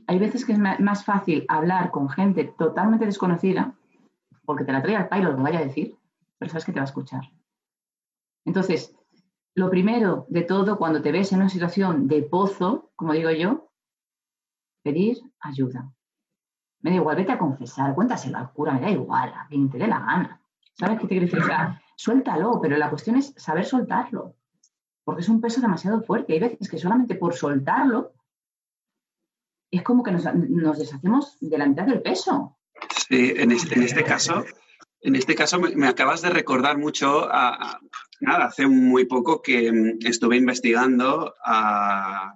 Hay 0.06 0.18
veces 0.18 0.44
que 0.44 0.52
es 0.52 0.58
más 0.58 1.04
fácil 1.04 1.46
hablar 1.48 1.90
con 1.90 2.08
gente 2.08 2.44
totalmente 2.58 3.06
desconocida, 3.06 3.74
porque 4.44 4.64
te 4.64 4.72
la 4.72 4.82
trae 4.82 4.96
al 4.96 5.08
pairo 5.08 5.30
lo 5.30 5.36
que 5.36 5.42
vaya 5.42 5.61
a 5.61 5.64
decir, 5.64 5.96
pero 6.38 6.50
sabes 6.50 6.64
que 6.64 6.72
te 6.72 6.80
va 6.80 6.84
a 6.84 6.90
escuchar. 6.92 7.22
Entonces, 8.44 8.94
lo 9.54 9.70
primero 9.70 10.26
de 10.28 10.42
todo, 10.42 10.78
cuando 10.78 11.00
te 11.00 11.12
ves 11.12 11.32
en 11.32 11.38
una 11.38 11.48
situación 11.48 12.08
de 12.08 12.22
pozo, 12.22 12.90
como 12.96 13.12
digo 13.12 13.30
yo, 13.30 13.70
pedir 14.82 15.18
ayuda. 15.40 15.92
Me 16.82 16.90
da 16.90 16.96
igual, 16.96 17.16
vete 17.16 17.32
a 17.32 17.38
confesar, 17.38 17.94
cuéntaselo 17.94 18.38
al 18.38 18.52
cura, 18.52 18.72
me 18.72 18.80
da 18.80 18.90
igual, 18.90 19.32
a 19.34 19.46
quien 19.48 19.70
te 19.70 19.78
dé 19.78 19.86
la 19.86 20.00
gana. 20.00 20.40
¿Sabes 20.74 20.98
qué 20.98 21.06
te 21.06 21.18
quiero 21.18 21.26
decir? 21.26 21.42
suéltalo, 21.96 22.58
pero 22.62 22.78
la 22.78 22.88
cuestión 22.88 23.16
es 23.16 23.34
saber 23.36 23.66
soltarlo, 23.66 24.34
porque 25.04 25.20
es 25.20 25.28
un 25.28 25.42
peso 25.42 25.60
demasiado 25.60 26.00
fuerte. 26.02 26.32
Hay 26.32 26.40
veces 26.40 26.70
que 26.70 26.78
solamente 26.78 27.14
por 27.14 27.34
soltarlo 27.34 28.14
es 29.70 29.82
como 29.82 30.02
que 30.02 30.10
nos, 30.10 30.24
deshacemos 30.78 31.36
de 31.40 31.58
la 31.58 31.66
mitad 31.66 31.84
del 31.84 32.00
peso. 32.00 32.56
Sí, 33.08 33.34
en 33.36 33.52
este, 33.52 33.78
este 33.84 34.02
caso, 34.02 34.44
en 35.02 35.14
este 35.14 35.34
caso 35.34 35.60
me, 35.60 35.86
acabas 35.86 36.22
de 36.22 36.30
recordar 36.30 36.78
mucho 36.78 37.28
a, 37.30 37.78
nada, 38.20 38.46
hace 38.46 38.66
muy 38.66 39.04
poco 39.04 39.42
que 39.42 39.70
mm, 39.70 40.06
estuve 40.06 40.38
investigando 40.38 41.34
a 41.44 42.34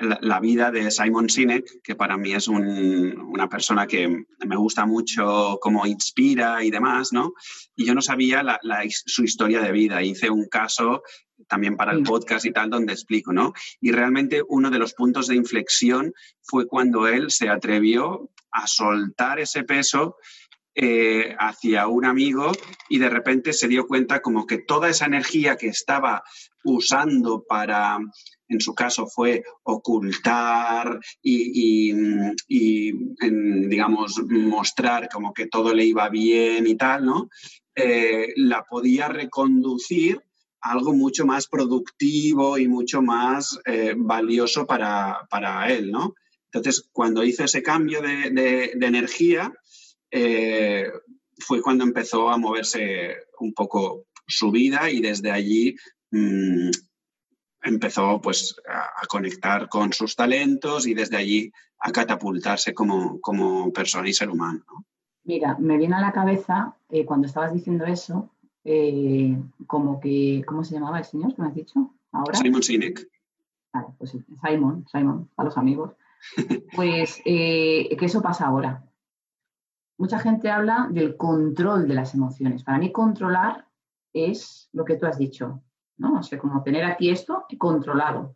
la, 0.00 0.40
vida 0.40 0.70
de 0.70 0.90
Simon 0.90 1.28
Sinek, 1.28 1.82
que 1.82 1.94
para 1.94 2.16
mí 2.16 2.32
es 2.32 2.48
una 2.48 3.48
persona 3.48 3.86
que 3.86 4.24
me 4.46 4.56
gusta 4.56 4.86
mucho 4.86 5.58
cómo 5.60 5.86
inspira 5.86 6.64
y 6.64 6.70
demás, 6.70 7.12
¿no? 7.12 7.34
Y 7.76 7.84
yo 7.84 7.94
no 7.94 8.00
sabía 8.00 8.42
su 8.90 9.24
historia 9.24 9.60
de 9.60 9.72
vida. 9.72 10.02
Hice 10.02 10.30
un 10.30 10.48
caso 10.48 11.02
también 11.48 11.76
para 11.76 11.92
el 11.92 12.02
podcast 12.02 12.46
y 12.46 12.52
tal, 12.52 12.70
donde 12.70 12.92
explico, 12.92 13.32
¿no? 13.32 13.52
Y 13.80 13.92
realmente 13.92 14.42
uno 14.48 14.70
de 14.70 14.78
los 14.78 14.94
puntos 14.94 15.26
de 15.26 15.36
inflexión 15.36 16.12
fue 16.42 16.66
cuando 16.66 17.06
él 17.06 17.30
se 17.30 17.48
atrevió 17.48 18.30
a 18.50 18.66
soltar 18.66 19.38
ese 19.38 19.64
peso 19.64 20.16
eh, 20.74 21.34
hacia 21.38 21.88
un 21.88 22.04
amigo 22.04 22.52
y 22.88 22.98
de 22.98 23.10
repente 23.10 23.52
se 23.52 23.68
dio 23.68 23.86
cuenta 23.86 24.22
como 24.22 24.46
que 24.46 24.58
toda 24.58 24.88
esa 24.88 25.06
energía 25.06 25.56
que 25.56 25.66
estaba 25.66 26.22
usando 26.64 27.44
para 27.46 27.98
en 28.50 28.60
su 28.60 28.74
caso 28.74 29.06
fue 29.06 29.44
ocultar 29.62 30.98
y, 31.22 31.92
digamos, 33.68 34.20
mostrar 34.28 35.08
como 35.08 35.32
que 35.32 35.46
todo 35.46 35.72
le 35.72 35.84
iba 35.84 36.08
bien 36.08 36.66
y 36.66 36.74
tal, 36.76 37.06
¿no? 37.06 37.30
Eh, 37.76 38.32
la 38.36 38.64
podía 38.64 39.08
reconducir 39.08 40.20
a 40.60 40.72
algo 40.72 40.92
mucho 40.92 41.24
más 41.24 41.46
productivo 41.46 42.58
y 42.58 42.66
mucho 42.66 43.00
más 43.02 43.58
eh, 43.64 43.94
valioso 43.96 44.66
para, 44.66 45.26
él, 45.68 45.92
¿no? 45.92 46.14
Entonces, 46.52 46.88
cuando 46.92 47.22
hizo 47.22 47.44
ese 47.44 47.62
cambio 47.62 48.02
de, 48.02 48.72
energía, 48.80 49.52
eh, 50.10 50.90
fue 51.38 51.62
cuando 51.62 51.84
empezó 51.84 52.28
a 52.28 52.36
moverse 52.36 53.16
un 53.38 53.54
poco 53.54 54.06
su 54.26 54.50
vida 54.50 54.90
y 54.90 55.00
desde 55.00 55.30
allí 55.30 55.76
mm, 56.10 56.70
empezó 57.62 58.20
pues 58.20 58.56
a, 58.68 59.06
conectar 59.06 59.68
con 59.68 59.92
sus 59.92 60.16
talentos 60.16 60.86
y 60.86 60.94
desde 60.94 61.16
allí 61.16 61.52
a 61.78 61.90
catapultarse 61.92 62.74
como, 62.74 63.72
persona 63.72 64.08
y 64.08 64.12
ser 64.12 64.30
humano. 64.30 64.64
Mira, 65.24 65.56
me 65.58 65.76
viene 65.76 65.96
a 65.96 66.00
la 66.00 66.12
cabeza 66.12 66.74
eh, 66.88 67.04
cuando 67.04 67.26
estabas 67.26 67.52
diciendo 67.52 67.84
eso, 67.84 68.30
eh, 68.64 69.36
como 69.66 70.00
que, 70.00 70.42
¿cómo 70.46 70.64
se 70.64 70.74
llamaba 70.74 70.98
el 70.98 71.04
señor 71.04 71.34
que 71.34 71.42
me 71.42 71.48
has 71.48 71.54
dicho 71.54 71.94
ahora? 72.12 72.38
Simon 72.38 72.62
Sinek. 72.62 73.08
pues 73.98 74.16
Simon, 74.42 74.86
Simon, 74.90 75.30
a 75.36 75.44
los 75.44 75.56
amigos. 75.56 75.92
Pues 76.76 77.22
eh, 77.24 77.96
que 77.98 78.04
eso 78.04 78.20
pasa 78.20 78.46
ahora. 78.46 78.84
Mucha 79.96 80.18
gente 80.18 80.50
habla 80.50 80.86
del 80.90 81.16
control 81.16 81.88
de 81.88 81.94
las 81.94 82.14
emociones. 82.14 82.62
Para 82.62 82.78
mí 82.78 82.92
controlar 82.92 83.66
es 84.12 84.68
lo 84.72 84.84
que 84.84 84.96
tú 84.96 85.06
has 85.06 85.18
dicho, 85.18 85.62
¿no? 86.00 86.18
O 86.18 86.38
como 86.38 86.62
tener 86.62 86.84
aquí 86.84 87.10
esto 87.10 87.44
controlado. 87.58 88.34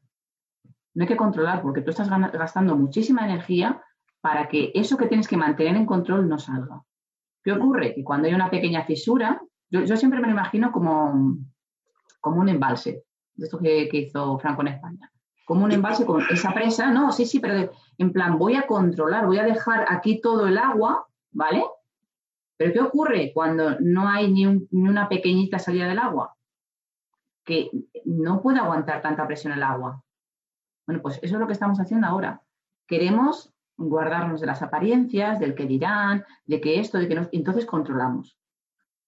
No 0.95 1.03
hay 1.03 1.09
que 1.09 1.17
controlar 1.17 1.63
porque 1.63 1.81
tú 1.81 1.91
estás 1.91 2.09
gastando 2.09 2.77
muchísima 2.77 3.25
energía 3.25 3.83
para 4.21 4.49
que 4.49 4.71
eso 4.75 4.97
que 4.97 5.07
tienes 5.07 5.27
que 5.27 5.37
mantener 5.37 5.75
en 5.75 5.87
control 5.87 6.29
no 6.29 6.39
salga. 6.39 6.83
¿Qué 7.43 7.53
ocurre? 7.53 7.95
Que 7.95 8.05
cuando 8.05 8.29
hay 8.29 8.35
una 8.35 8.51
pequeña 8.51 8.85
fisura, 8.85 9.41
yo, 9.71 9.97
siempre 9.97 10.21
me 10.21 10.27
lo 10.27 10.35
imagino 10.35 10.71
como, 10.71 11.39
como 12.21 12.41
un 12.41 12.49
embalse, 12.49 13.03
de 13.35 13.45
esto 13.45 13.59
que, 13.59 13.89
hizo 13.93 14.39
Franco 14.39 14.61
en 14.63 14.69
España. 14.69 15.11
Como 15.47 15.65
un 15.65 15.73
embalse 15.73 16.07
con 16.07 16.23
esa 16.31 16.53
presa, 16.55 16.91
no, 16.91 17.13
sí, 17.13 17.27
sí, 17.27 17.41
pero 17.41 17.73
en 17.99 18.13
plan, 18.13 18.39
voy 18.39 18.55
a 18.55 18.67
controlar, 18.67 19.27
voy 19.27 19.39
a 19.39 19.45
dejar 19.45 19.87
aquí 19.89 20.21
todo 20.21 20.47
el 20.47 20.59
agua, 20.59 21.07
¿vale? 21.33 21.65
Pero 22.57 22.73
¿qué 22.73 22.81
ocurre 22.81 23.33
cuando 23.35 23.79
no 23.81 24.09
hay 24.09 24.31
ni, 24.31 24.45
ni 24.47 24.89
una 24.89 25.09
pequeñita 25.09 25.59
salida 25.59 25.89
del 25.89 25.99
agua? 25.99 26.35
Que 27.45 27.71
no 28.05 28.41
puede 28.43 28.59
aguantar 28.59 29.03
tanta 29.03 29.27
presión 29.27 29.53
el 29.53 29.63
agua. 29.63 30.03
Bueno, 30.87 31.03
pues 31.03 31.19
eso 31.23 31.35
es 31.35 31.41
lo 31.41 31.47
que 31.47 31.53
estamos 31.53 31.79
haciendo 31.79 32.07
ahora. 32.07 32.43
Queremos 32.87 33.55
guardarnos 33.77 34.41
de 34.41 34.47
las 34.47 34.63
apariencias, 34.63 35.39
del 35.39 35.55
que 35.55 35.67
dirán, 35.67 36.25
de 36.47 36.61
que 36.61 36.81
esto, 36.81 36.99
de 36.99 37.09
que 37.09 37.15
no. 37.15 37.29
Entonces 37.33 37.67
controlamos. 37.67 38.39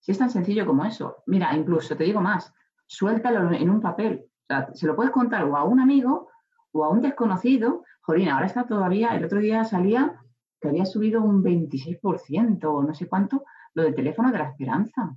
Si 0.00 0.12
es 0.12 0.18
tan 0.18 0.30
sencillo 0.30 0.66
como 0.66 0.84
eso. 0.84 1.22
Mira, 1.26 1.54
incluso 1.56 1.96
te 1.96 2.04
digo 2.04 2.20
más, 2.20 2.52
suéltalo 2.86 3.52
en 3.52 3.70
un 3.70 3.80
papel. 3.80 4.26
Se 4.74 4.86
lo 4.86 4.94
puedes 4.94 5.12
contar 5.12 5.44
o 5.44 5.56
a 5.56 5.64
un 5.64 5.80
amigo 5.80 6.28
o 6.72 6.84
a 6.84 6.88
un 6.88 7.00
desconocido. 7.00 7.84
Jolín, 8.02 8.28
ahora 8.28 8.46
está 8.46 8.66
todavía, 8.66 9.16
el 9.16 9.24
otro 9.24 9.40
día 9.40 9.64
salía 9.64 10.20
que 10.60 10.68
había 10.68 10.86
subido 10.86 11.22
un 11.22 11.42
26% 11.42 12.64
o 12.64 12.82
no 12.82 12.94
sé 12.94 13.08
cuánto 13.08 13.44
lo 13.74 13.82
del 13.82 13.94
teléfono 13.94 14.30
de 14.30 14.38
la 14.38 14.50
esperanza. 14.50 15.16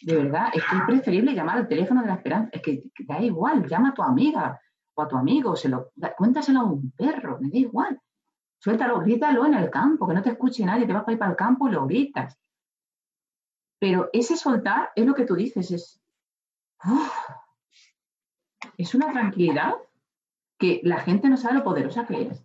De 0.00 0.16
verdad, 0.16 0.48
es 0.52 0.62
preferible 0.86 1.34
llamar 1.34 1.58
al 1.58 1.68
teléfono 1.68 2.02
de 2.02 2.08
la 2.08 2.14
esperanza. 2.14 2.50
Es 2.52 2.62
que, 2.62 2.84
da 3.00 3.20
igual, 3.20 3.66
llama 3.66 3.90
a 3.90 3.94
tu 3.94 4.02
amiga 4.02 4.60
o 4.94 5.02
a 5.02 5.08
tu 5.08 5.16
amigo, 5.16 5.56
se 5.56 5.68
lo, 5.68 5.92
cuéntaselo 6.16 6.60
a 6.60 6.64
un 6.64 6.92
perro, 6.92 7.38
me 7.40 7.50
da 7.50 7.58
igual. 7.58 8.00
Suéltalo, 8.60 9.00
grítalo 9.00 9.46
en 9.46 9.54
el 9.54 9.70
campo, 9.70 10.06
que 10.06 10.14
no 10.14 10.22
te 10.22 10.30
escuche 10.30 10.64
nadie, 10.64 10.86
te 10.86 10.92
vas 10.92 11.02
para 11.02 11.12
ir 11.12 11.18
para 11.18 11.30
el 11.30 11.36
campo 11.36 11.68
y 11.68 11.72
lo 11.72 11.86
gritas. 11.86 12.38
Pero 13.78 14.10
ese 14.12 14.36
soltar 14.36 14.90
es 14.96 15.06
lo 15.06 15.14
que 15.14 15.24
tú 15.24 15.36
dices, 15.36 15.70
es, 15.70 16.00
es 18.76 18.94
una 18.94 19.12
tranquilidad 19.12 19.74
que 20.58 20.80
la 20.82 20.98
gente 20.98 21.28
no 21.28 21.36
sabe 21.36 21.54
lo 21.54 21.64
poderosa 21.64 22.06
que 22.06 22.22
es. 22.22 22.44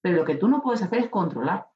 Pero 0.00 0.16
lo 0.16 0.24
que 0.24 0.36
tú 0.36 0.48
no 0.48 0.62
puedes 0.62 0.82
hacer 0.82 0.98
es 0.98 1.08
controlar. 1.08 1.68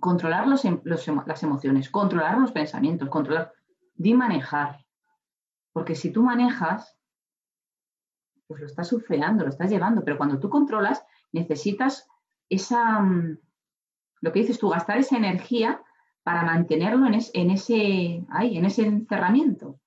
Controlar 0.00 0.46
los, 0.46 0.64
em, 0.64 0.80
las 0.84 1.42
emociones, 1.42 1.90
controlar 1.90 2.38
los 2.38 2.52
pensamientos, 2.52 3.08
controlar. 3.08 3.52
Di 3.96 4.14
manejar. 4.14 4.84
Porque 5.72 5.94
si 5.94 6.10
tú 6.10 6.22
manejas, 6.22 6.96
pues 8.46 8.60
lo 8.60 8.66
estás 8.66 8.88
surfeando, 8.88 9.44
lo 9.44 9.50
estás 9.50 9.70
llevando. 9.70 10.04
Pero 10.04 10.16
cuando 10.16 10.38
tú 10.38 10.48
controlas, 10.48 11.04
necesitas 11.32 12.08
esa, 12.48 13.00
mm, 13.00 13.38
lo 14.20 14.32
que 14.32 14.40
dices 14.40 14.58
tú, 14.58 14.68
gastar 14.68 14.98
esa 14.98 15.16
energía 15.16 15.82
para 16.22 16.42
mantenerlo 16.42 17.06
en, 17.06 17.18
en 17.32 17.50
ese, 17.50 18.24
ahí, 18.30 18.56
en 18.56 18.64
ese 18.64 18.86
encerramiento. 18.86 19.78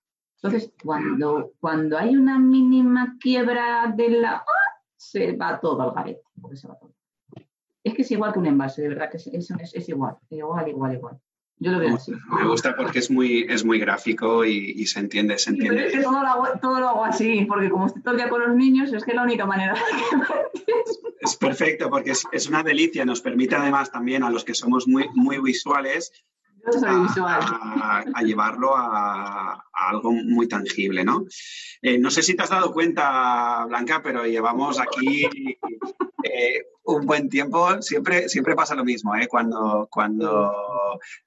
Entonces, 0.41 0.73
cuando, 0.83 1.51
cuando 1.59 1.97
hay 1.97 2.15
una 2.15 2.39
mínima 2.39 3.17
quiebra 3.19 3.93
de 3.95 4.09
la... 4.09 4.35
¡ah! 4.37 4.69
se 4.99 5.31
va 5.31 5.59
todo 5.59 5.81
al 5.81 5.91
garete. 5.93 6.21
Es 7.83 7.93
que 7.93 8.01
es 8.01 8.11
igual 8.11 8.33
que 8.33 8.39
un 8.39 8.47
envase, 8.47 8.81
de 8.81 8.89
verdad 8.89 9.09
que 9.09 9.17
es, 9.17 9.27
es, 9.27 9.89
igual, 9.89 10.17
igual, 10.29 10.67
igual, 10.67 10.93
igual. 10.93 11.21
Yo 11.59 11.71
lo 11.71 11.79
veo 11.79 11.95
así. 11.95 12.13
Me 12.29 12.47
gusta 12.47 12.75
porque 12.75 12.99
es 12.99 13.11
muy, 13.11 13.45
es 13.49 13.65
muy 13.65 13.79
gráfico 13.79 14.45
y, 14.45 14.85
se 14.85 14.99
entiende, 14.99 15.37
se 15.37 15.49
entiende. 15.49 15.87
es 15.87 15.93
que 15.93 16.03
todo 16.03 16.21
lo, 16.21 16.27
hago, 16.27 16.47
todo 16.61 16.79
lo, 16.79 16.89
hago, 16.89 17.05
así, 17.05 17.45
porque 17.45 17.69
como 17.69 17.87
estoy 17.87 18.01
todo 18.01 18.13
el 18.13 18.19
día 18.19 18.29
con 18.29 18.41
los 18.41 18.55
niños, 18.55 18.93
es 18.93 19.03
que 19.03 19.11
es 19.11 19.15
la 19.15 19.23
única 19.23 19.45
manera 19.45 19.75
Es 21.19 21.35
perfecto, 21.35 21.89
porque 21.89 22.11
es, 22.11 22.25
es, 22.31 22.47
una 22.47 22.63
delicia. 22.63 23.03
Nos 23.03 23.21
permite 23.21 23.55
además 23.55 23.91
también 23.91 24.23
a 24.23 24.29
los 24.29 24.45
que 24.45 24.55
somos 24.55 24.87
muy, 24.87 25.09
muy 25.13 25.39
visuales 25.41 26.13
a, 28.13 28.23
llevarlo 28.23 28.75
a, 28.75 29.65
algo 29.73 30.11
muy 30.11 30.47
tangible, 30.47 31.03
¿no? 31.03 31.25
Eh, 31.81 31.97
no 31.97 32.11
sé 32.11 32.21
si 32.21 32.35
te 32.35 32.43
has 32.43 32.49
dado 32.49 32.73
cuenta, 32.73 33.65
Blanca, 33.67 34.01
pero 34.03 34.25
llevamos 34.25 34.79
aquí 34.79 35.27
eh, 36.33 36.65
un 36.83 37.05
buen 37.05 37.29
tiempo. 37.29 37.81
Siempre, 37.81 38.29
siempre 38.29 38.55
pasa 38.55 38.75
lo 38.75 38.85
mismo, 38.85 39.15
¿eh? 39.15 39.27
Cuando, 39.27 39.87
cuando 39.91 40.51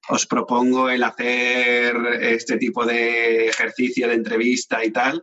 os 0.09 0.27
propongo 0.27 0.89
el 0.89 1.03
hacer 1.03 1.97
este 2.21 2.57
tipo 2.57 2.85
de 2.85 3.49
ejercicio 3.49 4.09
de 4.09 4.15
entrevista 4.15 4.85
y 4.85 4.91
tal, 4.91 5.23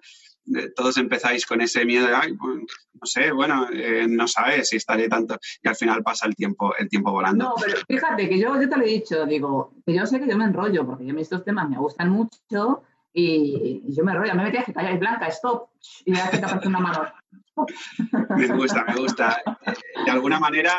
todos 0.75 0.97
empezáis 0.97 1.45
con 1.45 1.61
ese 1.61 1.85
miedo 1.85 2.07
de, 2.07 2.13
no 2.13 3.05
sé, 3.05 3.31
bueno, 3.31 3.67
eh, 3.71 4.07
no 4.09 4.27
sabes 4.27 4.69
si 4.69 4.77
estaré 4.77 5.07
tanto, 5.07 5.37
y 5.61 5.67
al 5.67 5.75
final 5.75 6.03
pasa 6.03 6.25
el 6.25 6.35
tiempo, 6.35 6.73
el 6.77 6.89
tiempo 6.89 7.11
volando. 7.11 7.45
No, 7.45 7.55
pero 7.59 7.77
fíjate 7.87 8.27
que 8.27 8.39
yo, 8.39 8.59
yo 8.59 8.69
te 8.69 8.77
lo 8.77 8.83
he 8.83 8.89
dicho, 8.89 9.25
digo, 9.25 9.75
que 9.85 9.93
yo 9.93 10.05
sé 10.05 10.19
que 10.19 10.27
yo 10.27 10.37
me 10.37 10.45
enrollo, 10.45 10.85
porque 10.85 11.03
mí 11.03 11.21
estos 11.21 11.43
temas 11.43 11.69
me 11.69 11.77
gustan 11.77 12.09
mucho 12.09 12.83
y, 13.13 13.81
yo 13.87 14.03
me 14.03 14.11
enrollo, 14.11 14.35
me 14.35 14.43
metí 14.43 14.63
que 14.63 14.73
calláis 14.73 14.99
blanca, 14.99 15.27
stop, 15.27 15.69
y 16.05 16.13
ya 16.13 16.29
te 16.29 16.37
aparece 16.37 16.67
una 16.67 16.79
mano. 16.79 17.03
me 18.37 18.47
gusta, 18.47 18.85
me 18.85 18.95
gusta. 18.95 19.41
De 20.05 20.11
alguna 20.11 20.39
manera, 20.39 20.73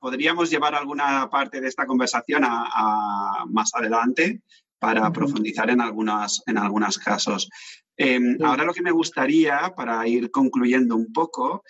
podríamos 0.00 0.50
llevar 0.50 0.74
alguna 0.74 1.28
parte 1.30 1.60
de 1.60 1.68
esta 1.68 1.86
conversación 1.86 2.42
a, 2.44 3.44
más 3.48 3.74
adelante 3.74 4.40
para 4.78 5.10
profundizar 5.12 5.70
en, 5.70 5.80
algunas, 5.80 6.42
en 6.46 6.58
algunos 6.58 6.98
casos. 6.98 7.48
Em, 7.96 8.36
ahora 8.42 8.64
lo 8.64 8.74
que 8.74 8.82
me 8.82 8.90
gustaría, 8.90 9.72
para 9.76 10.06
ir 10.08 10.30
concluyendo 10.30 10.96
un 10.96 11.12
poco 11.12 11.62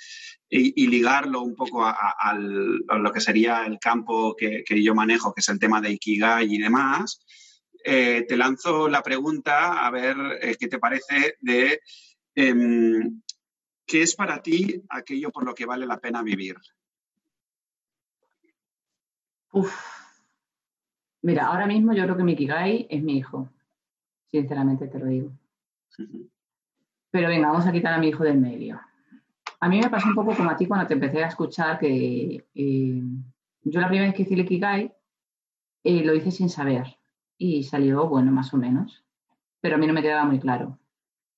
y, 0.48 0.86
ligarlo 0.86 1.42
un 1.42 1.54
poco 1.54 1.84
a, 1.84 2.34
lo 2.34 3.12
que 3.12 3.20
sería 3.20 3.66
el 3.66 3.78
campo 3.78 4.34
que, 4.36 4.64
yo 4.82 4.94
manejo, 4.94 5.34
que 5.34 5.40
es 5.40 5.48
el 5.48 5.58
tema 5.58 5.80
de 5.80 5.92
Ikigai 5.92 6.54
y 6.54 6.58
demás, 6.58 7.20
eh, 7.84 8.24
te 8.26 8.36
lanzo 8.36 8.88
la 8.88 9.02
pregunta 9.02 9.86
a 9.86 9.90
ver 9.90 10.16
eh, 10.40 10.56
qué 10.58 10.68
te 10.68 10.78
parece 10.78 11.36
de 11.40 11.80
em, 12.34 13.20
qué 13.86 14.02
es 14.02 14.16
para 14.16 14.42
ti 14.42 14.82
aquello 14.88 15.30
por 15.30 15.44
lo 15.44 15.54
que 15.54 15.66
vale 15.66 15.86
la 15.86 16.00
pena 16.00 16.22
vivir. 16.22 16.56
Mira, 21.20 21.46
ahora 21.46 21.66
mismo 21.66 21.92
yo 21.92 22.04
creo 22.04 22.16
que 22.16 22.24
mi 22.24 22.32
Ikigai 22.32 22.86
es 22.88 23.02
mi 23.02 23.18
hijo, 23.18 23.50
sinceramente 24.30 24.88
te 24.88 24.98
lo 24.98 25.06
digo. 25.06 25.30
Pero 27.10 27.28
venga, 27.28 27.48
vamos 27.48 27.66
a 27.66 27.72
quitar 27.72 27.92
a 27.92 27.98
mi 27.98 28.08
hijo 28.08 28.24
del 28.24 28.38
medio. 28.38 28.80
A 29.60 29.68
mí 29.68 29.78
me 29.78 29.90
pasó 29.90 30.08
un 30.08 30.14
poco 30.14 30.34
como 30.34 30.50
a 30.50 30.56
ti 30.56 30.66
cuando 30.66 30.86
te 30.86 30.94
empecé 30.94 31.22
a 31.22 31.28
escuchar 31.28 31.78
que 31.78 32.46
eh, 32.54 33.02
yo 33.62 33.80
la 33.80 33.88
primera 33.88 34.08
vez 34.08 34.16
que 34.16 34.22
hice 34.22 34.34
el 34.34 34.40
Ikigai 34.40 34.92
eh, 35.84 36.02
lo 36.02 36.14
hice 36.14 36.30
sin 36.30 36.48
saber 36.48 36.98
y 37.44 37.62
salió, 37.62 38.08
bueno, 38.08 38.32
más 38.32 38.54
o 38.54 38.56
menos, 38.56 39.04
pero 39.60 39.76
a 39.76 39.78
mí 39.78 39.86
no 39.86 39.92
me 39.92 40.00
quedaba 40.00 40.24
muy 40.24 40.40
claro. 40.40 40.78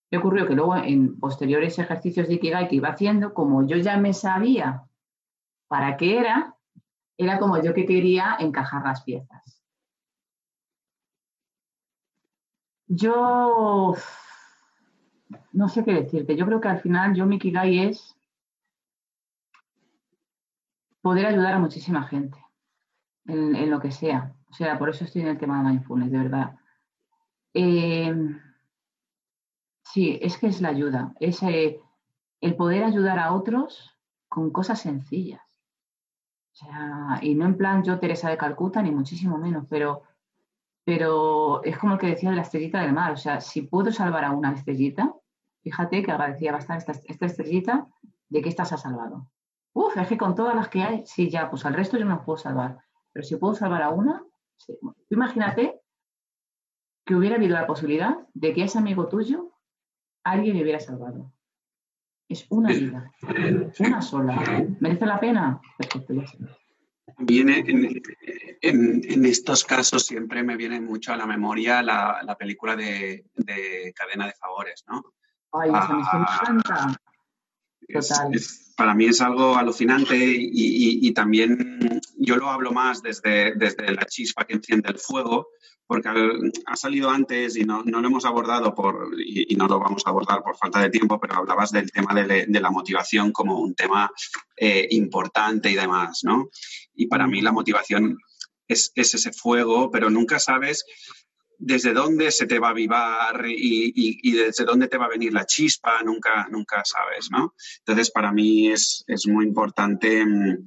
¿Qué 0.09 0.19
ocurrió? 0.19 0.47
Que 0.47 0.55
luego 0.55 0.77
en 0.77 1.19
posteriores 1.19 1.79
ejercicios 1.81 2.29
de 2.29 2.35
Ikigai 2.35 2.69
que 2.69 2.77
iba 2.77 2.91
haciendo, 2.91 3.35
como 3.35 3.67
yo 3.67 3.77
ya 3.77 3.97
me 3.97 4.15
sabía 4.15 4.85
para 5.67 5.97
qué 5.97 6.19
era, 6.19 6.55
era 7.17 7.41
como 7.41 7.61
yo 7.61 7.75
que 7.75 7.87
quería 7.87 8.37
encajar 8.39 8.85
las 8.85 9.03
piezas. 9.03 9.61
Yo 12.87 13.97
no 15.53 15.69
sé 15.69 15.85
qué 15.85 15.93
decirte. 15.93 16.37
Yo 16.37 16.47
creo 16.47 16.61
que 16.61 16.69
al 16.69 16.81
final 16.81 17.17
yo 17.17 17.27
mi 17.27 17.41
Kigai 17.41 17.81
es 17.81 18.17
poder 21.01 21.27
ayudar 21.27 21.55
a 21.55 21.59
muchísima 21.59 22.05
gente 22.05 22.39
en, 23.27 23.71
lo 23.71 23.81
que 23.81 23.91
sea. 23.91 24.36
O 24.57 24.65
sea, 24.65 24.79
por 24.79 24.89
eso 24.89 25.05
estoy 25.05 25.23
en 25.23 25.29
el 25.29 25.39
tema 25.39 25.59
de 25.59 25.69
mindfulness, 25.69 26.11
de 26.11 26.19
verdad. 26.19 26.57
Eh, 27.53 28.15
sí, 29.83 30.19
es 30.23 30.39
que 30.39 30.47
es 30.47 30.61
la 30.61 30.71
ayuda, 30.71 31.13
es 31.21 31.43
eh, 31.43 31.81
el 32.41 32.57
poder 32.57 32.85
ayudar 32.85 33.19
a 33.19 33.33
otros 33.33 33.95
con 34.29 34.51
cosas 34.51 34.81
sencillas. 34.81 35.43
O 36.53 36.57
sea, 36.57 37.19
y 37.21 37.35
no 37.35 37.45
en 37.45 37.57
plan 37.57 37.85
yo 37.85 37.99
Teresa 37.99 38.31
de 38.31 38.39
Calcuta, 38.39 38.81
ni 38.81 38.91
muchísimo 38.91 39.37
menos, 39.37 39.67
pero, 39.69 40.05
pero 40.85 41.63
es 41.63 41.77
como 41.77 41.95
el 41.95 41.99
que 41.99 42.07
decía 42.07 42.31
de 42.31 42.37
la 42.37 42.43
estrellita 42.43 42.81
del 42.81 42.95
mar. 42.95 43.13
O 43.13 43.17
sea, 43.17 43.43
si 43.43 43.63
puedo 43.63 43.93
salvar 43.93 44.25
a 44.25 44.31
una 44.31 44.53
estrellita, 44.53 45.15
Fíjate 45.67 46.01
que 46.05 46.13
agradecía 46.13 46.53
bastante 46.53 46.93
esta, 47.09 47.27
estrellita 47.27 47.89
de 48.29 48.41
que 48.41 48.49
estas 48.49 48.73
ha 48.73 48.77
salvado. 48.77 49.27
Uf, 49.73 49.97
es 49.97 50.07
que 50.07 50.17
con 50.17 50.37
todas 50.37 50.55
las 50.55 50.69
que 50.69 50.81
hay, 50.81 51.05
sí, 51.07 51.29
ya, 51.29 51.51
pues 51.51 51.67
al 51.67 51.75
resto 51.75 51.99
yo 51.99 52.05
no 52.05 52.25
puedo 52.25 52.39
salvar. 52.39 52.79
Pero 53.13 53.25
si 53.25 53.35
puedo 53.35 53.53
salvar 53.53 53.83
a 53.83 53.89
una, 53.89 54.23
sí. 54.57 54.79
imagínate 55.11 55.81
que 57.05 57.15
hubiera 57.15 57.37
habido 57.37 57.55
la 57.55 57.67
posibilidad 57.67 58.17
de 58.35 58.53
que 58.53 58.65
ese 58.65 58.79
amigo 58.79 59.09
tuyo 59.09 59.53
alguien 60.25 60.57
le 60.57 60.63
hubiera 60.63 60.81
salvado. 60.81 61.33
Es 62.29 62.47
una 62.51 62.71
vida, 62.71 63.13
una 63.79 64.03
sola. 64.03 64.67
¿Merece 64.81 65.07
la 65.07 65.21
pena? 65.21 65.61
Perfecto, 65.79 66.13
ya 66.15 66.25
Viene 67.19 67.65
en, 68.61 69.25
estos 69.25 69.65
casos 69.65 70.05
siempre 70.05 70.43
me 70.43 70.57
viene 70.57 70.81
mucho 70.81 71.13
a 71.13 71.17
la 71.17 71.25
memoria 71.25 71.83
la, 71.83 72.37
película 72.37 72.75
de, 72.75 73.25
de, 73.37 73.93
Cadena 73.95 74.27
de 74.27 74.33
Favores, 74.33 74.85
¿no? 74.89 75.15
Ay, 75.53 75.71
ah, 75.73 76.93
para 78.77 78.95
mí 78.95 79.07
es 79.07 79.21
algo 79.21 79.57
alucinante 79.57 80.17
y, 80.19 81.13
también 81.13 82.01
yo 82.27 82.37
lo 82.37 82.51
hablo 82.51 82.73
más 82.73 83.03
desde, 83.03 83.55
desde 83.55 83.95
la 83.95 84.05
chispa 84.05 84.45
que 84.45 84.55
enciende 84.55 84.91
el 84.91 84.99
fuego, 84.99 85.49
porque 85.87 86.09
ha 86.67 86.77
salido 86.77 87.09
antes 87.09 87.57
y 87.57 87.65
no, 87.65 87.85
no 87.85 88.01
lo 88.01 88.09
hemos 88.09 88.25
abordado 88.25 88.75
por, 88.75 89.11
y, 89.25 89.55
no 89.55 89.69
lo 89.69 89.79
vamos 89.79 90.03
a 90.05 90.11
abordar 90.11 90.43
por 90.43 90.57
falta 90.57 90.81
de 90.81 90.91
tiempo, 90.91 91.21
pero 91.21 91.37
hablabas 91.37 91.71
del 91.71 91.91
tema 91.93 92.13
de, 92.15 92.47
la 92.49 92.71
motivación 92.71 93.31
como 93.31 93.61
un 93.61 93.75
tema 93.75 94.11
eh, 94.57 94.89
importante 94.91 95.71
y 95.71 95.75
demás, 95.75 96.21
¿no? 96.25 96.51
Y 96.95 97.07
para 97.07 97.29
mí 97.29 97.41
la 97.41 97.53
motivación 97.53 98.19
es, 98.67 98.91
es 98.97 99.15
ese 99.15 99.33
fuego, 99.33 99.91
pero 99.93 100.11
nunca 100.11 100.41
sabes 100.41 100.85
desde 101.59 101.93
dónde 101.93 102.31
se 102.31 102.47
te 102.47 102.59
va 102.59 102.69
a 102.69 102.71
avivar 102.71 103.45
y, 103.47 104.33
desde 104.33 104.65
dónde 104.65 104.89
te 104.89 104.99
va 104.99 105.07
a 105.07 105.11
venir 105.11 105.33
la 105.33 105.47
chispa, 105.47 106.03
nunca, 106.03 106.49
nunca 106.51 106.83
sabes, 106.85 107.31
¿no? 107.31 107.55
Entonces, 107.79 108.11
para 108.11 108.33
mí 108.33 108.71
es, 108.71 109.05
muy 109.27 109.47
importante, 109.47 110.25
mm, 110.25 110.65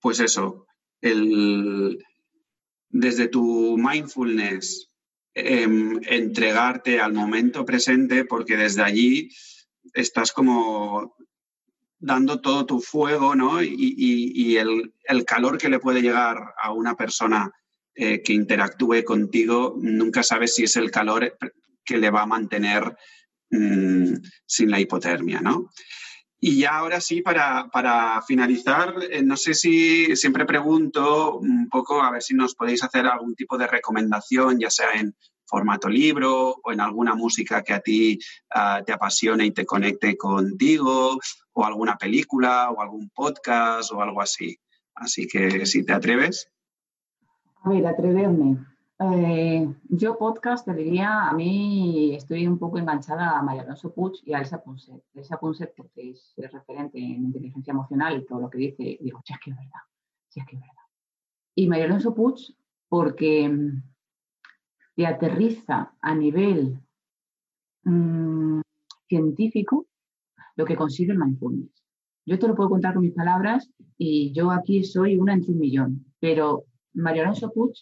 pues 0.00 0.20
eso, 0.20 0.66
el, 1.00 2.04
desde 2.88 3.28
tu 3.28 3.76
mindfulness, 3.78 4.90
em, 5.34 6.00
entregarte 6.06 7.00
al 7.00 7.12
momento 7.12 7.64
presente, 7.64 8.24
porque 8.24 8.56
desde 8.56 8.82
allí 8.82 9.30
estás 9.94 10.32
como 10.32 11.16
dando 11.98 12.40
todo 12.40 12.66
tu 12.66 12.80
fuego, 12.80 13.34
¿no? 13.34 13.62
Y, 13.62 14.56
el, 14.56 14.94
el, 15.04 15.24
calor 15.24 15.58
que 15.58 15.68
le 15.68 15.78
puede 15.78 16.00
llegar 16.00 16.54
a 16.60 16.72
una 16.72 16.96
persona 16.96 17.52
eh, 17.94 18.22
que 18.22 18.32
interactúe 18.32 19.04
contigo, 19.04 19.76
nunca 19.78 20.22
sabes 20.22 20.54
si 20.54 20.64
es 20.64 20.76
el 20.76 20.90
calor 20.90 21.36
que 21.84 21.98
le 21.98 22.10
va 22.10 22.22
a 22.22 22.26
mantener 22.26 22.96
mm, 23.50 24.14
sin 24.46 24.70
la 24.70 24.80
hipotermia, 24.80 25.40
¿no? 25.40 25.70
Y 26.42 26.60
ya 26.60 26.78
ahora 26.78 27.02
sí, 27.02 27.20
para, 27.20 28.22
finalizar, 28.26 28.94
eh, 29.10 29.22
no 29.22 29.36
sé 29.36 29.52
si 29.52 30.16
siempre 30.16 30.46
pregunto 30.46 31.36
un 31.36 31.68
poco 31.68 32.02
a 32.02 32.10
ver 32.10 32.22
si 32.22 32.34
nos 32.34 32.54
podéis 32.54 32.82
hacer 32.82 33.06
algún 33.06 33.34
tipo 33.34 33.58
de 33.58 33.66
recomendación, 33.66 34.58
ya 34.58 34.70
sea 34.70 34.92
en 34.94 35.14
formato 35.44 35.88
libro 35.88 36.56
o 36.62 36.72
en 36.72 36.80
alguna 36.80 37.14
música 37.14 37.62
que 37.62 37.74
a 37.74 37.80
ti 37.80 38.18
ah, 38.54 38.82
te 38.86 38.92
apasione 38.92 39.44
y 39.46 39.50
te 39.50 39.66
conecte 39.66 40.16
contigo, 40.16 41.18
o 41.52 41.64
alguna 41.64 41.96
película 41.98 42.70
o 42.70 42.80
algún 42.80 43.10
podcast 43.10 43.92
o 43.92 44.00
algo 44.00 44.22
así. 44.22 44.58
Así 44.94 45.26
que 45.26 45.66
si 45.66 45.84
te 45.84 45.92
atreves. 45.92 46.48
A 47.62 47.70
ver, 47.70 47.86
atreverme. 47.86 48.69
Eh, 49.02 49.66
yo 49.88 50.18
podcast 50.18 50.66
te 50.66 50.74
diría, 50.74 51.26
a 51.26 51.32
mí 51.32 52.14
estoy 52.14 52.46
un 52.46 52.58
poco 52.58 52.76
enganchada 52.76 53.38
a 53.38 53.42
María 53.42 53.62
Alonso 53.62 53.94
Puig 53.94 54.20
y 54.26 54.34
a 54.34 54.40
Elsa 54.40 54.62
Punset. 54.62 55.02
Elsa 55.14 55.38
Punset 55.40 55.72
porque 55.74 56.10
es, 56.10 56.34
referente 56.36 56.98
en 56.98 57.24
inteligencia 57.24 57.70
emocional 57.70 58.20
y 58.20 58.26
todo 58.26 58.40
lo 58.40 58.50
que 58.50 58.58
dice, 58.58 58.98
digo, 59.00 59.22
si 59.24 59.32
es 59.32 59.38
que 59.42 59.52
es 59.52 59.56
verdad, 59.56 59.80
si 60.28 60.40
es 60.40 60.46
que 60.46 60.56
es 60.56 60.60
verdad. 60.60 60.82
Y 61.54 61.66
María 61.66 61.86
Alonso 61.86 62.14
Puig 62.14 62.54
porque 62.90 63.48
mm, 63.48 63.82
te 64.96 65.06
aterriza 65.06 65.94
a 65.98 66.14
nivel 66.14 66.78
mm, 67.84 68.60
científico 69.08 69.86
lo 70.56 70.66
que 70.66 70.76
consigue 70.76 71.12
el 71.12 71.18
mindfulness. 71.18 71.72
Yo 72.26 72.38
te 72.38 72.46
lo 72.46 72.54
puedo 72.54 72.68
contar 72.68 72.92
con 72.92 73.02
mis 73.02 73.14
palabras 73.14 73.72
y 73.96 74.30
yo 74.34 74.50
aquí 74.50 74.84
soy 74.84 75.16
una 75.16 75.32
entre 75.32 75.52
un 75.52 75.58
millón, 75.58 76.04
pero 76.18 76.66
María 76.92 77.22
Alonso 77.22 77.50
Puig 77.50 77.72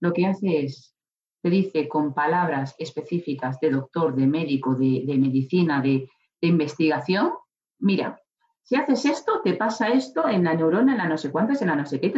lo 0.00 0.12
que 0.12 0.26
hace 0.26 0.64
es, 0.64 0.94
te 1.42 1.50
dice 1.50 1.88
con 1.88 2.12
palabras 2.12 2.74
específicas 2.78 3.60
de 3.60 3.70
doctor, 3.70 4.14
de 4.14 4.26
médico, 4.26 4.74
de, 4.74 5.04
medicina, 5.18 5.80
de, 5.80 6.08
investigación, 6.42 7.32
mira, 7.78 8.20
si 8.62 8.76
haces 8.76 9.04
esto, 9.04 9.40
te 9.42 9.54
pasa 9.54 9.88
esto 9.88 10.28
en 10.28 10.44
la 10.44 10.54
neurona, 10.54 10.92
en 10.92 10.98
la 10.98 11.08
no 11.08 11.18
sé 11.18 11.30
cuántas, 11.30 11.60
en 11.60 11.68
la 11.68 11.76
no 11.76 11.86
sé 11.86 12.00
qué, 12.00 12.10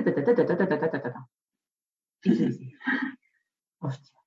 hostia. 3.78 4.20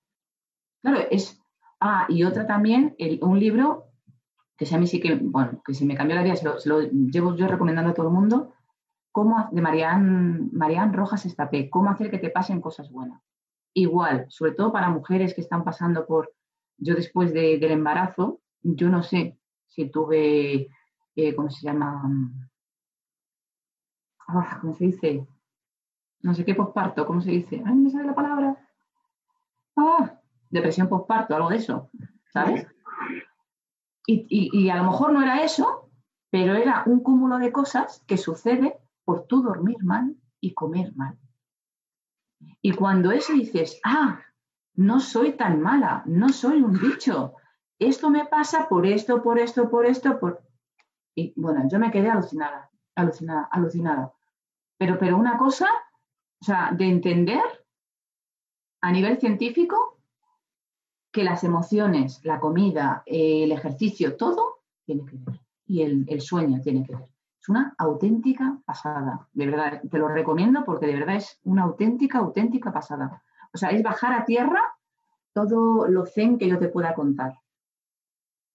Claro, 0.82 1.08
es... 1.10 1.40
Ah, 1.80 2.06
y 2.10 2.24
otra 2.24 2.48
también, 2.48 2.96
un 3.22 3.40
libro 3.40 3.86
que 4.58 4.66
si 4.66 4.76
a 4.76 4.78
mí 4.78 4.88
sí 4.88 5.00
que, 5.00 5.16
bueno, 5.16 5.62
que 5.66 5.74
si 5.74 5.86
me 5.86 5.96
cambió 5.96 6.16
la 6.16 6.24
vida, 6.24 6.36
se 6.36 6.70
lo, 6.70 6.82
llevo 6.82 7.36
yo 7.36 7.48
recomendando 7.48 7.92
a 7.92 7.94
todo 7.94 8.08
el 8.08 8.14
mundo, 8.14 8.54
cómo, 9.12 9.50
de 9.52 9.62
Marianne, 9.62 10.94
Rojas 10.94 11.26
Estapé, 11.26 11.70
cómo 11.70 11.90
hacer 11.90 12.10
que 12.10 12.20
te 12.20 12.30
pasen 12.30 12.62
cosas 12.62 12.90
buenas. 12.92 13.22
Igual, 13.78 14.26
sobre 14.30 14.54
todo 14.54 14.72
para 14.72 14.90
mujeres 14.90 15.34
que 15.34 15.42
están 15.42 15.66
pasando 15.66 16.06
por, 16.08 16.34
yo 16.78 16.96
después 16.96 17.34
del 17.34 17.62
embarazo, 17.62 18.40
yo 18.64 18.88
no 18.90 19.04
sé 19.04 19.38
si 19.68 19.90
tuve, 19.90 20.70
eh, 21.18 21.36
¿cómo 21.36 21.50
se 21.50 21.68
llama? 21.68 22.02
Ah, 24.30 24.60
¿Cómo 24.62 24.74
se 24.76 24.86
dice? 24.86 25.28
No 26.22 26.34
sé 26.34 26.46
qué 26.46 26.56
posparto, 26.56 27.06
¿cómo 27.06 27.22
se 27.22 27.32
dice? 27.32 27.62
Ay, 27.66 27.76
me 27.76 27.90
sale 27.90 28.06
la 28.06 28.16
palabra. 28.16 28.58
Ah, 29.76 30.22
depresión 30.50 30.88
posparto, 30.88 31.36
algo 31.36 31.50
de 31.50 31.58
eso, 31.58 31.90
¿sabes? 32.32 32.66
Y, 34.08 34.70
a 34.70 34.78
lo 34.78 34.86
mejor 34.86 35.12
no 35.12 35.22
era 35.22 35.44
eso, 35.44 35.90
pero 36.30 36.56
era 36.56 36.84
un 36.86 37.02
cúmulo 37.02 37.40
de 37.40 37.52
cosas 37.52 38.02
que 38.08 38.18
sucede 38.18 38.80
por 39.04 39.28
tú 39.28 39.42
dormir 39.42 39.84
mal 39.84 40.16
y 40.40 40.54
comer 40.54 40.96
mal. 40.96 41.20
Y 42.62 42.74
cuando 42.74 43.12
eso 43.12 43.34
dices, 43.34 43.80
ah, 43.84 44.22
no 44.76 45.00
soy 45.00 45.34
tan 45.34 45.62
mala, 45.62 46.04
no 46.06 46.30
soy 46.30 46.62
un 46.62 46.80
bicho, 46.80 47.36
esto 47.80 48.10
me 48.10 48.26
pasa 48.26 48.68
por 48.68 48.86
esto, 48.86 49.22
por 49.22 49.40
esto, 49.40 49.70
por 49.70 49.86
esto, 49.86 50.20
por... 50.20 50.42
Y 51.16 51.34
bueno, 51.36 51.68
yo 51.70 51.80
me 51.80 51.92
quedé 51.92 52.10
alucinada, 52.10 52.70
alucinada, 52.96 53.48
alucinada. 53.52 54.14
Pero, 54.78 54.98
pero 54.98 55.18
una 55.18 55.38
cosa, 55.38 55.68
o 56.42 56.46
sea, 56.46 56.72
de 56.72 56.86
entender 56.86 57.42
a 58.82 58.92
nivel 58.92 59.18
científico 59.20 60.00
que 61.12 61.24
las 61.24 61.44
emociones, 61.44 62.20
la 62.24 62.40
comida, 62.40 63.02
el 63.06 63.52
ejercicio, 63.52 64.18
todo 64.18 64.64
tiene 64.86 65.06
que 65.06 65.18
ver. 65.18 65.40
Y 65.66 65.82
el, 65.82 66.22
sueño 66.22 66.60
tiene 66.62 66.86
que 66.86 66.96
ver. 66.96 67.08
Es 67.46 67.50
una 67.50 67.76
auténtica 67.78 68.58
pasada. 68.66 69.28
De 69.34 69.46
verdad, 69.46 69.80
te 69.92 70.00
lo 70.00 70.08
recomiendo 70.08 70.66
porque 70.66 70.88
de 70.88 70.96
verdad 70.96 71.18
es 71.18 71.40
una 71.44 71.62
auténtica, 71.62 72.18
auténtica 72.18 72.74
pasada. 72.74 73.22
O 73.54 73.58
sea, 73.60 73.70
es 73.70 73.84
bajar 73.84 74.14
a 74.14 74.26
tierra 74.26 74.64
todo 75.32 75.88
lo 75.88 76.08
zen 76.08 76.40
que 76.40 76.50
yo 76.50 76.58
te 76.58 76.70
pueda 76.70 76.96
contar. 76.96 77.40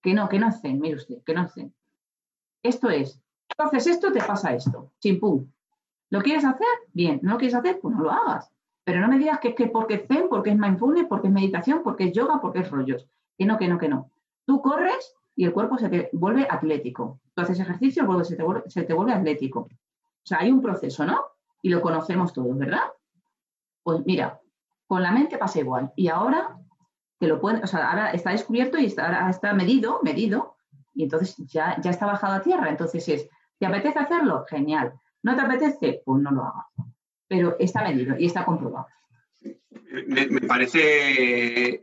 Que 0.03 0.13
no, 0.13 0.29
que 0.29 0.41
no 0.41 0.49
es 0.49 0.61
zen, 0.61 0.81
mire 0.81 0.97
usted, 0.97 1.23
que 1.23 1.35
no 1.35 1.49
zen. 1.49 1.73
Esto 2.65 2.91
es, 2.91 3.23
haces 3.59 3.87
esto, 3.87 4.11
te 4.11 4.25
pasa 4.25 4.55
esto. 4.55 4.91
Chimpú. 4.99 5.47
¿Lo 6.09 6.21
quieres 6.21 6.45
hacer? 6.45 6.67
Bien. 6.93 7.21
¿No 7.23 7.35
lo 7.35 7.39
quieres 7.39 7.55
hacer? 7.55 7.79
Pues 7.81 7.95
no 7.95 8.03
lo 8.03 8.11
hagas. 8.11 8.51
Pero 8.83 8.99
no 8.99 9.07
me 9.07 9.19
digas 9.19 9.39
que 9.39 9.51
es 9.51 9.55
que 9.55 9.69
porque 9.69 9.95
es 9.95 10.09
zen, 10.09 10.29
porque 10.29 10.51
es 10.51 10.59
mindfulness, 10.59 11.07
porque 11.07 11.29
es 11.29 11.33
meditación, 11.33 11.85
porque 11.85 12.09
es 12.09 12.13
yoga, 12.13 12.41
porque 12.41 12.59
es 12.59 12.71
rollos. 12.73 13.07
Que 13.39 13.47
no, 13.47 13.57
que 13.57 13.69
no, 13.69 13.79
que 13.79 13.89
no. 13.89 14.11
Tú 14.47 14.61
corres 14.61 15.15
y 15.37 15.45
el 15.45 15.53
cuerpo 15.53 15.79
se 15.79 15.89
te 15.89 16.11
vuelve 16.13 16.47
atlético. 16.49 17.21
Tú 17.35 17.43
haces 17.43 17.61
ejercicio, 17.61 18.07
y 18.21 18.25
se 18.25 18.37
te, 18.37 18.43
vuelve, 18.43 18.69
se 18.69 18.83
te 18.83 18.93
vuelve 18.93 19.13
atlético. 19.13 19.61
O 19.61 20.27
sea, 20.27 20.39
hay 20.41 20.51
un 20.51 20.61
proceso, 20.61 21.05
¿no? 21.05 21.25
Y 21.63 21.71
lo 21.71 21.81
conocemos 21.81 22.33
todos, 22.33 22.57
¿verdad? 22.57 22.85
Pues 23.83 24.01
mira, 24.05 24.41
con 24.87 25.03
la 25.03 25.13
mente 25.13 25.39
pasa 25.39 25.61
igual. 25.61 25.93
Y 25.97 26.09
ahora 26.09 26.57
te 27.19 27.27
lo 27.27 27.41
pueden, 27.41 27.63
o 27.63 27.67
sea, 27.67 27.91
ahora 27.91 28.13
está 28.13 28.31
descubierto 28.31 28.79
y 28.79 28.87
está, 28.87 29.29
está 29.31 29.53
medido, 29.55 30.01
medido, 30.03 30.57
y 30.95 31.05
entonces 31.05 31.37
ya, 31.47 31.81
ya 31.81 31.91
está 31.91 32.07
bajado 32.07 32.35
a 32.35 32.43
tierra. 32.43 32.69
Entonces 32.69 33.09
es, 33.09 33.29
¿te 33.59 33.67
apetece 33.67 33.99
hacerlo? 33.99 34.45
Genial. 34.49 34.93
¿No 35.23 35.37
te 35.37 35.43
apetece? 35.43 36.03
Pues 36.05 36.23
no 36.23 36.31
lo 36.31 36.45
hagas 36.45 36.67
pero 37.31 37.55
está 37.61 37.85
medido 37.85 38.17
y 38.19 38.27
está 38.27 38.45
comprobado. 38.45 38.89
Me, 40.09 40.41
parece 40.41 41.81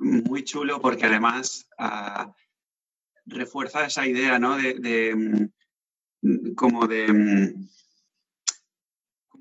muy 0.00 0.42
chulo 0.42 0.80
porque 0.80 1.06
además 1.06 1.68
ah, 1.78 2.34
refuerza 3.30 3.86
esa 3.86 4.06
idea, 4.06 4.38
¿no? 4.38 4.56
De, 4.56 5.14
mm, 6.22 6.54
como 6.54 6.86
de 6.86 7.12
mm, 7.12 7.68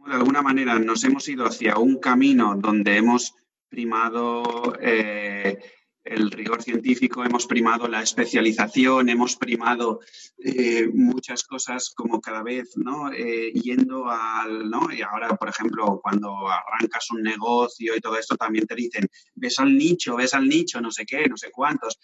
de 0.09 0.15
alguna 0.15 0.41
manera 0.41 0.79
nos 0.79 1.03
hemos 1.03 1.27
ido 1.29 1.45
hacia 1.45 1.77
un 1.77 1.99
camino 1.99 2.55
donde 2.57 2.97
hemos 2.97 3.35
primado 3.69 4.73
eh, 4.81 5.59
el 6.03 6.31
rigor 6.31 6.63
científico, 6.63 7.23
hemos 7.23 7.45
primado 7.45 7.87
la 7.87 8.01
especialización, 8.01 9.09
hemos 9.09 9.35
primado 9.35 9.99
eh, 10.39 10.89
muchas 10.91 11.43
cosas 11.43 11.91
como 11.95 12.19
cada 12.19 12.41
vez, 12.41 12.75
¿no? 12.77 13.11
Eh, 13.11 13.51
yendo 13.51 14.09
al, 14.09 14.69
¿no? 14.69 14.91
Y 14.91 15.03
ahora, 15.03 15.35
por 15.35 15.49
ejemplo, 15.49 15.99
cuando 16.01 16.47
arrancas 16.47 17.11
un 17.11 17.21
negocio 17.21 17.95
y 17.95 18.01
todo 18.01 18.17
esto, 18.17 18.35
también 18.35 18.65
te 18.65 18.75
dicen, 18.75 19.07
ves 19.35 19.59
al 19.59 19.77
nicho, 19.77 20.15
ves 20.15 20.33
al 20.33 20.47
nicho, 20.47 20.81
no 20.81 20.89
sé 20.89 21.05
qué, 21.05 21.27
no 21.27 21.37
sé 21.37 21.51
cuántos. 21.51 21.99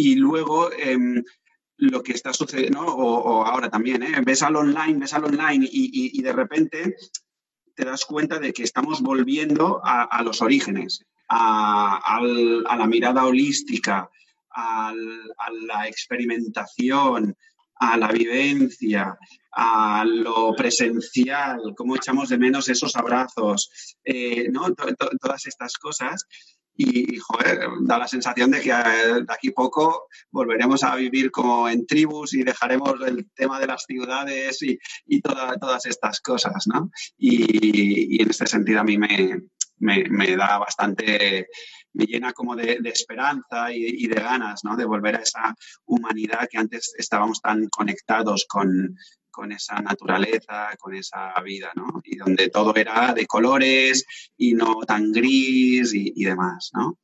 Y 0.00 0.16
luego... 0.16 0.70
Em, 0.72 1.22
lo 1.82 2.02
que 2.02 2.12
está 2.12 2.34
sucediendo, 2.34 2.82
o, 2.82 3.42
ahora 3.42 3.70
también, 3.70 4.02
¿eh? 4.02 4.20
ves 4.22 4.42
al 4.42 4.54
online, 4.54 4.98
ves 4.98 5.14
al 5.14 5.24
online 5.24 5.66
y, 5.72 6.20
de 6.20 6.32
repente 6.34 6.94
te 7.74 7.86
das 7.86 8.04
cuenta 8.04 8.38
de 8.38 8.52
que 8.52 8.64
estamos 8.64 9.00
volviendo 9.00 9.80
a 9.82 10.22
los 10.22 10.42
orígenes 10.42 11.06
a, 11.30 12.20
la 12.76 12.86
mirada 12.86 13.24
holística, 13.24 14.10
a 14.50 14.92
la 14.94 15.88
experimentación, 15.88 17.36
a 17.76 17.96
la 17.96 18.08
vivencia, 18.08 19.16
a 19.52 20.04
lo 20.04 20.54
presencial, 20.54 21.74
cómo 21.76 21.96
echamos 21.96 22.28
de 22.28 22.38
menos 22.38 22.68
esos 22.68 22.94
abrazos, 22.96 23.96
eh, 24.04 24.48
¿no? 24.50 24.74
todas 24.74 25.46
estas 25.46 25.78
cosas. 25.78 26.26
Y, 26.76 27.18
joder, 27.18 27.68
da 27.82 27.98
la 27.98 28.08
sensación 28.08 28.50
de 28.50 28.60
que 28.60 28.70
eh, 28.70 29.22
de 29.26 29.34
aquí 29.34 29.50
poco 29.50 30.06
volveremos 30.30 30.82
a 30.82 30.96
vivir 30.96 31.30
como 31.30 31.68
en 31.68 31.86
tribus 31.86 32.32
y 32.34 32.42
dejaremos 32.42 32.94
el 33.06 33.30
tema 33.34 33.60
de 33.60 33.66
las 33.66 33.84
ciudades 33.84 34.62
y, 34.62 34.78
todas 35.20 35.84
estas 35.86 36.20
cosas, 36.20 36.66
¿no? 36.66 36.90
y, 37.18 38.22
en 38.22 38.30
este 38.30 38.46
sentido 38.46 38.80
a 38.80 38.84
mí 38.84 38.96
me, 38.96 39.42
me, 39.80 40.36
da 40.36 40.58
bastante 40.58 41.48
me 41.92 42.04
llena 42.04 42.32
como 42.32 42.54
de, 42.54 42.78
esperanza 42.84 43.72
y, 43.72 44.06
de 44.06 44.14
ganas, 44.14 44.62
¿no? 44.64 44.76
De 44.76 44.84
volver 44.84 45.16
a 45.16 45.22
esa 45.22 45.54
humanidad 45.86 46.48
que 46.48 46.58
antes 46.58 46.94
estábamos 46.96 47.40
tan 47.40 47.68
conectados 47.68 48.46
con, 48.48 48.96
esa 49.52 49.80
naturaleza, 49.80 50.70
con 50.78 50.94
esa 50.94 51.32
vida, 51.42 51.70
¿no? 51.74 52.00
Y 52.04 52.16
donde 52.16 52.48
todo 52.48 52.74
era 52.74 53.14
de 53.14 53.26
colores 53.26 54.04
y 54.36 54.54
no 54.54 54.80
tan 54.86 55.12
gris 55.12 55.92
y, 55.94 56.24
demás, 56.24 56.70
¿no? 56.74 56.98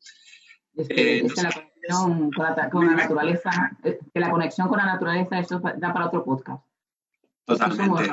Es 0.74 0.88
que, 0.88 1.18
eh, 1.18 1.26
la 1.34 1.52
conexión 1.52 2.30
con 2.70 2.86
la, 2.86 2.94
naturaleza, 2.94 3.50
eh, 3.84 3.98
que 4.12 4.20
la 4.20 4.30
conexión 4.30 4.68
con 4.68 4.78
la 4.78 4.86
naturaleza, 4.86 5.38
eso 5.38 5.60
da 5.60 5.92
para 5.92 6.06
otro 6.06 6.24
podcast. 6.24 6.64
Totalmente. 7.44 8.10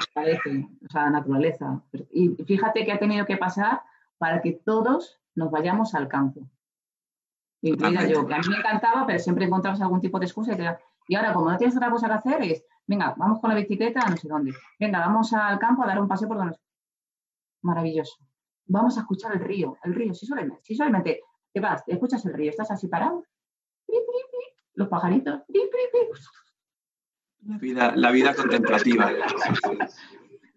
o 0.86 0.92
sea, 0.92 1.10
naturaleza. 1.10 1.82
Y 2.12 2.30
fíjate 2.46 2.86
que 2.86 2.92
ha 2.92 3.00
tenido 3.00 3.26
que 3.26 3.38
pasar 3.38 3.82
para 4.20 4.42
que 4.42 4.54
todos 4.54 5.20
nos 5.36 5.50
vayamos 5.50 5.96
al 5.96 6.08
campo. 6.08 6.48
Incluida 7.62 8.08
yo, 8.08 8.28
que 8.28 8.34
a 8.34 8.40
mí 8.40 8.48
me 8.50 8.58
encantaba, 8.58 9.08
pero 9.08 9.20
siempre 9.20 9.46
encontrabas 9.46 9.82
algún 9.82 10.02
tipo 10.02 10.20
de 10.20 10.26
excusa. 10.26 10.56
Y, 11.08 11.16
ahora, 11.16 11.34
como 11.34 11.50
no 11.50 11.58
tienes 11.58 11.76
otra 11.76 11.90
cosa 11.90 12.08
que 12.08 12.14
hacer, 12.14 12.44
es, 12.44 12.64
venga, 12.88 13.14
vamos 13.18 13.40
con 13.40 13.50
la 13.50 13.56
bicicleta 13.56 14.02
a 14.02 14.10
no 14.10 14.18
sé 14.18 14.28
dónde. 14.28 14.54
Venga, 14.80 15.00
vamos 15.00 15.34
al 15.34 15.60
campo 15.60 15.84
a 15.84 15.88
dar 15.88 16.02
un 16.02 16.08
paseo 16.08 16.28
por 16.28 16.38
donde... 16.38 16.58
Maravilloso. 17.62 18.18
Vamos 18.66 18.98
a 18.98 19.02
escuchar 19.02 19.34
el 19.34 19.40
río, 19.40 19.78
el 19.84 19.94
río, 19.94 20.14
si 20.14 20.26
solamente, 20.26 20.60
si 20.64 20.76
solamente 20.76 21.22
te 21.54 21.60
vas, 21.60 21.84
escuchas 21.88 22.26
el 22.26 22.34
río, 22.34 22.50
estás 22.50 22.72
así 22.72 22.88
parado, 22.88 23.24
los 24.76 24.88
pajaritos, 24.88 25.42
la 27.46 27.58
vida, 27.58 27.96
la 27.96 28.12
vida 28.12 28.34
contemplativa. 28.34 29.12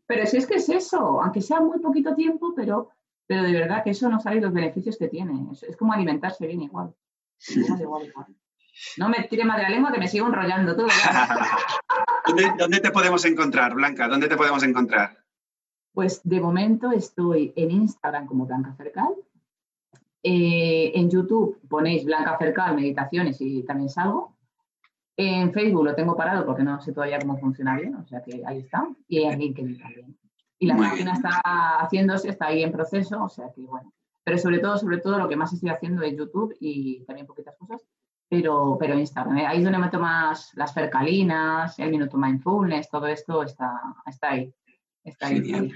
Pero 0.07 0.27
si 0.27 0.37
es 0.37 0.47
que 0.47 0.55
es 0.55 0.69
eso, 0.69 1.21
aunque 1.21 1.43
sea 1.43 1.61
muy 1.61 1.81
poquito 1.81 2.15
tiempo, 2.15 2.55
pero 2.55 2.91
pero 3.27 3.43
de 3.43 3.53
verdad 3.53 3.83
que 3.83 3.91
eso 3.91 4.09
no 4.09 4.21
sabe 4.21 4.41
los 4.41 4.53
beneficios 4.53 4.97
que 4.97 5.09
tiene. 5.09 5.49
Es, 5.53 5.77
como 5.77 5.93
alimentarse 5.93 6.47
bien 6.47 6.63
igual. 6.63 6.95
No 8.99 9.09
me 9.09 9.25
tire 9.25 9.45
más 9.45 9.57
de 9.57 9.65
la 9.65 9.71
lengua 9.71 9.93
que 9.93 9.99
me 9.99 10.07
sigo 10.09 10.27
enrollando 10.27 10.77
todo. 10.77 10.87
¿Dónde, 12.27 12.81
te 12.81 12.91
podemos 12.91 13.25
encontrar, 13.25 13.75
Blanca? 13.75 14.09
¿Dónde 14.09 14.29
te 14.29 14.37
podemos 14.37 14.63
encontrar? 14.63 15.17
Pues 15.93 16.21
de 16.25 16.41
momento 16.41 16.91
estoy 16.93 17.53
en 17.57 17.71
Instagram 17.71 18.27
como 18.27 18.47
Blanca 18.47 18.75
Cercal. 18.75 19.15
Eh, 20.23 20.93
en 20.95 21.09
YouTube 21.09 21.61
ponéis 21.69 22.05
Blanca 22.05 22.37
Cercal 22.39 22.75
Meditaciones 22.75 23.41
y 23.41 23.63
también 23.63 23.89
salgo. 23.89 24.37
En 25.17 25.53
Facebook 25.53 25.85
lo 25.85 25.95
tengo 25.95 26.17
parado 26.17 26.45
porque 26.45 26.63
no 26.63 26.81
sé 26.81 26.93
todavía 26.93 27.19
cómo 27.19 27.39
funciona 27.39 27.77
bien, 27.77 27.95
o 27.95 28.05
sea 28.07 28.23
que 28.23 28.43
ahí 28.45 28.59
está. 28.59 28.87
Y 29.09 29.23
en 29.23 29.39
LinkedIn 29.39 29.79
también. 29.79 30.19
Y 30.59 30.67
la 30.67 30.77
página 30.77 31.13
está 31.13 31.41
haciéndose, 31.81 32.31
está 32.31 32.47
ahí 32.47 32.63
en 32.63 32.73
proceso, 32.73 33.23
o 33.23 33.29
sea 33.29 33.53
que 33.53 33.63
bueno. 33.63 33.93
Pero 34.25 34.39
sobre 34.39 34.59
todo, 34.59 34.77
sobre 34.77 34.99
todo, 34.99 35.19
lo 35.19 35.29
que 35.29 35.37
más 35.37 35.53
estoy 35.53 35.71
haciendo 35.71 36.03
es 36.03 36.17
YouTube 36.17 36.57
y 36.59 37.05
también 37.05 37.27
poquitas 37.27 37.57
cosas, 37.57 37.81
pero, 38.29 38.77
pero 38.79 38.99
Instagram. 38.99 39.39
¿eh? 39.39 39.47
Ahí 39.47 39.59
es 39.59 39.65
donde 39.65 39.79
meto 39.79 40.01
más 40.01 40.53
las 40.55 40.73
fercalinas, 40.73 41.79
el 41.79 41.91
minuto 41.91 42.17
mindfulness, 42.17 42.91
todo 42.91 43.07
esto 43.07 43.43
está, 43.43 43.71
está 44.07 44.31
ahí. 44.31 44.53
Está 45.05 45.29
ahí. 45.29 45.73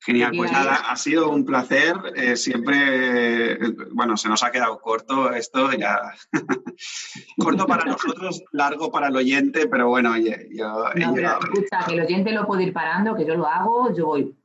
Genial, 0.00 0.32
pues 0.36 0.52
nada, 0.52 0.76
ha 0.88 0.96
sido 0.96 1.30
un 1.30 1.44
placer. 1.44 1.96
Eh, 2.14 2.36
siempre, 2.36 3.58
bueno, 3.92 4.16
se 4.16 4.28
nos 4.28 4.42
ha 4.44 4.52
quedado 4.52 4.78
corto 4.78 5.32
esto, 5.32 5.72
ya. 5.72 5.98
corto 7.38 7.66
para 7.66 7.84
nosotros, 7.84 8.44
largo 8.52 8.90
para 8.92 9.08
el 9.08 9.16
oyente, 9.16 9.66
pero 9.68 9.88
bueno, 9.88 10.12
oye, 10.12 10.48
yo. 10.52 10.84
escucha, 10.94 11.84
que 11.86 11.94
el 11.94 12.02
oyente 12.02 12.30
lo 12.30 12.46
puede 12.46 12.64
ir 12.64 12.72
parando, 12.72 13.16
que 13.16 13.24
yo 13.24 13.34
lo 13.34 13.46
hago, 13.46 13.92
yo 13.94 14.06
voy. 14.06 14.36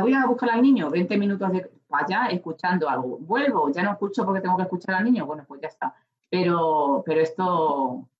voy 0.00 0.14
a 0.14 0.26
buscar 0.26 0.50
al 0.50 0.62
niño, 0.62 0.90
20 0.90 1.16
minutos 1.18 1.52
de 1.52 1.70
allá 1.90 2.26
escuchando 2.26 2.88
algo. 2.88 3.18
Vuelvo, 3.18 3.72
ya 3.72 3.82
no 3.82 3.92
escucho 3.92 4.24
porque 4.24 4.40
tengo 4.40 4.56
que 4.56 4.62
escuchar 4.62 4.96
al 4.96 5.04
niño, 5.04 5.26
bueno, 5.26 5.44
pues 5.46 5.60
ya 5.60 5.68
está. 5.68 5.92
Pero, 6.30 7.02
pero 7.04 7.20
esto, 7.20 8.10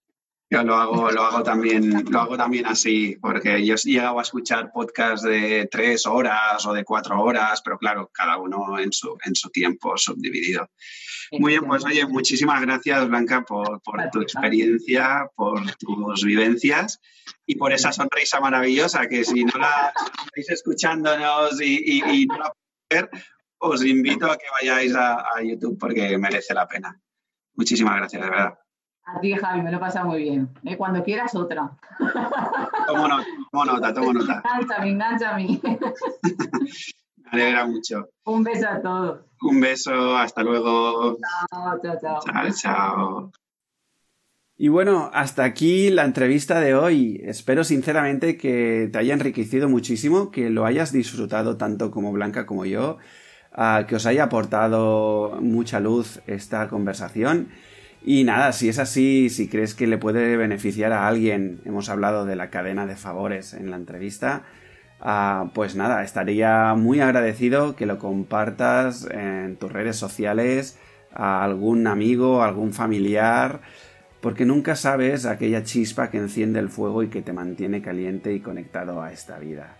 yo 0.53 0.65
lo 0.65 0.74
hago, 0.74 1.12
lo 1.12 1.23
hago 1.23 1.45
también, 1.45 2.07
lo 2.11 2.20
hago 2.23 2.37
también 2.37 2.66
así, 2.66 3.16
porque 3.20 3.65
yo 3.65 3.77
he 3.77 3.78
llegado 3.89 4.19
a 4.19 4.23
escuchar 4.23 4.73
podcasts 4.73 5.24
de 5.24 5.69
tres 5.70 6.07
horas 6.07 6.66
o 6.66 6.73
de 6.73 6.82
cuatro 6.82 7.23
horas, 7.23 7.62
pero 7.62 7.78
claro, 7.78 8.11
cada 8.12 8.37
uno 8.37 8.77
en 8.81 8.93
su, 8.93 9.16
en 9.24 9.37
su 9.37 9.49
tiempo 9.51 9.97
subdividido. 9.97 10.69
Muy 11.39 11.53
bien, 11.53 11.65
pues 11.69 11.85
oye, 11.85 12.05
muchísimas 12.05 12.61
gracias, 12.62 13.09
Blanca, 13.09 13.43
por, 13.43 13.81
tu 14.11 14.23
experiencia, 14.23 15.31
por 15.37 15.62
tus 15.77 16.24
vivencias 16.24 16.99
y 17.47 17.55
por 17.55 17.73
esa 17.73 17.93
sonrisa 17.93 18.41
maravillosa 18.41 19.07
que 19.07 19.23
si 19.23 19.45
no 19.45 19.53
la 19.57 19.93
estáis 20.27 20.51
escuchándonos 20.51 21.61
y, 21.61 22.01
y, 22.03 22.27
no 22.27 22.39
la 22.39 22.53
podéis 22.53 23.09
ver, 23.09 23.11
os 23.59 23.85
invito 23.85 24.28
a 24.28 24.37
que 24.37 24.47
vayáis 24.61 24.97
a, 24.97 25.20
a 25.37 25.45
YouTube 25.45 25.78
porque 25.78 26.19
merece 26.19 26.55
la 26.55 26.66
pena. 26.66 27.01
Muchísimas 27.55 27.97
gracias, 27.97 28.22
de 28.22 28.31
verdad. 28.31 28.59
A 29.05 29.20
ti, 29.20 29.32
Javi, 29.35 29.62
me 29.62 29.72
lo 29.72 29.81
pasa 29.81 30.05
muy 30.05 30.22
bien. 30.22 30.48
¿eh? 30.64 30.77
Cuando 30.77 31.02
quieras, 31.02 31.35
otra. 31.35 31.77
Tomo 32.86 33.09
nota, 33.09 33.24
tomo 33.51 33.64
nota, 33.64 33.94
tomo 33.94 34.12
nota. 34.12 34.43
Enganchame, 34.44 34.90
enganchame. 34.90 35.60
me 37.16 37.31
alegra 37.31 37.66
mucho. 37.66 38.09
Un 38.24 38.44
beso 38.44 38.68
a 38.68 38.81
todos. 38.81 39.20
Un 39.43 39.60
beso, 39.60 40.16
hasta 40.16 40.43
luego. 40.43 41.16
Chao, 41.51 41.81
chao, 41.82 41.98
chao. 42.01 42.20
Chao, 42.24 42.51
chao. 42.52 43.32
Y 44.62 44.68
bueno, 44.68 45.10
hasta 45.14 45.44
aquí 45.44 45.89
la 45.89 46.05
entrevista 46.05 46.60
de 46.60 46.74
hoy. 46.74 47.18
Espero 47.24 47.64
sinceramente 47.64 48.36
que 48.36 48.90
te 48.93 48.98
haya 48.98 49.14
enriquecido 49.14 49.70
muchísimo, 49.70 50.31
que 50.31 50.51
lo 50.51 50.66
hayas 50.66 50.93
disfrutado 50.93 51.56
tanto 51.56 51.90
como 51.90 52.12
Blanca 52.12 52.44
como 52.44 52.66
yo, 52.66 52.98
que 53.87 53.97
os 53.97 54.07
haya 54.07 54.24
aportado 54.24 55.39
mucha 55.41 55.81
luz 55.81 56.20
esta 56.27 56.69
conversación 56.69 57.49
y 58.03 58.24
nada, 58.24 58.53
si 58.53 58.69
es 58.69 58.78
así, 58.78 59.28
si 59.28 59.49
crees 59.49 59.74
que 59.74 59.87
le 59.87 59.99
puede 59.99 60.37
beneficiar 60.37 60.93
a 60.93 61.07
alguien, 61.07 61.61
hemos 61.66 61.91
hablado 61.91 62.24
de 62.24 62.35
la 62.35 62.49
cadena 62.49 62.87
de 62.87 62.97
favores 62.97 63.53
en 63.53 63.70
la 63.70 63.77
entrevista, 63.77 64.45
ah, 65.01 65.51
pues 65.55 65.77
nada, 65.77 66.03
estaría 66.03 66.74
muy 66.74 67.01
agradecido 67.01 67.77
que 67.77 67.85
lo 67.85 67.99
compartas 67.99 69.07
en 69.11 69.57
tus 69.57 69.70
redes 69.70 69.97
sociales 69.97 70.78
a 71.12 71.45
algún 71.45 71.87
amigo, 71.87 72.43
algún 72.43 72.73
familiar, 72.73 73.61
porque 74.23 74.47
nunca 74.47 74.77
sabes 74.77 75.27
aquella 75.27 75.62
chispa 75.65 76.11
que 76.11 76.19
enciende 76.19 76.59
el 76.59 76.70
fuego 76.70 77.03
y 77.03 77.09
que 77.09 77.20
te 77.20 77.35
mantiene 77.35 77.82
caliente 77.82 78.32
y 78.32 78.41
conectado 78.41 79.03
a 79.03 79.12
esta 79.12 79.39
vida. 79.39 79.77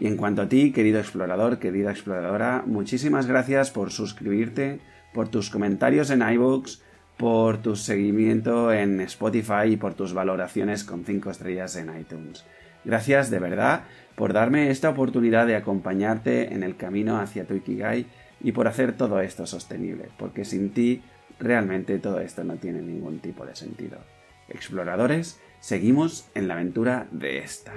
Y 0.00 0.06
en 0.06 0.16
cuanto 0.16 0.42
a 0.42 0.48
ti, 0.48 0.72
querido 0.72 1.00
explorador, 1.00 1.58
querida 1.58 1.90
exploradora, 1.90 2.62
muchísimas 2.66 3.26
gracias 3.26 3.70
por 3.70 3.90
suscribirte, 3.90 4.80
por 5.12 5.28
tus 5.28 5.50
comentarios 5.50 6.10
en 6.10 6.22
iVoox, 6.22 6.78
por 7.16 7.58
tu 7.58 7.74
seguimiento 7.74 8.72
en 8.72 9.00
Spotify 9.00 9.72
y 9.72 9.76
por 9.76 9.94
tus 9.94 10.14
valoraciones 10.14 10.84
con 10.84 11.04
5 11.04 11.30
estrellas 11.30 11.76
en 11.76 11.98
iTunes. 11.98 12.44
Gracias 12.84 13.28
de 13.28 13.40
verdad 13.40 13.82
por 14.14 14.32
darme 14.32 14.70
esta 14.70 14.88
oportunidad 14.88 15.46
de 15.46 15.56
acompañarte 15.56 16.54
en 16.54 16.62
el 16.62 16.76
camino 16.76 17.18
hacia 17.20 17.44
tu 17.44 17.54
Ikigai 17.54 18.06
y 18.40 18.52
por 18.52 18.68
hacer 18.68 18.96
todo 18.96 19.20
esto 19.20 19.46
sostenible, 19.46 20.08
porque 20.16 20.44
sin 20.44 20.70
ti 20.70 21.02
realmente 21.40 21.98
todo 21.98 22.20
esto 22.20 22.44
no 22.44 22.54
tiene 22.54 22.80
ningún 22.82 23.18
tipo 23.18 23.44
de 23.44 23.56
sentido. 23.56 23.98
Exploradores, 24.48 25.40
seguimos 25.60 26.28
en 26.34 26.48
la 26.48 26.54
aventura 26.54 27.08
de 27.10 27.38
esta. 27.38 27.72